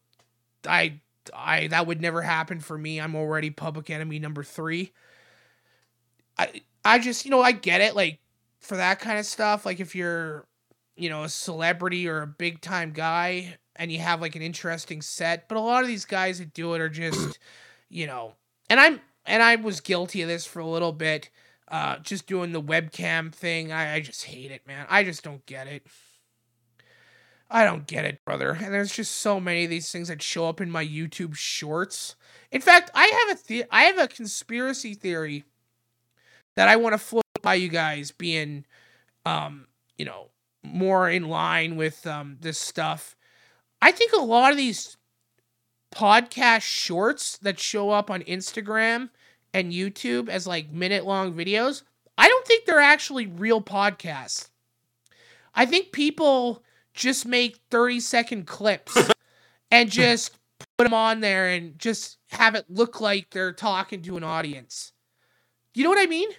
I, 0.67 0.99
I 1.33 1.67
that 1.67 1.87
would 1.87 2.01
never 2.01 2.21
happen 2.21 2.59
for 2.59 2.77
me. 2.77 2.99
I'm 2.99 3.15
already 3.15 3.51
public 3.51 3.89
enemy 3.89 4.19
number 4.19 4.43
three. 4.43 4.91
I, 6.37 6.61
I 6.83 6.99
just 6.99 7.25
you 7.25 7.31
know 7.31 7.41
I 7.41 7.51
get 7.51 7.81
it. 7.81 7.95
Like 7.95 8.19
for 8.59 8.77
that 8.77 8.99
kind 8.99 9.19
of 9.19 9.25
stuff, 9.25 9.65
like 9.65 9.79
if 9.79 9.95
you're 9.95 10.45
you 10.95 11.09
know, 11.09 11.23
a 11.23 11.29
celebrity 11.29 12.07
or 12.07 12.21
a 12.21 12.27
big 12.27 12.61
time 12.61 12.91
guy 12.91 13.57
and 13.75 13.91
you 13.91 13.99
have 13.99 14.21
like 14.21 14.35
an 14.35 14.41
interesting 14.41 15.01
set. 15.01 15.47
But 15.47 15.57
a 15.57 15.61
lot 15.61 15.81
of 15.81 15.87
these 15.87 16.05
guys 16.05 16.39
that 16.39 16.53
do 16.53 16.73
it 16.73 16.81
are 16.81 16.89
just, 16.89 17.39
you 17.89 18.07
know, 18.07 18.33
and 18.69 18.79
I'm 18.79 19.01
and 19.25 19.41
I 19.41 19.55
was 19.55 19.81
guilty 19.81 20.21
of 20.21 20.27
this 20.27 20.45
for 20.45 20.59
a 20.59 20.67
little 20.67 20.91
bit. 20.91 21.29
Uh, 21.67 21.97
just 21.97 22.27
doing 22.27 22.51
the 22.51 22.61
webcam 22.61 23.33
thing. 23.33 23.71
I, 23.71 23.95
I 23.95 23.99
just 23.99 24.25
hate 24.25 24.51
it, 24.51 24.67
man. 24.67 24.85
I 24.87 25.03
just 25.03 25.23
don't 25.23 25.43
get 25.47 25.65
it. 25.67 25.85
I 27.49 27.63
don't 27.63 27.87
get 27.87 28.05
it, 28.05 28.23
brother. 28.23 28.51
And 28.51 28.73
there's 28.73 28.95
just 28.95 29.15
so 29.15 29.39
many 29.39 29.63
of 29.63 29.69
these 29.69 29.91
things 29.91 30.09
that 30.09 30.21
show 30.21 30.47
up 30.47 30.61
in 30.61 30.69
my 30.69 30.85
YouTube 30.85 31.35
shorts. 31.35 32.15
In 32.51 32.61
fact, 32.61 32.91
I 32.93 33.05
have 33.27 33.37
a 33.37 33.47
the- 33.47 33.65
I 33.71 33.83
have 33.83 33.97
a 33.97 34.07
conspiracy 34.07 34.93
theory 34.93 35.43
that 36.55 36.67
I 36.67 36.75
want 36.75 36.93
to 36.93 36.99
float 36.99 37.23
by 37.41 37.55
you 37.55 37.69
guys 37.69 38.11
being 38.11 38.65
um, 39.25 39.67
you 39.97 40.05
know, 40.05 40.29
more 40.63 41.09
in 41.09 41.27
line 41.27 41.75
with 41.75 42.05
um 42.07 42.37
this 42.41 42.59
stuff. 42.59 43.15
I 43.81 43.91
think 43.91 44.13
a 44.13 44.21
lot 44.21 44.51
of 44.51 44.57
these 44.57 44.97
podcast 45.93 46.61
shorts 46.61 47.37
that 47.39 47.59
show 47.59 47.89
up 47.89 48.09
on 48.11 48.21
Instagram 48.23 49.09
and 49.53 49.71
YouTube 49.71 50.27
as 50.27 50.45
like 50.45 50.71
minute 50.71 51.05
long 51.05 51.33
videos, 51.33 51.83
I 52.17 52.27
don't 52.27 52.45
think 52.45 52.65
they're 52.65 52.79
actually 52.79 53.27
real 53.27 53.61
podcasts. 53.61 54.49
I 55.53 55.65
think 55.65 55.91
people 55.91 56.63
just 56.93 57.25
make 57.25 57.59
30 57.71 57.99
second 58.01 58.47
clips 58.47 58.97
and 59.71 59.89
just 59.89 60.37
put 60.77 60.83
them 60.83 60.93
on 60.93 61.21
there 61.21 61.47
and 61.47 61.77
just 61.79 62.17
have 62.29 62.55
it 62.55 62.65
look 62.69 62.99
like 62.99 63.29
they're 63.29 63.53
talking 63.53 64.01
to 64.01 64.17
an 64.17 64.23
audience. 64.23 64.91
You 65.73 65.83
know 65.83 65.89
what 65.89 66.01
I 66.01 66.07
mean? 66.07 66.29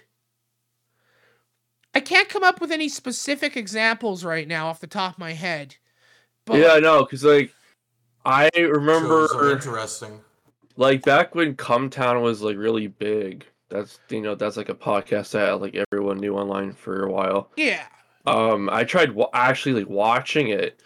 I 1.93 1.99
can't 1.99 2.29
come 2.29 2.43
up 2.43 2.61
with 2.61 2.71
any 2.71 2.89
specific 2.89 3.57
examples 3.57 4.23
right 4.23 4.47
now 4.47 4.67
off 4.67 4.79
the 4.79 4.87
top 4.87 5.13
of 5.13 5.19
my 5.19 5.33
head. 5.33 5.77
But 6.47 6.59
yeah, 6.59 6.71
I 6.71 6.79
know, 6.79 7.03
because 7.03 7.23
like 7.23 7.53
I 8.25 8.49
remember 8.55 9.51
interesting. 9.51 10.21
like 10.77 11.03
back 11.03 11.35
when 11.35 11.55
Cumtown 11.55 12.21
was 12.21 12.41
like 12.41 12.57
really 12.57 12.87
big. 12.87 13.45
That's 13.69 13.99
you 14.09 14.21
know 14.21 14.33
that's 14.33 14.55
like 14.57 14.69
a 14.69 14.73
podcast 14.75 15.31
that 15.31 15.61
like 15.61 15.75
everyone 15.91 16.17
knew 16.19 16.35
online 16.35 16.71
for 16.71 17.03
a 17.03 17.11
while. 17.11 17.51
yeah. 17.57 17.85
Um, 18.25 18.69
I 18.69 18.83
tried 18.83 19.13
wa- 19.13 19.29
actually 19.33 19.73
like 19.73 19.89
watching 19.89 20.49
it. 20.49 20.81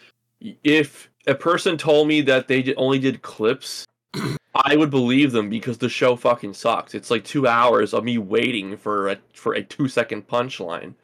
If 0.62 1.10
a 1.26 1.34
person 1.34 1.76
told 1.76 2.06
me 2.06 2.20
that 2.22 2.46
they 2.46 2.72
only 2.76 3.00
did 3.00 3.22
clips, 3.22 3.86
I 4.54 4.76
would 4.76 4.90
believe 4.90 5.32
them 5.32 5.48
because 5.48 5.78
the 5.78 5.88
show 5.88 6.14
fucking 6.14 6.54
sucks. 6.54 6.94
It's 6.94 7.10
like 7.10 7.24
two 7.24 7.46
hours 7.48 7.94
of 7.94 8.04
me 8.04 8.18
waiting 8.18 8.76
for 8.76 9.10
a 9.10 9.18
for 9.34 9.54
a 9.54 9.62
two 9.62 9.88
second 9.88 10.28
punchline. 10.28 10.94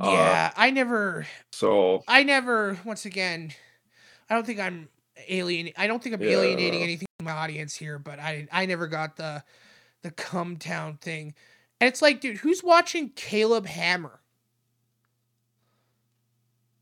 Uh, 0.00 0.10
Yeah, 0.10 0.52
I 0.56 0.70
never 0.70 1.26
so 1.52 2.02
I 2.08 2.22
never 2.22 2.78
once 2.84 3.04
again 3.04 3.52
I 4.30 4.34
don't 4.34 4.46
think 4.46 4.60
I'm 4.60 4.88
alien 5.28 5.70
I 5.76 5.86
don't 5.86 6.02
think 6.02 6.14
I'm 6.14 6.22
Yeah. 6.22 6.30
alienating 6.30 6.82
anything 6.82 7.06
from 7.18 7.26
my 7.26 7.32
audience 7.32 7.74
here, 7.74 7.98
but 7.98 8.18
I 8.18 8.48
I 8.52 8.66
never 8.66 8.86
got 8.86 9.16
the 9.16 9.44
the 10.02 10.10
Cum 10.10 10.56
Town 10.56 10.96
thing. 10.96 11.34
And 11.80 11.88
it's 11.88 12.02
like, 12.02 12.20
dude, 12.20 12.38
who's 12.38 12.62
watching 12.62 13.10
Caleb 13.10 13.66
Hammer? 13.66 14.20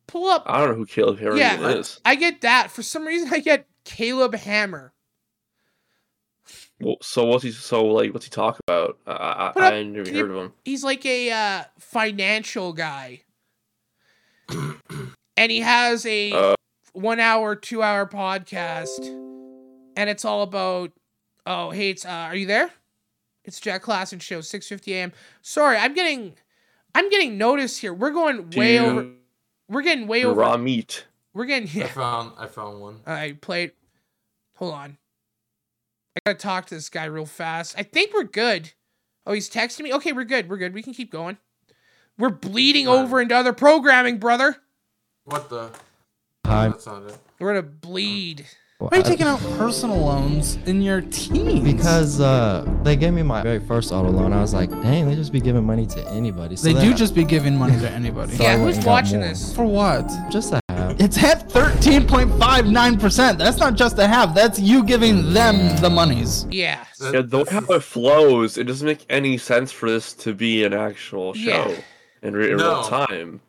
Pull 0.07 0.29
up. 0.29 0.43
I 0.47 0.59
don't 0.61 0.71
know 0.71 0.75
who 0.75 0.87
Caleb 0.87 1.19
Harrington 1.19 1.61
yeah, 1.61 1.69
is. 1.69 2.01
I 2.05 2.17
get 2.17 2.41
that. 2.41 2.71
For 2.71 2.83
some 2.83 3.07
reason, 3.07 3.33
I 3.33 3.39
get 3.39 3.67
Caleb 3.85 4.35
Hammer. 4.35 4.93
Well, 6.81 6.97
so 7.01 7.25
what's 7.27 7.45
he? 7.45 7.53
So 7.53 7.85
like, 7.87 8.13
what's 8.13 8.25
he 8.27 8.31
talk 8.31 8.59
about? 8.67 8.99
I 9.07 9.13
I, 9.13 9.47
up- 9.49 9.57
I 9.57 9.83
never 9.85 10.11
heard 10.11 10.31
of 10.31 10.37
him. 10.37 10.53
He's 10.65 10.83
like 10.83 11.07
a 11.07 11.31
uh, 11.31 11.65
financial 11.79 12.73
guy, 12.73 13.23
and 14.49 15.53
he 15.53 15.61
has 15.61 16.05
a 16.07 16.33
Uh. 16.33 16.55
One 17.01 17.21
hour, 17.21 17.55
two 17.57 17.83
hour 17.83 18.07
podcast, 18.07 19.07
and 19.97 20.11
it's 20.11 20.25
all 20.25 20.43
about. 20.43 20.93
Oh, 21.47 21.71
hey, 21.71 21.91
it's 21.91 22.05
uh, 22.05 22.09
are 22.09 22.37
you 22.37 22.47
there? 22.47 22.71
It's 23.45 23.59
Jack 23.61 23.83
Klassen 23.83 24.21
show, 24.21 24.41
six 24.41 24.69
fifty 24.69 24.95
a.m. 24.95 25.13
Sorry, 25.43 25.77
I'm 25.77 25.95
getting, 25.95 26.35
I'm 26.95 27.09
getting 27.11 27.39
notice 27.39 27.79
here. 27.79 27.93
We're 27.95 28.11
going 28.11 28.49
Do 28.51 28.59
way 28.59 28.75
you- 28.75 28.81
over. 28.81 29.09
We're 29.69 29.83
getting 29.83 30.07
way 30.09 30.25
over. 30.25 30.41
raw 30.41 30.57
meat. 30.57 31.05
We're 31.33 31.45
getting. 31.47 31.83
I 31.83 31.87
found 31.89 32.33
I 32.39 32.47
found 32.47 32.81
one. 32.81 33.01
I 33.07 33.37
played. 33.41 33.73
Hold 34.57 34.75
on. 34.75 34.99
I 36.17 36.21
gotta 36.27 36.39
talk 36.39 36.67
to 36.67 36.75
this 36.75 36.89
guy 36.89 37.05
real 37.05 37.25
fast. 37.27 37.77
I 37.79 37.83
think 37.85 38.13
we're 38.13 38.25
good. 38.25 38.73
Oh, 39.27 39.33
he's 39.33 39.49
texting 39.49 39.83
me. 39.83 39.93
Okay, 39.95 40.13
we're 40.13 40.25
good. 40.25 40.49
We're 40.51 40.57
good. 40.57 40.75
We 40.75 40.83
can 40.83 40.93
keep 40.93 41.11
going. 41.13 41.39
We're 42.19 42.31
bleeding 42.31 42.89
over 42.89 43.21
into 43.21 43.35
other 43.35 43.53
programming, 43.53 44.19
brother. 44.19 44.57
What 45.25 45.49
the? 45.49 45.71
Hi. 46.51 46.69
That's 46.69 46.87
not 46.87 47.03
it. 47.05 47.17
We're 47.39 47.55
gonna 47.55 47.63
bleed. 47.63 48.45
Why 48.79 48.89
Why 48.89 48.97
are 48.97 49.01
you 49.01 49.05
taking 49.05 49.27
out 49.27 49.39
personal 49.59 49.99
loans 49.99 50.57
in 50.67 50.81
your 50.83 51.03
teens? 51.03 51.63
Because 51.63 52.19
uh, 52.21 52.65
they 52.83 52.97
gave 52.97 53.13
me 53.13 53.23
my 53.23 53.43
very 53.43 53.61
first 53.61 53.93
auto 53.93 54.11
loan. 54.11 54.33
I 54.33 54.41
was 54.41 54.53
like, 54.55 54.71
dang, 54.71 55.07
they 55.07 55.15
just 55.15 55.33
be 55.33 55.41
giving 55.41 55.65
money 55.65 55.87
to 55.89 56.09
anybody. 56.09 56.57
So 56.57 56.65
they 56.69 56.73
then 56.73 56.85
do 56.87 56.91
I- 56.93 56.97
just 56.97 57.15
be 57.15 57.23
giving 57.25 57.57
money 57.57 57.79
to 57.79 57.91
anybody. 57.91 58.35
So 58.37 58.45
I 58.45 58.57
went 58.57 58.77
and 58.77 58.85
got 58.85 59.05
more. 59.13 59.35
For 59.55 59.65
what? 59.67 60.09
Just 60.31 60.53
a 60.55 60.61
half. 60.71 60.99
It's 60.99 61.23
at 61.23 61.49
13.59%. 61.51 63.39
That's 63.39 63.59
not 63.59 63.75
just 63.75 63.99
a 63.99 64.09
half. 64.09 64.35
That's 64.35 64.59
you 64.59 64.83
giving 64.83 65.33
them 65.35 65.77
the 65.81 65.91
monies. 65.91 66.47
Yeah. 66.51 66.83
Yeah, 67.01 67.21
the 67.23 67.39
way 67.39 67.45
how 67.51 67.61
it 67.75 67.83
flows, 67.83 68.57
it 68.59 68.65
doesn't 68.65 68.87
make 68.87 69.05
any 69.09 69.37
sense 69.39 69.71
for 69.71 69.89
this 69.91 70.15
to 70.15 70.33
be 70.35 70.65
an 70.65 70.73
actual 70.73 71.33
show 71.35 71.69
Yeah. 71.69 71.81
in, 72.23 72.35
re- 72.35 72.51
in 72.53 72.57
No. 72.57 72.81
real 72.81 72.83
time. 72.85 73.41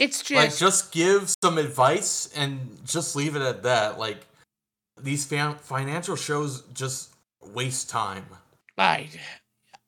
It's 0.00 0.22
just 0.22 0.30
like 0.32 0.56
just 0.56 0.92
give 0.92 1.32
some 1.42 1.58
advice 1.58 2.32
and 2.34 2.78
just 2.84 3.14
leave 3.14 3.36
it 3.36 3.42
at 3.42 3.62
that. 3.62 3.98
Like 3.98 4.26
these 5.00 5.24
fam- 5.24 5.56
financial 5.56 6.16
shows 6.16 6.62
just 6.74 7.14
waste 7.40 7.88
time. 7.88 8.26
I, 8.76 9.08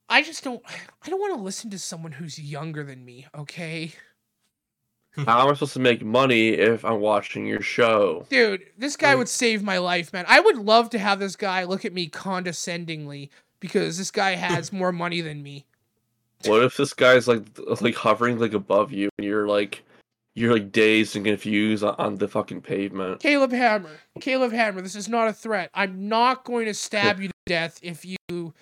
I 0.08 0.22
just 0.22 0.44
don't. 0.44 0.62
I 1.04 1.08
don't 1.08 1.18
want 1.18 1.34
to 1.34 1.42
listen 1.42 1.70
to 1.70 1.78
someone 1.78 2.12
who's 2.12 2.38
younger 2.38 2.84
than 2.84 3.04
me. 3.04 3.26
Okay, 3.34 3.94
How 5.26 5.42
am 5.42 5.50
I 5.50 5.54
supposed 5.54 5.74
to 5.74 5.80
make 5.80 6.02
money 6.02 6.50
if 6.50 6.84
I'm 6.84 7.00
watching 7.00 7.46
your 7.46 7.60
show? 7.60 8.26
dude, 8.30 8.62
this 8.78 8.96
guy 8.96 9.14
would 9.14 9.28
save 9.28 9.62
my 9.62 9.76
life, 9.76 10.10
man. 10.12 10.24
I 10.26 10.40
would 10.40 10.56
love 10.56 10.88
to 10.90 10.98
have 10.98 11.18
this 11.18 11.36
guy 11.36 11.64
look 11.64 11.84
at 11.84 11.92
me 11.92 12.06
condescendingly 12.06 13.30
because 13.60 13.98
this 13.98 14.10
guy 14.10 14.36
has 14.36 14.72
more 14.72 14.90
money 14.90 15.20
than 15.20 15.42
me. 15.42 15.66
What 16.46 16.62
if 16.62 16.76
this 16.78 16.94
guy's 16.94 17.28
like 17.28 17.42
like 17.80 17.94
hovering 17.94 18.38
like 18.38 18.54
above 18.54 18.90
you 18.90 19.10
and 19.18 19.26
you're 19.26 19.46
like 19.46 19.84
you're 20.34 20.52
like 20.52 20.72
dazed 20.72 21.16
and 21.16 21.24
confused 21.24 21.84
on, 21.84 22.16
the 22.16 22.28
fucking 22.28 22.62
pavement? 22.62 23.20
Caleb 23.20 23.52
Hammer. 23.52 23.90
Caleb 24.20 24.52
Hammer, 24.52 24.80
this 24.80 24.94
is 24.94 25.08
not 25.08 25.28
a 25.28 25.32
threat. 25.32 25.70
I'm 25.74 26.08
not 26.08 26.44
going 26.44 26.66
to 26.66 26.74
stab 26.74 27.20
you 27.20 27.28
to 27.28 27.34
death 27.46 27.78
if 27.82 28.04
you 28.04 28.16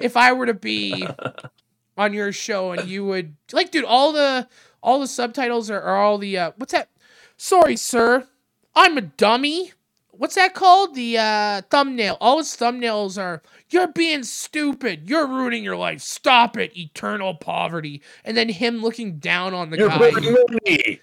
if 0.00 0.16
I 0.16 0.32
were 0.32 0.46
to 0.46 0.54
be 0.54 1.06
on 1.96 2.12
your 2.12 2.32
show 2.32 2.72
and 2.72 2.88
you 2.88 3.04
would 3.06 3.36
like 3.52 3.70
dude, 3.70 3.84
all 3.84 4.12
the 4.12 4.48
all 4.82 5.00
the 5.00 5.06
subtitles 5.06 5.70
are, 5.70 5.80
are 5.80 5.96
all 5.96 6.18
the 6.18 6.36
uh 6.36 6.52
what's 6.56 6.72
that? 6.72 6.88
Sorry, 7.36 7.76
sir. 7.76 8.26
I'm 8.74 8.96
a 8.98 9.02
dummy. 9.02 9.72
What's 10.14 10.34
that 10.34 10.54
called? 10.54 10.94
The 10.94 11.18
uh 11.18 11.62
thumbnail. 11.70 12.18
All 12.20 12.38
his 12.38 12.48
thumbnails 12.56 13.20
are 13.20 13.42
you're 13.70 13.88
being 13.88 14.22
stupid. 14.22 15.08
You're 15.08 15.26
ruining 15.26 15.64
your 15.64 15.76
life. 15.76 16.00
Stop 16.02 16.56
it. 16.58 16.76
Eternal 16.76 17.34
poverty. 17.34 18.02
And 18.24 18.36
then 18.36 18.48
him 18.50 18.82
looking 18.82 19.18
down 19.18 19.54
on 19.54 19.70
the 19.70 19.78
You're 19.78 19.88
guy. 19.88 19.98
burning 20.10 20.32
money. 20.32 21.00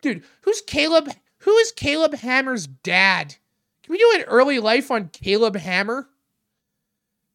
Dude, 0.00 0.22
who's 0.42 0.60
Caleb? 0.62 1.10
Who 1.38 1.56
is 1.56 1.72
Caleb 1.72 2.14
Hammer's 2.14 2.66
dad? 2.66 3.34
Can 3.82 3.92
we 3.92 3.98
do 3.98 4.12
an 4.16 4.22
early 4.22 4.58
life 4.60 4.90
on 4.90 5.08
Caleb 5.08 5.56
Hammer? 5.56 6.08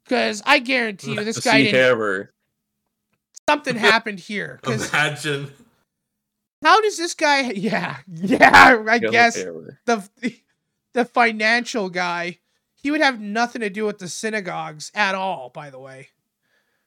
Because 0.06 0.42
I 0.46 0.60
guarantee 0.60 1.14
you, 1.16 1.24
this 1.24 1.40
guy 1.40 1.64
didn't. 1.64 1.76
Hammer. 1.76 2.32
Something 3.50 3.76
happened 3.76 4.20
here. 4.20 4.60
'cause 4.64 4.90
Imagine. 4.90 5.52
how 6.64 6.80
does 6.82 6.98
this 6.98 7.14
guy? 7.14 7.42
Yeah, 7.56 7.98
yeah. 8.08 8.78
I 8.88 9.00
Caleb 9.00 9.12
guess 9.12 9.36
Hammer. 9.36 9.80
the 9.86 10.08
the 10.96 11.06
financial 11.06 11.90
guy. 11.90 12.40
He 12.74 12.90
would 12.90 13.02
have 13.02 13.20
nothing 13.20 13.62
to 13.62 13.70
do 13.70 13.86
with 13.86 14.00
the 14.00 14.08
synagogues 14.08 14.92
at 14.96 15.14
all. 15.16 15.50
By 15.50 15.70
the 15.70 15.80
way, 15.80 16.10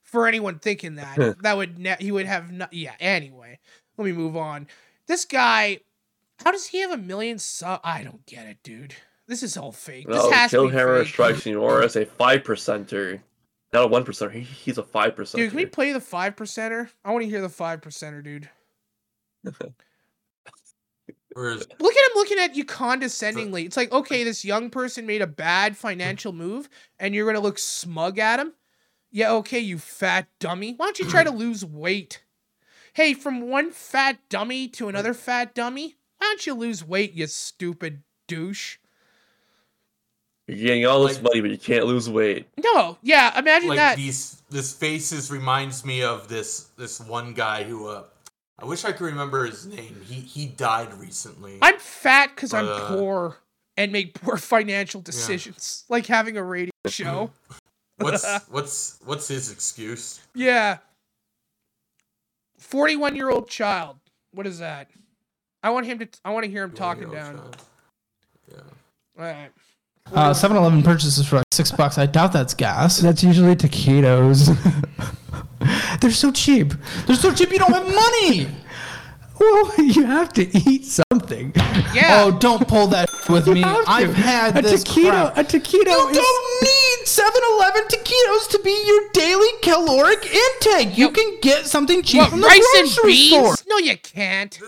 for 0.02 0.26
anyone 0.26 0.58
thinking 0.58 0.94
that, 0.96 1.36
that 1.42 1.56
would 1.56 1.78
ne- 1.78 1.96
he 2.00 2.10
would 2.10 2.26
have 2.26 2.50
no. 2.50 2.66
Yeah. 2.72 2.94
Anyway, 2.98 3.58
let 3.96 4.04
me 4.04 4.12
move 4.12 4.36
on. 4.36 4.66
This 5.06 5.24
guy, 5.24 5.80
how 6.44 6.50
does 6.52 6.66
he 6.68 6.80
have 6.80 6.90
a 6.92 6.96
million 6.96 7.38
sub? 7.38 7.80
I 7.84 8.02
don't 8.02 8.24
get 8.26 8.46
it, 8.46 8.58
dude. 8.62 8.94
This 9.26 9.42
is 9.42 9.56
all 9.56 9.72
fake. 9.72 10.06
This 10.06 10.16
No, 10.16 10.30
has 10.30 10.50
to 10.52 10.68
be 10.68 10.74
Hammer 10.74 11.00
fake. 11.00 11.08
strikes 11.12 11.46
more 11.46 11.82
as 11.82 11.96
a 11.96 12.06
five 12.06 12.44
percenter, 12.44 13.20
not 13.74 13.84
a 13.84 13.88
one 13.88 14.04
percenter. 14.04 14.32
He, 14.32 14.40
he's 14.40 14.78
a 14.78 14.82
five 14.82 15.14
percenter. 15.16 15.36
Dude, 15.36 15.50
can 15.50 15.56
we 15.58 15.66
play 15.66 15.92
the 15.92 16.00
five 16.00 16.34
percenter? 16.36 16.88
I 17.04 17.10
want 17.12 17.24
to 17.24 17.28
hear 17.28 17.42
the 17.42 17.48
five 17.50 17.80
percenter, 17.82 18.22
dude. 18.24 18.48
Whereas 21.38 21.68
Look 21.78 21.94
at 21.94 22.10
him 22.10 22.16
looking 22.16 22.38
at 22.40 22.56
you 22.56 22.64
condescendingly. 22.64 23.64
It's 23.64 23.76
like, 23.76 23.92
okay, 23.92 24.24
this 24.24 24.44
young 24.44 24.70
person 24.70 25.06
made 25.06 25.22
a 25.22 25.26
bad 25.28 25.76
financial 25.76 26.32
move, 26.32 26.68
and 26.98 27.14
you're 27.14 27.26
gonna 27.26 27.38
look 27.38 27.60
smug 27.60 28.18
at 28.18 28.40
him. 28.40 28.54
Yeah, 29.12 29.30
okay, 29.34 29.60
you 29.60 29.78
fat 29.78 30.26
dummy. 30.40 30.74
Why 30.76 30.86
don't 30.86 30.98
you 30.98 31.08
try 31.08 31.22
to 31.22 31.30
lose 31.30 31.64
weight? 31.64 32.24
Hey, 32.92 33.14
from 33.14 33.42
one 33.42 33.70
fat 33.70 34.18
dummy 34.28 34.66
to 34.70 34.88
another 34.88 35.14
fat 35.14 35.54
dummy, 35.54 35.94
why 36.18 36.26
don't 36.26 36.44
you 36.44 36.54
lose 36.54 36.84
weight, 36.84 37.12
you 37.12 37.28
stupid 37.28 38.02
douche? 38.26 38.78
You're 40.48 40.56
getting 40.56 40.86
all 40.86 41.06
this 41.06 41.22
money, 41.22 41.40
but 41.40 41.50
you 41.50 41.58
can't 41.58 41.86
lose 41.86 42.10
weight. 42.10 42.48
No, 42.56 42.98
yeah, 43.02 43.38
imagine 43.38 43.68
like 43.68 43.76
that. 43.76 43.96
these 43.96 44.42
this 44.50 44.72
faces 44.72 45.30
reminds 45.30 45.84
me 45.84 46.02
of 46.02 46.26
this 46.26 46.70
this 46.76 47.00
one 47.00 47.32
guy 47.32 47.62
who 47.62 47.86
uh 47.86 48.02
I 48.58 48.64
wish 48.64 48.84
I 48.84 48.92
could 48.92 49.04
remember 49.04 49.44
his 49.44 49.66
name. 49.66 50.00
He 50.04 50.14
he 50.14 50.46
died 50.46 50.92
recently. 50.94 51.58
I'm 51.62 51.78
fat 51.78 52.34
because 52.34 52.52
I'm 52.52 52.68
uh, 52.68 52.88
poor 52.88 53.36
and 53.76 53.92
make 53.92 54.14
poor 54.14 54.36
financial 54.36 55.00
decisions, 55.00 55.84
like 55.88 56.06
having 56.06 56.36
a 56.36 56.42
radio 56.42 56.72
show. 56.88 57.30
What's 57.98 58.26
what's 58.50 58.98
what's 59.04 59.28
his 59.28 59.52
excuse? 59.52 60.20
Yeah. 60.34 60.78
41 62.58 63.14
year 63.14 63.30
old 63.30 63.48
child. 63.48 63.98
What 64.32 64.46
is 64.46 64.58
that? 64.58 64.90
I 65.62 65.70
want 65.70 65.86
him 65.86 65.98
to, 66.00 66.08
I 66.24 66.30
want 66.30 66.44
to 66.44 66.50
hear 66.50 66.64
him 66.64 66.72
talking 66.72 67.10
down. 67.10 67.40
Yeah. 68.50 68.58
All 69.18 69.24
right. 69.24 69.50
Uh, 70.12 70.30
7-Eleven 70.30 70.82
purchases 70.82 71.26
for 71.26 71.36
like 71.36 71.44
six 71.52 71.70
bucks. 71.70 71.98
I 71.98 72.06
doubt 72.06 72.32
that's 72.32 72.54
gas. 72.54 72.98
That's 72.98 73.22
usually 73.22 73.54
taquitos. 73.54 74.56
They're 76.00 76.10
so 76.10 76.30
cheap. 76.32 76.72
They're 77.06 77.16
so 77.16 77.32
cheap. 77.32 77.50
You 77.50 77.58
don't 77.58 77.72
have 77.72 77.86
money. 77.86 78.48
well, 79.40 79.74
you 79.78 80.04
have 80.06 80.32
to 80.34 80.42
eat 80.70 80.84
something. 80.84 81.52
Yeah. 81.94 82.24
Oh, 82.24 82.38
don't 82.38 82.66
pull 82.66 82.86
that 82.88 83.08
with 83.28 83.46
You 83.46 83.54
me. 83.54 83.64
I've 83.64 84.14
had 84.14 84.58
a 84.58 84.62
this 84.62 84.84
taquito. 84.84 85.32
crap. 85.32 85.36
A 85.38 85.44
taquito 85.44 85.86
You 85.86 86.08
is. 86.10 86.16
don't 86.16 86.62
need 86.62 87.06
7-Eleven 87.06 87.82
taquitos 87.88 88.48
to 88.50 88.60
be 88.64 88.82
your 88.86 89.00
daily 89.12 89.48
caloric 89.62 90.26
intake. 90.26 90.96
You 90.98 91.10
can 91.10 91.38
get 91.40 91.66
something 91.66 92.02
cheap 92.02 92.20
What, 92.20 92.30
from 92.30 92.40
the 92.40 92.46
rice 92.46 92.66
and 92.76 92.86
grocery 92.88 93.12
beans? 93.12 93.30
store. 93.30 93.54
No, 93.68 93.78
you 93.78 93.96
can't. 93.96 94.58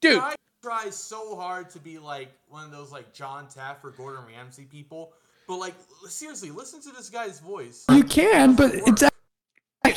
Dude. 0.00 0.18
I 0.20 0.34
try 0.62 0.90
so 0.90 1.36
hard 1.36 1.70
to 1.70 1.78
be 1.78 1.98
like 1.98 2.28
one 2.48 2.64
of 2.64 2.70
those 2.70 2.90
like 2.92 3.12
John 3.12 3.46
Taff 3.48 3.84
or 3.84 3.90
Gordon 3.90 4.22
Ramsay 4.26 4.64
people, 4.64 5.12
but 5.48 5.56
like 5.58 5.74
seriously, 6.08 6.50
listen 6.50 6.80
to 6.82 6.90
this 6.90 7.08
guy's 7.08 7.38
voice. 7.40 7.84
You 7.90 8.02
can, 8.04 8.54
but 8.56 8.72
it's 8.74 9.02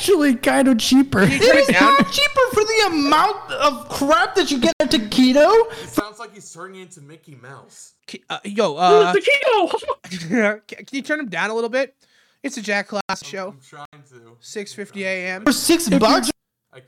actually 0.00 0.34
kind 0.36 0.66
of 0.66 0.78
cheaper. 0.78 1.26
Can 1.26 1.32
you 1.32 1.38
turn 1.38 1.56
It 1.58 1.60
is 1.68 1.80
not 1.80 1.98
cheaper 2.10 2.40
for 2.52 2.64
the 2.64 2.84
amount 2.86 3.52
of 3.52 3.88
crap 3.90 4.34
that 4.34 4.50
you 4.50 4.58
get 4.58 4.72
at 4.80 4.92
a 4.94 4.98
taquito. 4.98 5.70
It 5.82 5.88
sounds 5.90 6.18
like 6.18 6.32
he's 6.34 6.50
turning 6.50 6.80
into 6.80 7.02
Mickey 7.02 7.34
Mouse. 7.34 7.94
Uh, 8.30 8.38
yo, 8.44 8.76
uh, 8.76 9.14
taquito. 9.14 10.66
can 10.66 10.86
you 10.92 11.02
turn 11.02 11.20
him 11.20 11.28
down 11.28 11.50
a 11.50 11.54
little 11.54 11.68
bit? 11.70 11.94
It's 12.42 12.56
a 12.56 12.62
Jack 12.62 12.88
Class 12.88 13.22
show. 13.24 13.48
I'm 13.48 13.60
trying 13.60 14.02
to. 14.08 14.36
6:50 14.40 15.02
a.m. 15.02 15.44
For 15.44 15.52
six 15.52 15.88
bucks? 15.90 16.30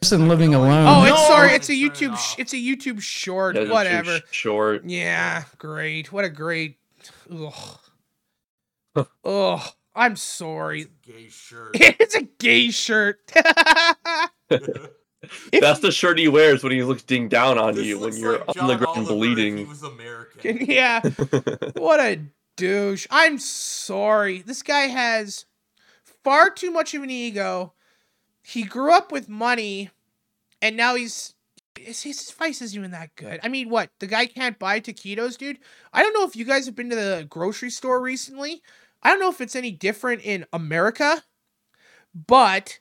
Person 0.01 0.29
living 0.29 0.55
alone. 0.55 0.87
Oh, 0.87 1.03
it's 1.03 1.11
No. 1.11 1.27
sorry. 1.27 1.51
It's 1.53 1.69
a 1.69 1.73
Turn 1.75 1.87
it 1.91 1.93
YouTube. 1.93 2.17
sh- 2.17 2.35
It's 2.39 2.53
a 2.55 2.57
YouTube 2.57 3.03
short. 3.03 3.57
Yeah, 3.57 3.69
whatever. 3.71 4.21
short. 4.31 4.85
Yeah, 4.87 5.43
great. 5.59 6.11
What 6.13 6.25
a 6.25 6.31
great. 6.31 6.79
Ugh. 7.31 7.79
Ugh. 9.25 9.61
I'm 9.95 10.17
sorry. 10.17 10.87
Gay 11.03 11.29
shirt. 11.29 11.71
it's 11.75 12.15
a 12.15 12.23
gay 12.23 12.71
shirt. 12.71 13.21
That's 15.61 15.81
the 15.81 15.93
shirt 15.93 16.19
he 16.19 16.29
wears 16.29 16.63
when 16.63 16.73
he 16.73 16.83
looks 16.83 17.03
ding 17.03 17.29
down 17.29 17.59
on 17.59 17.77
you 17.77 17.99
when 17.99 18.17
you're 18.17 18.39
like 18.39 18.49
on 18.49 18.55
John 18.55 18.67
the 18.69 18.77
ground 18.77 18.99
Oliver 18.99 19.15
bleeding. 19.15 19.59
He 19.59 19.65
was 19.65 19.83
American. 19.83 20.59
yeah. 20.67 21.01
What 21.77 22.01
a 22.01 22.21
douche. 22.57 23.07
I'm 23.11 23.39
sorry. 23.39 24.43
This 24.43 24.63
guy 24.63 24.87
has 24.89 25.47
far 26.25 26.51
too 26.51 26.71
much 26.71 26.95
of 26.95 27.03
an 27.03 27.11
ego. 27.11 27.73
He 28.43 28.65
grew 28.65 28.93
up 28.93 29.13
with 29.13 29.29
money 29.29 29.91
and 30.61 30.77
now 30.77 30.95
he's 30.97 31.35
his, 31.79 32.03
his 32.03 32.31
face 32.31 32.61
isn't 32.61 32.79
even 32.79 32.91
that 32.91 33.15
good. 33.17 33.41
I 33.43 33.49
mean, 33.49 33.71
what? 33.71 33.91
The 34.01 34.07
guy 34.07 34.27
can't 34.27 34.59
buy 34.59 34.81
taquitos, 34.81 35.39
dude? 35.39 35.59
I 35.93 36.03
don't 36.03 36.13
know 36.13 36.27
if 36.27 36.37
you 36.37 36.45
guys 36.45 36.67
have 36.67 36.77
been 36.77 36.91
to 36.91 36.97
the 36.97 37.27
grocery 37.29 37.71
store 37.71 38.01
recently. 38.01 38.63
I 39.03 39.11
don't 39.11 39.21
know 39.21 39.31
if 39.31 39.41
it's 39.41 39.57
any 39.57 39.71
different 39.71 40.23
in 40.23 40.47
America, 40.53 41.23
but 42.15 42.79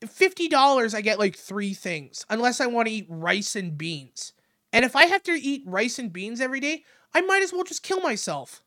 $50 0.00 0.94
I 0.94 1.00
get 1.00 1.18
like 1.18 1.36
3 1.36 1.74
things 1.74 2.24
unless 2.30 2.60
I 2.60 2.66
want 2.66 2.88
to 2.88 2.94
eat 2.94 3.06
rice 3.08 3.56
and 3.56 3.76
beans. 3.76 4.32
And 4.72 4.84
if 4.84 4.94
I 4.94 5.06
have 5.06 5.22
to 5.24 5.32
eat 5.32 5.62
rice 5.66 5.98
and 5.98 6.12
beans 6.12 6.40
every 6.40 6.60
day, 6.60 6.84
I 7.14 7.20
might 7.22 7.42
as 7.42 7.52
well 7.52 7.64
just 7.64 7.82
kill 7.82 8.00
myself. 8.00 8.62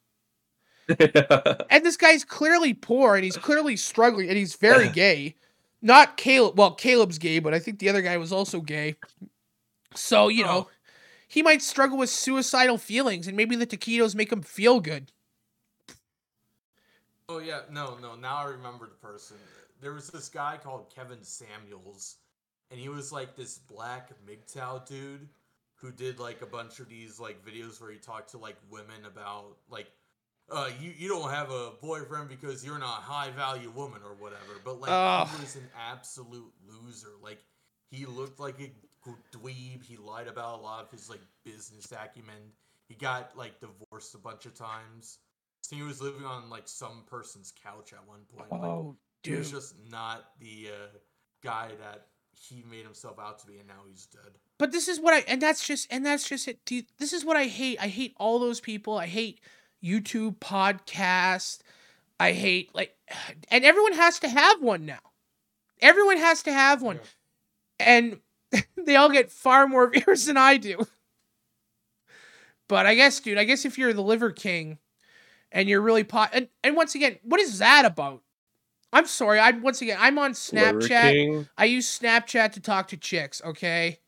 and 0.99 1.85
this 1.85 1.97
guy's 1.97 2.23
clearly 2.23 2.73
poor 2.73 3.15
and 3.15 3.23
he's 3.23 3.37
clearly 3.37 3.77
struggling 3.77 4.27
and 4.27 4.37
he's 4.37 4.55
very 4.55 4.89
gay. 4.93 5.35
Not 5.81 6.17
Caleb. 6.17 6.57
Well, 6.57 6.75
Caleb's 6.75 7.17
gay, 7.17 7.39
but 7.39 7.53
I 7.53 7.59
think 7.59 7.79
the 7.79 7.89
other 7.89 8.01
guy 8.01 8.17
was 8.17 8.31
also 8.31 8.61
gay. 8.61 8.95
So, 9.95 10.27
you 10.27 10.43
oh. 10.43 10.47
know, 10.47 10.67
he 11.27 11.41
might 11.41 11.61
struggle 11.61 11.97
with 11.97 12.09
suicidal 12.09 12.77
feelings 12.77 13.27
and 13.27 13.37
maybe 13.37 13.55
the 13.55 13.67
taquitos 13.67 14.15
make 14.15 14.31
him 14.31 14.41
feel 14.41 14.79
good. 14.79 15.11
Oh 17.31 17.37
yeah, 17.39 17.61
no, 17.71 17.97
no. 18.01 18.15
Now 18.15 18.37
I 18.37 18.45
remember 18.45 18.87
the 18.87 19.07
person. 19.07 19.37
There 19.79 19.93
was 19.93 20.09
this 20.09 20.27
guy 20.27 20.59
called 20.61 20.93
Kevin 20.93 21.23
Samuels, 21.23 22.17
and 22.69 22.79
he 22.79 22.89
was 22.89 23.11
like 23.11 23.37
this 23.37 23.57
black 23.57 24.11
MGTOW 24.27 24.85
dude 24.85 25.29
who 25.75 25.91
did 25.91 26.19
like 26.19 26.41
a 26.41 26.45
bunch 26.45 26.79
of 26.79 26.89
these 26.89 27.21
like 27.21 27.43
videos 27.45 27.79
where 27.79 27.89
he 27.89 27.97
talked 27.97 28.31
to 28.31 28.37
like 28.37 28.57
women 28.69 29.05
about 29.05 29.57
like, 29.69 29.87
uh, 30.51 30.69
you 30.81 30.91
you 30.97 31.07
don't 31.07 31.29
have 31.29 31.51
a 31.51 31.71
boyfriend 31.81 32.27
because 32.27 32.65
you're 32.65 32.79
not 32.79 32.99
a 32.99 33.03
high 33.03 33.31
value 33.31 33.71
woman 33.71 34.01
or 34.03 34.13
whatever. 34.15 34.59
But 34.65 34.81
like 34.81 34.91
Ugh. 34.91 35.29
he 35.33 35.41
was 35.41 35.55
an 35.55 35.69
absolute 35.89 36.51
loser. 36.67 37.13
Like 37.23 37.39
he 37.89 38.05
looked 38.05 38.41
like 38.41 38.59
a 38.59 38.71
dweeb. 39.33 39.85
He 39.85 39.95
lied 39.95 40.27
about 40.27 40.59
a 40.59 40.61
lot 40.61 40.83
of 40.83 40.91
his 40.91 41.09
like 41.09 41.21
business 41.45 41.93
acumen. 41.93 42.51
He 42.89 42.95
got 42.95 43.37
like 43.37 43.53
divorced 43.61 44.15
a 44.15 44.17
bunch 44.17 44.45
of 44.45 44.53
times. 44.53 45.19
He 45.69 45.81
was 45.83 46.01
living 46.01 46.25
on 46.25 46.49
like 46.49 46.67
some 46.67 47.03
person's 47.07 47.53
couch 47.63 47.93
at 47.93 48.07
one 48.07 48.21
point. 48.35 48.51
Like, 48.51 48.61
Oh, 48.61 48.95
he 49.23 49.35
was 49.35 49.51
just 49.51 49.75
not 49.89 50.31
the 50.39 50.69
uh, 50.69 50.97
guy 51.43 51.71
that 51.79 52.07
he 52.35 52.63
made 52.69 52.83
himself 52.83 53.19
out 53.19 53.39
to 53.39 53.47
be, 53.47 53.57
and 53.59 53.67
now 53.67 53.81
he's 53.87 54.07
dead. 54.07 54.31
But 54.57 54.71
this 54.71 54.87
is 54.87 54.99
what 54.99 55.13
I 55.13 55.19
and 55.27 55.41
that's 55.41 55.65
just 55.65 55.87
and 55.91 56.05
that's 56.05 56.27
just 56.27 56.47
it. 56.47 56.63
dude, 56.65 56.85
This 56.97 57.13
is 57.13 57.23
what 57.23 57.37
I 57.37 57.45
hate. 57.45 57.77
I 57.81 57.87
hate 57.87 58.13
all 58.17 58.39
those 58.39 58.59
people. 58.59 58.97
I 58.97 59.07
hate 59.07 59.39
YouTube 59.83 60.37
podcast. 60.39 61.59
I 62.19 62.33
hate 62.33 62.73
like 62.75 62.95
and 63.49 63.63
everyone 63.63 63.93
has 63.93 64.19
to 64.19 64.29
have 64.29 64.61
one 64.61 64.85
now. 64.85 64.99
Everyone 65.81 66.17
has 66.17 66.43
to 66.43 66.53
have 66.53 66.81
one. 66.81 66.99
And 67.79 68.19
they 68.77 68.95
all 68.95 69.09
get 69.09 69.31
far 69.31 69.67
more 69.67 69.89
viewers 69.91 70.25
than 70.25 70.37
I 70.37 70.57
do. 70.57 70.85
But 72.67 72.85
I 72.85 72.95
guess, 72.95 73.19
dude, 73.19 73.37
I 73.37 73.43
guess 73.43 73.65
if 73.65 73.77
you're 73.77 73.93
the 73.93 74.01
liver 74.03 74.31
king 74.31 74.77
and 75.51 75.69
you're 75.69 75.81
really 75.81 76.03
pot 76.03 76.29
and, 76.33 76.47
and 76.63 76.75
once 76.75 76.95
again, 76.95 77.17
what 77.23 77.39
is 77.39 77.59
that 77.59 77.85
about? 77.85 78.21
I'm 78.93 79.05
sorry. 79.05 79.39
I 79.39 79.51
once 79.51 79.81
again, 79.81 79.97
I'm 79.99 80.19
on 80.19 80.33
Snapchat. 80.33 81.47
I 81.57 81.65
use 81.65 81.99
Snapchat 81.99 82.53
to 82.53 82.59
talk 82.59 82.89
to 82.89 82.97
chicks. 82.97 83.41
Okay, 83.43 83.99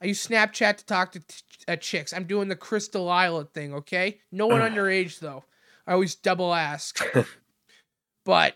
I 0.00 0.06
use 0.06 0.26
Snapchat 0.26 0.76
to 0.78 0.86
talk 0.86 1.12
to 1.12 1.20
t- 1.20 1.36
uh, 1.66 1.76
chicks. 1.76 2.12
I'm 2.12 2.24
doing 2.24 2.48
the 2.48 2.56
Crystal 2.56 3.06
Isla 3.06 3.46
thing. 3.46 3.74
Okay, 3.74 4.20
no 4.30 4.46
one 4.46 4.60
underage 4.60 5.18
though. 5.18 5.44
I 5.86 5.92
always 5.94 6.14
double 6.14 6.54
ask. 6.54 7.04
but 8.24 8.54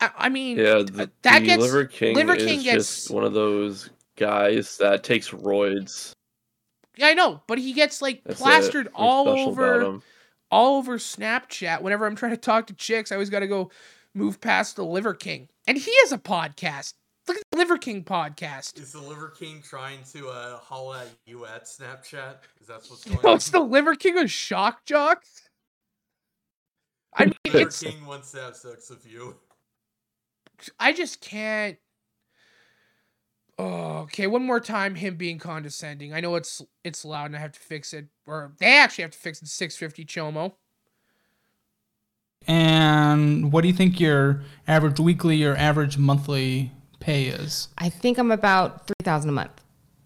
I, 0.00 0.10
I 0.16 0.28
mean, 0.28 0.58
Yeah, 0.58 0.82
the, 0.84 1.10
that 1.22 1.40
the 1.40 1.46
gets 1.46 1.62
Liver 1.62 1.86
King 1.86 2.14
Liver 2.14 2.34
is 2.34 2.44
King 2.44 2.62
gets 2.62 2.94
just 2.96 3.10
one 3.10 3.24
of 3.24 3.32
those 3.32 3.90
guys 4.16 4.76
that 4.78 5.02
takes 5.02 5.30
roids. 5.30 6.12
Yeah, 6.96 7.06
I 7.06 7.14
know, 7.14 7.42
but 7.46 7.58
he 7.58 7.72
gets 7.72 8.02
like 8.02 8.22
That's 8.24 8.38
plastered 8.38 8.88
all 8.94 9.28
over? 9.28 10.00
All 10.50 10.78
over 10.78 10.98
Snapchat. 10.98 11.82
Whenever 11.82 12.06
I'm 12.06 12.16
trying 12.16 12.32
to 12.32 12.36
talk 12.38 12.66
to 12.68 12.74
chicks, 12.74 13.12
I 13.12 13.16
always 13.16 13.30
got 13.30 13.40
to 13.40 13.46
go 13.46 13.70
move 14.14 14.40
past 14.40 14.76
the 14.76 14.84
Liver 14.84 15.14
King. 15.14 15.48
And 15.66 15.76
he 15.78 15.92
has 16.02 16.12
a 16.12 16.18
podcast. 16.18 16.94
Look 17.26 17.36
at 17.36 17.42
the 17.50 17.58
Liver 17.58 17.76
King 17.76 18.04
podcast. 18.04 18.78
Is 18.80 18.92
the 18.92 19.00
Liver 19.00 19.28
King 19.38 19.62
trying 19.62 19.98
to 20.12 20.28
uh, 20.28 20.56
holla 20.58 21.00
at 21.02 21.08
you 21.26 21.44
at 21.44 21.64
Snapchat? 21.66 22.36
Is 22.60 22.68
that 22.68 22.80
what's 22.88 23.04
going 23.08 23.18
No, 23.22 23.30
on? 23.30 23.36
it's 23.36 23.50
the 23.50 23.60
Liver 23.60 23.94
King 23.94 24.18
of 24.18 24.30
shock 24.30 24.84
jocks. 24.86 25.42
I 27.14 27.26
mean, 27.26 27.34
Liver 27.46 27.58
it's 27.68 27.82
King 27.82 28.06
wants 28.06 28.30
to 28.32 28.40
have 28.40 28.56
sex 28.56 28.88
with 28.88 29.06
you. 29.10 29.36
I 30.78 30.92
just 30.92 31.20
can't. 31.20 31.76
Oh, 33.58 33.98
okay. 34.02 34.26
One 34.28 34.44
more 34.44 34.60
time, 34.60 34.94
him 34.94 35.16
being 35.16 35.38
condescending. 35.38 36.14
I 36.14 36.20
know 36.20 36.36
it's 36.36 36.62
it's 36.84 37.04
loud 37.04 37.26
and 37.26 37.36
I 37.36 37.40
have 37.40 37.52
to 37.52 37.60
fix 37.60 37.92
it, 37.92 38.06
or 38.26 38.52
they 38.58 38.76
actually 38.76 39.02
have 39.02 39.10
to 39.10 39.18
fix 39.18 39.42
it. 39.42 39.48
Six 39.48 39.76
fifty 39.76 40.04
Chomo. 40.04 40.54
And 42.46 43.52
what 43.52 43.62
do 43.62 43.68
you 43.68 43.74
think 43.74 43.98
your 43.98 44.42
average 44.66 45.00
weekly 45.00 45.42
or 45.44 45.56
average 45.56 45.98
monthly 45.98 46.72
pay 47.00 47.24
is? 47.24 47.68
I 47.76 47.88
think 47.88 48.18
I'm 48.18 48.30
about 48.30 48.86
three 48.86 48.94
thousand 49.02 49.30
a 49.30 49.32
month. 49.32 49.60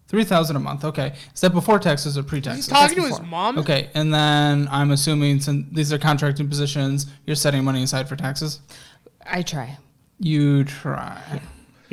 Three 0.07 0.23
thousand 0.23 0.55
a 0.55 0.59
month. 0.59 0.83
Okay, 0.83 1.13
is 1.33 1.41
that 1.41 1.53
before 1.53 1.77
taxes 1.79 2.17
or 2.17 2.23
pre-taxes? 2.23 2.67
talking 2.67 2.95
to 2.97 3.07
his 3.07 3.21
mom? 3.21 3.59
Okay, 3.59 3.89
and 3.93 4.13
then 4.13 4.67
I'm 4.71 4.91
assuming 4.91 5.39
since 5.39 5.67
these 5.71 5.93
are 5.93 5.99
contracting 5.99 6.49
positions, 6.49 7.05
you're 7.25 7.35
setting 7.35 7.63
money 7.63 7.83
aside 7.83 8.09
for 8.09 8.15
taxes. 8.15 8.59
I 9.25 9.43
try. 9.43 9.77
You 10.19 10.63
try. 10.63 11.41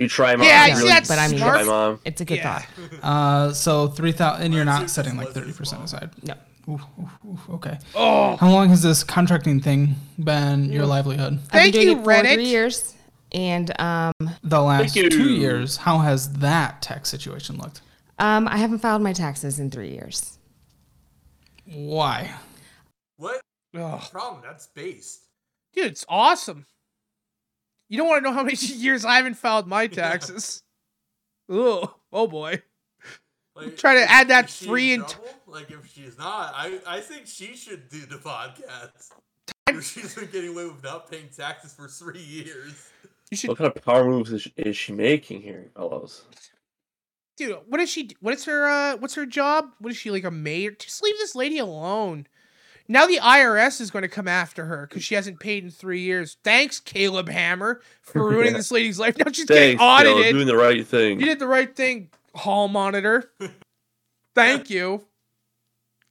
You 0.01 0.09
try, 0.09 0.35
mom. 0.35 0.47
Yeah, 0.47 0.67
You 0.67 0.77
really 0.77 0.89
that's 0.89 1.09
but 1.09 1.19
I 1.19 1.29
mean, 1.29 1.39
try, 1.41 1.59
it's, 1.61 1.67
mom. 1.69 2.01
it's 2.07 2.21
a 2.23 2.25
good 2.25 2.39
Yeah. 2.39 2.59
thought. 2.61 2.69
Uh, 3.03 3.53
so 3.53 3.87
three 3.89 4.13
thousand, 4.13 4.47
and 4.47 4.55
you're 4.55 4.65
not 4.65 4.89
setting 4.91 5.17
like 5.17 5.29
thirty 5.29 5.53
percent 5.53 5.85
aside. 5.85 6.11
No. 6.23 6.35
Oof, 6.71 6.83
oof, 7.01 7.11
oof, 7.29 7.51
okay. 7.51 7.79
Oh. 7.95 8.37
How 8.37 8.51
long 8.51 8.69
has 8.71 8.83
this 8.83 9.05
contracting 9.05 9.61
thing 9.61 9.97
been 10.19 10.73
your 10.73 10.87
livelihood? 10.87 11.35
I've 11.35 11.39
been 11.41 11.49
Thank 11.51 11.75
doing 11.75 11.87
you, 11.89 11.93
it 11.99 12.05
for 12.05 12.11
Reddit. 12.11 12.35
three 12.35 12.45
years, 12.47 12.95
and 13.33 13.79
um, 13.81 14.13
The 14.43 14.61
last 14.61 14.97
you. 14.97 15.09
two 15.11 15.31
years, 15.35 15.77
how 15.77 15.99
has 15.99 16.33
that 16.35 16.81
tax 16.83 17.09
situation 17.11 17.59
looked? 17.59 17.83
um, 18.19 18.49
I 18.49 18.57
haven't 18.59 18.79
filed 18.79 19.03
my 19.03 19.13
taxes 19.13 19.59
in 19.59 19.71
three 19.71 19.91
years. 19.91 20.39
Why? 21.67 22.31
What 23.17 23.41
Ugh. 23.77 24.01
problem? 24.11 24.43
That's 24.45 24.67
based. 24.69 25.25
Dude, 25.75 25.87
it's 25.87 26.05
awesome. 26.09 26.67
You 27.91 27.99
don't 27.99 28.09
want 28.09 28.25
to 28.25 28.31
know 28.31 28.35
how 28.35 28.45
many 28.45 28.57
years 28.61 29.05
I 29.05 29.17
haven't 29.17 29.35
filed 29.35 29.67
my 29.67 29.87
taxes. 29.87 30.63
Ugh. 31.53 31.91
Oh 32.13 32.27
boy. 32.27 32.63
Like, 33.57 33.77
Try 33.77 33.95
to 33.97 34.11
add 34.11 34.29
that 34.29 34.49
she 34.49 34.65
three 34.65 34.95
and 34.95 35.07
trouble? 35.07 35.29
like 35.49 35.71
if 35.71 35.93
she's 35.93 36.17
not, 36.17 36.55
I 36.57 36.81
I 36.87 37.01
think 37.01 37.27
she 37.27 37.55
should 37.57 37.89
do 37.91 38.07
the 38.07 38.17
podcast. 38.17 39.11
If 39.67 39.85
she's 39.85 40.15
been 40.15 40.29
getting 40.31 40.51
away 40.51 40.65
with 40.67 40.83
not 40.83 41.11
paying 41.11 41.29
taxes 41.37 41.73
for 41.75 41.89
three 41.89 42.23
years. 42.23 42.89
you 43.31 43.37
should 43.37 43.49
What 43.49 43.59
kind 43.59 43.73
of 43.77 43.85
power 43.85 44.05
moves 44.09 44.33
is, 44.33 44.49
is 44.57 44.77
she 44.77 44.93
making 44.93 45.43
here, 45.43 45.71
fellows? 45.77 46.25
dude, 47.37 47.57
what 47.67 47.81
is 47.81 47.89
she 47.91 48.11
what 48.21 48.35
is 48.35 48.45
her 48.45 48.69
uh 48.69 48.97
what's 48.99 49.15
her 49.17 49.27
job? 49.27 49.67
What 49.81 49.91
is 49.91 49.97
she 49.97 50.11
like 50.11 50.25
a 50.25 50.31
mayor? 50.31 50.71
Just 50.71 51.03
leave 51.03 51.19
this 51.19 51.35
lady 51.35 51.59
alone. 51.59 52.27
Now 52.91 53.07
the 53.07 53.19
IRS 53.23 53.81
is 53.81 53.93
going 53.93 54.03
to 54.03 54.09
come 54.09 54.27
after 54.27 54.65
her 54.65 54.89
because 54.89 55.05
she 55.05 55.15
hasn't 55.15 55.39
paid 55.39 55.63
in 55.63 55.71
three 55.71 56.01
years. 56.01 56.37
Thanks, 56.43 56.81
Caleb 56.81 57.29
Hammer, 57.29 57.81
for 58.03 58.25
ruining 58.29 58.51
Yeah. 58.51 58.57
this 58.59 58.73
lady's 58.73 58.99
life. 58.99 59.17
Now 59.17 59.31
she's 59.31 59.45
getting 59.45 59.79
Thanks, 59.79 59.81
Caleb, 59.81 60.17
audited. 60.17 60.35
doing 60.35 60.47
the 60.49 60.57
right 60.57 60.85
thing. 60.85 61.21
You 61.21 61.27
did 61.27 61.39
the 61.39 61.47
right 61.47 61.75
thing, 61.75 62.11
hall 62.35 62.67
monitor. 62.67 63.31
Thank 64.35 64.71
you. 64.71 65.05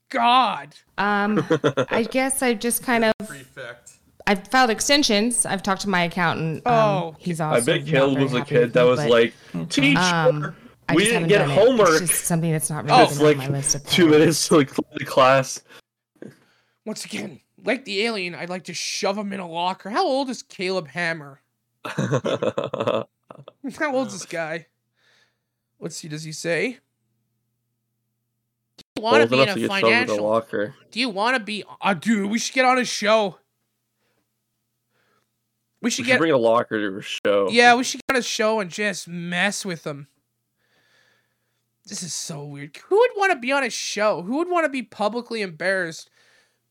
God. 0.10 0.74
Um, 0.98 1.46
I 1.90 2.04
guess 2.10 2.42
I 2.42 2.54
just 2.54 2.82
kind 2.82 3.04
of 3.06 3.12
Prefect. 3.28 3.92
I've 4.26 4.48
filed 4.48 4.70
extensions. 4.70 5.46
I've 5.46 5.62
talked 5.64 5.82
to 5.82 5.90
my 5.90 6.04
accountant. 6.04 6.66
Um, 6.66 6.74
Oh, 6.74 7.16
he's 7.20 7.42
also. 7.42 7.62
I 7.62 7.66
bet 7.66 7.82
not 7.86 7.90
Caleb 7.90 8.14
very 8.14 8.24
was 8.24 8.34
a 8.34 8.42
kid 8.46 8.74
that 8.74 8.84
me, 8.84 8.90
was 8.90 9.00
but, 9.02 9.10
like, 9.10 9.34
teacher, 9.70 10.00
um, 10.00 10.56
we 10.96 11.04
didn't 11.06 11.28
get 11.28 11.40
done 11.40 11.52
it. 11.52 11.54
homework. 11.54 12.02
It's 12.02 12.12
just 12.12 12.26
something 12.26 12.52
that's 12.52 12.70
not 12.70 12.86
really 12.86 12.96
Oh, 12.96 13.04
been 13.06 13.12
it's 13.12 13.22
like 13.22 13.38
on 13.40 13.52
my 13.52 13.58
list 13.58 13.76
of 13.76 13.86
two 13.88 14.08
minutes 14.08 14.48
to 14.48 14.58
like 14.58 14.72
the 14.74 15.06
class. 15.06 15.62
Once 16.90 17.06
again, 17.06 17.40
like 17.64 17.86
the 17.86 18.02
alien, 18.02 18.34
I'd 18.34 18.50
like 18.50 18.64
to 18.64 18.74
shove 18.74 19.16
him 19.16 19.32
in 19.32 19.40
a 19.40 19.48
locker. 19.48 19.92
How 19.92 20.08
old 20.08 20.28
is 20.28 20.42
Caleb 20.42 20.88
Hammer? 20.88 21.40
How 21.86 23.06
old's 23.94 24.14
this 24.14 24.26
guy? 24.26 24.66
Let's 25.80 25.98
see. 25.98 26.08
Does 26.08 26.24
he 26.24 26.32
say? 26.32 26.80
Do 28.78 28.84
you 28.96 29.04
want 29.04 29.18
to 29.18 29.22
Old 29.22 29.30
be 29.30 29.42
in 29.44 29.50
a 29.50 29.54
to 29.54 29.60
get 29.60 29.70
shoved 29.70 29.84
in 29.84 29.84
the 29.84 30.08
financial? 30.08 30.28
locker. 30.28 30.74
Do 30.90 31.00
you 31.00 31.10
want 31.10 31.38
to 31.38 31.44
be? 31.44 31.64
Uh, 31.80 31.94
dude, 31.94 32.32
we 32.32 32.40
should 32.40 32.56
get 32.56 32.66
on 32.66 32.78
his 32.78 32.88
show. 32.88 33.38
We 35.84 35.92
should 35.92 36.08
We 36.08 36.14
get 36.14 36.18
bring 36.18 36.32
a 36.32 36.38
locker 36.38 36.80
to 36.90 36.98
a 36.98 37.02
show. 37.04 37.50
Yeah, 37.52 37.76
we 37.76 37.84
should 37.84 38.02
get 38.08 38.16
on 38.16 38.20
a 38.20 38.24
show 38.24 38.62
and 38.62 38.72
just 38.72 39.08
mess 39.08 39.64
with 39.64 39.84
them. 39.84 40.08
This 41.86 42.02
is 42.02 42.16
so 42.16 42.46
weird. 42.46 42.76
Who 42.88 42.98
would 42.98 43.12
want 43.16 43.32
to 43.34 43.38
be 43.38 43.52
on 43.52 43.64
a 43.64 43.70
show? 43.70 44.24
Who 44.24 44.38
would 44.38 44.50
want 44.50 44.66
to 44.66 44.70
be 44.70 44.82
publicly 44.82 45.44
embarrassed 45.44 46.10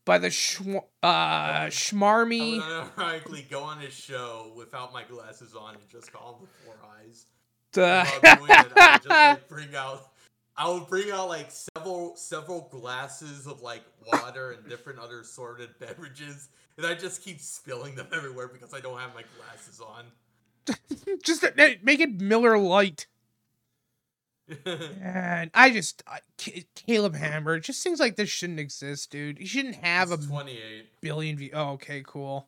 by 0.09 0.17
the 0.17 0.29
schwa- 0.29 0.85
uh, 1.03 1.67
schmarmy? 1.67 2.59
I 2.59 2.81
would 2.81 3.23
unironically 3.23 3.47
go 3.47 3.61
on 3.61 3.79
his 3.79 3.93
show 3.93 4.51
without 4.57 4.91
my 4.91 5.03
glasses 5.03 5.53
on 5.53 5.75
and 5.75 5.87
just 5.87 6.11
call 6.11 6.39
him 6.39 6.47
the 6.47 6.65
Four 6.65 6.75
Eyes. 6.97 7.27
Duh. 7.73 8.03
It, 8.07 8.25
I 8.25 8.41
would 8.41 9.03
just 9.03 9.07
like 9.07 9.47
bring 9.49 9.75
out. 9.75 10.09
I 10.57 10.67
would 10.67 10.87
bring 10.87 11.11
out 11.11 11.27
like 11.27 11.51
several 11.51 12.15
several 12.15 12.67
glasses 12.71 13.45
of 13.45 13.61
like 13.61 13.83
water 14.11 14.53
and 14.53 14.67
different 14.67 14.97
other 14.97 15.23
sorted 15.23 15.69
beverages, 15.79 16.49
and 16.77 16.87
I 16.87 16.95
just 16.95 17.23
keep 17.23 17.39
spilling 17.39 17.93
them 17.93 18.07
everywhere 18.11 18.47
because 18.47 18.73
I 18.73 18.79
don't 18.79 18.97
have 18.97 19.13
my 19.13 19.23
glasses 19.37 19.79
on. 19.79 20.05
just 21.23 21.45
make 21.83 21.99
it 21.99 22.19
Miller 22.19 22.57
Lite. 22.57 23.05
And 24.65 25.51
I 25.53 25.69
just 25.69 26.03
I, 26.07 26.19
Caleb 26.75 27.15
Hammer 27.15 27.55
it 27.55 27.61
just 27.63 27.81
seems 27.81 27.99
like 27.99 28.15
this 28.15 28.29
shouldn't 28.29 28.59
exist, 28.59 29.11
dude. 29.11 29.37
He 29.37 29.45
shouldn't 29.45 29.75
have 29.75 30.09
He's 30.09 30.25
a 30.25 30.27
28. 30.29 30.85
billion 31.01 31.37
views. 31.37 31.51
Oh, 31.53 31.71
okay, 31.71 32.03
cool, 32.05 32.47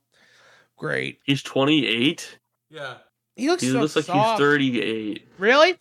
great. 0.78 1.20
He's 1.24 1.42
28. 1.44 2.38
Yeah. 2.70 2.96
He 3.36 3.50
looks 3.50 3.62
He 3.64 3.70
so 3.72 3.80
looks 3.80 3.96
like 3.96 4.06
soft. 4.06 4.40
he's 4.40 4.48
38. 4.48 5.28
Really? 5.38 5.76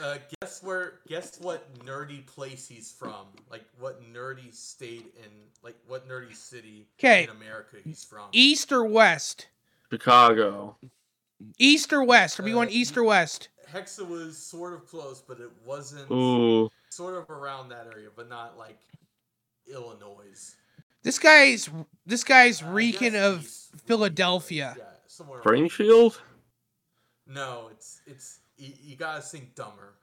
Uh, 0.00 0.18
guess 0.40 0.62
where? 0.62 1.00
Guess 1.08 1.40
what 1.40 1.72
nerdy 1.80 2.24
place 2.26 2.68
he's 2.68 2.92
from? 2.92 3.26
Like 3.50 3.64
what 3.78 4.02
nerdy 4.12 4.54
state 4.54 5.14
in? 5.16 5.30
Like 5.62 5.76
what 5.86 6.06
nerdy 6.08 6.34
city 6.36 6.86
'Kay. 6.98 7.24
in 7.24 7.30
America 7.30 7.76
he's 7.82 8.04
from? 8.04 8.28
East 8.32 8.72
or 8.72 8.84
west? 8.84 9.48
Chicago. 9.90 10.76
East 11.58 11.92
or 11.92 12.02
west? 12.02 12.40
Are 12.40 12.42
we 12.42 12.52
Uh, 12.52 12.54
going 12.54 12.70
east 12.70 12.96
or 12.96 13.04
west? 13.04 13.48
Hexa 13.72 14.06
was 14.08 14.38
sort 14.38 14.72
of 14.72 14.86
close, 14.86 15.20
but 15.20 15.40
it 15.40 15.50
wasn't. 15.64 16.10
Ooh. 16.10 16.70
Sort 16.90 17.14
of 17.14 17.28
around 17.30 17.68
that 17.70 17.86
area, 17.92 18.08
but 18.14 18.28
not 18.28 18.56
like 18.56 18.78
Illinois. 19.66 20.54
This 21.02 21.18
guy's 21.18 21.68
this 22.06 22.24
guy's 22.24 22.62
reeking 22.62 23.14
of 23.16 23.46
Philadelphia. 23.46 24.76
Somewhere. 25.06 25.40
Springfield? 25.40 26.20
No, 27.26 27.68
it's 27.72 28.00
it's 28.06 28.38
you, 28.56 28.72
you 28.82 28.96
gotta 28.96 29.20
think 29.20 29.54
dumber. 29.54 29.94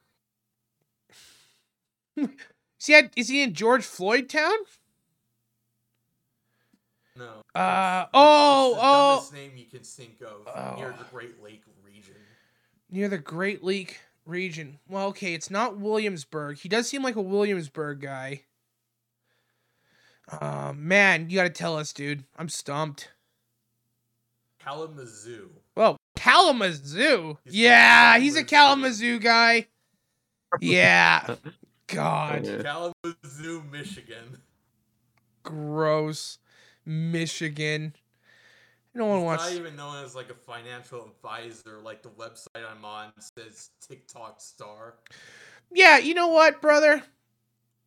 Is 2.16 2.88
he, 2.88 2.96
at, 2.96 3.12
is 3.16 3.30
he 3.30 3.42
in 3.42 3.54
George 3.54 3.86
Floyd 3.86 4.28
Town? 4.30 4.58
No. 7.16 7.44
Uh 7.54 8.04
it's 8.06 8.10
oh 8.14 8.74
the 8.74 8.80
oh 8.82 9.16
dumbest 9.16 9.34
name 9.34 9.52
you 9.56 9.66
can 9.66 9.80
think 9.82 10.22
of 10.22 10.78
near 10.78 10.94
the 10.98 11.06
Great 11.12 11.44
Lake 11.44 11.64
region. 11.86 12.16
near 12.90 13.08
the 13.10 13.18
Great 13.18 13.64
Lake 13.64 14.00
region. 14.26 14.80
Well, 14.90 15.08
okay, 15.08 15.34
it's 15.34 15.50
not 15.52 15.78
Williamsburg. 15.78 16.58
He 16.58 16.70
does 16.70 16.88
seem 16.88 17.04
like 17.04 17.16
a 17.16 17.22
Williamsburg 17.22 18.02
guy. 18.02 18.42
Uh, 20.30 20.74
man, 20.76 21.30
you 21.30 21.36
gotta 21.36 21.50
tell 21.50 21.78
us, 21.78 21.92
dude. 21.94 22.24
I'm 22.38 22.50
stumped. 22.50 23.10
Kalamazoo. 24.60 25.50
Well, 25.76 25.98
Kalamazoo. 26.16 27.38
Yeah, 27.46 28.18
he's 28.20 28.36
a 28.38 28.44
Kalamazoo 28.44 29.20
guy. 29.20 29.68
Yeah. 30.62 31.36
God. 31.88 32.46
Kalamazoo, 32.64 33.64
Michigan. 33.70 34.42
Gross. 35.44 36.38
Michigan. 36.86 37.96
No 38.96 39.06
one 39.06 39.20
He's 39.20 39.26
wants. 39.26 39.44
not 39.46 39.54
even 39.54 39.76
known 39.76 40.04
as 40.04 40.14
like 40.16 40.30
a 40.30 40.36
financial 40.36 41.06
advisor, 41.06 41.80
like 41.82 42.04
the 42.04 42.10
website 42.10 42.64
I'm 42.70 42.86
on 42.86 43.12
says 43.20 43.72
TikTok 43.88 44.40
star. 44.40 44.96
Yeah, 45.72 45.98
you 45.98 46.14
know 46.14 46.28
what, 46.28 46.62
brother? 46.62 47.02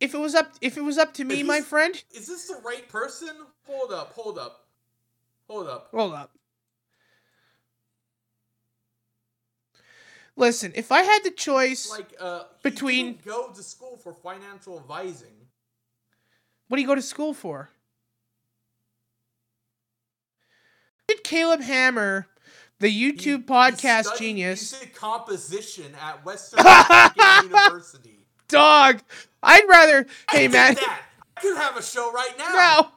If 0.00 0.14
it 0.14 0.18
was 0.18 0.34
up, 0.34 0.52
if 0.60 0.76
it 0.76 0.82
was 0.82 0.98
up 0.98 1.14
to 1.14 1.24
me, 1.24 1.40
Is 1.40 1.46
my 1.46 1.60
this- 1.60 1.68
friend. 1.68 2.04
Is 2.12 2.26
this 2.26 2.48
the 2.48 2.60
right 2.64 2.88
person? 2.88 3.30
Hold 3.66 3.92
up, 3.92 4.12
hold 4.14 4.38
up, 4.38 4.66
hold 5.48 5.68
up. 5.68 5.88
Hold 5.92 6.12
up. 6.14 6.32
Listen, 10.38 10.72
if 10.74 10.92
I 10.92 11.02
had 11.02 11.20
the 11.24 11.30
choice, 11.30 11.88
Like, 11.90 12.14
uh, 12.20 12.44
Between- 12.62 13.18
go 13.24 13.50
to 13.52 13.62
school 13.62 13.96
for 13.96 14.12
financial 14.12 14.78
advising. 14.78 15.48
what 16.68 16.76
do 16.76 16.82
you 16.82 16.86
go 16.86 16.94
to 16.94 17.00
school 17.02 17.32
for? 17.32 17.70
Did 21.08 21.22
Caleb 21.22 21.60
Hammer, 21.60 22.26
the 22.80 22.88
YouTube 22.88 23.44
podcast 23.46 24.04
Studied 24.06 24.18
genius, 24.18 24.72
music 24.72 24.94
composition 24.94 25.92
at 26.02 26.24
Western 26.24 26.64
University. 27.44 28.26
dog? 28.48 29.00
I'd 29.42 29.64
rather. 29.68 30.06
I 30.28 30.36
Hey 30.36 30.48
man, 30.48 30.74
that. 30.74 31.02
I 31.36 31.40
could 31.40 31.56
have 31.56 31.76
a 31.76 31.82
show 31.82 32.10
right 32.12 32.34
now. 32.38 32.52
no, 32.54 32.88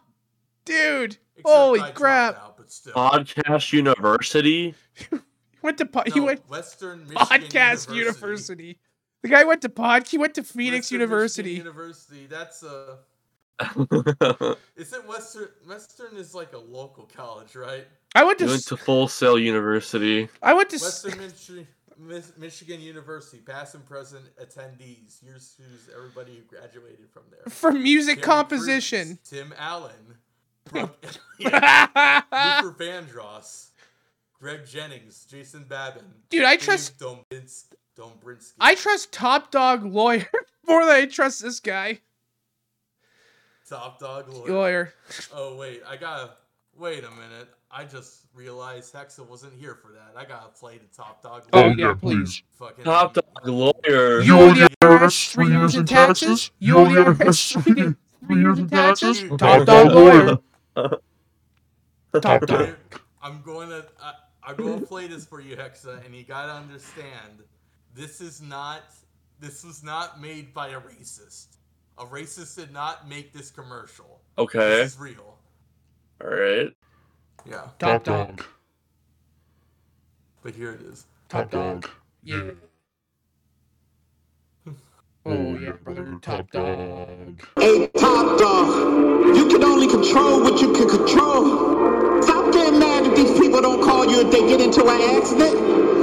dude. 0.66 1.18
Holy 1.46 1.80
crap! 1.94 2.36
out. 2.38 2.58
Podcast 2.96 3.72
University. 3.72 4.74
He 4.96 5.06
went 5.62 5.78
to 5.78 5.86
po- 5.86 6.04
he 6.06 6.20
No, 6.20 6.26
went 6.26 6.50
Western 6.50 7.02
Michigan 7.08 7.18
podcast 7.28 7.94
University. 7.94 7.96
university. 7.98 8.80
The 9.22 9.30
guy 9.30 9.44
went 9.44 9.62
to 9.62 9.70
pod. 9.70 10.08
He 10.08 10.18
went 10.18 10.34
to 10.36 10.44
Phoenix 10.44 10.86
Western 10.86 11.00
University. 11.00 11.50
Michigan 11.60 11.66
University. 11.68 12.26
That's 12.28 12.64
uh 12.64 12.96
Isn't 14.76 15.08
Western 15.08 15.50
Western 15.68 16.16
is 16.18 16.34
like 16.34 16.54
a 16.54 16.58
local 16.58 17.10
college, 17.16 17.56
right? 17.56 17.86
I 18.16 18.24
went 18.24 18.40
to. 18.40 18.46
You 18.46 18.52
went 18.52 18.66
to 18.68 18.78
Full 18.78 19.08
Sail 19.08 19.38
University. 19.38 20.30
I 20.42 20.54
went 20.54 20.70
to. 20.72 20.78
Western 20.78 21.14
Michi- 21.14 21.66
Michigan 22.38 22.80
University, 22.82 23.40
past 23.40 23.76
and 23.76 23.86
present 23.86 24.24
attendees. 24.42 25.20
Here's 25.24 25.56
who's 25.58 25.90
everybody 25.94 26.36
who 26.38 26.42
graduated 26.44 27.10
from 27.12 27.24
there. 27.30 27.42
For 27.52 27.72
music 27.72 28.16
Terry 28.20 28.26
composition. 28.26 29.08
Crews, 29.18 29.30
Tim 29.30 29.54
Allen, 29.58 29.92
Brooke 30.64 30.98
Elliott, 31.42 32.24
Luther 32.32 32.76
Vandross, 32.80 33.72
Greg 34.40 34.66
Jennings, 34.66 35.26
Jason 35.30 35.66
Babin. 35.68 36.06
Dude, 36.30 36.46
I 36.46 36.56
Dave 36.56 36.62
trust- 36.66 36.98
Dombins- 37.00 37.66
Dombrinsky. 37.98 38.54
I 38.62 38.76
trust 38.76 39.12
Top 39.12 39.52
Dog 39.52 39.84
lawyer 39.84 40.26
more 40.68 40.86
than 40.86 40.96
I 40.96 41.06
trust 41.06 41.42
this 41.42 41.60
guy. 41.60 42.00
Top 43.68 44.00
dog 44.00 44.30
lawyer. 44.34 44.52
Lawyer. 44.52 44.94
Oh 45.34 45.56
wait, 45.58 45.84
I 45.88 45.96
gotta 45.98 46.32
wait 46.78 47.04
a 47.04 47.12
minute. 47.12 47.50
I 47.72 47.86
just 47.86 48.22
realized 48.34 48.94
Hexa 48.94 49.28
wasn't 49.28 49.54
here 49.54 49.76
for 49.76 49.92
that. 49.92 50.14
I 50.16 50.26
gotta 50.26 50.50
play 50.50 50.78
the 50.80 50.88
top 50.96 51.22
dog. 51.22 51.44
Oh, 51.54 51.62
lawyer. 51.62 51.76
yeah, 51.78 51.94
please. 51.94 52.42
Fucking 52.58 52.84
Top 52.84 53.14
dog 53.14 53.26
lawyer. 53.46 54.22
You 54.22 54.40
owe 54.40 54.54
the 54.54 54.70
IRS 54.82 55.30
three 55.32 55.50
years 55.50 55.76
in 55.76 55.86
taxes? 55.86 56.52
You 56.60 56.78
owe 56.78 56.86
the 56.86 57.02
IRS 57.02 57.62
three 57.64 58.42
years- 58.42 58.60
in 58.60 58.68
taxes? 58.70 59.24
Top 59.38 59.66
dog 59.66 59.92
lawyer. 59.94 60.38
Top 62.22 62.42
dog. 62.46 62.52
I'm- 62.62 62.76
I'm 63.22 63.42
going 63.44 63.68
to 63.70 63.86
I, 64.02 64.14
I'm 64.44 64.56
going 64.56 64.80
to 64.80 64.86
play 64.86 65.08
this 65.08 65.26
for 65.26 65.42
you, 65.42 65.56
Hexa, 65.58 66.04
and 66.06 66.16
you 66.16 66.24
gotta 66.24 66.54
understand, 66.54 67.44
this 67.94 68.22
is 68.22 68.42
not 68.42 68.84
this 69.40 69.64
was 69.64 69.84
not 69.84 70.20
made 70.22 70.54
by 70.54 70.70
a 70.70 70.80
racist. 70.80 71.58
A 71.98 72.06
racist 72.06 72.56
did 72.56 72.72
not 72.74 73.08
make 73.08 73.32
this 73.34 73.52
commercial. 73.52 74.22
Okay. 74.38 74.58
This 74.58 74.94
is 74.94 75.00
real. 75.00 75.38
All 76.24 76.30
right. 76.30 76.70
Yeah. 77.46 77.68
Top 77.80 78.04
dog. 78.04 78.44
But 80.44 80.56
here 80.56 80.72
it 80.72 80.82
is. 80.82 81.06
Top 81.28 81.52
dog. 81.52 81.90
Yeah. 82.24 82.52
Mm. 84.68 84.76
Oh 85.26 85.58
yeah, 85.60 85.72
brother. 85.84 86.18
Top 86.22 86.50
dog. 86.52 87.42
Hey, 87.60 87.88
top 87.98 88.40
dog, 88.40 89.36
you 89.36 89.48
can 89.48 89.64
only 89.64 89.88
control 89.88 90.42
what 90.42 90.62
you 90.62 90.74
can 90.74 90.88
control. 90.88 92.22
Stop 92.22 92.54
getting 92.54 92.80
mad 92.80 93.06
if 93.06 93.16
these 93.16 93.38
people 93.40 93.62
don't 93.62 93.84
call 93.84 94.06
you 94.10 94.22
if 94.22 94.32
they 94.32 94.48
get 94.48 94.62
into 94.62 94.82
an 94.88 95.02
accident. 95.18 95.56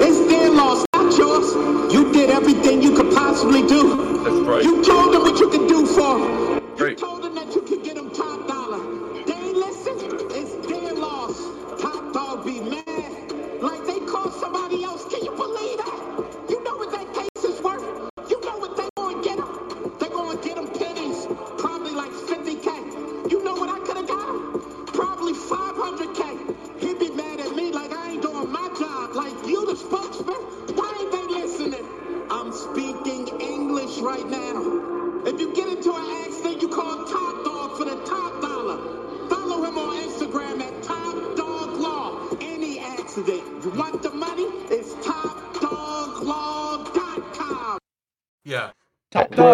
It's 0.02 0.18
their 0.28 0.50
loss, 0.50 0.84
not 0.94 1.16
yours. 1.18 1.92
You 1.92 2.12
did 2.12 2.30
everything 2.30 2.82
you 2.82 2.94
could 2.94 3.12
possibly 3.14 3.66
do. 3.66 4.22
That's 4.22 4.36
right. 4.46 4.62
You 4.62 4.84
told 4.84 5.14
them 5.14 5.22
what 5.22 5.40
you 5.40 5.48
could 5.48 5.66
do 5.68 5.86
for 5.86 6.18
them. 6.18 6.76
Right. 6.76 6.90
You 6.90 6.96
told 6.96 7.15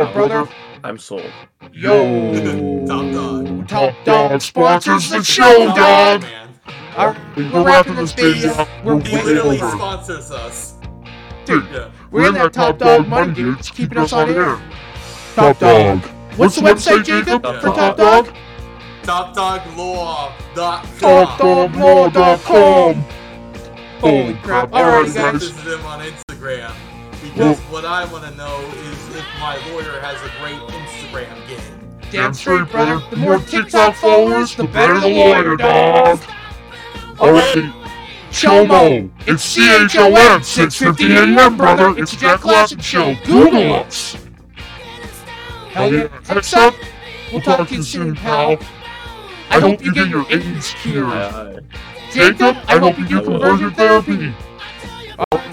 Top 0.00 0.12
brother. 0.14 0.48
I'm 0.84 0.98
sold. 0.98 1.30
Yo. 1.72 2.84
Top 2.88 3.12
dog. 3.12 3.68
Top 3.68 3.94
dog 4.04 4.42
sponsors 4.42 5.10
the 5.10 5.22
show, 5.22 5.72
dog. 5.74 6.24
Alright, 6.96 7.16
we're 7.36 7.64
wrapping 7.64 7.94
this 7.96 8.12
video. 8.12 8.66
We're 8.84 9.00
He 9.00 9.16
literally 9.22 9.60
over. 9.60 9.70
sponsors 9.76 10.30
us. 10.30 10.74
Dude, 11.44 11.66
Yeah. 11.72 11.90
we're 12.10 12.28
in 12.28 12.34
that 12.34 12.52
top 12.52 12.78
dog 12.78 13.08
money, 13.08 13.32
dude. 13.32 13.58
It's 13.58 13.70
keeping 13.70 13.98
us 13.98 14.12
on 14.12 14.28
air. 14.30 14.60
Top 15.34 15.58
dog. 15.58 16.00
What's 16.36 16.56
the 16.56 16.62
website, 16.62 17.04
Jacob, 17.04 17.42
for 17.42 17.68
top 17.68 17.96
dog? 17.96 18.28
TopDogLaw.com. 19.02 20.32
TopDogLaw.com. 20.98 23.04
Holy 24.00 24.34
crap. 24.34 24.72
Alright, 24.72 25.14
guys. 25.14 25.32
This 25.32 25.42
is 25.44 25.50
him 25.74 25.86
on 25.86 26.00
Instagram. 26.00 26.72
Because 27.34 27.58
what 27.70 27.84
I 27.84 28.04
want 28.12 28.24
to 28.24 28.30
know 28.36 28.60
is 28.60 29.16
if 29.16 29.26
my 29.40 29.56
lawyer 29.70 30.00
has 30.00 30.20
a 30.22 30.30
great 30.40 30.60
Instagram 30.60 31.48
game. 31.48 32.00
Damn 32.10 32.34
straight, 32.34 32.68
brother. 32.70 33.02
The 33.10 33.16
more 33.16 33.38
TikTok 33.38 33.94
followers, 33.94 34.54
the 34.54 34.64
better 34.64 35.00
the 35.00 35.08
lawyer, 35.08 35.56
dog. 35.56 36.20
Alright. 37.18 37.72
Chomo. 38.30 39.10
It's 39.26 39.44
C-H-O-M. 39.44 40.40
6.50 40.40 41.36
a.m., 41.38 41.56
brother. 41.56 41.98
It's 41.98 42.12
a 42.12 42.16
Jack 42.16 42.40
Klassen 42.40 42.82
Show. 42.82 43.14
Google 43.24 43.74
us. 43.74 44.16
Hell 45.70 45.92
yeah. 45.92 46.08
Next 46.28 46.52
up, 46.54 46.74
we'll 47.32 47.40
talk 47.40 47.68
to 47.68 47.74
you 47.74 47.82
soon, 47.82 48.14
pal. 48.14 48.58
I 49.48 49.60
hope 49.60 49.82
you 49.82 49.92
get 49.94 50.08
your 50.08 50.26
AIDS 50.30 50.74
cured. 50.82 51.64
Jacob, 52.10 52.56
I 52.66 52.78
hope 52.78 52.98
you 52.98 53.06
do 53.06 53.22
conversion 53.22 53.70
therapy. 53.72 54.34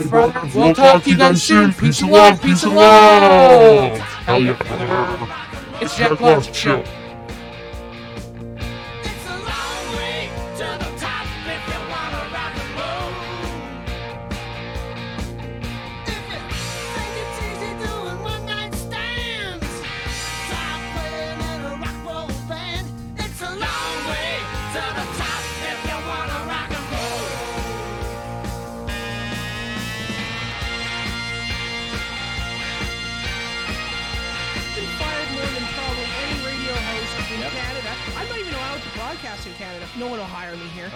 Brother. 0.09 0.49
We'll 0.55 0.73
talk 0.73 1.03
to 1.03 1.09
you 1.09 1.17
guys 1.17 1.43
soon. 1.43 1.73
Peace 1.73 2.01
and 2.01 2.11
love. 2.11 2.41
Peace 2.41 2.63
and 2.63 2.75
love. 2.75 3.99
Hell 3.99 4.41
yeah, 4.41 4.53
brother. 4.53 5.35
It's 5.81 5.97
Jack 5.97 6.11
Klassen 6.11 6.53
Show. 6.53 6.98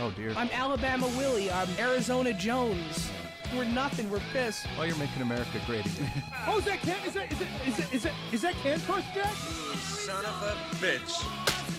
Oh, 0.04 0.12
dear. 0.12 0.34
I'm 0.36 0.50
Alabama 0.52 1.08
Willie. 1.18 1.50
I'm 1.50 1.70
Arizona 1.80 2.34
Jones. 2.34 3.10
We're 3.56 3.64
nothing. 3.64 4.10
We're 4.10 4.20
pissed. 4.34 4.66
Oh, 4.78 4.84
you're 4.84 4.98
making 4.98 5.22
America 5.22 5.62
great 5.66 5.86
again. 5.86 6.12
Oh, 6.46 6.58
is 6.58 6.66
that 6.66 6.82
can? 6.82 6.98
Is 7.08 7.14
that 7.14 7.32
is 7.32 7.40
it 7.40 7.48
is 7.66 7.80
it 7.80 7.94
is 7.94 8.06
it 8.06 8.12
is 8.34 8.42
that 8.42 8.54
can 8.56 8.82
crush 8.82 9.06
Jack? 9.16 9.34
Son 9.78 10.26
of 10.26 10.44
a 10.44 10.76
bitch. 10.76 11.73